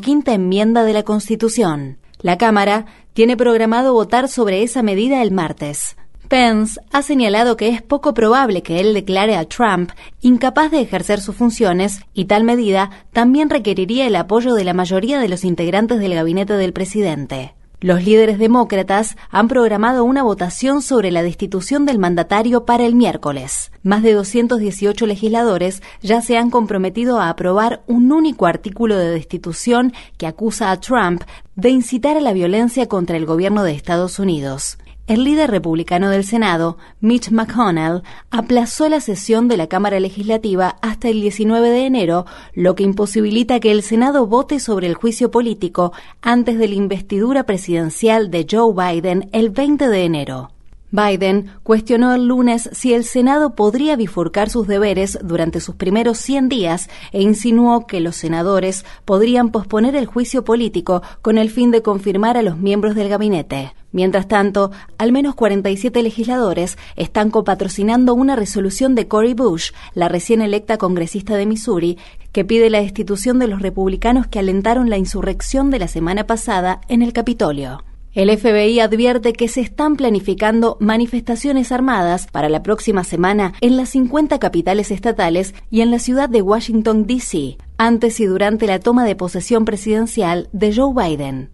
quinta 0.00 0.32
enmienda 0.32 0.84
de 0.84 0.92
la 0.92 1.02
Constitución. 1.02 1.98
La 2.20 2.38
Cámara 2.38 2.86
tiene 3.12 3.36
programado 3.36 3.92
votar 3.92 4.28
sobre 4.28 4.62
esa 4.62 4.82
medida 4.82 5.22
el 5.22 5.30
martes. 5.30 5.96
Pence 6.30 6.80
ha 6.92 7.02
señalado 7.02 7.56
que 7.56 7.70
es 7.70 7.82
poco 7.82 8.14
probable 8.14 8.62
que 8.62 8.78
él 8.78 8.94
declare 8.94 9.36
a 9.36 9.46
Trump 9.46 9.90
incapaz 10.20 10.70
de 10.70 10.80
ejercer 10.80 11.20
sus 11.20 11.34
funciones 11.34 12.02
y 12.14 12.26
tal 12.26 12.44
medida 12.44 12.90
también 13.12 13.50
requeriría 13.50 14.06
el 14.06 14.14
apoyo 14.14 14.54
de 14.54 14.62
la 14.62 14.72
mayoría 14.72 15.18
de 15.18 15.28
los 15.28 15.44
integrantes 15.44 15.98
del 15.98 16.14
gabinete 16.14 16.52
del 16.52 16.72
presidente. 16.72 17.54
Los 17.80 18.04
líderes 18.04 18.38
demócratas 18.38 19.16
han 19.30 19.48
programado 19.48 20.04
una 20.04 20.22
votación 20.22 20.82
sobre 20.82 21.10
la 21.10 21.24
destitución 21.24 21.84
del 21.84 21.98
mandatario 21.98 22.64
para 22.64 22.84
el 22.86 22.94
miércoles. 22.94 23.72
Más 23.82 24.04
de 24.04 24.12
218 24.12 25.06
legisladores 25.06 25.82
ya 26.00 26.22
se 26.22 26.38
han 26.38 26.50
comprometido 26.50 27.18
a 27.20 27.28
aprobar 27.28 27.82
un 27.88 28.12
único 28.12 28.46
artículo 28.46 28.96
de 28.96 29.10
destitución 29.10 29.94
que 30.16 30.28
acusa 30.28 30.70
a 30.70 30.78
Trump 30.78 31.22
de 31.56 31.70
incitar 31.70 32.16
a 32.16 32.20
la 32.20 32.32
violencia 32.32 32.86
contra 32.86 33.16
el 33.16 33.26
gobierno 33.26 33.64
de 33.64 33.72
Estados 33.72 34.20
Unidos. 34.20 34.78
El 35.10 35.24
líder 35.24 35.50
republicano 35.50 36.08
del 36.08 36.22
Senado, 36.22 36.78
Mitch 37.00 37.32
McConnell, 37.32 38.04
aplazó 38.30 38.88
la 38.88 39.00
sesión 39.00 39.48
de 39.48 39.56
la 39.56 39.66
Cámara 39.66 39.98
Legislativa 39.98 40.76
hasta 40.82 41.08
el 41.08 41.20
19 41.20 41.68
de 41.68 41.84
enero, 41.84 42.26
lo 42.54 42.76
que 42.76 42.84
imposibilita 42.84 43.58
que 43.58 43.72
el 43.72 43.82
Senado 43.82 44.28
vote 44.28 44.60
sobre 44.60 44.86
el 44.86 44.94
juicio 44.94 45.32
político 45.32 45.92
antes 46.22 46.60
de 46.60 46.68
la 46.68 46.76
investidura 46.76 47.42
presidencial 47.42 48.30
de 48.30 48.46
Joe 48.48 48.72
Biden 48.72 49.28
el 49.32 49.50
20 49.50 49.88
de 49.88 50.04
enero. 50.04 50.52
Biden 50.92 51.50
cuestionó 51.64 52.14
el 52.14 52.28
lunes 52.28 52.70
si 52.72 52.94
el 52.94 53.02
Senado 53.02 53.56
podría 53.56 53.96
bifurcar 53.96 54.48
sus 54.48 54.68
deberes 54.68 55.18
durante 55.24 55.58
sus 55.58 55.74
primeros 55.74 56.18
100 56.18 56.48
días 56.48 56.88
e 57.10 57.20
insinuó 57.20 57.88
que 57.88 57.98
los 57.98 58.14
senadores 58.14 58.84
podrían 59.04 59.50
posponer 59.50 59.96
el 59.96 60.06
juicio 60.06 60.44
político 60.44 61.02
con 61.20 61.36
el 61.36 61.50
fin 61.50 61.72
de 61.72 61.82
confirmar 61.82 62.36
a 62.36 62.42
los 62.42 62.58
miembros 62.58 62.94
del 62.94 63.08
gabinete. 63.08 63.72
Mientras 63.92 64.28
tanto, 64.28 64.70
al 64.98 65.10
menos 65.10 65.34
47 65.34 66.02
legisladores 66.02 66.78
están 66.96 67.30
copatrocinando 67.30 68.14
una 68.14 68.36
resolución 68.36 68.94
de 68.94 69.08
Cory 69.08 69.34
Bush, 69.34 69.72
la 69.94 70.08
recién 70.08 70.42
electa 70.42 70.78
congresista 70.78 71.36
de 71.36 71.46
Missouri, 71.46 71.98
que 72.32 72.44
pide 72.44 72.70
la 72.70 72.80
destitución 72.80 73.38
de 73.38 73.48
los 73.48 73.62
republicanos 73.62 74.28
que 74.28 74.38
alentaron 74.38 74.90
la 74.90 74.98
insurrección 74.98 75.70
de 75.70 75.80
la 75.80 75.88
semana 75.88 76.26
pasada 76.26 76.80
en 76.88 77.02
el 77.02 77.12
Capitolio. 77.12 77.82
El 78.12 78.36
FBI 78.36 78.80
advierte 78.80 79.32
que 79.32 79.46
se 79.46 79.60
están 79.60 79.94
planificando 79.94 80.76
manifestaciones 80.80 81.70
armadas 81.70 82.26
para 82.26 82.48
la 82.48 82.60
próxima 82.60 83.04
semana 83.04 83.52
en 83.60 83.76
las 83.76 83.90
50 83.90 84.40
capitales 84.40 84.90
estatales 84.90 85.54
y 85.70 85.80
en 85.80 85.92
la 85.92 86.00
ciudad 86.00 86.28
de 86.28 86.42
Washington, 86.42 87.06
D.C., 87.06 87.56
antes 87.78 88.18
y 88.18 88.26
durante 88.26 88.66
la 88.66 88.80
toma 88.80 89.04
de 89.04 89.14
posesión 89.14 89.64
presidencial 89.64 90.48
de 90.52 90.74
Joe 90.74 90.92
Biden. 90.92 91.50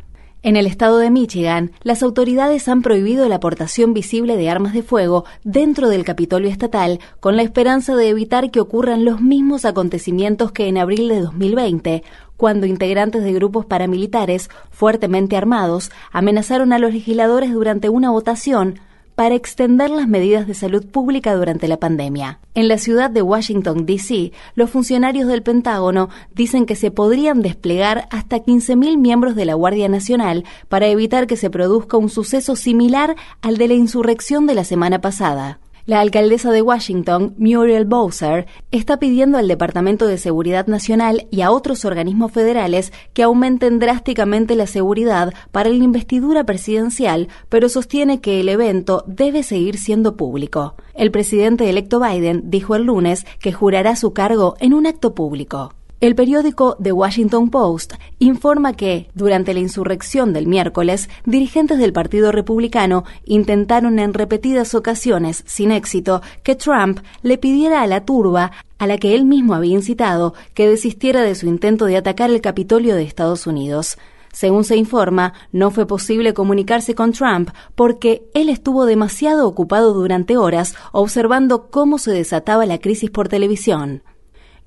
En 0.47 0.55
el 0.55 0.69
estado 0.69 0.99
de 0.99 1.11
Michigan, 1.11 1.73
las 1.83 2.05
autoridades 2.05 2.69
han 2.69 2.81
prohibido 2.81 3.29
la 3.29 3.35
aportación 3.35 3.95
visible 3.95 4.37
de 4.37 4.49
armas 4.49 4.75
de 4.75 4.85
fuego 4.85 5.25
dentro 5.43 5.89
del 5.89 6.05
Capitolio 6.05 6.49
estatal 6.49 7.01
con 7.19 7.35
la 7.35 7.43
esperanza 7.43 7.97
de 7.97 8.09
evitar 8.11 8.53
que 8.53 8.61
ocurran 8.61 9.05
los 9.05 9.21
mismos 9.21 9.65
acontecimientos 9.65 10.53
que 10.53 10.69
en 10.69 10.79
abril 10.79 11.09
de 11.09 11.21
2020, 11.21 12.05
cuando 12.37 12.67
integrantes 12.67 13.25
de 13.25 13.33
grupos 13.33 13.67
paramilitares 13.67 14.49
fuertemente 14.71 15.37
armados 15.37 15.91
amenazaron 16.13 16.73
a 16.73 16.79
los 16.79 16.93
legisladores 16.93 17.53
durante 17.53 17.89
una 17.89 18.11
votación 18.11 18.79
para 19.17 19.35
extender 19.35 19.91
las 19.91 20.07
medidas 20.07 20.47
de 20.47 20.55
salud 20.55 20.87
pública 20.87 21.35
durante 21.35 21.67
la 21.67 21.79
pandemia. 21.79 22.39
En 22.55 22.69
la 22.69 22.79
ciudad 22.79 23.11
de 23.11 23.23
Washington, 23.23 23.87
D.C., 23.87 24.31
los 24.55 24.71
funcionarios 24.71 25.27
del 25.27 25.43
Pentágono 25.43 26.11
dicen 26.35 26.67
que 26.67 26.77
se 26.77 26.91
podrían 26.91 27.43
desplegar 27.43 28.07
hasta 28.11 28.37
15.000 28.37 28.99
miembros 28.99 29.35
de 29.35 29.47
la 29.47 29.55
Guardia 29.55 29.89
Nacional 29.89 30.45
para 30.69 30.87
evitar 30.87 31.27
que 31.27 31.37
se 31.37 31.51
produzca 31.51 31.97
un 31.97 32.11
suceso 32.11 32.55
similar 32.55 33.17
al 33.41 33.57
de 33.57 33.69
la 33.69 33.75
insurrección 33.75 34.47
de 34.47 34.55
la 34.55 34.65
semana 34.65 35.01
pasada. 35.01 35.59
La 35.87 36.01
alcaldesa 36.01 36.51
de 36.51 36.63
Washington, 36.63 37.37
Muriel 37.39 37.85
Bowser, 37.85 38.49
está 38.73 38.99
pidiendo 38.99 39.39
al 39.39 39.47
Departamento 39.47 40.09
de 40.09 40.19
Seguridad 40.19 40.67
Nacional 40.67 41.29
y 41.31 41.43
a 41.43 41.53
otros 41.53 41.85
organismos 41.85 42.33
federales 42.33 42.93
que 43.13 43.23
aumenten 43.23 43.79
drásticamente 43.79 44.57
la 44.57 44.67
seguridad 44.67 45.33
para 45.53 45.71
la 45.71 45.77
investidura 45.77 46.43
presidencial, 46.43 47.29
pero 47.49 47.69
sostiene 47.69 48.21
que 48.21 48.41
el 48.41 48.49
evento 48.49 49.05
debe 49.07 49.45
seguir 49.45 49.79
siendo 49.79 50.17
público. 50.17 50.75
El 50.93 51.13
presidente 51.13 51.71
electo 51.71 52.01
Biden 52.01 52.51
dijo 52.51 52.75
el 52.75 52.83
lunes 52.83 53.25
que 53.39 53.53
jurará 53.53 53.95
su 53.95 54.13
cargo 54.13 54.57
en 54.59 54.75
un 54.75 54.89
acto 54.89 55.15
público. 55.15 55.76
El 55.99 56.15
periódico 56.15 56.77
The 56.77 56.93
Washington 56.93 57.49
Post 57.49 57.95
informa 58.19 58.75
que, 58.75 59.09
durante 59.15 59.55
la 59.55 59.61
insurrección 59.61 60.35
del 60.35 60.47
miércoles, 60.47 61.09
dirigentes 61.25 61.79
del 61.79 61.95
Partido 61.95 62.33
Republicano 62.33 63.05
intentaron 63.25 63.99
en 63.99 64.13
repetidas 64.13 64.75
ocasiones, 64.75 65.43
sin 65.47 65.71
éxito, 65.71 66.21
que 66.43 66.55
Trump 66.55 67.01
le 67.23 67.39
pidiera 67.39 67.81
a 67.81 67.87
la 67.87 68.05
turba, 68.05 68.53
a 68.77 68.87
la 68.87 68.99
que 68.99 69.15
él 69.15 69.25
mismo 69.25 69.55
había 69.55 69.73
incitado, 69.73 70.35
que 70.53 70.69
desistiera 70.69 71.23
de 71.23 71.35
su 71.35 71.47
intento 71.47 71.87
de 71.87 71.97
atacar 71.97 72.29
el 72.29 72.43
Capitolio 72.43 72.95
de 72.95 73.05
Estados 73.05 73.47
Unidos. 73.47 73.97
Según 74.35 74.65
se 74.65 74.77
informa, 74.77 75.33
no 75.51 75.71
fue 75.71 75.87
posible 75.87 76.35
comunicarse 76.35 76.95
con 76.95 77.13
Trump 77.13 77.49
porque 77.75 78.29
él 78.35 78.51
estuvo 78.51 78.85
demasiado 78.85 79.49
ocupado 79.49 79.95
durante 79.95 80.37
horas 80.37 80.75
observando 80.93 81.71
cómo 81.71 81.97
se 81.97 82.11
desataba 82.11 82.67
la 82.67 82.77
crisis 82.77 83.09
por 83.09 83.29
televisión. 83.29 84.03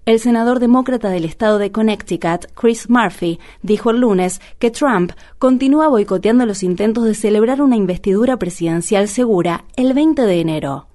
El 0.05 0.19
senador 0.19 0.59
demócrata 0.59 1.09
del 1.09 1.25
estado 1.25 1.59
de 1.59 1.71
Connecticut, 1.71 2.47
Chris 2.55 2.89
Murphy, 2.89 3.39
dijo 3.61 3.91
el 3.91 3.99
lunes 3.99 4.41
que 4.57 4.71
Trump 4.71 5.11
continúa 5.37 5.87
boicoteando 5.87 6.45
los 6.45 6.63
intentos 6.63 7.03
de 7.05 7.13
celebrar 7.13 7.61
una 7.61 7.75
investidura 7.75 8.37
presidencial 8.37 9.07
segura 9.07 9.65
el 9.75 9.93
20 9.93 10.23
de 10.23 10.39
enero. 10.41 10.87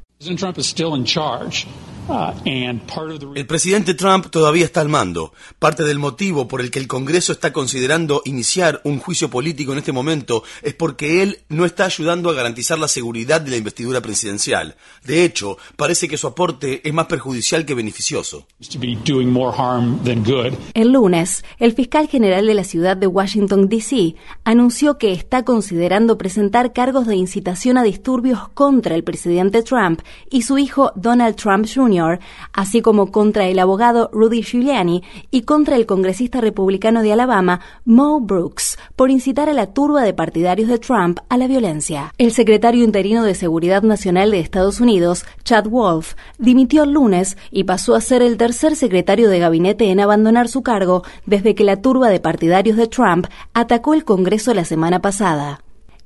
El 3.34 3.46
presidente 3.46 3.94
Trump 3.94 4.26
todavía 4.30 4.64
está 4.64 4.80
al 4.80 4.88
mando. 4.88 5.32
Parte 5.58 5.84
del 5.84 5.98
motivo 5.98 6.46
por 6.46 6.60
el 6.60 6.70
que 6.70 6.78
el 6.78 6.86
Congreso 6.86 7.32
está 7.32 7.52
considerando 7.52 8.20
iniciar 8.24 8.80
un 8.84 8.98
juicio 8.98 9.30
político 9.30 9.72
en 9.72 9.78
este 9.78 9.92
momento 9.92 10.42
es 10.62 10.74
porque 10.74 11.22
él 11.22 11.38
no 11.48 11.64
está 11.64 11.86
ayudando 11.86 12.28
a 12.28 12.34
garantizar 12.34 12.78
la 12.78 12.88
seguridad 12.88 13.40
de 13.40 13.50
la 13.50 13.56
investidura 13.56 14.00
presidencial. 14.00 14.76
De 15.04 15.24
hecho, 15.24 15.56
parece 15.76 16.08
que 16.08 16.16
su 16.16 16.26
aporte 16.26 16.86
es 16.86 16.92
más 16.92 17.06
perjudicial 17.06 17.64
que 17.64 17.74
beneficioso. 17.74 18.46
El 20.74 20.92
lunes, 20.92 21.44
el 21.58 21.72
fiscal 21.72 22.08
general 22.08 22.46
de 22.46 22.54
la 22.54 22.64
ciudad 22.64 22.96
de 22.96 23.06
Washington, 23.06 23.68
D.C., 23.68 24.14
anunció 24.44 24.98
que 24.98 25.12
está 25.12 25.44
considerando 25.44 26.18
presentar 26.18 26.72
cargos 26.72 27.06
de 27.06 27.16
incitación 27.16 27.78
a 27.78 27.82
disturbios 27.82 28.48
contra 28.50 28.94
el 28.94 29.04
presidente 29.04 29.62
Trump 29.62 30.00
y 30.30 30.42
su 30.42 30.58
hijo 30.58 30.92
Donald 30.96 31.36
Trump 31.36 31.66
Así 32.52 32.82
como 32.82 33.10
contra 33.10 33.46
el 33.46 33.58
abogado 33.58 34.10
Rudy 34.12 34.42
Giuliani 34.42 35.02
y 35.30 35.42
contra 35.42 35.76
el 35.76 35.86
congresista 35.86 36.40
republicano 36.40 37.02
de 37.02 37.12
Alabama, 37.12 37.60
Mo 37.84 38.20
Brooks, 38.20 38.78
por 38.96 39.10
incitar 39.10 39.48
a 39.48 39.54
la 39.54 39.72
turba 39.72 40.02
de 40.02 40.14
partidarios 40.14 40.68
de 40.68 40.78
Trump 40.78 41.18
a 41.28 41.36
la 41.36 41.46
violencia. 41.46 42.12
El 42.18 42.32
secretario 42.32 42.84
interino 42.84 43.24
de 43.24 43.34
Seguridad 43.34 43.82
Nacional 43.82 44.30
de 44.30 44.40
Estados 44.40 44.80
Unidos, 44.80 45.24
Chad 45.44 45.68
Wolf, 45.68 46.14
dimitió 46.38 46.84
el 46.84 46.92
lunes 46.92 47.36
y 47.50 47.64
pasó 47.64 47.94
a 47.94 48.00
ser 48.00 48.22
el 48.22 48.36
tercer 48.36 48.76
secretario 48.76 49.28
de 49.28 49.38
gabinete 49.38 49.90
en 49.90 50.00
abandonar 50.00 50.48
su 50.48 50.62
cargo 50.62 51.04
desde 51.26 51.54
que 51.54 51.64
la 51.64 51.80
turba 51.80 52.08
de 52.08 52.20
partidarios 52.20 52.76
de 52.76 52.88
Trump 52.88 53.26
atacó 53.52 53.94
el 53.94 54.04
Congreso 54.04 54.54
la 54.54 54.64
semana 54.64 55.00
pasada. 55.00 55.63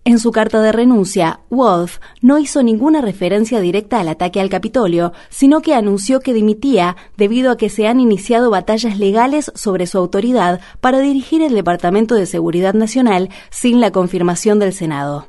En 0.08 0.18
su 0.18 0.32
carta 0.32 0.62
de 0.62 0.72
renuncia, 0.72 1.40
Wolf 1.50 1.98
no 2.22 2.38
hizo 2.38 2.62
ninguna 2.62 3.02
referencia 3.02 3.60
directa 3.60 4.00
al 4.00 4.08
ataque 4.08 4.40
al 4.40 4.48
Capitolio, 4.48 5.12
sino 5.28 5.60
que 5.60 5.74
anunció 5.74 6.20
que 6.20 6.32
dimitía 6.32 6.96
debido 7.18 7.50
a 7.50 7.58
que 7.58 7.68
se 7.68 7.86
han 7.86 8.00
iniciado 8.00 8.48
batallas 8.48 8.98
legales 8.98 9.52
sobre 9.54 9.86
su 9.86 9.98
autoridad 9.98 10.62
para 10.80 11.00
dirigir 11.00 11.42
el 11.42 11.52
Departamento 11.52 12.14
de 12.14 12.24
Seguridad 12.24 12.72
Nacional 12.72 13.28
sin 13.50 13.82
la 13.82 13.90
confirmación 13.90 14.58
del 14.58 14.72
Senado. 14.72 15.28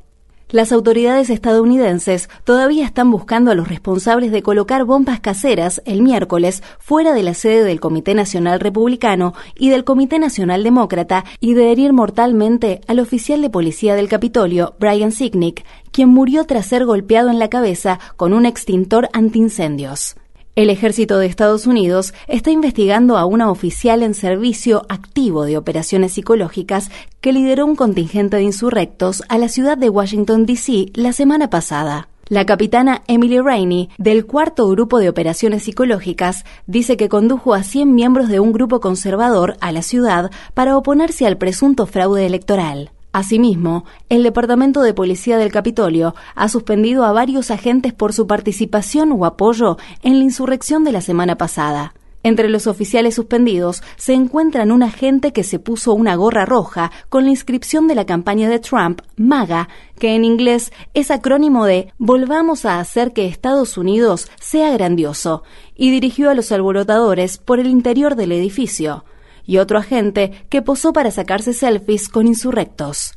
Las 0.52 0.72
autoridades 0.72 1.30
estadounidenses 1.30 2.28
todavía 2.44 2.84
están 2.84 3.12
buscando 3.12 3.52
a 3.52 3.56
los 3.56 3.68
responsables 3.68 4.32
de 4.32 4.42
colocar 4.42 4.84
bombas 4.84 5.20
caseras 5.20 5.80
el 5.86 6.02
miércoles 6.02 6.64
fuera 6.80 7.14
de 7.14 7.22
la 7.22 7.36
sede 7.36 7.64
del 7.64 7.80
Comité 7.80 8.16
Nacional 8.16 8.60
Republicano 8.60 9.36
y 9.54 9.70
del 9.70 9.84
Comité 9.84 10.18
Nacional 10.18 10.64
Demócrata 10.64 11.24
y 11.40 11.54
de 11.54 11.72
herir 11.72 11.94
mortalmente 11.94 12.82
al 12.88 13.00
oficial 13.00 13.44
de 13.44 13.52
policía 13.52 13.94
del 13.94 14.10
Capitolio, 14.10 14.74
Brian 14.80 15.12
Sicknick, 15.12 15.64
quien 15.92 16.10
murió 16.10 16.44
tras 16.46 16.66
ser 16.66 16.84
golpeado 16.84 17.30
en 17.30 17.38
la 17.38 17.50
cabeza 17.50 18.00
con 18.18 18.34
un 18.34 18.48
extintor 18.48 19.08
antiincendios. 19.14 20.16
El 20.60 20.70
ejército 20.70 21.18
de 21.20 21.26
Estados 21.26 21.68
Unidos 21.68 22.14
está 22.28 22.52
investigando 22.52 23.18
a 23.18 23.26
una 23.26 23.50
oficial 23.50 24.04
en 24.04 24.14
servicio 24.14 24.86
activo 24.90 25.46
de 25.46 25.56
operaciones 25.56 26.12
psicológicas 26.12 26.92
que 27.22 27.32
lideró 27.32 27.66
un 27.66 27.78
contingente 27.78 28.36
de 28.36 28.44
insurrectos 28.44 29.24
a 29.30 29.38
la 29.38 29.48
ciudad 29.48 29.78
de 29.78 29.88
Washington, 29.88 30.46
D.C. 30.46 30.88
la 30.96 31.14
semana 31.14 31.50
pasada. 31.50 32.10
La 32.28 32.46
capitana 32.46 33.04
Emily 33.08 33.40
Rainey, 33.40 33.88
del 33.98 34.26
cuarto 34.26 34.68
grupo 34.68 35.00
de 35.00 35.08
operaciones 35.08 35.64
psicológicas, 35.64 36.44
dice 36.68 36.98
que 36.98 37.08
condujo 37.08 37.54
a 37.54 37.64
100 37.64 37.96
miembros 37.96 38.28
de 38.28 38.42
un 38.42 38.52
grupo 38.52 38.82
conservador 38.82 39.56
a 39.62 39.72
la 39.72 39.82
ciudad 39.82 40.30
para 40.56 40.76
oponerse 40.76 41.26
al 41.26 41.38
presunto 41.38 41.86
fraude 41.86 42.26
electoral. 42.26 42.92
Asimismo, 43.12 43.86
el 44.10 44.22
Departamento 44.22 44.82
de 44.82 44.94
Policía 44.94 45.38
del 45.38 45.52
Capitolio 45.52 46.14
ha 46.36 46.48
suspendido 46.48 47.06
a 47.06 47.12
varios 47.12 47.50
agentes 47.50 47.92
por 47.92 48.14
su 48.14 48.28
participación 48.28 49.12
o 49.12 49.26
apoyo 49.26 49.78
en 50.04 50.20
la 50.20 50.24
insurrección 50.24 50.84
de 50.84 50.92
la 50.92 51.02
semana 51.02 51.36
pasada. 51.36 51.96
Entre 52.22 52.50
los 52.50 52.68
oficiales 52.68 53.16
suspendidos 53.16 53.82
se 53.96 54.14
encuentran 54.14 54.72
un 54.72 54.84
agente 54.84 55.32
que 55.32 55.44
se 55.44 55.58
puso 55.58 55.94
una 55.94 56.16
gorra 56.16 56.46
roja 56.46 56.92
con 57.08 57.24
la 57.24 57.32
inscripción 57.32 57.88
de 57.88 57.96
la 57.96 58.06
campaña 58.06 58.48
de 58.48 58.60
Trump, 58.60 59.02
MAGA, 59.16 59.70
que 59.98 60.16
en 60.16 60.24
inglés 60.24 60.72
es 60.94 61.10
acrónimo 61.10 61.66
de 61.66 61.92
Volvamos 61.98 62.66
a 62.66 62.80
hacer 62.80 63.14
que 63.14 63.26
Estados 63.26 63.78
Unidos 63.78 64.30
sea 64.40 64.72
grandioso, 64.72 65.44
y 65.76 65.90
dirigió 65.92 66.30
a 66.30 66.36
los 66.36 66.52
alborotadores 66.52 67.38
por 67.38 67.60
el 67.60 67.68
interior 67.68 68.16
del 68.16 68.34
edificio 68.34 69.06
y 69.50 69.58
otro 69.58 69.80
agente 69.80 70.32
que 70.48 70.62
posó 70.62 70.94
para 70.94 71.10
sacarse 71.10 71.54
selfies 71.54 72.08
con 72.08 72.28
insurrectos. 72.28 73.16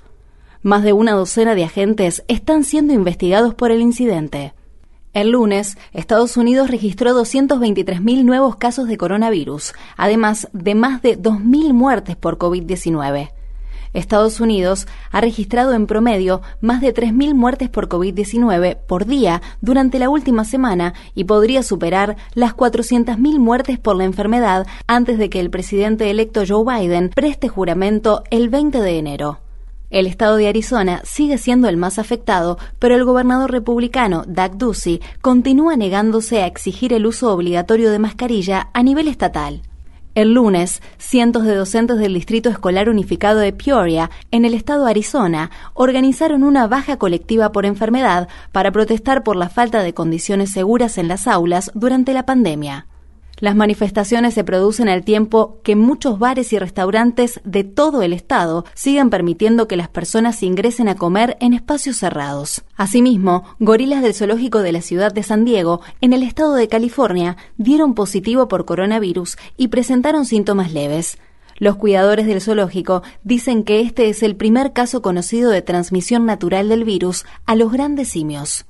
Más 0.62 0.82
de 0.82 0.94
una 0.94 1.12
docena 1.12 1.54
de 1.54 1.64
agentes 1.64 2.24
están 2.26 2.64
siendo 2.64 2.94
investigados 2.94 3.52
por 3.52 3.70
el 3.70 3.82
incidente. 3.82 4.54
El 5.12 5.32
lunes, 5.32 5.76
Estados 5.92 6.38
Unidos 6.38 6.70
registró 6.70 7.10
223.000 7.10 8.24
nuevos 8.24 8.56
casos 8.56 8.88
de 8.88 8.96
coronavirus, 8.96 9.74
además 9.98 10.48
de 10.54 10.74
más 10.74 11.02
de 11.02 11.18
2.000 11.18 11.74
muertes 11.74 12.16
por 12.16 12.38
COVID-19. 12.38 13.28
Estados 13.92 14.40
Unidos 14.40 14.86
ha 15.10 15.20
registrado 15.20 15.74
en 15.74 15.86
promedio 15.86 16.42
más 16.60 16.80
de 16.80 16.94
3.000 16.94 17.34
muertes 17.34 17.68
por 17.68 17.88
COVID-19 17.88 18.78
por 18.86 19.06
día 19.06 19.42
durante 19.60 19.98
la 19.98 20.08
última 20.08 20.44
semana 20.44 20.94
y 21.14 21.24
podría 21.24 21.62
superar 21.62 22.16
las 22.34 22.54
400.000 22.54 23.38
muertes 23.38 23.78
por 23.78 23.96
la 23.96 24.04
enfermedad 24.04 24.66
antes 24.86 25.18
de 25.18 25.30
que 25.30 25.40
el 25.40 25.50
presidente 25.50 26.10
electo 26.10 26.42
Joe 26.46 26.64
Biden 26.64 27.10
preste 27.14 27.48
juramento 27.48 28.22
el 28.30 28.48
20 28.48 28.80
de 28.80 28.98
enero. 28.98 29.38
El 29.92 30.06
estado 30.06 30.36
de 30.36 30.48
Arizona 30.48 31.02
sigue 31.04 31.36
siendo 31.36 31.68
el 31.68 31.76
más 31.76 31.98
afectado, 31.98 32.56
pero 32.78 32.94
el 32.94 33.04
gobernador 33.04 33.50
republicano 33.52 34.24
Doug 34.26 34.56
Ducey 34.56 35.02
continúa 35.20 35.76
negándose 35.76 36.42
a 36.42 36.46
exigir 36.46 36.94
el 36.94 37.04
uso 37.04 37.30
obligatorio 37.30 37.90
de 37.90 37.98
mascarilla 37.98 38.70
a 38.72 38.82
nivel 38.82 39.06
estatal. 39.06 39.60
El 40.14 40.34
lunes, 40.34 40.82
cientos 40.98 41.44
de 41.44 41.54
docentes 41.54 41.96
del 41.96 42.12
Distrito 42.12 42.50
Escolar 42.50 42.90
Unificado 42.90 43.38
de 43.38 43.54
Peoria, 43.54 44.10
en 44.30 44.44
el 44.44 44.52
estado 44.52 44.84
de 44.84 44.90
Arizona, 44.90 45.50
organizaron 45.72 46.42
una 46.42 46.66
baja 46.66 46.98
colectiva 46.98 47.50
por 47.50 47.64
enfermedad 47.64 48.28
para 48.52 48.72
protestar 48.72 49.22
por 49.22 49.36
la 49.36 49.48
falta 49.48 49.82
de 49.82 49.94
condiciones 49.94 50.52
seguras 50.52 50.98
en 50.98 51.08
las 51.08 51.26
aulas 51.26 51.70
durante 51.74 52.12
la 52.12 52.26
pandemia. 52.26 52.88
Las 53.42 53.56
manifestaciones 53.56 54.34
se 54.34 54.44
producen 54.44 54.88
al 54.88 55.02
tiempo 55.02 55.58
que 55.64 55.74
muchos 55.74 56.20
bares 56.20 56.52
y 56.52 56.60
restaurantes 56.60 57.40
de 57.42 57.64
todo 57.64 58.02
el 58.02 58.12
estado 58.12 58.64
siguen 58.72 59.10
permitiendo 59.10 59.66
que 59.66 59.76
las 59.76 59.88
personas 59.88 60.40
ingresen 60.44 60.88
a 60.88 60.94
comer 60.94 61.36
en 61.40 61.52
espacios 61.52 61.96
cerrados. 61.96 62.62
Asimismo, 62.76 63.42
gorilas 63.58 64.00
del 64.00 64.14
zoológico 64.14 64.60
de 64.60 64.70
la 64.70 64.80
ciudad 64.80 65.12
de 65.12 65.24
San 65.24 65.44
Diego, 65.44 65.80
en 66.00 66.12
el 66.12 66.22
estado 66.22 66.54
de 66.54 66.68
California, 66.68 67.36
dieron 67.56 67.94
positivo 67.94 68.46
por 68.46 68.64
coronavirus 68.64 69.36
y 69.56 69.66
presentaron 69.66 70.24
síntomas 70.24 70.72
leves. 70.72 71.18
Los 71.58 71.74
cuidadores 71.74 72.28
del 72.28 72.40
zoológico 72.40 73.02
dicen 73.24 73.64
que 73.64 73.80
este 73.80 74.08
es 74.08 74.22
el 74.22 74.36
primer 74.36 74.72
caso 74.72 75.02
conocido 75.02 75.50
de 75.50 75.62
transmisión 75.62 76.26
natural 76.26 76.68
del 76.68 76.84
virus 76.84 77.24
a 77.44 77.56
los 77.56 77.72
grandes 77.72 78.06
simios. 78.06 78.66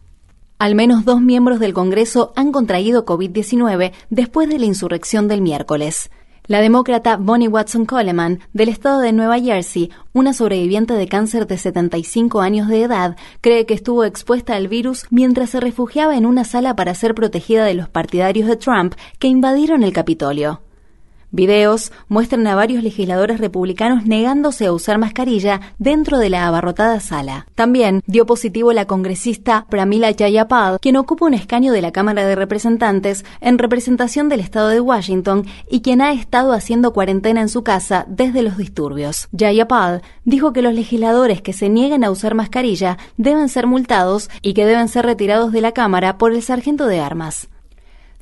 Al 0.63 0.77
menos 0.77 1.05
dos 1.05 1.21
miembros 1.21 1.59
del 1.59 1.75
Congreso 1.75 2.33
han 2.37 2.53
contraído 2.53 3.05
COVID-19 3.05 3.91
después 4.11 4.49
de 4.49 4.61
la 4.61 4.67
insurrección 4.67 5.27
del 5.27 5.41
miércoles. 5.41 6.09
La 6.47 6.61
demócrata 6.61 7.17
Bonnie 7.17 7.49
Watson 7.49 7.85
Coleman, 7.85 8.39
del 8.53 8.69
estado 8.69 9.01
de 9.01 9.13
Nueva 9.13 9.41
Jersey, 9.41 9.91
una 10.13 10.33
sobreviviente 10.33 10.95
de 10.95 11.09
cáncer 11.09 11.49
de 11.49 11.59
75 11.59 12.43
años 12.43 12.69
de 12.69 12.85
edad, 12.85 13.17
cree 13.41 13.67
que 13.67 13.75
estuvo 13.75 14.05
expuesta 14.05 14.55
al 14.55 14.69
virus 14.69 15.07
mientras 15.11 15.51
se 15.51 15.59
refugiaba 15.59 16.17
en 16.17 16.27
una 16.27 16.45
sala 16.45 16.77
para 16.77 16.95
ser 16.95 17.17
protegida 17.17 17.65
de 17.65 17.75
los 17.75 17.89
partidarios 17.89 18.47
de 18.47 18.55
Trump 18.55 18.95
que 19.19 19.27
invadieron 19.27 19.83
el 19.83 19.93
Capitolio. 19.93 20.61
Videos 21.35 21.93
muestran 22.09 22.47
a 22.47 22.55
varios 22.55 22.83
legisladores 22.83 23.41
republicanos 23.41 24.05
negándose 24.05 24.67
a 24.67 24.73
usar 24.73 24.99
mascarilla 24.99 25.63
dentro 25.79 26.19
de 26.19 26.29
la 26.29 26.47
abarrotada 26.47 27.01
sala. 27.01 27.47
También 27.55 28.03
dio 28.07 28.27
positivo 28.27 28.75
la 28.75 28.85
congresista 28.85 29.65
Pramila 29.71 30.13
Jayapal, 30.13 30.79
quien 30.79 30.97
ocupa 30.97 31.25
un 31.25 31.33
escaño 31.33 31.73
de 31.73 31.81
la 31.81 31.91
Cámara 31.91 32.27
de 32.27 32.37
Representantes 32.37 33.25
en 33.41 33.57
representación 33.57 34.29
del 34.29 34.41
estado 34.41 34.69
de 34.69 34.81
Washington 34.81 35.47
y 35.71 35.81
quien 35.81 36.03
ha 36.03 36.13
estado 36.13 36.53
haciendo 36.53 36.93
cuarentena 36.93 37.41
en 37.41 37.49
su 37.49 37.65
casa 37.65 38.05
desde 38.09 38.43
los 38.43 38.59
disturbios. 38.59 39.29
Jayapal 39.35 40.03
dijo 40.25 40.53
que 40.53 40.61
los 40.61 40.75
legisladores 40.75 41.41
que 41.41 41.55
se 41.55 41.71
nieguen 41.71 42.05
a 42.05 42.11
usar 42.11 42.35
mascarilla 42.35 42.99
deben 43.17 43.49
ser 43.49 43.67
multados 43.67 44.29
y 44.43 44.53
que 44.53 44.67
deben 44.67 44.89
ser 44.89 45.07
retirados 45.07 45.51
de 45.51 45.63
la 45.63 45.73
Cámara 45.73 46.19
por 46.19 46.35
el 46.35 46.43
sargento 46.43 46.87
de 46.87 47.01
armas. 47.01 47.49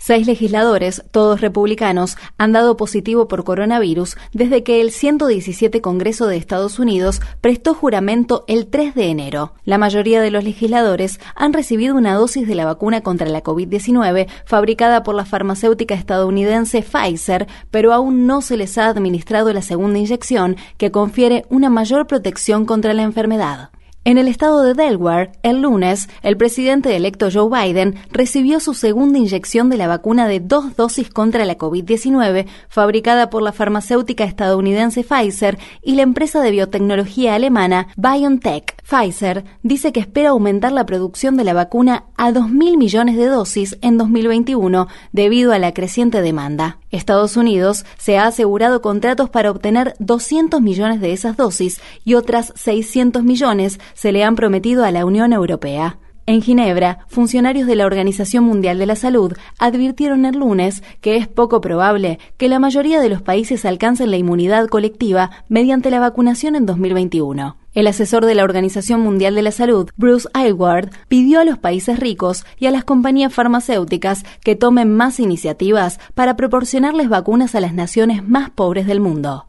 Seis 0.03 0.27
legisladores, 0.27 1.05
todos 1.11 1.43
republicanos, 1.43 2.17
han 2.39 2.53
dado 2.53 2.79
positivo 2.79 3.29
por 3.29 3.45
coronavirus 3.45 4.17
desde 4.33 4.63
que 4.63 4.81
el 4.81 4.93
117 4.93 5.83
Congreso 5.83 6.27
de 6.27 6.39
Estados 6.39 6.79
Unidos 6.79 7.21
prestó 7.43 7.75
juramento 7.75 8.47
el 8.49 8.69
3 8.69 8.95
de 8.95 9.11
enero. 9.11 9.53
La 9.67 9.77
mayoría 9.77 10.23
de 10.23 10.31
los 10.31 10.43
legisladores 10.43 11.21
han 11.35 11.53
recibido 11.53 11.95
una 11.97 12.15
dosis 12.15 12.49
de 12.49 12.55
la 12.55 12.65
vacuna 12.65 13.03
contra 13.03 13.29
la 13.29 13.43
COVID-19 13.43 14.27
fabricada 14.47 15.03
por 15.03 15.15
la 15.15 15.27
farmacéutica 15.27 15.95
estadounidense 15.95 16.81
Pfizer, 16.81 17.47
pero 17.71 17.93
aún 17.93 18.27
no 18.27 18.41
se 18.41 18.57
les 18.57 18.79
ha 18.79 18.87
administrado 18.87 19.53
la 19.53 19.61
segunda 19.61 19.99
inyección 19.99 20.57
que 20.79 20.91
confiere 20.91 21.45
una 21.51 21.69
mayor 21.69 22.07
protección 22.07 22.65
contra 22.65 22.95
la 22.95 23.03
enfermedad. 23.03 23.69
En 24.03 24.17
el 24.17 24.29
estado 24.29 24.63
de 24.63 24.73
Delaware, 24.73 25.33
el 25.43 25.61
lunes, 25.61 26.09
el 26.23 26.39
presidente 26.39 26.97
electo 26.97 27.29
Joe 27.31 27.51
Biden 27.51 27.97
recibió 28.11 28.59
su 28.59 28.73
segunda 28.73 29.19
inyección 29.19 29.69
de 29.69 29.77
la 29.77 29.89
vacuna 29.89 30.27
de 30.27 30.41
dos 30.41 30.75
dosis 30.75 31.11
contra 31.11 31.45
la 31.45 31.59
COVID-19 31.59 32.47
fabricada 32.71 33.29
por 33.29 33.43
la 33.43 33.53
farmacéutica 33.53 34.25
estadounidense 34.25 35.05
Pfizer 35.05 35.59
y 35.83 35.97
la 35.97 36.03
empresa 36.03 36.41
de 36.41 36.51
biotecnología 36.51 37.35
alemana 37.35 37.89
BioNTech. 37.99 38.80
Pfizer 38.91 39.45
dice 39.63 39.93
que 39.93 40.01
espera 40.01 40.31
aumentar 40.31 40.73
la 40.73 40.85
producción 40.85 41.37
de 41.37 41.45
la 41.45 41.55
vacuna 41.55 42.07
a 42.17 42.33
2.000 42.33 42.77
millones 42.77 43.17
de 43.17 43.27
dosis 43.27 43.79
en 43.83 43.97
2021 43.97 44.89
debido 45.13 45.53
a 45.53 45.61
la 45.61 45.73
creciente 45.73 46.23
demanda. 46.23 46.81
Estados 46.91 47.37
Unidos 47.37 47.87
se 47.99 48.19
ha 48.19 48.27
asegurado 48.27 48.83
contratos 48.83 49.31
para 49.31 49.53
obtener 49.53 49.95
200 50.01 50.61
millones 50.61 51.01
de 51.01 51.13
esas 51.13 51.37
dosis 51.37 51.81
y 52.05 52.15
otras 52.15 52.53
600 52.57 53.23
millones 53.23 53.79
se 53.95 54.11
le 54.11 54.25
han 54.25 54.35
prometido 54.35 54.85
a 54.85 54.91
la 54.91 55.05
Unión 55.05 55.33
Europea. 55.33 55.99
En 56.27 56.43
Ginebra, 56.43 57.07
funcionarios 57.09 57.67
de 57.67 57.77
la 57.77 57.87
Organización 57.87 58.45
Mundial 58.45 58.79
de 58.79 58.87
la 58.87 58.97
Salud 58.97 59.33
advirtieron 59.59 60.25
el 60.25 60.37
lunes 60.37 60.83
que 61.01 61.17
es 61.17 61.29
poco 61.29 61.61
probable 61.61 62.19
que 62.37 62.49
la 62.49 62.59
mayoría 62.59 63.01
de 63.01 63.09
los 63.09 63.23
países 63.23 63.65
alcancen 63.65 64.11
la 64.11 64.17
inmunidad 64.17 64.67
colectiva 64.69 65.31
mediante 65.49 65.91
la 65.91 66.01
vacunación 66.01 66.57
en 66.57 66.67
2021. 66.67 67.57
El 67.73 67.87
asesor 67.87 68.27
de 68.27 68.35
la 68.35 68.43
Organización 68.43 69.01
Mundial 69.01 69.37
de 69.37 69.43
la 69.43 69.53
Salud, 69.53 69.89
Bruce 69.97 70.29
Aylward, 70.35 70.91
pidió 71.07 71.39
a 71.39 71.45
los 71.45 71.57
países 71.57 72.01
ricos 72.01 72.45
y 72.59 72.67
a 72.67 72.73
las 72.73 72.83
compañías 72.83 73.33
farmacéuticas 73.33 74.25
que 74.43 74.57
tomen 74.57 74.93
más 74.93 75.21
iniciativas 75.21 76.01
para 76.15 76.35
proporcionarles 76.35 77.09
vacunas 77.09 77.55
a 77.55 77.61
las 77.61 77.73
naciones 77.73 78.27
más 78.27 78.51
pobres 78.51 78.89
del 78.89 78.99
mundo. 78.99 79.47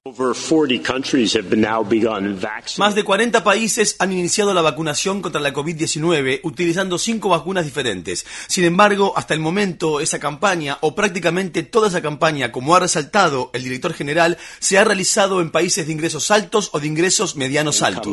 Más 2.77 2.95
de 2.95 3.03
40 3.03 3.43
países 3.43 3.95
han 3.97 4.11
iniciado 4.11 4.53
la 4.53 4.61
vacunación 4.61 5.23
contra 5.23 5.41
la 5.41 5.51
COVID-19 5.51 6.41
utilizando 6.43 6.99
cinco 6.99 7.29
vacunas 7.29 7.65
diferentes. 7.65 8.27
Sin 8.47 8.65
embargo, 8.65 9.13
hasta 9.15 9.33
el 9.33 9.39
momento, 9.39 9.99
esa 9.99 10.19
campaña, 10.19 10.77
o 10.81 10.93
prácticamente 10.93 11.63
toda 11.63 11.87
esa 11.87 12.03
campaña, 12.03 12.51
como 12.51 12.75
ha 12.75 12.81
resaltado 12.81 13.49
el 13.53 13.63
director 13.63 13.93
general, 13.93 14.37
se 14.59 14.77
ha 14.77 14.83
realizado 14.83 15.41
en 15.41 15.49
países 15.49 15.87
de 15.87 15.93
ingresos 15.93 16.29
altos 16.29 16.69
o 16.73 16.79
de 16.79 16.85
ingresos 16.85 17.35
medianos 17.35 17.81
altos. 17.81 18.10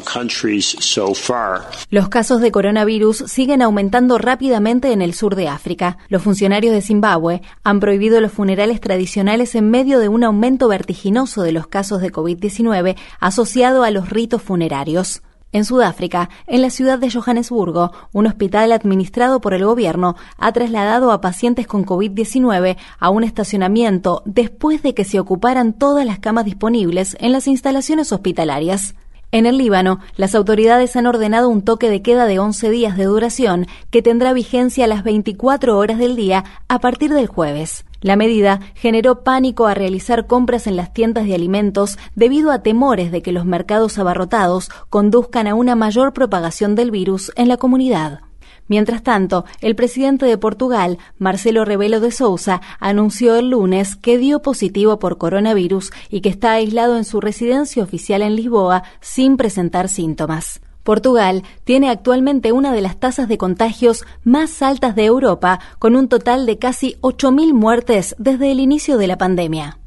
Los 1.90 2.08
casos 2.08 2.40
de 2.40 2.50
coronavirus 2.50 3.24
siguen 3.26 3.62
aumentando 3.62 4.18
rápidamente 4.18 4.92
en 4.92 5.02
el 5.02 5.14
sur 5.14 5.36
de 5.36 5.48
África. 5.48 5.98
Los 6.08 6.22
funcionarios 6.22 6.74
de 6.74 6.82
Zimbabue 6.82 7.42
han 7.64 7.80
prohibido 7.80 8.20
los 8.20 8.32
funerales 8.32 8.80
tradicionales 8.80 9.54
en 9.54 9.70
medio 9.70 9.98
de 9.98 10.08
un 10.08 10.24
aumento 10.24 10.68
vertiginoso 10.68 11.42
de 11.42 11.52
los 11.52 11.66
casos 11.66 12.00
de 12.00 12.12
COVID-19 12.12 12.96
asociado 13.20 13.84
a 13.84 13.90
los 13.90 14.10
ritos 14.10 14.42
funerarios. 14.42 15.22
En 15.50 15.64
Sudáfrica, 15.64 16.28
en 16.46 16.60
la 16.60 16.68
ciudad 16.68 16.98
de 16.98 17.10
Johannesburgo, 17.10 17.92
un 18.12 18.26
hospital 18.26 18.70
administrado 18.70 19.40
por 19.40 19.54
el 19.54 19.64
gobierno 19.64 20.14
ha 20.36 20.52
trasladado 20.52 21.10
a 21.10 21.22
pacientes 21.22 21.66
con 21.66 21.86
COVID-19 21.86 22.76
a 22.98 23.10
un 23.10 23.24
estacionamiento 23.24 24.22
después 24.26 24.82
de 24.82 24.92
que 24.92 25.04
se 25.04 25.18
ocuparan 25.18 25.72
todas 25.72 26.04
las 26.04 26.18
camas 26.18 26.44
disponibles 26.44 27.16
en 27.20 27.32
las 27.32 27.48
instalaciones 27.48 28.12
hospitalarias. 28.12 28.94
En 29.30 29.44
el 29.44 29.58
Líbano, 29.58 30.00
las 30.16 30.34
autoridades 30.34 30.96
han 30.96 31.06
ordenado 31.06 31.50
un 31.50 31.60
toque 31.60 31.90
de 31.90 32.00
queda 32.00 32.24
de 32.24 32.38
11 32.38 32.70
días 32.70 32.96
de 32.96 33.04
duración 33.04 33.66
que 33.90 34.00
tendrá 34.00 34.32
vigencia 34.32 34.86
a 34.86 34.88
las 34.88 35.04
24 35.04 35.76
horas 35.76 35.98
del 35.98 36.16
día 36.16 36.44
a 36.66 36.78
partir 36.78 37.12
del 37.12 37.26
jueves. 37.26 37.84
La 38.00 38.16
medida 38.16 38.60
generó 38.74 39.24
pánico 39.24 39.66
a 39.66 39.74
realizar 39.74 40.26
compras 40.26 40.66
en 40.66 40.76
las 40.76 40.94
tiendas 40.94 41.26
de 41.26 41.34
alimentos 41.34 41.98
debido 42.14 42.50
a 42.50 42.62
temores 42.62 43.12
de 43.12 43.20
que 43.20 43.32
los 43.32 43.44
mercados 43.44 43.98
abarrotados 43.98 44.70
conduzcan 44.88 45.46
a 45.46 45.54
una 45.54 45.74
mayor 45.74 46.14
propagación 46.14 46.74
del 46.74 46.90
virus 46.90 47.30
en 47.36 47.48
la 47.48 47.58
comunidad. 47.58 48.20
Mientras 48.68 49.02
tanto, 49.02 49.46
el 49.60 49.74
presidente 49.74 50.26
de 50.26 50.38
Portugal, 50.38 50.98
Marcelo 51.18 51.64
Rebelo 51.64 52.00
de 52.00 52.10
Sousa, 52.10 52.60
anunció 52.78 53.34
el 53.36 53.50
lunes 53.50 53.96
que 53.96 54.18
dio 54.18 54.42
positivo 54.42 54.98
por 54.98 55.18
coronavirus 55.18 55.90
y 56.10 56.20
que 56.20 56.28
está 56.28 56.52
aislado 56.52 56.96
en 56.96 57.04
su 57.04 57.20
residencia 57.20 57.82
oficial 57.82 58.22
en 58.22 58.36
Lisboa 58.36 58.84
sin 59.00 59.38
presentar 59.38 59.88
síntomas. 59.88 60.60
Portugal 60.82 61.42
tiene 61.64 61.90
actualmente 61.90 62.52
una 62.52 62.72
de 62.72 62.80
las 62.80 62.98
tasas 62.98 63.28
de 63.28 63.36
contagios 63.36 64.04
más 64.24 64.62
altas 64.62 64.94
de 64.94 65.04
Europa, 65.04 65.60
con 65.78 65.96
un 65.96 66.08
total 66.08 66.46
de 66.46 66.58
casi 66.58 66.96
8.000 67.00 67.52
muertes 67.52 68.16
desde 68.18 68.52
el 68.52 68.60
inicio 68.60 68.96
de 68.96 69.06
la 69.06 69.18
pandemia. 69.18 69.78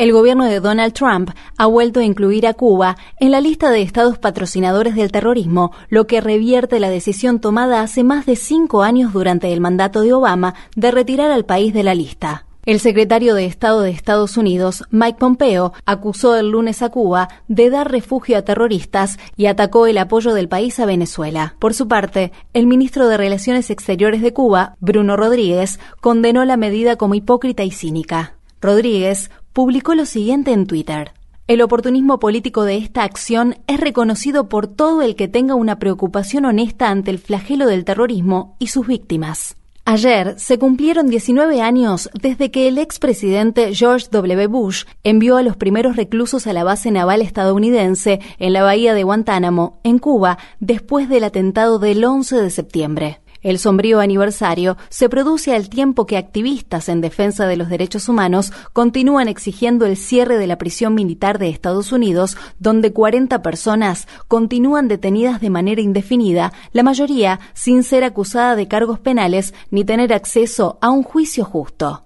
El 0.00 0.14
gobierno 0.14 0.46
de 0.46 0.60
Donald 0.60 0.94
Trump 0.94 1.28
ha 1.58 1.66
vuelto 1.66 2.00
a 2.00 2.04
incluir 2.04 2.46
a 2.46 2.54
Cuba 2.54 2.96
en 3.18 3.30
la 3.32 3.42
lista 3.42 3.70
de 3.70 3.82
estados 3.82 4.18
patrocinadores 4.18 4.94
del 4.94 5.12
terrorismo, 5.12 5.72
lo 5.90 6.06
que 6.06 6.22
revierte 6.22 6.80
la 6.80 6.88
decisión 6.88 7.38
tomada 7.38 7.82
hace 7.82 8.02
más 8.02 8.24
de 8.24 8.34
cinco 8.34 8.82
años 8.82 9.12
durante 9.12 9.52
el 9.52 9.60
mandato 9.60 10.00
de 10.00 10.14
Obama 10.14 10.54
de 10.74 10.90
retirar 10.90 11.30
al 11.30 11.44
país 11.44 11.74
de 11.74 11.82
la 11.82 11.94
lista. 11.94 12.46
El 12.64 12.80
secretario 12.80 13.34
de 13.34 13.44
Estado 13.44 13.82
de 13.82 13.90
Estados 13.90 14.38
Unidos, 14.38 14.84
Mike 14.90 15.18
Pompeo, 15.18 15.74
acusó 15.84 16.34
el 16.34 16.48
lunes 16.48 16.80
a 16.80 16.88
Cuba 16.88 17.28
de 17.48 17.68
dar 17.68 17.92
refugio 17.92 18.38
a 18.38 18.42
terroristas 18.42 19.18
y 19.36 19.46
atacó 19.46 19.86
el 19.86 19.98
apoyo 19.98 20.32
del 20.32 20.48
país 20.48 20.80
a 20.80 20.86
Venezuela. 20.86 21.56
Por 21.58 21.74
su 21.74 21.88
parte, 21.88 22.32
el 22.54 22.66
ministro 22.66 23.06
de 23.06 23.18
Relaciones 23.18 23.68
Exteriores 23.68 24.22
de 24.22 24.32
Cuba, 24.32 24.76
Bruno 24.80 25.18
Rodríguez, 25.18 25.78
condenó 26.00 26.46
la 26.46 26.56
medida 26.56 26.96
como 26.96 27.14
hipócrita 27.14 27.64
y 27.64 27.70
cínica. 27.70 28.39
Rodríguez 28.60 29.30
publicó 29.52 29.94
lo 29.94 30.04
siguiente 30.04 30.52
en 30.52 30.66
Twitter. 30.66 31.12
El 31.46 31.62
oportunismo 31.62 32.20
político 32.20 32.64
de 32.64 32.76
esta 32.76 33.02
acción 33.02 33.56
es 33.66 33.80
reconocido 33.80 34.48
por 34.48 34.68
todo 34.68 35.02
el 35.02 35.16
que 35.16 35.28
tenga 35.28 35.54
una 35.54 35.78
preocupación 35.78 36.44
honesta 36.44 36.90
ante 36.90 37.10
el 37.10 37.18
flagelo 37.18 37.66
del 37.66 37.84
terrorismo 37.84 38.56
y 38.58 38.68
sus 38.68 38.86
víctimas. 38.86 39.56
Ayer 39.84 40.38
se 40.38 40.58
cumplieron 40.58 41.08
19 41.08 41.60
años 41.60 42.08
desde 42.14 42.52
que 42.52 42.68
el 42.68 42.78
expresidente 42.78 43.74
George 43.74 44.06
W. 44.12 44.46
Bush 44.46 44.84
envió 45.02 45.36
a 45.36 45.42
los 45.42 45.56
primeros 45.56 45.96
reclusos 45.96 46.46
a 46.46 46.52
la 46.52 46.62
base 46.62 46.92
naval 46.92 47.22
estadounidense 47.22 48.20
en 48.38 48.52
la 48.52 48.62
bahía 48.62 48.94
de 48.94 49.02
Guantánamo, 49.02 49.80
en 49.82 49.98
Cuba, 49.98 50.38
después 50.60 51.08
del 51.08 51.24
atentado 51.24 51.80
del 51.80 52.04
11 52.04 52.36
de 52.36 52.50
septiembre. 52.50 53.20
El 53.42 53.58
sombrío 53.58 54.00
aniversario 54.00 54.76
se 54.90 55.08
produce 55.08 55.54
al 55.54 55.70
tiempo 55.70 56.06
que 56.06 56.18
activistas 56.18 56.90
en 56.90 57.00
defensa 57.00 57.46
de 57.46 57.56
los 57.56 57.70
derechos 57.70 58.08
humanos 58.08 58.52
continúan 58.74 59.28
exigiendo 59.28 59.86
el 59.86 59.96
cierre 59.96 60.36
de 60.36 60.46
la 60.46 60.58
prisión 60.58 60.94
militar 60.94 61.38
de 61.38 61.48
Estados 61.48 61.90
Unidos, 61.90 62.36
donde 62.58 62.92
40 62.92 63.40
personas 63.40 64.08
continúan 64.28 64.88
detenidas 64.88 65.40
de 65.40 65.48
manera 65.48 65.80
indefinida, 65.80 66.52
la 66.72 66.82
mayoría 66.82 67.40
sin 67.54 67.82
ser 67.82 68.04
acusada 68.04 68.56
de 68.56 68.68
cargos 68.68 68.98
penales 68.98 69.54
ni 69.70 69.84
tener 69.84 70.12
acceso 70.12 70.78
a 70.82 70.90
un 70.90 71.02
juicio 71.02 71.44
justo. 71.44 72.04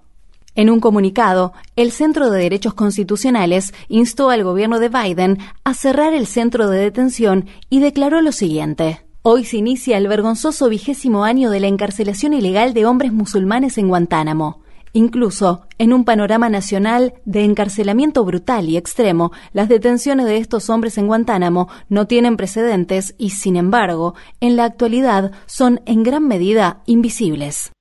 En 0.55 0.69
un 0.69 0.79
comunicado, 0.79 1.51
el 1.75 1.91
Centro 1.91 2.29
de 2.29 2.39
Derechos 2.39 2.73
Constitucionales 2.73 3.73
instó 3.89 4.29
al 4.29 4.45
gobierno 4.45 4.79
de 4.79 4.87
Biden 4.87 5.39
a 5.65 5.73
cerrar 5.73 6.13
el 6.13 6.27
centro 6.27 6.69
de 6.69 6.79
detención 6.79 7.47
y 7.69 7.81
declaró 7.81 8.21
lo 8.21 8.31
siguiente. 8.31 9.04
Hoy 9.27 9.43
se 9.43 9.57
inicia 9.57 9.97
el 9.97 10.07
vergonzoso 10.07 10.69
vigésimo 10.69 11.23
año 11.25 11.49
de 11.49 11.59
la 11.59 11.65
encarcelación 11.65 12.35
ilegal 12.35 12.75
de 12.75 12.85
hombres 12.85 13.11
musulmanes 13.11 13.79
en 13.79 13.87
Guantánamo. 13.87 14.61
Incluso, 14.93 15.65
en 15.79 15.93
un 15.93 16.05
panorama 16.05 16.47
nacional 16.47 17.15
de 17.25 17.43
encarcelamiento 17.43 18.23
brutal 18.23 18.69
y 18.69 18.77
extremo, 18.77 19.31
las 19.51 19.67
detenciones 19.67 20.27
de 20.27 20.37
estos 20.37 20.69
hombres 20.69 20.99
en 20.99 21.07
Guantánamo 21.07 21.69
no 21.89 22.05
tienen 22.05 22.37
precedentes 22.37 23.15
y, 23.17 23.31
sin 23.31 23.55
embargo, 23.55 24.13
en 24.41 24.57
la 24.57 24.65
actualidad 24.65 25.31
son 25.47 25.81
en 25.87 26.03
gran 26.03 26.27
medida 26.27 26.83
invisibles. 26.85 27.71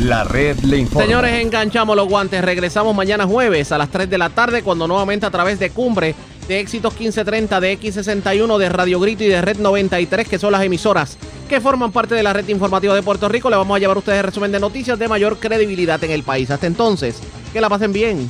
La 0.00 0.24
red 0.24 0.58
le 0.60 0.78
informa. 0.78 1.06
Señores, 1.06 1.42
enganchamos 1.42 1.96
los 1.96 2.08
guantes. 2.08 2.42
Regresamos 2.42 2.94
mañana 2.94 3.26
jueves 3.26 3.72
a 3.72 3.78
las 3.78 3.90
3 3.90 4.08
de 4.08 4.18
la 4.18 4.30
tarde 4.30 4.62
cuando 4.62 4.86
nuevamente 4.86 5.24
a 5.26 5.30
través 5.30 5.58
de 5.58 5.70
Cumbre 5.70 6.14
de 6.48 6.60
Éxitos 6.60 6.92
1530, 6.92 7.60
de 7.60 7.78
X61, 7.78 8.58
de 8.58 8.68
Radio 8.68 9.00
Grito 9.00 9.24
y 9.24 9.28
de 9.28 9.42
Red 9.42 9.58
93, 9.58 10.28
que 10.28 10.38
son 10.38 10.52
las 10.52 10.62
emisoras 10.62 11.18
que 11.48 11.60
forman 11.60 11.92
parte 11.92 12.14
de 12.14 12.22
la 12.22 12.32
red 12.32 12.48
informativa 12.48 12.94
de 12.94 13.02
Puerto 13.02 13.28
Rico. 13.28 13.50
Le 13.50 13.56
vamos 13.56 13.76
a 13.76 13.78
llevar 13.78 13.96
a 13.96 14.00
ustedes 14.00 14.18
el 14.18 14.24
resumen 14.24 14.52
de 14.52 14.60
noticias 14.60 14.98
de 14.98 15.08
mayor 15.08 15.38
credibilidad 15.38 16.02
en 16.02 16.10
el 16.10 16.22
país. 16.22 16.50
Hasta 16.50 16.66
entonces, 16.66 17.20
que 17.52 17.60
la 17.60 17.68
pasen 17.68 17.92
bien. 17.92 18.28